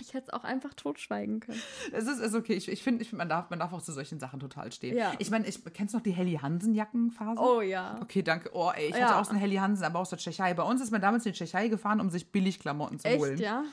Ich 0.00 0.14
hätte 0.14 0.28
es 0.28 0.32
auch 0.32 0.44
einfach 0.44 0.72
totschweigen 0.74 1.40
können. 1.40 1.60
Es 1.92 2.06
ist, 2.06 2.20
ist 2.20 2.34
okay. 2.34 2.54
Ich, 2.54 2.68
ich 2.68 2.82
finde, 2.82 3.02
ich 3.02 3.08
find, 3.08 3.18
man, 3.18 3.28
darf, 3.28 3.50
man 3.50 3.58
darf 3.58 3.72
auch 3.72 3.82
zu 3.82 3.92
solchen 3.92 4.20
Sachen 4.20 4.40
total 4.40 4.70
stehen. 4.72 4.96
Ja. 4.96 5.12
Ich 5.18 5.30
meine, 5.30 5.46
ich, 5.46 5.62
kennst 5.74 5.92
du 5.92 5.98
noch 5.98 6.04
die 6.04 6.12
Helly 6.12 6.38
Hansen-Jackenphase? 6.40 7.40
Oh 7.40 7.60
ja. 7.60 7.98
Okay, 8.00 8.22
danke. 8.22 8.50
Oh, 8.54 8.70
ey, 8.74 8.86
ich 8.86 8.92
hatte 8.92 9.00
Ja. 9.02 9.20
auch 9.20 9.24
so 9.24 9.32
eine 9.32 9.40
Helly 9.40 9.56
Hansen, 9.56 9.84
aber 9.84 9.98
aus 9.98 10.10
der 10.10 10.18
Tschechei. 10.18 10.54
Bei 10.54 10.62
uns 10.62 10.80
ist 10.80 10.92
man 10.92 11.00
damals 11.00 11.26
in 11.26 11.32
die 11.32 11.38
Tschechei 11.38 11.68
gefahren, 11.68 12.00
um 12.00 12.10
sich 12.10 12.30
Billigklamotten 12.30 13.00
zu 13.00 13.08
holen. 13.08 13.32
Echt, 13.34 13.42
ja? 13.42 13.64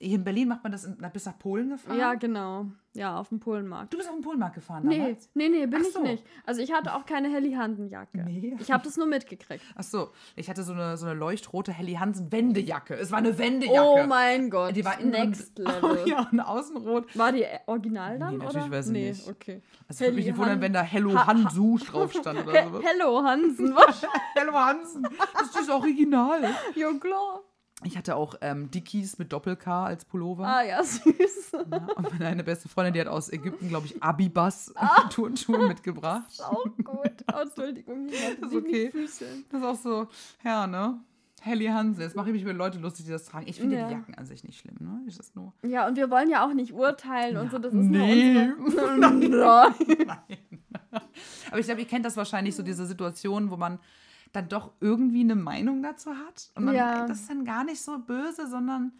Hier 0.00 0.16
in 0.16 0.24
Berlin 0.24 0.48
macht 0.48 0.62
man 0.62 0.72
das 0.72 0.84
in, 0.84 0.96
bis 1.12 1.24
nach 1.26 1.38
Polen 1.38 1.70
gefahren. 1.70 1.98
Ja, 1.98 2.14
genau. 2.14 2.66
Ja, 2.96 3.18
auf 3.18 3.28
dem 3.30 3.40
Polenmarkt. 3.40 3.92
Du 3.92 3.96
bist 3.96 4.08
auf 4.08 4.14
den 4.14 4.22
Polenmarkt 4.22 4.54
gefahren 4.54 4.86
Nee, 4.86 4.98
damals? 4.98 5.28
nee, 5.34 5.48
nee, 5.48 5.66
bin 5.66 5.80
Ach 5.82 5.86
ich 5.86 5.92
so. 5.92 6.00
nicht. 6.02 6.24
Also 6.46 6.60
ich 6.62 6.72
hatte 6.72 6.94
auch 6.94 7.04
keine 7.06 7.28
Helly 7.28 7.52
Hansen-Jacke. 7.54 8.22
Nee. 8.24 8.56
Ich 8.60 8.70
habe 8.70 8.84
das 8.84 8.96
nur 8.96 9.06
mitgekriegt. 9.08 9.64
Ach 9.74 9.82
so, 9.82 10.10
ich 10.36 10.48
hatte 10.48 10.62
so 10.62 10.72
eine, 10.74 10.96
so 10.96 11.06
eine 11.06 11.18
leuchtrote 11.18 11.72
Helly 11.72 11.94
Hansen 11.94 12.30
Wendejacke. 12.30 12.94
Es 12.94 13.10
war 13.10 13.18
eine 13.18 13.36
Wendejacke. 13.36 13.82
Oh 14.04 14.06
mein 14.06 14.48
Gott. 14.48 14.76
Die 14.76 14.84
war 14.84 15.00
innen 15.00 15.10
Next 15.10 15.58
und, 15.58 15.66
Level. 15.82 15.98
Oh, 16.04 16.08
ja, 16.08 16.28
und 16.30 16.38
außenrot. 16.40 17.18
War 17.18 17.32
die 17.32 17.44
original 17.66 18.18
dann, 18.20 18.38
Nee, 18.38 18.44
natürlich 18.44 18.66
oder? 18.66 18.76
weiß 18.76 18.86
ich 18.86 18.92
nee, 18.92 19.08
nicht. 19.08 19.28
okay. 19.28 19.62
Also 19.88 20.04
würde 20.04 20.14
mich 20.16 20.26
nicht 20.26 20.36
wundern, 20.38 20.60
wenn 20.60 20.72
da 20.72 20.82
Hello 20.82 21.14
Ha- 21.16 21.26
Hansu 21.26 21.78
drauf 21.78 22.12
stand 22.12 22.46
oder 22.46 22.64
sowas. 22.64 22.84
Hello 22.84 23.22
Hansen. 23.24 23.74
Was? 23.74 24.06
Hello 24.36 24.52
Hansen. 24.52 25.02
Das 25.32 25.42
ist 25.48 25.56
das 25.56 25.68
Original. 25.68 26.42
ja, 26.76 26.92
klar. 27.00 27.40
Ich 27.82 27.98
hatte 27.98 28.14
auch 28.16 28.36
ähm, 28.40 28.70
Dickies 28.70 29.18
mit 29.18 29.32
Doppel-K 29.32 29.84
als 29.86 30.04
Pullover. 30.04 30.46
Ah 30.46 30.62
ja, 30.62 30.82
süß. 30.84 31.52
Ja, 31.70 31.86
und 31.96 32.18
meine 32.20 32.44
beste 32.44 32.68
Freundin, 32.68 32.94
die 32.94 33.00
hat 33.00 33.08
aus 33.08 33.30
Ägypten, 33.32 33.68
glaube 33.68 33.86
ich, 33.86 34.02
Abibas 34.02 34.72
Ah. 34.76 35.08
Turnschuhe 35.10 35.66
mitgebracht. 35.68 36.30
Auch 36.42 36.64
gut. 36.84 37.12
Oh, 37.32 37.38
Entschuldigung, 37.42 38.08
ich 38.08 38.20
Das 38.40 38.50
ist 38.50 38.56
okay. 38.56 38.90
Das 39.50 39.60
ist 39.60 39.66
auch 39.66 39.74
so, 39.76 40.08
ja, 40.44 40.66
ne? 40.66 41.00
Helly 41.42 41.66
Hansen. 41.66 42.00
Jetzt 42.00 42.16
mache 42.16 42.28
ich 42.28 42.32
mich 42.32 42.42
über 42.42 42.54
Leute 42.54 42.78
lustig, 42.78 43.04
die 43.04 43.10
das 43.12 43.24
tragen. 43.26 43.46
Ich 43.46 43.60
finde 43.60 43.76
Ja. 43.76 43.86
die 43.88 43.92
Jacken 43.94 44.14
an 44.14 44.24
sich 44.24 44.44
nicht 44.44 44.58
schlimm, 44.60 44.76
ne? 44.80 45.02
Ich 45.06 45.18
das 45.18 45.34
nur. 45.34 45.52
Ja, 45.62 45.86
und 45.86 45.96
wir 45.96 46.10
wollen 46.10 46.30
ja 46.30 46.46
auch 46.46 46.54
nicht 46.54 46.72
urteilen 46.72 47.36
und 47.36 47.50
so. 47.50 47.58
Das 47.58 47.74
ist 47.74 47.80
Nee. 47.84 48.46
nur 48.46 48.64
unsere... 48.66 48.98
Nein. 48.98 49.18
Nein. 49.28 50.38
Aber 51.50 51.58
ich 51.58 51.66
glaube, 51.66 51.80
ihr 51.82 51.86
kennt 51.86 52.06
das 52.06 52.16
wahrscheinlich, 52.16 52.54
so 52.56 52.62
diese 52.62 52.86
Situation, 52.86 53.50
wo 53.50 53.56
man 53.58 53.78
dann 54.34 54.48
doch 54.48 54.72
irgendwie 54.80 55.20
eine 55.20 55.34
Meinung 55.36 55.82
dazu 55.82 56.10
hat. 56.10 56.50
Und 56.54 56.64
man 56.64 56.74
Ja. 56.74 57.06
das 57.06 57.20
ist 57.20 57.30
dann 57.30 57.44
gar 57.44 57.64
nicht 57.64 57.80
so 57.80 57.98
böse, 57.98 58.46
sondern. 58.48 58.92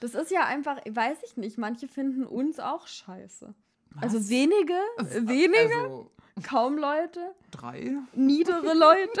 Das 0.00 0.14
ist 0.14 0.30
ja 0.30 0.44
einfach, 0.46 0.78
weiß 0.88 1.18
ich 1.24 1.36
nicht, 1.36 1.58
manche 1.58 1.86
finden 1.86 2.24
uns 2.24 2.58
auch 2.58 2.86
scheiße. 2.86 3.54
Also 4.00 4.18
Was? 4.18 4.28
wenige, 4.30 4.72
wenige, 4.98 5.74
Also 5.74 6.10
kaum 6.42 6.78
Leute, 6.78 7.20
drei. 7.50 7.96
niedere 8.14 8.74
Leute. 8.74 9.20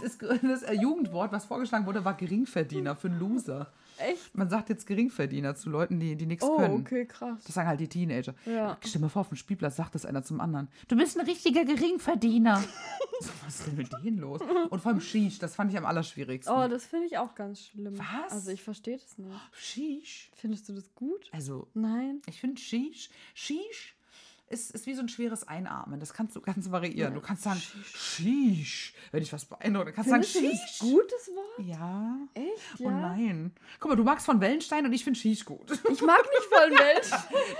Das, 0.00 0.16
das 0.18 0.64
Jugendwort, 0.80 1.30
was 1.32 1.44
vorgeschlagen 1.44 1.84
wurde, 1.86 2.04
war 2.04 2.14
Geringverdiener 2.14 2.96
für 2.96 3.08
einen 3.08 3.18
Loser. 3.20 3.70
Echt? 3.98 4.34
Man 4.36 4.48
sagt 4.48 4.68
jetzt 4.68 4.86
Geringverdiener 4.86 5.54
zu 5.54 5.70
Leuten, 5.70 6.00
die, 6.00 6.16
die 6.16 6.26
nichts 6.26 6.44
Oh, 6.44 6.56
können. 6.56 6.80
okay, 6.80 7.06
krass. 7.06 7.42
Das 7.44 7.54
sagen 7.54 7.68
halt 7.68 7.80
die 7.80 7.88
Teenager. 7.88 8.34
Ja. 8.46 8.76
Stell 8.80 8.92
dir 8.92 8.98
mal 9.00 9.08
vor, 9.08 9.20
auf 9.20 9.28
dem 9.28 9.36
Spielplatz 9.36 9.76
sagt 9.76 9.94
das 9.94 10.04
einer 10.06 10.22
zum 10.22 10.40
anderen. 10.40 10.68
Du 10.88 10.96
bist 10.96 11.18
ein 11.18 11.26
richtiger 11.26 11.64
Geringverdiener. 11.64 12.62
so, 13.20 13.30
was 13.44 13.60
ist 13.60 13.66
denn 13.68 13.76
mit 13.76 13.88
denen 14.04 14.18
los? 14.18 14.40
Und 14.70 14.80
vor 14.80 14.92
allem 14.92 15.00
Shish, 15.00 15.38
das 15.38 15.54
fand 15.54 15.70
ich 15.70 15.78
am 15.78 15.86
allerschwierigsten. 15.86 16.54
Oh, 16.54 16.68
das 16.68 16.86
finde 16.86 17.06
ich 17.06 17.18
auch 17.18 17.34
ganz 17.34 17.60
schlimm. 17.66 17.98
Was? 17.98 18.32
Also 18.32 18.50
ich 18.50 18.62
verstehe 18.62 18.98
das 18.98 19.16
nicht. 19.18 19.30
Shish? 19.52 20.30
Findest 20.34 20.68
du 20.68 20.72
das 20.74 20.92
gut? 20.94 21.28
Also, 21.32 21.68
Nein. 21.74 22.20
ich 22.26 22.40
finde 22.40 22.60
Shish, 22.60 23.10
Shish 23.34 23.93
ist, 24.54 24.70
ist 24.70 24.86
wie 24.86 24.94
so 24.94 25.02
ein 25.02 25.08
schweres 25.10 25.46
Einatmen. 25.46 26.00
Das 26.00 26.14
kannst 26.14 26.34
du 26.36 26.40
ganz 26.40 26.70
variieren. 26.70 27.12
Du 27.12 27.20
kannst 27.20 27.42
sagen 27.42 27.60
Shish, 27.84 28.94
wenn 29.12 29.22
ich 29.22 29.32
was 29.32 29.44
beeindrucke. 29.44 29.90
Du 29.90 29.92
kannst 29.96 30.10
Findest 30.10 30.34
du 30.34 30.40
sagen 30.40 30.50
Shish. 30.56 30.78
gutes 30.80 31.28
Wort? 31.34 31.58
Ja. 31.66 32.16
Echt? 32.34 32.80
Oh 32.80 32.84
Ja. 32.84 32.90
nein. 32.90 33.52
Guck 33.80 33.90
mal, 33.90 33.96
du 33.96 34.04
magst 34.04 34.24
von 34.26 34.40
Wellenstein 34.40 34.86
und 34.86 34.92
ich 34.92 35.04
finde 35.04 35.18
Shish 35.20 35.44
gut. 35.44 35.70
Ich 35.70 36.00
mag 36.02 36.22
nicht 36.22 36.48
voll 36.48 36.70
Welt. 36.78 37.10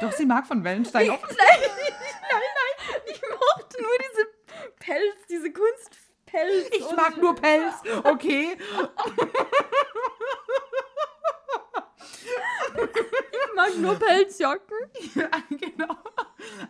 Doch, 0.01 0.13
sie 0.13 0.25
mag 0.27 0.47
von 0.47 0.65
Wellenstein 0.65 1.11
auch. 1.11 1.21
nein, 1.23 1.37
nein, 1.39 1.61
nein. 2.31 3.01
Ich 3.07 3.21
mochte 3.23 3.83
nur 3.83 3.99
diese 4.11 4.71
Pelz, 4.79 5.15
diese 5.29 5.53
Kunstpelz. 5.53 6.69
Ich 6.77 6.97
mag 6.97 7.17
nur 7.19 7.35
Pelz. 7.35 7.75
Okay. 8.05 8.57
Ich 12.77 13.55
mag 13.57 13.77
nur 13.79 13.95
Pelzjacken. 13.97 14.77
Ja, 15.15 15.29
genau. 15.51 15.97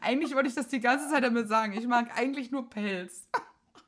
Eigentlich 0.00 0.34
wollte 0.34 0.48
ich 0.48 0.54
das 0.54 0.68
die 0.68 0.80
ganze 0.80 1.08
Zeit 1.08 1.24
damit 1.24 1.48
sagen. 1.48 1.72
Ich 1.72 1.86
mag 1.86 2.16
eigentlich 2.16 2.50
nur 2.50 2.68
Pelz. 2.68 3.28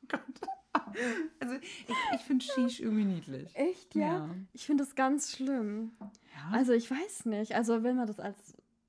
Oh 0.09 0.17
Gott. 0.17 1.01
Also 1.41 1.55
ich, 1.55 1.85
ich 2.15 2.21
finde 2.21 2.45
Shish 2.45 2.79
irgendwie 2.79 3.03
niedlich. 3.03 3.53
Echt, 3.55 3.93
ja? 3.93 4.19
Ja. 4.19 4.29
Ich 4.53 4.65
finde 4.65 4.85
das 4.85 4.95
ganz 4.95 5.35
schlimm. 5.35 5.91
Ja. 5.99 6.57
Also 6.57 6.71
ich 6.71 6.89
weiß 6.89 7.25
nicht. 7.25 7.55
Also 7.55 7.83
wenn 7.83 7.97
man 7.97 8.07
das 8.07 8.19
als... 8.19 8.37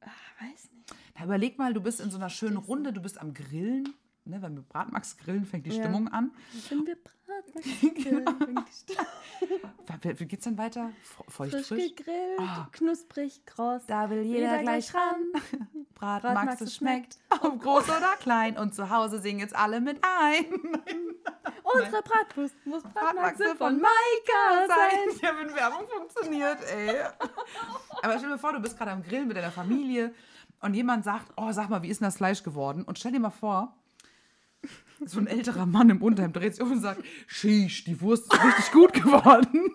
Ah, 0.00 0.10
weiß 0.40 0.70
nicht. 0.72 0.94
Na, 1.18 1.24
überleg 1.24 1.58
mal, 1.58 1.74
du 1.74 1.80
bist 1.80 2.00
in 2.00 2.10
so 2.10 2.18
einer 2.18 2.30
schönen 2.30 2.56
Runde, 2.56 2.92
du 2.92 3.02
bist 3.02 3.20
am 3.20 3.34
Grillen. 3.34 3.94
Ne, 4.28 4.42
wenn 4.42 4.54
wir 4.56 4.62
Bratmax 4.62 5.16
grillen, 5.16 5.46
fängt 5.46 5.64
die 5.64 5.70
Ja. 5.70 5.82
Stimmung 5.82 6.08
an. 6.08 6.32
Wenn 6.68 6.86
wir 6.86 6.96
Bratwurst 6.96 7.80
Genau. 8.04 8.32
grillen, 8.32 8.64
Wie, 10.02 10.20
wie 10.20 10.26
geht's 10.26 10.44
dann 10.44 10.58
weiter? 10.58 10.90
Fe- 11.02 11.24
Feucht 11.28 11.52
frisch 11.52 11.66
frisch? 11.68 11.94
gegrillt, 11.96 12.38
Ah. 12.38 12.68
knusprig, 12.72 13.46
kross. 13.46 13.86
Da 13.86 14.10
will 14.10 14.22
jeder 14.22 14.58
gleich 14.58 14.94
ran. 14.94 15.16
Bratmax, 15.94 16.34
Bratmax, 16.34 16.54
es 16.60 16.68
es 16.68 16.76
schmeckt, 16.76 17.18
ob 17.40 17.60
groß 17.60 17.84
oder 17.88 18.16
klein. 18.20 18.58
Und 18.58 18.74
zu 18.74 18.90
Hause 18.90 19.18
singen 19.20 19.40
jetzt 19.40 19.56
alle 19.56 19.80
mit 19.80 19.98
ein. 20.04 20.44
Unsere 21.62 22.02
Bratwurst 22.02 22.54
muss 22.66 22.82
Bratmaxe 22.82 23.42
Bratmaxe 23.44 23.56
von 23.56 23.80
Maika 23.80 24.66
sein. 24.68 25.18
Ja, 25.22 25.30
wenn 25.38 25.54
Werbung 25.54 25.86
funktioniert, 25.88 26.58
ey. 26.70 27.00
Aber 28.02 28.18
stell 28.18 28.28
dir 28.30 28.38
vor, 28.38 28.52
du 28.52 28.60
bist 28.60 28.76
gerade 28.76 28.90
am 28.90 29.02
Grillen 29.02 29.26
mit 29.26 29.36
deiner 29.38 29.50
Familie 29.52 30.14
und 30.60 30.74
jemand 30.74 31.04
sagt, 31.04 31.32
oh, 31.36 31.50
sag 31.52 31.68
mal, 31.70 31.82
wie 31.82 31.88
ist 31.88 32.00
denn 32.00 32.06
das 32.08 32.16
Fleisch 32.18 32.42
geworden? 32.42 32.84
Und 32.84 32.98
stell 32.98 33.12
dir 33.12 33.20
mal 33.20 33.30
vor, 33.30 33.74
so 35.06 35.18
ein 35.20 35.26
älterer 35.26 35.66
Mann 35.66 35.90
im 35.90 36.02
Unterhemd 36.02 36.36
dreht 36.36 36.54
sich 36.54 36.62
um 36.62 36.72
und 36.72 36.80
sagt, 36.80 37.02
Shish, 37.26 37.84
die 37.84 38.00
Wurst 38.00 38.32
ist 38.32 38.44
richtig 38.44 38.72
gut 38.72 38.92
geworden. 38.92 39.74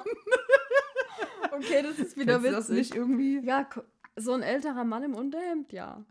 Okay, 1.52 1.84
das 1.84 2.00
ist 2.00 2.18
wieder 2.18 2.34
Kennst 2.40 2.48
du 2.48 2.52
das 2.52 2.70
witzig. 2.70 2.78
nicht 2.90 2.96
irgendwie? 2.96 3.40
Ja, 3.46 3.68
so 4.16 4.34
ein 4.34 4.42
älterer 4.42 4.84
Mann 4.84 5.04
im 5.04 5.14
Unterhemd, 5.14 5.72
ja. 5.72 6.04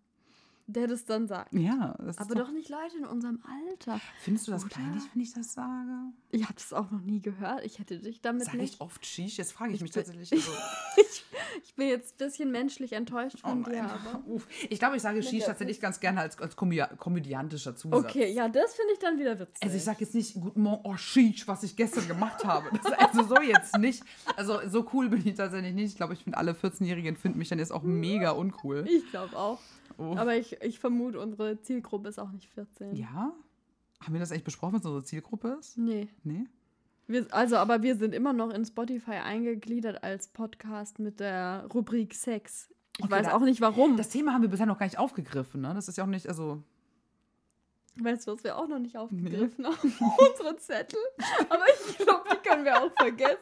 Der 0.68 0.86
das 0.86 1.04
dann 1.04 1.26
sagt. 1.26 1.52
Ja, 1.52 1.94
das 1.98 2.18
Aber 2.18 2.30
ist 2.30 2.38
doch 2.38 2.52
nicht 2.52 2.68
Leute 2.68 2.96
in 2.96 3.04
unserem 3.04 3.42
Alter. 3.68 4.00
Findest 4.20 4.46
du 4.46 4.52
das 4.52 4.64
Oder? 4.64 4.74
peinlich, 4.76 5.02
wenn 5.12 5.22
ich 5.22 5.32
das 5.34 5.52
sage? 5.52 5.90
Ich 6.30 6.44
habe 6.44 6.54
das 6.54 6.72
auch 6.72 6.90
noch 6.90 7.00
nie 7.00 7.20
gehört. 7.20 7.64
Ich 7.64 7.78
hätte 7.78 7.98
dich 7.98 8.20
damit 8.20 8.44
Sag 8.44 8.54
nicht. 8.54 8.74
ich 8.74 8.80
oft 8.80 9.04
Shish? 9.04 9.36
Jetzt 9.38 9.52
frage 9.52 9.70
ich, 9.72 9.76
Ich 9.76 9.82
mich 9.82 9.92
bin- 9.92 10.04
tatsächlich. 10.04 10.32
Also, 10.32 10.52
Ich, 10.96 11.24
ich 11.64 11.74
bin 11.74 11.88
jetzt 11.88 12.14
ein 12.14 12.26
bisschen 12.26 12.50
menschlich 12.52 12.92
enttäuscht 12.92 13.38
oh 13.42 13.48
von 13.48 13.64
dir, 13.64 13.82
nein. 13.82 13.90
aber. 14.06 14.22
Uff. 14.26 14.46
Ich 14.70 14.78
glaube, 14.78 14.96
ich 14.96 15.02
sage 15.02 15.22
Shish 15.22 15.44
tatsächlich 15.44 15.80
ganz 15.80 15.98
gerne 16.00 16.20
als, 16.20 16.38
als 16.38 16.56
komö- 16.56 16.96
komödiantischer 16.96 17.74
Zusatz. 17.76 18.04
Okay, 18.04 18.32
ja, 18.32 18.48
das 18.48 18.74
finde 18.74 18.92
ich 18.92 18.98
dann 19.00 19.18
wieder 19.18 19.38
witzig. 19.38 19.62
Also 19.62 19.76
ich 19.76 19.82
sage 19.84 19.98
jetzt 20.00 20.14
nicht, 20.14 20.34
guten 20.34 20.62
Morgen, 20.62 20.82
oh 20.88 20.96
Shish, 20.96 21.46
was 21.48 21.64
ich 21.64 21.74
gestern 21.76 22.06
gemacht 22.06 22.44
habe. 22.44 22.70
Das 22.82 22.92
also 22.92 23.24
so 23.24 23.42
jetzt 23.42 23.76
nicht. 23.78 24.02
Also 24.36 24.60
so 24.68 24.88
cool 24.92 25.08
bin 25.08 25.26
ich 25.26 25.34
tatsächlich 25.34 25.74
nicht. 25.74 25.88
Ich 25.90 25.96
glaube, 25.96 26.14
ich 26.14 26.22
finde 26.22 26.38
alle 26.38 26.52
14-Jährigen 26.52 27.16
finden 27.16 27.38
mich 27.38 27.48
dann 27.48 27.58
jetzt 27.58 27.72
auch 27.72 27.82
mega 27.82 28.30
uncool. 28.30 28.86
Ich 28.88 29.10
glaube 29.10 29.36
auch. 29.36 29.58
Oh. 30.02 30.16
Aber 30.16 30.36
ich, 30.36 30.60
ich 30.62 30.78
vermute, 30.78 31.20
unsere 31.20 31.60
Zielgruppe 31.60 32.08
ist 32.08 32.18
auch 32.18 32.30
nicht 32.32 32.48
14. 32.50 32.94
Ja? 32.96 33.32
Haben 34.00 34.12
wir 34.12 34.20
das 34.20 34.32
eigentlich 34.32 34.44
besprochen, 34.44 34.74
was 34.74 34.84
unsere 34.84 35.04
Zielgruppe 35.04 35.56
ist? 35.60 35.78
Nee. 35.78 36.08
Nee? 36.24 36.46
Wir, 37.06 37.26
also, 37.30 37.56
aber 37.56 37.82
wir 37.82 37.96
sind 37.96 38.14
immer 38.14 38.32
noch 38.32 38.50
in 38.50 38.64
Spotify 38.64 39.12
eingegliedert 39.22 40.02
als 40.02 40.28
Podcast 40.28 40.98
mit 40.98 41.20
der 41.20 41.66
Rubrik 41.72 42.14
Sex. 42.14 42.68
Ich 42.98 43.04
Okay, 43.04 43.12
weiß 43.12 43.26
da- 43.26 43.34
auch 43.34 43.40
nicht 43.40 43.60
warum. 43.60 43.96
Das 43.96 44.08
Thema 44.08 44.32
haben 44.34 44.42
wir 44.42 44.48
bisher 44.48 44.66
noch 44.66 44.78
gar 44.78 44.86
nicht 44.86 44.98
aufgegriffen, 44.98 45.60
ne? 45.60 45.72
Das 45.74 45.88
ist 45.88 45.96
ja 45.98 46.04
auch 46.04 46.08
nicht, 46.08 46.28
also. 46.28 46.62
weißt 47.96 48.26
du, 48.26 48.32
was 48.32 48.44
wir 48.44 48.56
auch 48.56 48.68
noch 48.68 48.78
nicht 48.78 48.96
aufgegriffen 48.96 49.66
haben? 49.66 49.76
Unsere 50.30 50.56
Zettel. 50.58 50.98
Aber 51.48 51.64
ich 51.88 51.98
glaube, 51.98 52.24
die 52.32 52.48
können 52.48 52.64
wir 52.64 52.82
auch 52.82 52.92
vergessen. 52.92 53.38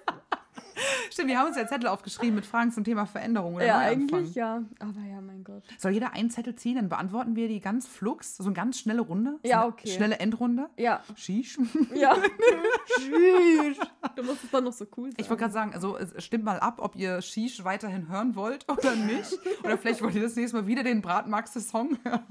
Stimmt, 1.10 1.28
wir 1.28 1.38
haben 1.38 1.48
uns 1.48 1.56
ja 1.56 1.66
Zettel 1.66 1.88
aufgeschrieben 1.88 2.34
mit 2.34 2.46
Fragen 2.46 2.72
zum 2.72 2.84
Thema 2.84 3.06
Veränderung 3.06 3.54
oder 3.54 3.66
ja, 3.66 3.78
Neuanfang. 3.78 4.18
eigentlich 4.18 4.34
ja. 4.34 4.62
Aber 4.78 5.00
ja, 5.00 5.20
mein 5.20 5.44
Gott. 5.44 5.62
Soll 5.78 5.92
jeder 5.92 6.12
einen 6.12 6.30
Zettel 6.30 6.54
ziehen, 6.56 6.76
dann 6.76 6.88
beantworten 6.88 7.36
wir 7.36 7.48
die 7.48 7.60
ganz 7.60 7.86
flux, 7.86 8.36
so 8.36 8.44
eine 8.44 8.52
ganz 8.52 8.78
schnelle 8.78 9.00
Runde. 9.00 9.38
So 9.42 9.48
Ja, 9.48 9.66
okay. 9.66 9.88
Schnelle 9.88 10.18
Endrunde. 10.18 10.68
Ja. 10.76 11.02
Sheesh. 11.16 11.58
Ja. 11.94 12.16
Tschüss. 12.96 13.78
Du 14.16 14.22
musst 14.22 14.44
es 14.44 14.50
dann 14.50 14.64
noch 14.64 14.72
so 14.72 14.86
cool 14.96 15.10
sagen. 15.10 15.16
Ich 15.20 15.28
wollte 15.28 15.40
gerade 15.40 15.52
sagen, 15.52 15.74
also 15.74 15.98
stimmt 16.18 16.44
mal 16.44 16.60
ab, 16.60 16.78
ob 16.78 16.96
ihr 16.96 17.20
Sheesh 17.22 17.64
weiterhin 17.64 18.08
hören 18.08 18.34
wollt 18.36 18.66
oder 18.68 18.94
nicht. 18.94 19.38
Oder 19.64 19.78
vielleicht 19.78 20.02
wollt 20.02 20.14
ihr 20.14 20.22
das 20.22 20.36
nächste 20.36 20.56
Mal 20.58 20.66
wieder 20.66 20.82
den 20.82 21.02
Bratmaxe-Song 21.02 21.98
hören. 22.04 22.24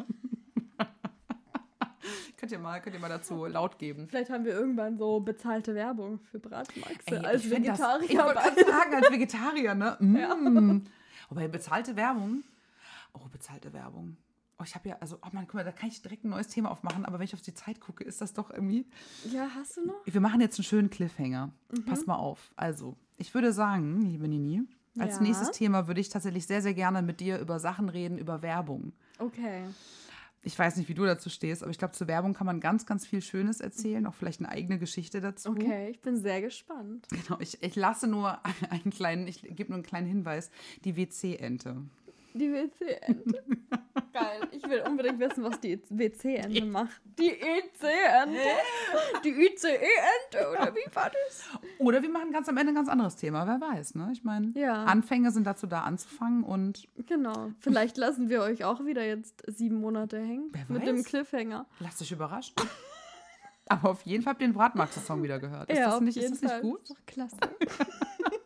könnt, 2.38 2.52
ihr 2.52 2.60
mal, 2.60 2.80
könnt 2.82 2.96
ihr 2.96 3.00
mal 3.02 3.10
dazu 3.10 3.46
laut 3.46 3.78
geben. 3.80 4.08
Vielleicht 4.10 4.30
haben 4.30 4.46
wir 4.46 4.54
irgendwann 4.54 4.98
so 4.98 5.20
bezahlte 5.20 5.76
Werbung 5.76 6.20
für 6.32 6.40
Bratmaxe 6.40 6.98
Ey, 7.08 7.18
als 7.26 7.44
ich 7.44 7.50
find 7.50 7.68
das- 7.68 7.80
Vegetarier. 7.80 8.10
Ich 8.10 8.18
wollte 8.18 8.34
gerade 8.40 8.66
sagen, 8.66 8.94
als 8.96 9.12
Vegetarier, 9.12 9.76
ne? 9.76 9.98
Mm. 10.00 10.82
Wobei 11.30 11.48
bezahlte 11.48 11.96
Werbung. 11.96 12.44
Oh, 13.14 13.28
bezahlte 13.32 13.72
Werbung. 13.74 14.18
Oh, 14.58 14.64
ich 14.66 14.76
habe 14.76 14.90
ja, 14.90 14.98
also, 15.00 15.18
oh 15.22 15.28
Mann, 15.32 15.46
guck 15.46 15.56
mal, 15.56 15.64
da 15.64 15.72
kann 15.72 15.88
ich 15.90 16.02
direkt 16.02 16.26
ein 16.26 16.30
neues 16.30 16.48
Thema 16.50 16.70
aufmachen, 16.72 17.06
aber 17.06 17.18
wenn 17.20 17.26
ich 17.26 17.34
auf 17.34 17.42
die 17.42 17.54
Zeit 17.54 17.80
gucke, 17.80 18.04
ist 18.04 18.20
das 18.22 18.34
doch 18.34 18.50
irgendwie. 18.52 18.86
ja, 19.32 19.48
hast 19.56 19.78
du 19.78 19.86
noch? 19.86 19.96
Wir 20.06 20.20
machen 20.22 20.42
jetzt 20.42 20.58
einen 20.60 20.66
schönen 20.66 20.90
Cliffhanger. 20.90 21.52
Mhm. 21.72 21.86
Pass 21.86 22.06
mal 22.06 22.16
auf. 22.16 22.52
Also, 22.56 22.98
ich 23.18 23.34
würde 23.34 23.54
sagen, 23.54 24.02
liebe 24.02 24.28
Nini, 24.28 24.64
als 24.98 25.16
Ja. 25.18 25.22
nächstes 25.22 25.52
Thema 25.52 25.88
würde 25.88 26.02
ich 26.02 26.10
tatsächlich 26.10 26.46
sehr, 26.46 26.62
sehr 26.62 26.74
gerne 26.74 27.02
mit 27.02 27.20
dir 27.22 27.40
über 27.40 27.60
Sachen 27.60 27.88
reden, 27.90 28.18
über 28.18 28.42
Werbung. 28.42 28.92
Okay. 29.18 29.64
Ich 30.44 30.58
weiß 30.58 30.78
nicht, 30.78 30.88
wie 30.88 30.94
du 30.94 31.06
dazu 31.06 31.30
stehst, 31.30 31.64
aber 31.64 31.72
ich 31.72 31.78
glaube, 31.78 31.94
zur 31.94 32.08
Werbung 32.08 32.34
kann 32.34 32.46
man 32.46 32.60
ganz, 32.60 32.86
ganz 32.86 33.06
viel 33.06 33.22
Schönes 33.22 33.60
erzählen, 33.60 34.06
auch 34.06 34.14
vielleicht 34.14 34.40
eine 34.40 34.50
eigene 34.50 34.80
Geschichte 34.80 35.20
dazu. 35.20 35.50
Okay, 35.50 35.90
ich 35.90 36.00
bin 36.00 36.18
sehr 36.18 36.42
gespannt. 36.42 37.08
Genau, 37.10 37.40
ich, 37.42 37.62
ich 37.62 37.76
lasse 37.76 38.08
nur 38.08 38.40
einen 38.70 38.92
kleinen, 38.92 39.28
ich 39.28 39.42
gebe 39.42 39.70
nur 39.70 39.76
einen 39.76 39.84
kleinen 39.84 40.08
Hinweis, 40.08 40.50
die 40.86 40.96
WC-Ente. 40.96 41.84
Die 42.34 42.52
WC-Ente. 42.54 43.44
Geil. 44.14 44.42
Ich 44.52 44.64
will 44.68 44.82
unbedingt 44.88 45.20
wissen, 45.20 45.44
was 45.44 45.60
die 45.60 45.80
WC-Ente 45.90 46.66
macht. 46.66 47.02
Die 47.18 47.30
EC-Ente. 47.32 48.38
Die 49.24 49.30
ICE-Ente, 49.30 50.50
oder 50.52 50.74
wie 50.76 50.96
war 50.96 51.10
das? 51.12 51.44
Oder 51.80 52.02
wir 52.02 52.10
machen 52.10 52.32
ganz 52.32 52.48
am 52.50 52.58
Ende 52.58 52.72
ein 52.72 52.76
ganz 52.76 52.90
anderes 52.90 53.16
Thema, 53.16 53.46
wer 53.48 53.60
weiß, 53.60 53.96
ne? 53.96 54.10
Ich 54.14 54.24
meine, 54.24 54.52
Ja. 54.56 54.84
Anfänge 54.86 55.32
sind 55.32 55.46
dazu 55.48 55.68
da 55.68 55.82
anzufangen 55.82 56.44
und 56.44 56.88
Genau. 57.08 57.52
Vielleicht 57.60 57.98
lassen 57.98 58.30
wir 58.30 58.42
euch 58.42 58.64
auch 58.64 58.86
wieder 58.86 59.06
jetzt 59.06 59.44
sieben 59.48 59.80
Monate 59.82 60.18
hängen. 60.20 60.50
Wer 60.52 60.66
Mit 60.70 60.88
dem 60.88 60.98
weiß. 61.00 61.06
Cliffhanger. 61.06 61.66
lasst 61.80 62.02
euch 62.02 62.12
überraschen. 62.12 62.56
Aber 63.68 63.92
auf 63.92 64.02
jeden 64.02 64.24
Fall 64.24 64.32
habt 64.34 64.42
ihr 64.42 64.48
den 64.48 64.54
Bratmaxe-Song 64.56 65.22
wieder 65.22 65.40
gehört. 65.40 65.70
Ist, 65.70 65.80
das, 65.80 65.94
auf 65.94 66.02
nicht, 66.02 66.18
ist 66.18 66.32
das 66.32 66.42
nicht 66.42 66.62
gut? 66.62 66.82
Ist 66.82 66.90
doch 66.92 67.06
klasse. 67.06 67.38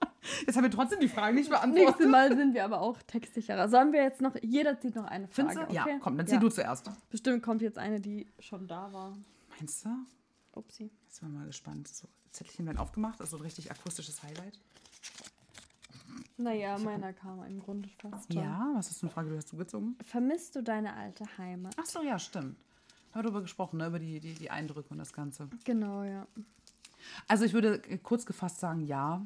Jetzt 0.46 0.56
haben 0.56 0.64
wir 0.64 0.72
trotzdem 0.72 1.00
die 1.00 1.08
Frage 1.10 1.36
nicht 1.36 1.50
Nächstes 1.50 1.72
beantwortet. 1.72 2.10
Mal 2.10 2.36
sind 2.36 2.54
wir 2.54 2.64
aber 2.64 2.82
auch 2.82 3.02
textsicherer. 3.04 3.68
Sollen 3.70 3.92
wir 3.92 4.04
jetzt 4.04 4.22
noch, 4.22 4.36
jeder 4.42 4.80
zieht 4.80 4.96
noch 4.96 5.06
eine 5.06 5.28
Frage, 5.28 5.50
Findest 5.50 5.58
du? 5.58 5.64
okay? 5.80 5.90
Ja, 5.92 6.00
komm, 6.00 6.18
dann 6.18 6.28
zieh 6.28 6.36
Ja. 6.36 6.40
du 6.40 6.50
zuerst. 6.50 6.90
Bestimmt 7.10 7.44
kommt 7.44 7.62
jetzt 7.62 7.78
eine, 7.78 8.00
die 8.00 8.28
schon 8.40 8.68
da 8.68 8.92
war. 8.94 9.18
Meinst 9.60 9.86
du? 9.86 9.90
Upsi. 10.54 10.92
Jetzt 11.06 11.18
sind 11.18 11.32
wir 11.32 11.40
mal 11.40 11.46
gespannt. 11.48 11.88
So, 11.88 12.08
Zettelchen 12.32 12.66
werden 12.66 12.78
aufgemacht, 12.78 13.20
also 13.20 13.38
ein 13.38 13.42
richtig 13.44 13.70
akustisches 13.72 14.24
Highlight. 14.24 14.58
Naja, 16.38 16.78
meiner 16.78 17.14
kam 17.14 17.44
im 17.44 17.60
Grunde 17.60 17.90
fast 17.90 18.32
schon. 18.34 18.42
Ja, 18.44 18.72
was 18.76 18.90
ist 18.92 19.04
eine 19.04 19.12
Frage, 19.12 19.30
die 19.30 19.38
hast 19.38 19.52
du 19.52 19.58
gezogen? 19.58 19.96
Vermisst 20.04 20.56
du 20.56 20.64
deine 20.64 20.94
alte 20.96 21.26
Heimat? 21.38 21.76
Ach 21.80 21.86
so, 21.86 22.02
ja, 22.02 22.18
stimmt. 22.20 22.56
Haben 23.12 23.20
wir 23.20 23.24
darüber 23.24 23.42
gesprochen, 23.42 23.78
ne? 23.78 23.88
über 23.88 24.00
die, 24.00 24.20
die, 24.20 24.34
die 24.34 24.50
Eindrücke 24.50 24.90
und 24.90 24.98
das 24.98 25.14
Ganze. 25.14 25.48
Genau, 25.64 26.04
ja. 26.04 26.28
Also 27.28 27.46
ich 27.46 27.54
würde 27.54 27.80
kurz 28.02 28.26
gefasst 28.26 28.60
sagen, 28.60 28.82
ja. 28.82 29.22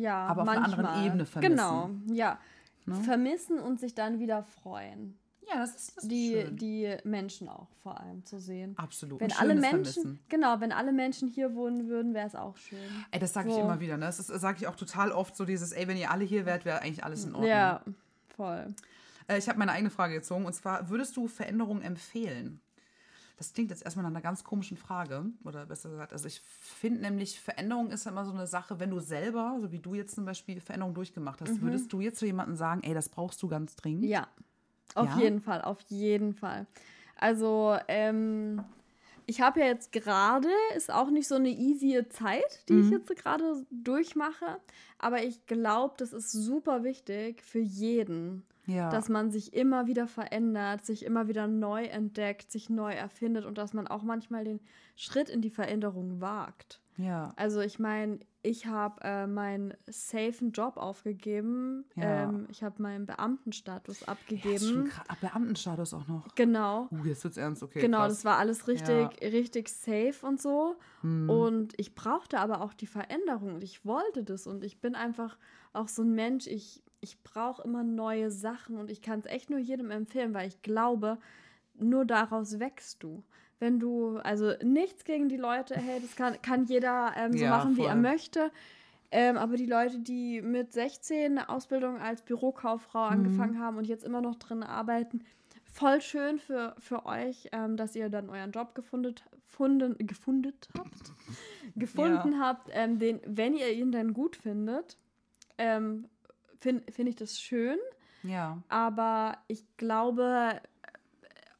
Ja, 0.00 0.26
Aber 0.26 0.42
auf 0.42 0.48
einer 0.48 0.64
anderen 0.64 1.04
Ebene 1.04 1.26
vermissen. 1.26 1.56
Genau, 1.56 1.90
ja. 2.12 2.38
Ne? 2.86 2.94
Vermissen 2.96 3.58
und 3.60 3.78
sich 3.80 3.94
dann 3.94 4.18
wieder 4.18 4.42
freuen. 4.42 5.16
Ja, 5.52 5.58
das 5.60 5.70
ist, 5.74 5.96
das 5.96 6.04
ist 6.04 6.10
Die, 6.12 6.32
schön. 6.32 6.56
die 6.56 6.96
Menschen 7.04 7.48
auch 7.48 7.66
vor 7.82 7.98
allem 8.00 8.24
zu 8.24 8.38
sehen. 8.38 8.74
Absolut. 8.78 9.20
Wenn 9.20 9.32
alle 9.32 9.54
Menschen, 9.56 9.70
Vermissen. 10.02 10.20
genau, 10.28 10.60
wenn 10.60 10.70
alle 10.70 10.92
Menschen 10.92 11.28
hier 11.28 11.54
wohnen 11.56 11.88
würden, 11.88 12.14
wäre 12.14 12.26
es 12.26 12.34
auch 12.36 12.56
schön. 12.56 12.78
Ey, 13.10 13.18
das 13.18 13.32
sage 13.32 13.48
ich 13.48 13.54
So. 13.54 13.60
immer 13.60 13.80
wieder. 13.80 13.96
Ne? 13.96 14.06
Das 14.06 14.18
sage 14.18 14.58
ich 14.60 14.66
auch 14.68 14.76
total 14.76 15.10
oft, 15.10 15.36
so 15.36 15.44
dieses, 15.44 15.72
ey, 15.72 15.88
wenn 15.88 15.96
ihr 15.96 16.10
alle 16.10 16.24
hier 16.24 16.46
wärt, 16.46 16.64
wäre 16.64 16.80
eigentlich 16.82 17.04
alles 17.04 17.24
in 17.24 17.32
Ordnung. 17.34 17.50
Ja, 17.50 17.82
voll. 18.36 18.66
Äh, 19.26 19.38
ich 19.38 19.48
habe 19.48 19.58
meine 19.58 19.72
eigene 19.72 19.90
Frage 19.90 20.14
gezogen 20.14 20.44
und 20.46 20.52
zwar, 20.52 20.88
würdest 20.88 21.16
du 21.16 21.26
Veränderungen 21.26 21.82
empfehlen? 21.82 22.60
Das 23.40 23.54
klingt 23.54 23.70
jetzt 23.70 23.82
erstmal 23.82 24.02
nach 24.02 24.10
einer 24.10 24.20
ganz 24.20 24.44
komischen 24.44 24.76
Frage. 24.76 25.24
Oder 25.44 25.64
besser 25.64 25.88
gesagt, 25.88 26.12
also 26.12 26.26
ich 26.28 26.42
finde 26.42 27.00
nämlich, 27.00 27.40
Veränderung 27.40 27.90
ist 27.90 28.04
ja 28.04 28.10
immer 28.10 28.26
so 28.26 28.32
eine 28.32 28.46
Sache, 28.46 28.78
wenn 28.80 28.90
du 28.90 29.00
selber, 29.00 29.56
so 29.62 29.72
wie 29.72 29.78
du 29.78 29.94
jetzt 29.94 30.14
zum 30.14 30.26
Beispiel 30.26 30.60
Veränderung 30.60 30.92
durchgemacht 30.92 31.40
hast, 31.40 31.62
würdest 31.62 31.90
du 31.90 32.02
jetzt 32.02 32.18
zu 32.18 32.26
jemandem 32.26 32.54
sagen, 32.54 32.82
ey, 32.82 32.92
das 32.92 33.08
brauchst 33.08 33.42
du 33.42 33.48
ganz 33.48 33.76
dringend? 33.76 34.04
Ja, 34.04 34.28
auf 34.94 35.08
Ja? 35.08 35.16
jeden 35.16 35.40
Fall, 35.40 35.62
auf 35.62 35.80
jeden 35.88 36.34
Fall. 36.34 36.66
Also, 37.16 37.78
ähm, 37.88 38.62
ich 39.24 39.40
habe 39.40 39.60
ja 39.60 39.66
jetzt 39.68 39.90
gerade, 39.92 40.48
ist 40.76 40.92
auch 40.92 41.08
nicht 41.10 41.26
so 41.26 41.36
eine 41.36 41.48
easy 41.48 42.06
Zeit, 42.10 42.68
die 42.68 42.74
Mhm. 42.74 42.80
ich 42.80 42.90
jetzt 42.90 43.16
gerade 43.16 43.64
durchmache, 43.70 44.60
aber 44.98 45.22
ich 45.22 45.46
glaube, 45.46 45.94
das 45.96 46.12
ist 46.12 46.30
super 46.30 46.84
wichtig 46.84 47.42
für 47.42 47.60
jeden, 47.60 48.44
Ja. 48.70 48.88
dass 48.90 49.08
man 49.08 49.30
sich 49.30 49.52
immer 49.54 49.86
wieder 49.86 50.06
verändert, 50.06 50.84
sich 50.86 51.04
immer 51.04 51.28
wieder 51.28 51.46
neu 51.46 51.84
entdeckt, 51.84 52.50
sich 52.50 52.70
neu 52.70 52.92
erfindet 52.92 53.44
und 53.44 53.58
dass 53.58 53.72
man 53.74 53.86
auch 53.86 54.02
manchmal 54.02 54.44
den 54.44 54.60
Schritt 54.96 55.28
in 55.28 55.40
die 55.42 55.50
Veränderung 55.50 56.20
wagt. 56.20 56.80
ja. 56.96 57.32
Also 57.36 57.60
ich 57.60 57.78
meine, 57.78 58.20
ich 58.42 58.64
habe 58.66 59.02
äh, 59.02 59.26
meinen 59.26 59.74
safen 59.86 60.52
Job 60.52 60.78
aufgegeben. 60.78 61.84
Ja. 61.94 62.24
Ähm, 62.24 62.46
ich 62.50 62.62
habe 62.62 62.80
meinen 62.82 63.04
Beamtenstatus 63.04 64.00
Ja, 64.00 64.08
abgegeben. 64.08 64.88
krass. 64.88 65.04
Ah, 65.08 65.16
Beamtenstatus 65.20 65.92
auch 65.92 66.06
noch. 66.08 66.34
genau. 66.34 66.88
Uh, 66.90 67.04
jetzt 67.04 67.22
wird's 67.24 67.36
ernst, 67.36 67.62
okay. 67.62 67.80
genau, 67.80 67.98
krass. 67.98 68.14
das 68.14 68.24
war 68.24 68.38
alles 68.38 68.66
richtig, 68.66 69.08
richtig 69.20 69.68
safe 69.68 70.26
und 70.26 70.40
so. 70.40 70.76
Hm. 71.02 71.28
Und 71.28 71.74
ich 71.76 71.94
brauchte 71.94 72.38
aber 72.38 72.62
auch 72.62 72.72
die 72.72 72.86
Veränderung 72.86 73.54
und 73.54 73.64
ich 73.64 73.84
wollte 73.84 74.24
das. 74.24 74.46
Und 74.46 74.64
ich 74.64 74.80
bin 74.80 74.94
einfach 74.94 75.36
auch 75.74 75.88
so 75.88 76.02
ein 76.02 76.14
Mensch, 76.14 76.46
ich, 76.46 76.82
ich 77.00 77.22
brauche 77.22 77.62
immer 77.62 77.82
neue 77.82 78.30
Sachen 78.30 78.76
und 78.76 78.90
ich 78.90 79.02
kann 79.02 79.18
es 79.20 79.26
echt 79.26 79.50
nur 79.50 79.58
jedem 79.58 79.90
empfehlen, 79.90 80.34
weil 80.34 80.48
ich 80.48 80.62
glaube, 80.62 81.18
nur 81.74 82.04
daraus 82.04 82.58
wächst 82.58 83.02
du. 83.02 83.22
Wenn 83.58 83.78
du, 83.78 84.16
also 84.18 84.52
nichts 84.62 85.04
gegen 85.04 85.28
die 85.28 85.36
Leute, 85.36 85.76
hey, 85.76 86.00
das 86.00 86.16
kann, 86.16 86.40
kann 86.42 86.64
jeder 86.64 87.12
ähm, 87.16 87.32
so 87.32 87.44
Ja, 87.44 87.50
machen, 87.50 87.76
wie 87.76 87.82
er 87.82 87.94
voll. 87.94 88.02
möchte. 88.02 88.50
Ähm, 89.10 89.36
aber 89.36 89.56
die 89.56 89.66
Leute, 89.66 89.98
die 89.98 90.40
mit 90.40 90.72
16 90.72 91.32
eine 91.38 91.48
Ausbildung 91.48 91.98
als 91.98 92.22
Bürokauffrau 92.22 93.06
Mhm. 93.06 93.12
angefangen 93.12 93.58
haben 93.58 93.76
und 93.76 93.86
jetzt 93.86 94.04
immer 94.04 94.20
noch 94.20 94.36
drin 94.36 94.62
arbeiten, 94.62 95.24
voll 95.72 96.00
schön 96.00 96.38
für, 96.38 96.74
für 96.78 97.06
euch, 97.06 97.48
ähm, 97.52 97.76
dass 97.76 97.96
ihr 97.96 98.08
dann 98.08 98.30
euren 98.30 98.52
Job 98.52 98.74
gefunden, 98.74 99.14
funden, 99.46 99.96
gefunden 100.06 100.52
habt. 100.78 101.12
gefunden 101.76 102.40
habt, 102.40 102.68
ähm, 102.72 102.98
den, 102.98 103.20
wenn 103.26 103.54
ihr 103.54 103.72
ihn 103.72 103.90
dann 103.92 104.12
gut 104.14 104.36
findet, 104.36 104.96
ähm, 105.58 106.06
finde 106.60 106.90
find 106.92 107.08
ich 107.08 107.16
das 107.16 107.40
schön. 107.40 107.78
Ja. 108.22 108.62
Aber 108.68 109.38
ich 109.48 109.64
glaube, 109.76 110.60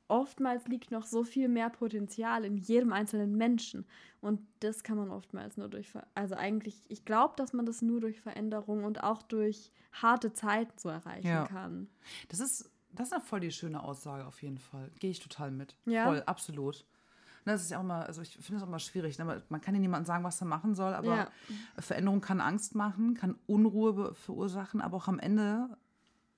oftmals 0.08 0.66
liegt 0.66 0.90
noch 0.90 1.04
so 1.06 1.24
viel 1.24 1.48
mehr 1.48 1.70
Potenzial 1.70 2.44
in 2.44 2.56
jedem 2.56 2.92
einzelnen 2.92 3.36
Menschen. 3.36 3.86
Und 4.20 4.40
das 4.60 4.82
kann 4.82 4.98
man 4.98 5.10
oftmals 5.10 5.56
nur 5.56 5.68
durch, 5.68 5.92
also 6.14 6.34
eigentlich, 6.34 6.84
ich 6.88 7.04
glaube, 7.04 7.34
dass 7.36 7.52
man 7.52 7.64
das 7.64 7.80
nur 7.80 8.00
durch 8.00 8.20
Veränderung 8.20 8.84
und 8.84 9.02
auch 9.02 9.22
durch 9.22 9.72
harte 9.92 10.32
Zeiten 10.32 10.76
so 10.76 10.88
erreichen 10.90 11.26
Ja. 11.26 11.44
kann. 11.46 11.88
Das 12.28 12.40
ist, 12.40 12.70
das 12.92 13.08
ist 13.08 13.12
eine 13.14 13.22
voll 13.22 13.40
die 13.40 13.52
schöne 13.52 13.82
Aussage 13.82 14.26
auf 14.26 14.42
jeden 14.42 14.58
Fall. 14.58 14.90
Gehe 14.98 15.10
ich 15.10 15.20
total 15.20 15.50
mit. 15.50 15.76
Ja? 15.86 16.04
Voll, 16.04 16.22
absolut. 16.24 16.84
Ne, 17.46 17.52
Das 17.52 17.62
ist 17.62 17.70
ja 17.70 17.78
auch 17.78 17.82
mal, 17.82 18.02
also 18.04 18.20
ich 18.22 18.36
finde 18.36 18.56
es 18.58 18.62
auch 18.62 18.68
mal 18.70 18.78
schwierig. 18.78 19.18
Ne? 19.18 19.42
Man- 19.48 19.60
kann 19.60 19.74
ja 19.74 19.80
niemandem 19.80 20.06
sagen, 20.06 20.24
was 20.24 20.40
er 20.40 20.46
machen 20.46 20.74
soll, 20.74 20.92
aber 20.94 21.16
Ja. 21.16 21.28
Veränderung 21.78 22.20
kann 22.20 22.40
Angst 22.40 22.74
machen, 22.74 23.14
kann 23.14 23.36
Unruhe 23.46 24.14
verursachen, 24.14 24.80
aber 24.80 24.96
auch 24.98 25.08
am 25.08 25.18
Ende, 25.18 25.68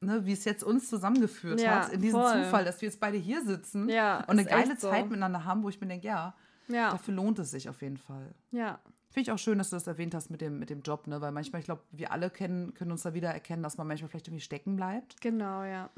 ne, 0.00 0.24
wie 0.26 0.32
es 0.32 0.44
jetzt 0.44 0.62
uns 0.62 0.88
zusammengeführt 0.88 1.60
Ja, 1.60 1.86
hat, 1.86 1.92
in 1.92 2.00
diesem 2.02 2.20
voll. 2.20 2.30
eine 2.30 2.64
dass 2.64 2.80
wir 2.80 2.88
jetzt 2.88 3.00
beide 3.00 3.16
hier 3.18 3.44
sitzen 3.44 3.88
Ja, 3.88 4.18
und 4.20 4.30
eine 4.30 4.44
geile 4.44 4.76
so. 4.78 4.90
Zeit 4.90 5.06
miteinander 5.08 5.44
haben, 5.44 5.62
wo 5.62 5.68
ich 5.68 5.80
mir 5.80 5.86
denke, 5.88 6.06
ja, 6.06 6.34
Ja, 6.68 6.90
dafür 6.92 7.14
lohnt 7.14 7.38
es 7.40 7.50
sich 7.50 7.68
auf 7.68 7.82
jeden 7.82 7.96
Fall. 7.98 8.32
ja, 8.52 8.78
Finde 9.10 9.28
ich 9.28 9.32
auch 9.32 9.38
schön, 9.38 9.58
dass 9.58 9.68
du 9.68 9.76
das 9.76 9.86
erwähnt 9.86 10.14
hast 10.14 10.30
mit 10.30 10.40
dem, 10.40 10.58
mit 10.58 10.70
dem 10.70 10.80
Job, 10.80 11.06
ne? 11.06 11.20
weil 11.20 11.32
manchmal, 11.32 11.58
ich 11.60 11.66
glaube, 11.66 11.82
wir 11.90 12.12
alle 12.12 12.30
kennen, 12.30 12.72
können 12.72 12.92
uns 12.92 13.02
da 13.02 13.12
wieder 13.12 13.28
erkennen, 13.30 13.62
dass 13.62 13.76
man 13.76 13.86
manchmal 13.86 14.08
vielleicht 14.08 14.28
irgendwie 14.28 14.42
stecken 14.42 14.74
bleibt. 14.76 15.20
genau, 15.20 15.64
ja. 15.64 15.90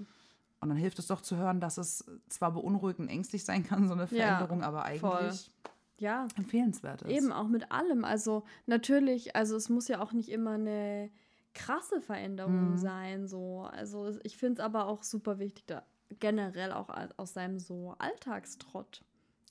Und 0.64 0.70
dann 0.70 0.78
hilft 0.78 0.98
es 0.98 1.06
doch 1.08 1.20
zu 1.20 1.36
hören, 1.36 1.60
dass 1.60 1.76
es 1.76 2.04
zwar 2.30 2.52
beunruhigend 2.52 3.10
ängstlich 3.10 3.44
sein 3.44 3.64
kann, 3.64 3.86
so 3.86 3.92
eine 3.92 4.04
Ja, 4.10 4.38
Veränderung, 4.38 4.62
aber 4.62 4.84
voll. 4.98 5.12
eigentlich 5.18 5.50
ja, 5.98 6.26
empfehlenswert 6.36 7.02
ist. 7.02 7.10
Eben 7.10 7.32
auch 7.32 7.48
mit 7.48 7.70
allem. 7.70 8.04
Also 8.04 8.44
natürlich, 8.66 9.36
also 9.36 9.56
es 9.56 9.68
muss 9.68 9.88
ja 9.88 10.00
auch 10.00 10.12
nicht 10.12 10.30
immer 10.30 10.52
eine 10.52 11.10
krasse 11.52 12.00
Veränderung 12.00 12.72
Mhm. 12.72 12.76
sein. 12.78 13.28
So. 13.28 13.68
Also 13.70 14.16
ich 14.22 14.36
finde 14.38 14.54
es 14.60 14.64
aber 14.64 14.86
auch 14.86 15.02
super 15.02 15.38
wichtig, 15.38 15.64
da 15.66 15.82
generell 16.18 16.72
auch 16.72 16.88
aus 17.18 17.34
seinem 17.34 17.58
so 17.58 17.94
Alltagstrott 17.98 19.04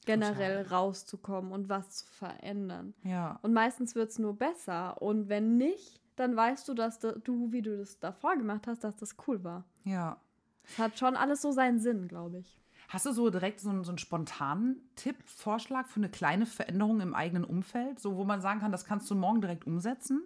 generell 0.05 0.63
rauszukommen 0.67 1.51
und 1.51 1.69
was 1.69 1.89
zu 1.91 2.05
verändern. 2.07 2.93
Ja. 3.03 3.39
Und 3.41 3.53
meistens 3.53 3.95
wird 3.95 4.09
es 4.09 4.19
nur 4.19 4.35
besser. 4.35 5.01
Und 5.01 5.29
wenn 5.29 5.57
nicht, 5.57 6.01
dann 6.15 6.35
weißt 6.35 6.67
du, 6.67 6.73
dass 6.73 6.99
da- 6.99 7.13
du, 7.13 7.51
wie 7.51 7.61
du 7.61 7.77
das 7.77 7.99
davor 7.99 8.35
gemacht 8.35 8.67
hast, 8.67 8.83
dass 8.83 8.95
das 8.97 9.15
cool 9.27 9.43
war. 9.43 9.63
Ja. 9.85 10.17
Es 10.65 10.77
hat 10.77 10.97
schon 10.97 11.15
alles 11.15 11.41
so 11.41 11.51
seinen 11.51 11.79
Sinn, 11.79 12.07
glaube 12.07 12.39
ich. 12.39 12.59
Hast 12.89 13.05
du 13.05 13.11
so 13.11 13.29
direkt 13.29 13.59
so 13.59 13.69
einen, 13.69 13.83
so 13.83 13.91
einen 13.91 13.97
spontanen 13.97 14.81
Tipp, 14.95 15.15
Vorschlag 15.25 15.87
für 15.87 15.99
eine 15.99 16.09
kleine 16.09 16.45
Veränderung 16.45 17.01
im 17.01 17.15
eigenen 17.15 17.43
Umfeld, 17.43 17.99
so 17.99 18.17
wo 18.17 18.23
man 18.23 18.41
sagen 18.41 18.59
kann, 18.59 18.71
das 18.71 18.85
kannst 18.85 19.09
du 19.09 19.15
morgen 19.15 19.41
direkt 19.41 19.65
umsetzen? 19.65 20.23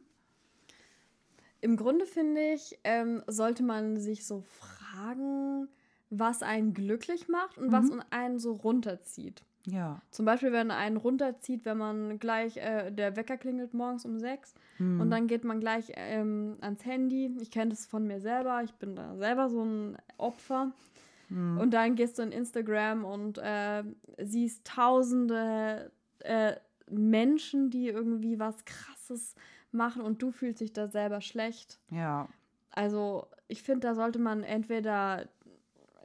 Im 1.61 1.77
Grunde 1.77 2.05
finde 2.05 2.53
ich, 2.53 2.77
ähm, 2.83 3.23
sollte 3.27 3.63
man 3.63 3.97
sich 3.97 4.25
so 4.25 4.41
fragen, 4.41 5.69
was 6.09 6.43
einen 6.43 6.73
glücklich 6.73 7.27
macht 7.27 7.57
und 7.57 7.71
was 7.71 7.89
einen 8.11 8.39
so 8.39 8.53
runterzieht. 8.53 9.43
Ja. 9.69 10.01
Zum 10.11 10.25
Beispiel, 10.25 10.51
wenn 10.51 10.71
einen 10.71 10.97
runterzieht, 10.97 11.65
wenn 11.65 11.77
man 11.77 12.19
gleich, 12.19 12.57
äh, 12.57 12.89
der 12.91 13.15
Wecker 13.15 13.37
klingelt 13.37 13.73
morgens 13.73 14.05
um 14.05 14.17
sechs 14.17 14.55
und 14.79 15.09
dann 15.09 15.27
geht 15.27 15.43
man 15.43 15.59
gleich 15.59 15.91
ähm, 15.95 16.57
ans 16.61 16.85
Handy. 16.85 17.35
Ich 17.41 17.51
kenne 17.51 17.71
das 17.71 17.85
von 17.87 18.05
mir 18.05 18.21
selber, 18.21 18.61
ich 18.63 18.73
bin 18.75 18.95
da 18.95 19.15
selber 19.17 19.49
so 19.49 19.63
ein 19.63 19.97
Opfer. 20.17 20.71
Und 21.29 21.71
dann 21.73 21.95
gehst 21.95 22.17
du 22.17 22.23
in 22.23 22.31
Instagram 22.31 23.03
und 23.03 23.37
äh, 23.37 23.83
siehst 24.17 24.65
tausende 24.65 25.91
äh, 26.19 26.53
Menschen, 26.89 27.69
die 27.69 27.89
irgendwie 27.89 28.39
was 28.39 28.63
Krasses 28.63 29.35
machen 29.71 30.01
und 30.01 30.21
du 30.21 30.31
fühlst 30.31 30.61
dich 30.61 30.71
da 30.71 30.87
selber 30.87 31.19
schlecht. 31.19 31.79
Ja. 31.91 32.29
Also 32.71 33.27
ich 33.49 33.61
finde, 33.61 33.87
da 33.87 33.95
sollte 33.95 34.19
man 34.19 34.43
entweder, 34.43 35.27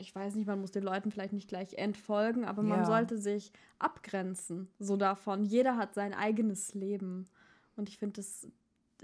ich 0.03 0.15
weiß 0.15 0.35
nicht, 0.35 0.47
man 0.47 0.61
muss 0.61 0.71
den 0.73 0.83
Leuten 0.83 1.11
vielleicht 1.11 1.33
nicht 1.33 1.49
gleich 1.49 1.75
entfolgen, 1.75 2.45
aber 2.45 2.63
man 2.63 2.81
Ja. 2.81 2.85
sollte 2.87 3.17
sich 3.19 3.53
abgrenzen, 3.79 4.69
so 4.79 4.97
davon. 4.97 5.45
Jeder 5.45 5.77
hat 5.77 5.95
sein 5.95 6.13
eigenes 6.15 6.75
Leben. 6.75 7.29
Und 7.77 7.89
ich 7.89 7.99
finde, 7.99 8.23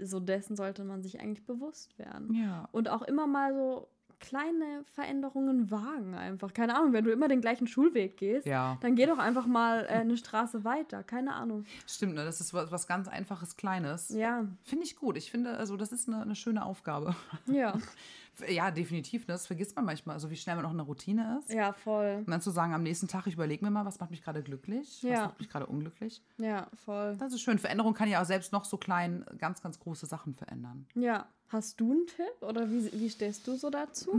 so 0.01 0.19
dessen 0.19 0.55
sollte 0.55 0.83
man 0.83 1.01
sich 1.01 1.19
eigentlich 1.19 1.45
bewusst 1.45 1.97
werden. 1.97 2.33
Ja. 2.35 2.67
Und 2.71 2.89
auch 2.89 3.01
immer 3.01 3.27
mal 3.27 3.53
so 3.53 3.87
kleine 4.19 4.83
Veränderungen 4.93 5.71
wagen 5.71 6.13
einfach. 6.13 6.53
Keine 6.53 6.75
Ahnung, 6.77 6.91
wenn 6.91 7.05
du 7.05 7.11
immer 7.11 7.29
den 7.29 7.39
gleichen 7.39 7.67
Schulweg 7.67 8.17
gehst, 8.17 8.45
Ja. 8.45 8.77
dann 8.81 8.95
geh 8.95 9.05
doch 9.05 9.17
einfach 9.17 9.45
mal 9.45 9.85
äh, 9.85 9.93
eine 9.99 10.17
Straße 10.17 10.65
weiter. 10.65 11.03
Keine 11.03 11.33
Ahnung. 11.35 11.63
Stimmt, 11.87 12.15
ne? 12.15 12.25
Das 12.25 12.41
ist 12.41 12.53
was, 12.53 12.69
was 12.69 12.85
ganz 12.85 13.07
einfaches, 13.07 13.55
Kleines. 13.55 14.09
Ja, 14.09 14.45
Finde 14.63 14.83
ich 14.83 14.97
gut. 14.97 15.15
Ich 15.15 15.31
finde, 15.31 15.55
also 15.57 15.77
das 15.77 15.93
ist 15.93 16.09
eine, 16.09 16.21
eine 16.21 16.35
schöne 16.35 16.65
Aufgabe. 16.65 17.15
ja, 17.47 17.77
Ja, 18.47 18.71
definitiv. 18.71 19.21
Ne? 19.27 19.33
Das 19.33 19.47
vergisst 19.47 19.75
man 19.75 19.85
manchmal, 19.85 20.13
also 20.15 20.29
wie 20.29 20.35
schnell 20.35 20.55
man 20.55 20.65
auch 20.65 20.71
in 20.71 20.77
der 20.77 20.85
Routine 20.85 21.39
ist. 21.39 21.53
ja, 21.53 21.73
voll. 21.73 22.17
Und 22.25 22.29
dann 22.29 22.41
zu 22.41 22.51
sagen, 22.51 22.73
am 22.73 22.83
nächsten 22.83 23.07
Tag, 23.07 23.27
ich 23.27 23.33
überlege 23.33 23.63
mir 23.65 23.71
mal, 23.71 23.85
was 23.85 23.99
macht 23.99 24.11
mich 24.11 24.21
gerade 24.23 24.41
glücklich, 24.43 24.99
was 25.03 25.09
Ja. 25.11 25.25
macht 25.25 25.39
mich 25.39 25.49
gerade 25.49 25.65
unglücklich. 25.65 26.21
Ja, 26.37 26.67
voll. 26.85 27.15
Das 27.19 27.33
ist 27.33 27.41
schön. 27.41 27.59
Veränderung 27.59 27.93
kann 27.93 28.09
ja 28.09 28.21
auch 28.21 28.25
selbst 28.25 28.51
noch 28.51 28.65
so 28.65 28.77
klein 28.77 29.25
ganz, 29.37 29.61
ganz 29.61 29.79
große 29.79 30.05
Sachen 30.05 30.33
verändern. 30.35 30.85
Ja. 30.95 31.27
Hast 31.49 31.79
du 31.81 31.91
einen 31.91 32.05
Tipp 32.05 32.41
oder 32.47 32.69
wie, 32.69 32.91
wie 32.93 33.09
stehst 33.09 33.47
du 33.47 33.55
so 33.55 33.71
dazu? 33.71 34.11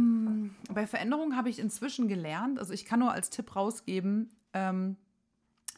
Bei 0.74 0.86
Veränderung 0.88 1.36
habe 1.36 1.48
ich 1.48 1.60
inzwischen 1.60 2.08
gelernt, 2.08 2.58
also 2.58 2.72
ich 2.72 2.84
kann 2.84 2.98
nur 2.98 3.12
als 3.12 3.30
Tipp 3.30 3.54
rausgeben, 3.54 4.30
ähm, 4.52 4.96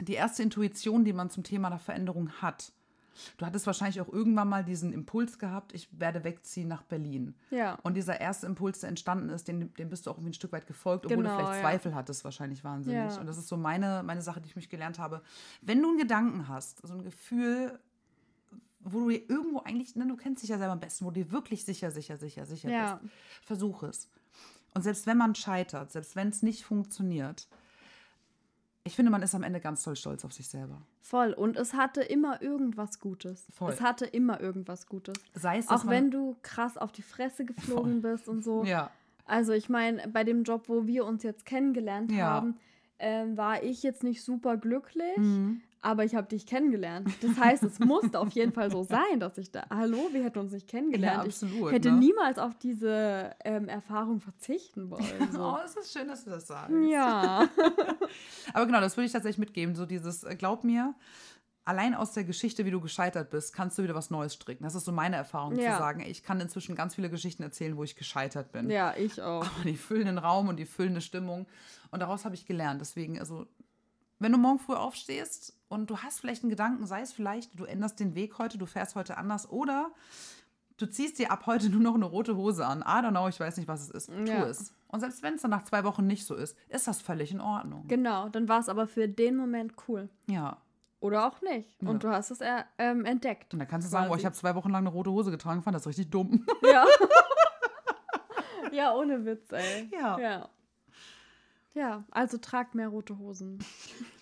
die 0.01 0.15
erste 0.15 0.43
Intuition, 0.43 1.05
die 1.05 1.13
man 1.13 1.29
zum 1.29 1.43
Thema 1.45 1.69
der 1.69 1.79
Veränderung 1.79 2.31
hat. 2.41 2.73
Du 3.37 3.47
hattest 3.47 3.67
wahrscheinlich 3.67 4.01
auch 4.01 4.09
irgendwann 4.13 4.49
mal 4.49 4.65
diesen 4.65 4.93
Impuls 4.93 5.39
gehabt, 5.39 5.75
ich 5.75 5.89
werde 5.99 6.25
wegziehen 6.25 6.69
nach 6.69 6.83
Berlin. 6.83 7.35
Ja. 7.51 7.79
Und 7.83 7.95
dieser 7.95 8.21
erste 8.21 8.47
Impuls, 8.47 8.81
der 8.81 8.89
entstanden 8.89 9.29
ist, 9.29 9.49
dem, 9.49 9.73
dem 9.75 9.89
bist 9.91 10.07
du 10.07 10.11
auch 10.11 10.15
irgendwie 10.17 10.31
ein 10.31 10.35
Stück 10.35 10.53
weit 10.53 10.67
gefolgt, 10.67 11.07
obwohl 11.07 11.19
Genau, 11.19 11.31
du 11.31 11.37
vielleicht 11.37 11.55
ja. 11.55 11.61
Zweifel 11.61 11.95
hattest, 11.95 12.25
wahrscheinlich 12.25 12.65
wahnsinnig. 12.65 13.15
Ja. 13.15 13.21
Und 13.21 13.27
das 13.27 13.39
ist 13.39 13.49
so 13.49 13.57
meine, 13.57 14.03
meine 14.03 14.23
Sache, 14.23 14.41
die 14.41 14.49
ich 14.49 14.57
mich 14.57 14.69
gelernt 14.69 14.99
habe. 14.99 15.23
Wenn 15.61 15.83
du 15.83 15.89
einen 15.89 15.99
Gedanken 15.99 16.49
hast, 16.49 16.87
so 16.87 16.95
ein 16.95 17.03
Gefühl, 17.05 17.79
wo 18.81 19.01
du 19.01 19.11
dir 19.11 19.31
irgendwo 19.31 19.61
eigentlich, 19.61 19.95
ne, 19.95 20.07
du 20.07 20.17
kennst 20.17 20.43
dich 20.43 20.51
ja 20.51 20.59
selber 20.59 20.73
am 20.73 20.81
besten, 20.81 21.05
wo 21.05 21.11
du 21.11 21.23
dir 21.23 21.31
wirklich 21.31 21.65
sicher, 21.65 21.91
sicher, 21.91 22.17
sicher, 22.17 22.47
sicher 22.47 22.69
Ja. 22.71 22.95
bist, 22.97 23.15
versuch 23.45 23.83
es. 23.85 24.09
Und 24.75 24.83
selbst 24.83 25.07
wenn 25.07 25.19
man 25.19 25.35
scheitert, 25.35 25.93
selbst 25.93 26.17
wenn 26.17 26.29
es 26.29 26.43
nicht 26.43 26.65
funktioniert, 26.65 27.47
ich 28.85 28.97
finde, 28.97 29.11
man 29.13 29.23
ist 29.23 29.35
am 29.35 29.43
Ende 29.45 29.61
ganz 29.61 29.83
toll 29.83 29.95
stolz 29.97 30.25
auf 30.25 30.33
sich 30.33 30.49
selber. 30.49 30.83
Voll. 31.01 31.33
Und 31.33 31.57
es 31.57 31.75
hatte 31.75 32.01
immer 32.03 32.43
irgendwas 32.43 32.99
Gutes. 32.99 33.47
Voll. 33.55 33.73
Es 33.73 33.81
hatte 33.81 34.07
immer 34.07 34.41
irgendwas 34.41 34.87
Gutes. 34.89 35.15
Sei 35.35 35.59
es, 35.59 35.69
Auch 35.69 35.87
wenn 35.87 36.11
du 36.11 36.37
krass 36.43 36.77
auf 36.77 36.91
die 36.93 37.03
Fresse 37.03 37.45
geflogen 37.45 38.03
bist 38.03 38.29
und 38.29 38.43
so. 38.43 38.65
Ja, 38.65 38.91
Also 39.25 39.53
ich 39.53 39.69
meine, 39.69 40.09
bei 40.09 40.25
dem 40.25 40.43
Job, 40.43 40.69
wo 40.69 40.87
wir 40.87 41.05
uns 41.05 41.23
jetzt 41.23 41.47
kennengelernt 41.47 42.11
Ja. 42.11 42.27
haben, 42.27 42.57
ähm, 43.03 43.37
war 43.37 43.63
ich 43.63 43.83
jetzt 43.83 44.03
nicht 44.03 44.23
super 44.25 44.57
glücklich, 44.57 45.17
Mhm. 45.19 45.61
aber 45.83 46.05
ich 46.05 46.15
habe 46.15 46.29
dich 46.29 46.47
kennengelernt. 46.47 47.09
Das 47.21 47.39
heißt, 47.39 47.63
es 47.65 47.79
musste 47.81 48.19
auf 48.21 48.31
jeden 48.31 48.53
Fall 48.53 48.71
so 48.71 48.83
sein, 48.85 49.19
dass 49.21 49.37
ich 49.39 49.51
da. 49.51 49.65
Hallo, 49.69 49.99
wir 50.13 50.23
hätten 50.25 50.39
uns 50.39 50.53
nicht 50.53 50.69
kennengelernt. 50.69 51.19
Ja, 51.25 51.25
absolut, 51.25 51.67
ich 51.69 51.73
hätte 51.73 51.91
ne? 51.93 51.99
niemals 51.99 52.39
auf 52.39 52.55
diese 52.59 53.35
ähm, 53.45 53.69
Erfahrung 53.69 54.21
verzichten 54.21 54.89
wollen. 54.91 55.03
Oh, 55.33 55.37
So. 55.37 55.59
es 55.65 55.77
ist 55.77 55.93
schön, 55.93 56.07
dass 56.09 56.25
du 56.25 56.31
das 56.31 56.47
sagst. 56.47 56.73
ja. 56.89 57.49
Aber 58.55 58.67
genau, 58.67 58.81
das 58.81 58.97
würde 58.97 59.07
ich 59.07 59.13
tatsächlich 59.13 59.39
mitgeben. 59.39 59.75
So 59.75 59.85
dieses, 59.87 60.25
äh, 60.25 60.35
glaub 60.37 60.63
mir, 60.65 60.95
allein 61.65 61.95
aus 61.95 62.13
der 62.13 62.25
Geschichte, 62.25 62.65
wie 62.65 62.71
du 62.71 62.81
gescheitert 62.81 63.31
bist, 63.31 63.53
kannst 63.55 63.79
du 63.79 63.83
wieder 63.83 63.95
was 63.95 64.11
Neues 64.11 64.35
stricken. 64.35 64.65
Das 64.65 64.75
ist 64.75 64.85
so 64.85 64.93
meine 64.93 65.17
Erfahrung, 65.17 65.57
Ja. 65.57 65.73
zu 65.75 65.79
sagen, 65.79 66.01
ich 66.01 66.23
kann 66.23 66.41
inzwischen 66.41 66.75
ganz 66.75 66.95
viele 66.95 67.09
Geschichten 67.11 67.43
erzählen, 67.43 67.77
wo 67.77 67.85
ich 67.85 67.95
gescheitert 67.97 68.51
bin. 68.53 68.69
ja, 68.71 68.95
ich 68.97 69.21
auch. 69.23 69.45
Aber 69.45 69.65
die 69.65 69.77
füllen 69.77 70.07
den 70.07 70.19
Raum 70.19 70.49
und 70.49 70.57
die 70.57 70.67
füllen 70.67 70.91
eine 70.91 71.01
Stimmung. 71.01 71.47
Und 71.91 72.01
daraus 72.01 72.25
habe 72.25 72.35
ich 72.35 72.47
gelernt. 72.47 72.81
Deswegen, 72.81 73.19
also, 73.21 73.47
wenn 74.19 74.33
du 74.33 74.39
morgen 74.39 74.59
früh 74.59 74.75
aufstehst 74.75 75.55
und 75.69 75.91
du 75.91 75.99
hast 75.99 76.21
vielleicht 76.21 76.43
einen 76.43 76.51
Gedanken, 76.51 76.87
sei 76.87 77.01
es 77.03 77.13
vielleicht, 77.13 77.59
du 77.59 77.65
änderst 77.65 78.01
den 78.01 78.15
Weg 78.15 78.39
heute, 78.39 78.59
du 78.59 78.67
fährst 78.67 78.95
heute 78.97 79.17
anders 79.17 79.49
oder 79.51 79.91
du 80.79 80.87
ziehst 80.87 81.19
dir 81.19 81.31
ab 81.31 81.47
heute 81.47 81.69
nur 81.71 81.81
noch 81.81 81.95
eine 81.95 82.05
rote 82.07 82.37
Hose 82.37 82.67
an. 82.67 82.81
I 82.81 83.05
don't 83.05 83.11
know, 83.11 83.29
ich 83.29 83.39
weiß 83.39 83.57
nicht, 83.57 83.69
was 83.69 83.83
es 83.83 83.91
ist. 83.91 84.07
Tu 84.09 84.25
Ja. 84.25 84.45
es. 84.47 84.73
Und 84.89 85.01
selbst 85.01 85.23
wenn 85.23 85.35
es 85.35 85.43
dann 85.43 85.51
nach 85.53 85.65
zwei 85.65 85.85
Wochen 85.85 86.07
nicht 86.07 86.27
so 86.27 86.35
ist, 86.35 86.57
ist 86.69 86.87
das 86.89 87.01
völlig 87.01 87.31
in 87.33 87.41
Ordnung. 87.41 87.87
Genau, 87.89 88.29
dann 88.29 88.49
war 88.49 88.59
es 88.61 88.69
aber 88.69 88.87
für 88.87 89.09
den 89.09 89.37
Moment 89.37 89.75
cool. 89.89 90.09
Ja. 90.27 90.59
Oder 91.03 91.27
auch 91.27 91.41
nicht. 91.43 91.81
Und 91.81 91.89
Ja. 91.89 91.99
du 91.99 92.09
hast 92.11 92.31
es 92.31 92.41
äh, 92.41 92.63
ähm, 92.79 93.05
entdeckt. 93.05 93.53
Und 93.53 93.59
dann 93.59 93.67
kannst 93.67 93.89
du 93.89 93.91
sagen, 93.91 94.07
oh, 94.07 94.11
Quasi. 94.11 94.21
ich 94.21 94.25
habe 94.27 94.37
zwei 94.37 94.55
Wochen 94.55 94.71
lang 94.71 94.87
eine 94.87 94.89
rote 94.89 95.11
Hose 95.11 95.33
getragen, 95.33 95.61
fand 95.61 95.75
das 95.75 95.87
richtig 95.87 96.11
dumm. 96.11 96.47
Ja. 96.63 96.87
ja, 98.73 98.95
ohne 98.95 99.25
Witz, 99.25 99.51
ey. 99.51 99.91
Ja. 99.93 100.19
Ja. 100.19 100.49
Ja, 101.75 102.05
also 102.13 102.39
tragt 102.39 102.75
mehr 102.77 102.89
rote 102.89 103.19
Hosen. 103.19 103.59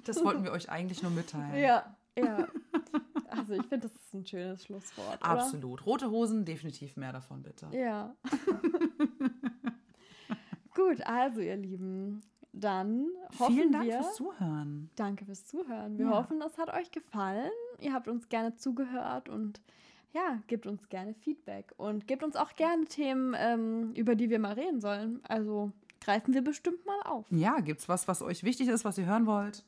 Das 0.04 0.24
wollten 0.24 0.42
wir 0.42 0.52
euch 0.52 0.70
eigentlich 0.70 1.02
nur 1.02 1.12
mitteilen. 1.12 1.54
Ja, 1.62 1.94
ja. 2.16 2.48
Also 3.28 3.52
ich 3.52 3.62
finde, 3.66 3.86
das 3.86 3.94
ist 3.94 4.14
ein 4.14 4.24
schönes 4.26 4.64
Schlusswort. 4.64 5.20
Oder? 5.20 5.30
Absolut. 5.30 5.84
Rote 5.84 6.10
Hosen, 6.10 6.46
definitiv 6.46 6.96
mehr 6.96 7.12
davon, 7.12 7.42
bitte. 7.42 7.68
Ja. 7.70 8.16
Gut, 10.74 11.02
also 11.06 11.40
ihr 11.42 11.56
Lieben, 11.56 12.22
dann 12.52 13.06
hoffen 13.38 13.54
Vielen 13.54 13.72
Dank 13.72 13.84
wir. 13.86 14.02
fürs 14.02 14.14
Zuhören. 14.16 14.90
Danke 14.96 15.24
fürs 15.24 15.46
Zuhören. 15.46 15.98
Wir 15.98 16.06
Ja. 16.06 16.12
hoffen, 16.12 16.40
das 16.40 16.58
hat 16.58 16.72
euch 16.74 16.90
gefallen. 16.90 17.50
Ihr 17.80 17.92
habt 17.92 18.08
uns 18.08 18.28
gerne 18.28 18.54
zugehört 18.56 19.28
und 19.28 19.60
ja, 20.12 20.40
gebt 20.48 20.66
uns 20.66 20.88
gerne 20.88 21.14
Feedback 21.14 21.72
und 21.76 22.08
gebt 22.08 22.24
uns 22.24 22.34
auch 22.36 22.56
gerne 22.56 22.84
Themen, 22.86 23.34
ähm, 23.38 23.92
über 23.94 24.16
die 24.16 24.28
wir 24.30 24.38
mal 24.40 24.54
reden 24.54 24.80
sollen. 24.80 25.20
Also 25.28 25.70
greifen 26.00 26.34
wir 26.34 26.42
bestimmt 26.42 26.84
mal 26.84 27.00
auf. 27.04 27.26
Ja, 27.30 27.60
gibt's 27.60 27.88
was, 27.88 28.08
was 28.08 28.20
euch 28.22 28.42
wichtig 28.42 28.68
ist, 28.68 28.84
was 28.84 28.98
ihr 28.98 29.06
hören 29.06 29.26
wollt? 29.26 29.64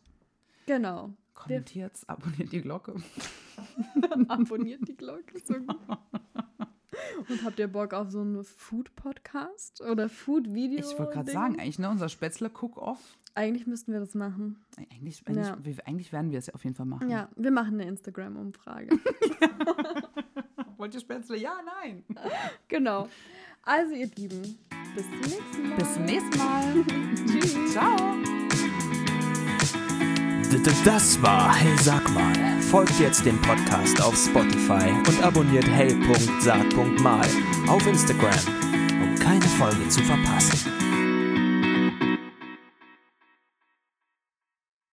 Genau. 0.66 1.10
Kommentiert's, 1.34 2.08
abonniert 2.08 2.52
die 2.52 2.60
Glocke. 2.60 2.94
Abonniert 4.28 4.86
die 4.86 4.96
Glocke. 4.96 5.38
So 5.44 5.54
gut. 5.54 5.76
Und 7.28 7.44
habt 7.44 7.58
ihr 7.58 7.68
Bock 7.68 7.94
auf 7.94 8.10
so 8.10 8.20
einen 8.20 8.42
Food-Podcast 8.44 9.80
oder 9.82 10.08
Food-Video? 10.08 10.80
Ich 10.80 10.98
wollte 10.98 11.12
gerade 11.12 11.30
sagen, 11.30 11.58
eigentlich, 11.58 11.78
ne, 11.78 11.88
unser 11.90 12.08
Spätzle-Cook-Off. 12.08 12.98
Eigentlich 13.34 13.66
müssten 13.66 13.92
wir 13.92 14.00
das 14.00 14.14
machen. 14.14 14.62
Eigentlich, 14.76 15.26
eigentlich, 15.26 15.46
Ja. 15.46 15.56
wir, 15.62 15.86
eigentlich 15.86 16.12
werden 16.12 16.30
wir 16.30 16.38
es 16.38 16.46
ja 16.46 16.54
auf 16.54 16.64
jeden 16.64 16.76
Fall 16.76 16.86
machen. 16.86 17.08
Ja, 17.08 17.28
wir 17.36 17.50
machen 17.50 17.74
eine 17.80 17.88
Instagram-Umfrage. 17.88 18.90
Wollt 20.76 20.94
ihr 20.94 21.00
Spätzle? 21.00 21.36
Ja, 21.38 21.54
nein. 21.82 22.04
genau. 22.68 23.08
Also, 23.62 23.94
ihr 23.94 24.08
Lieben, 24.16 24.58
bis 24.94 25.04
zum 25.06 25.20
nächsten 25.20 25.68
Mal. 25.68 25.76
Bis 25.78 25.94
zum 25.94 26.04
nächsten 26.04 26.38
Mal. 26.38 26.84
Tschüss. 27.26 27.72
Ciao. 27.72 28.41
Das 30.60 31.22
war 31.22 31.54
Hey 31.54 31.74
Sag 31.78 32.12
mal. 32.12 32.60
Folgt 32.60 33.00
jetzt 33.00 33.24
dem 33.24 33.40
Podcast 33.40 34.02
auf 34.02 34.14
Spotify 34.14 34.90
und 35.08 35.22
abonniert 35.22 35.66
hey.sag.mal 35.66 37.26
auf 37.68 37.86
Instagram, 37.86 38.38
um 39.02 39.18
keine 39.18 39.46
Folge 39.46 39.88
zu 39.88 40.02
verpassen. 40.02 40.70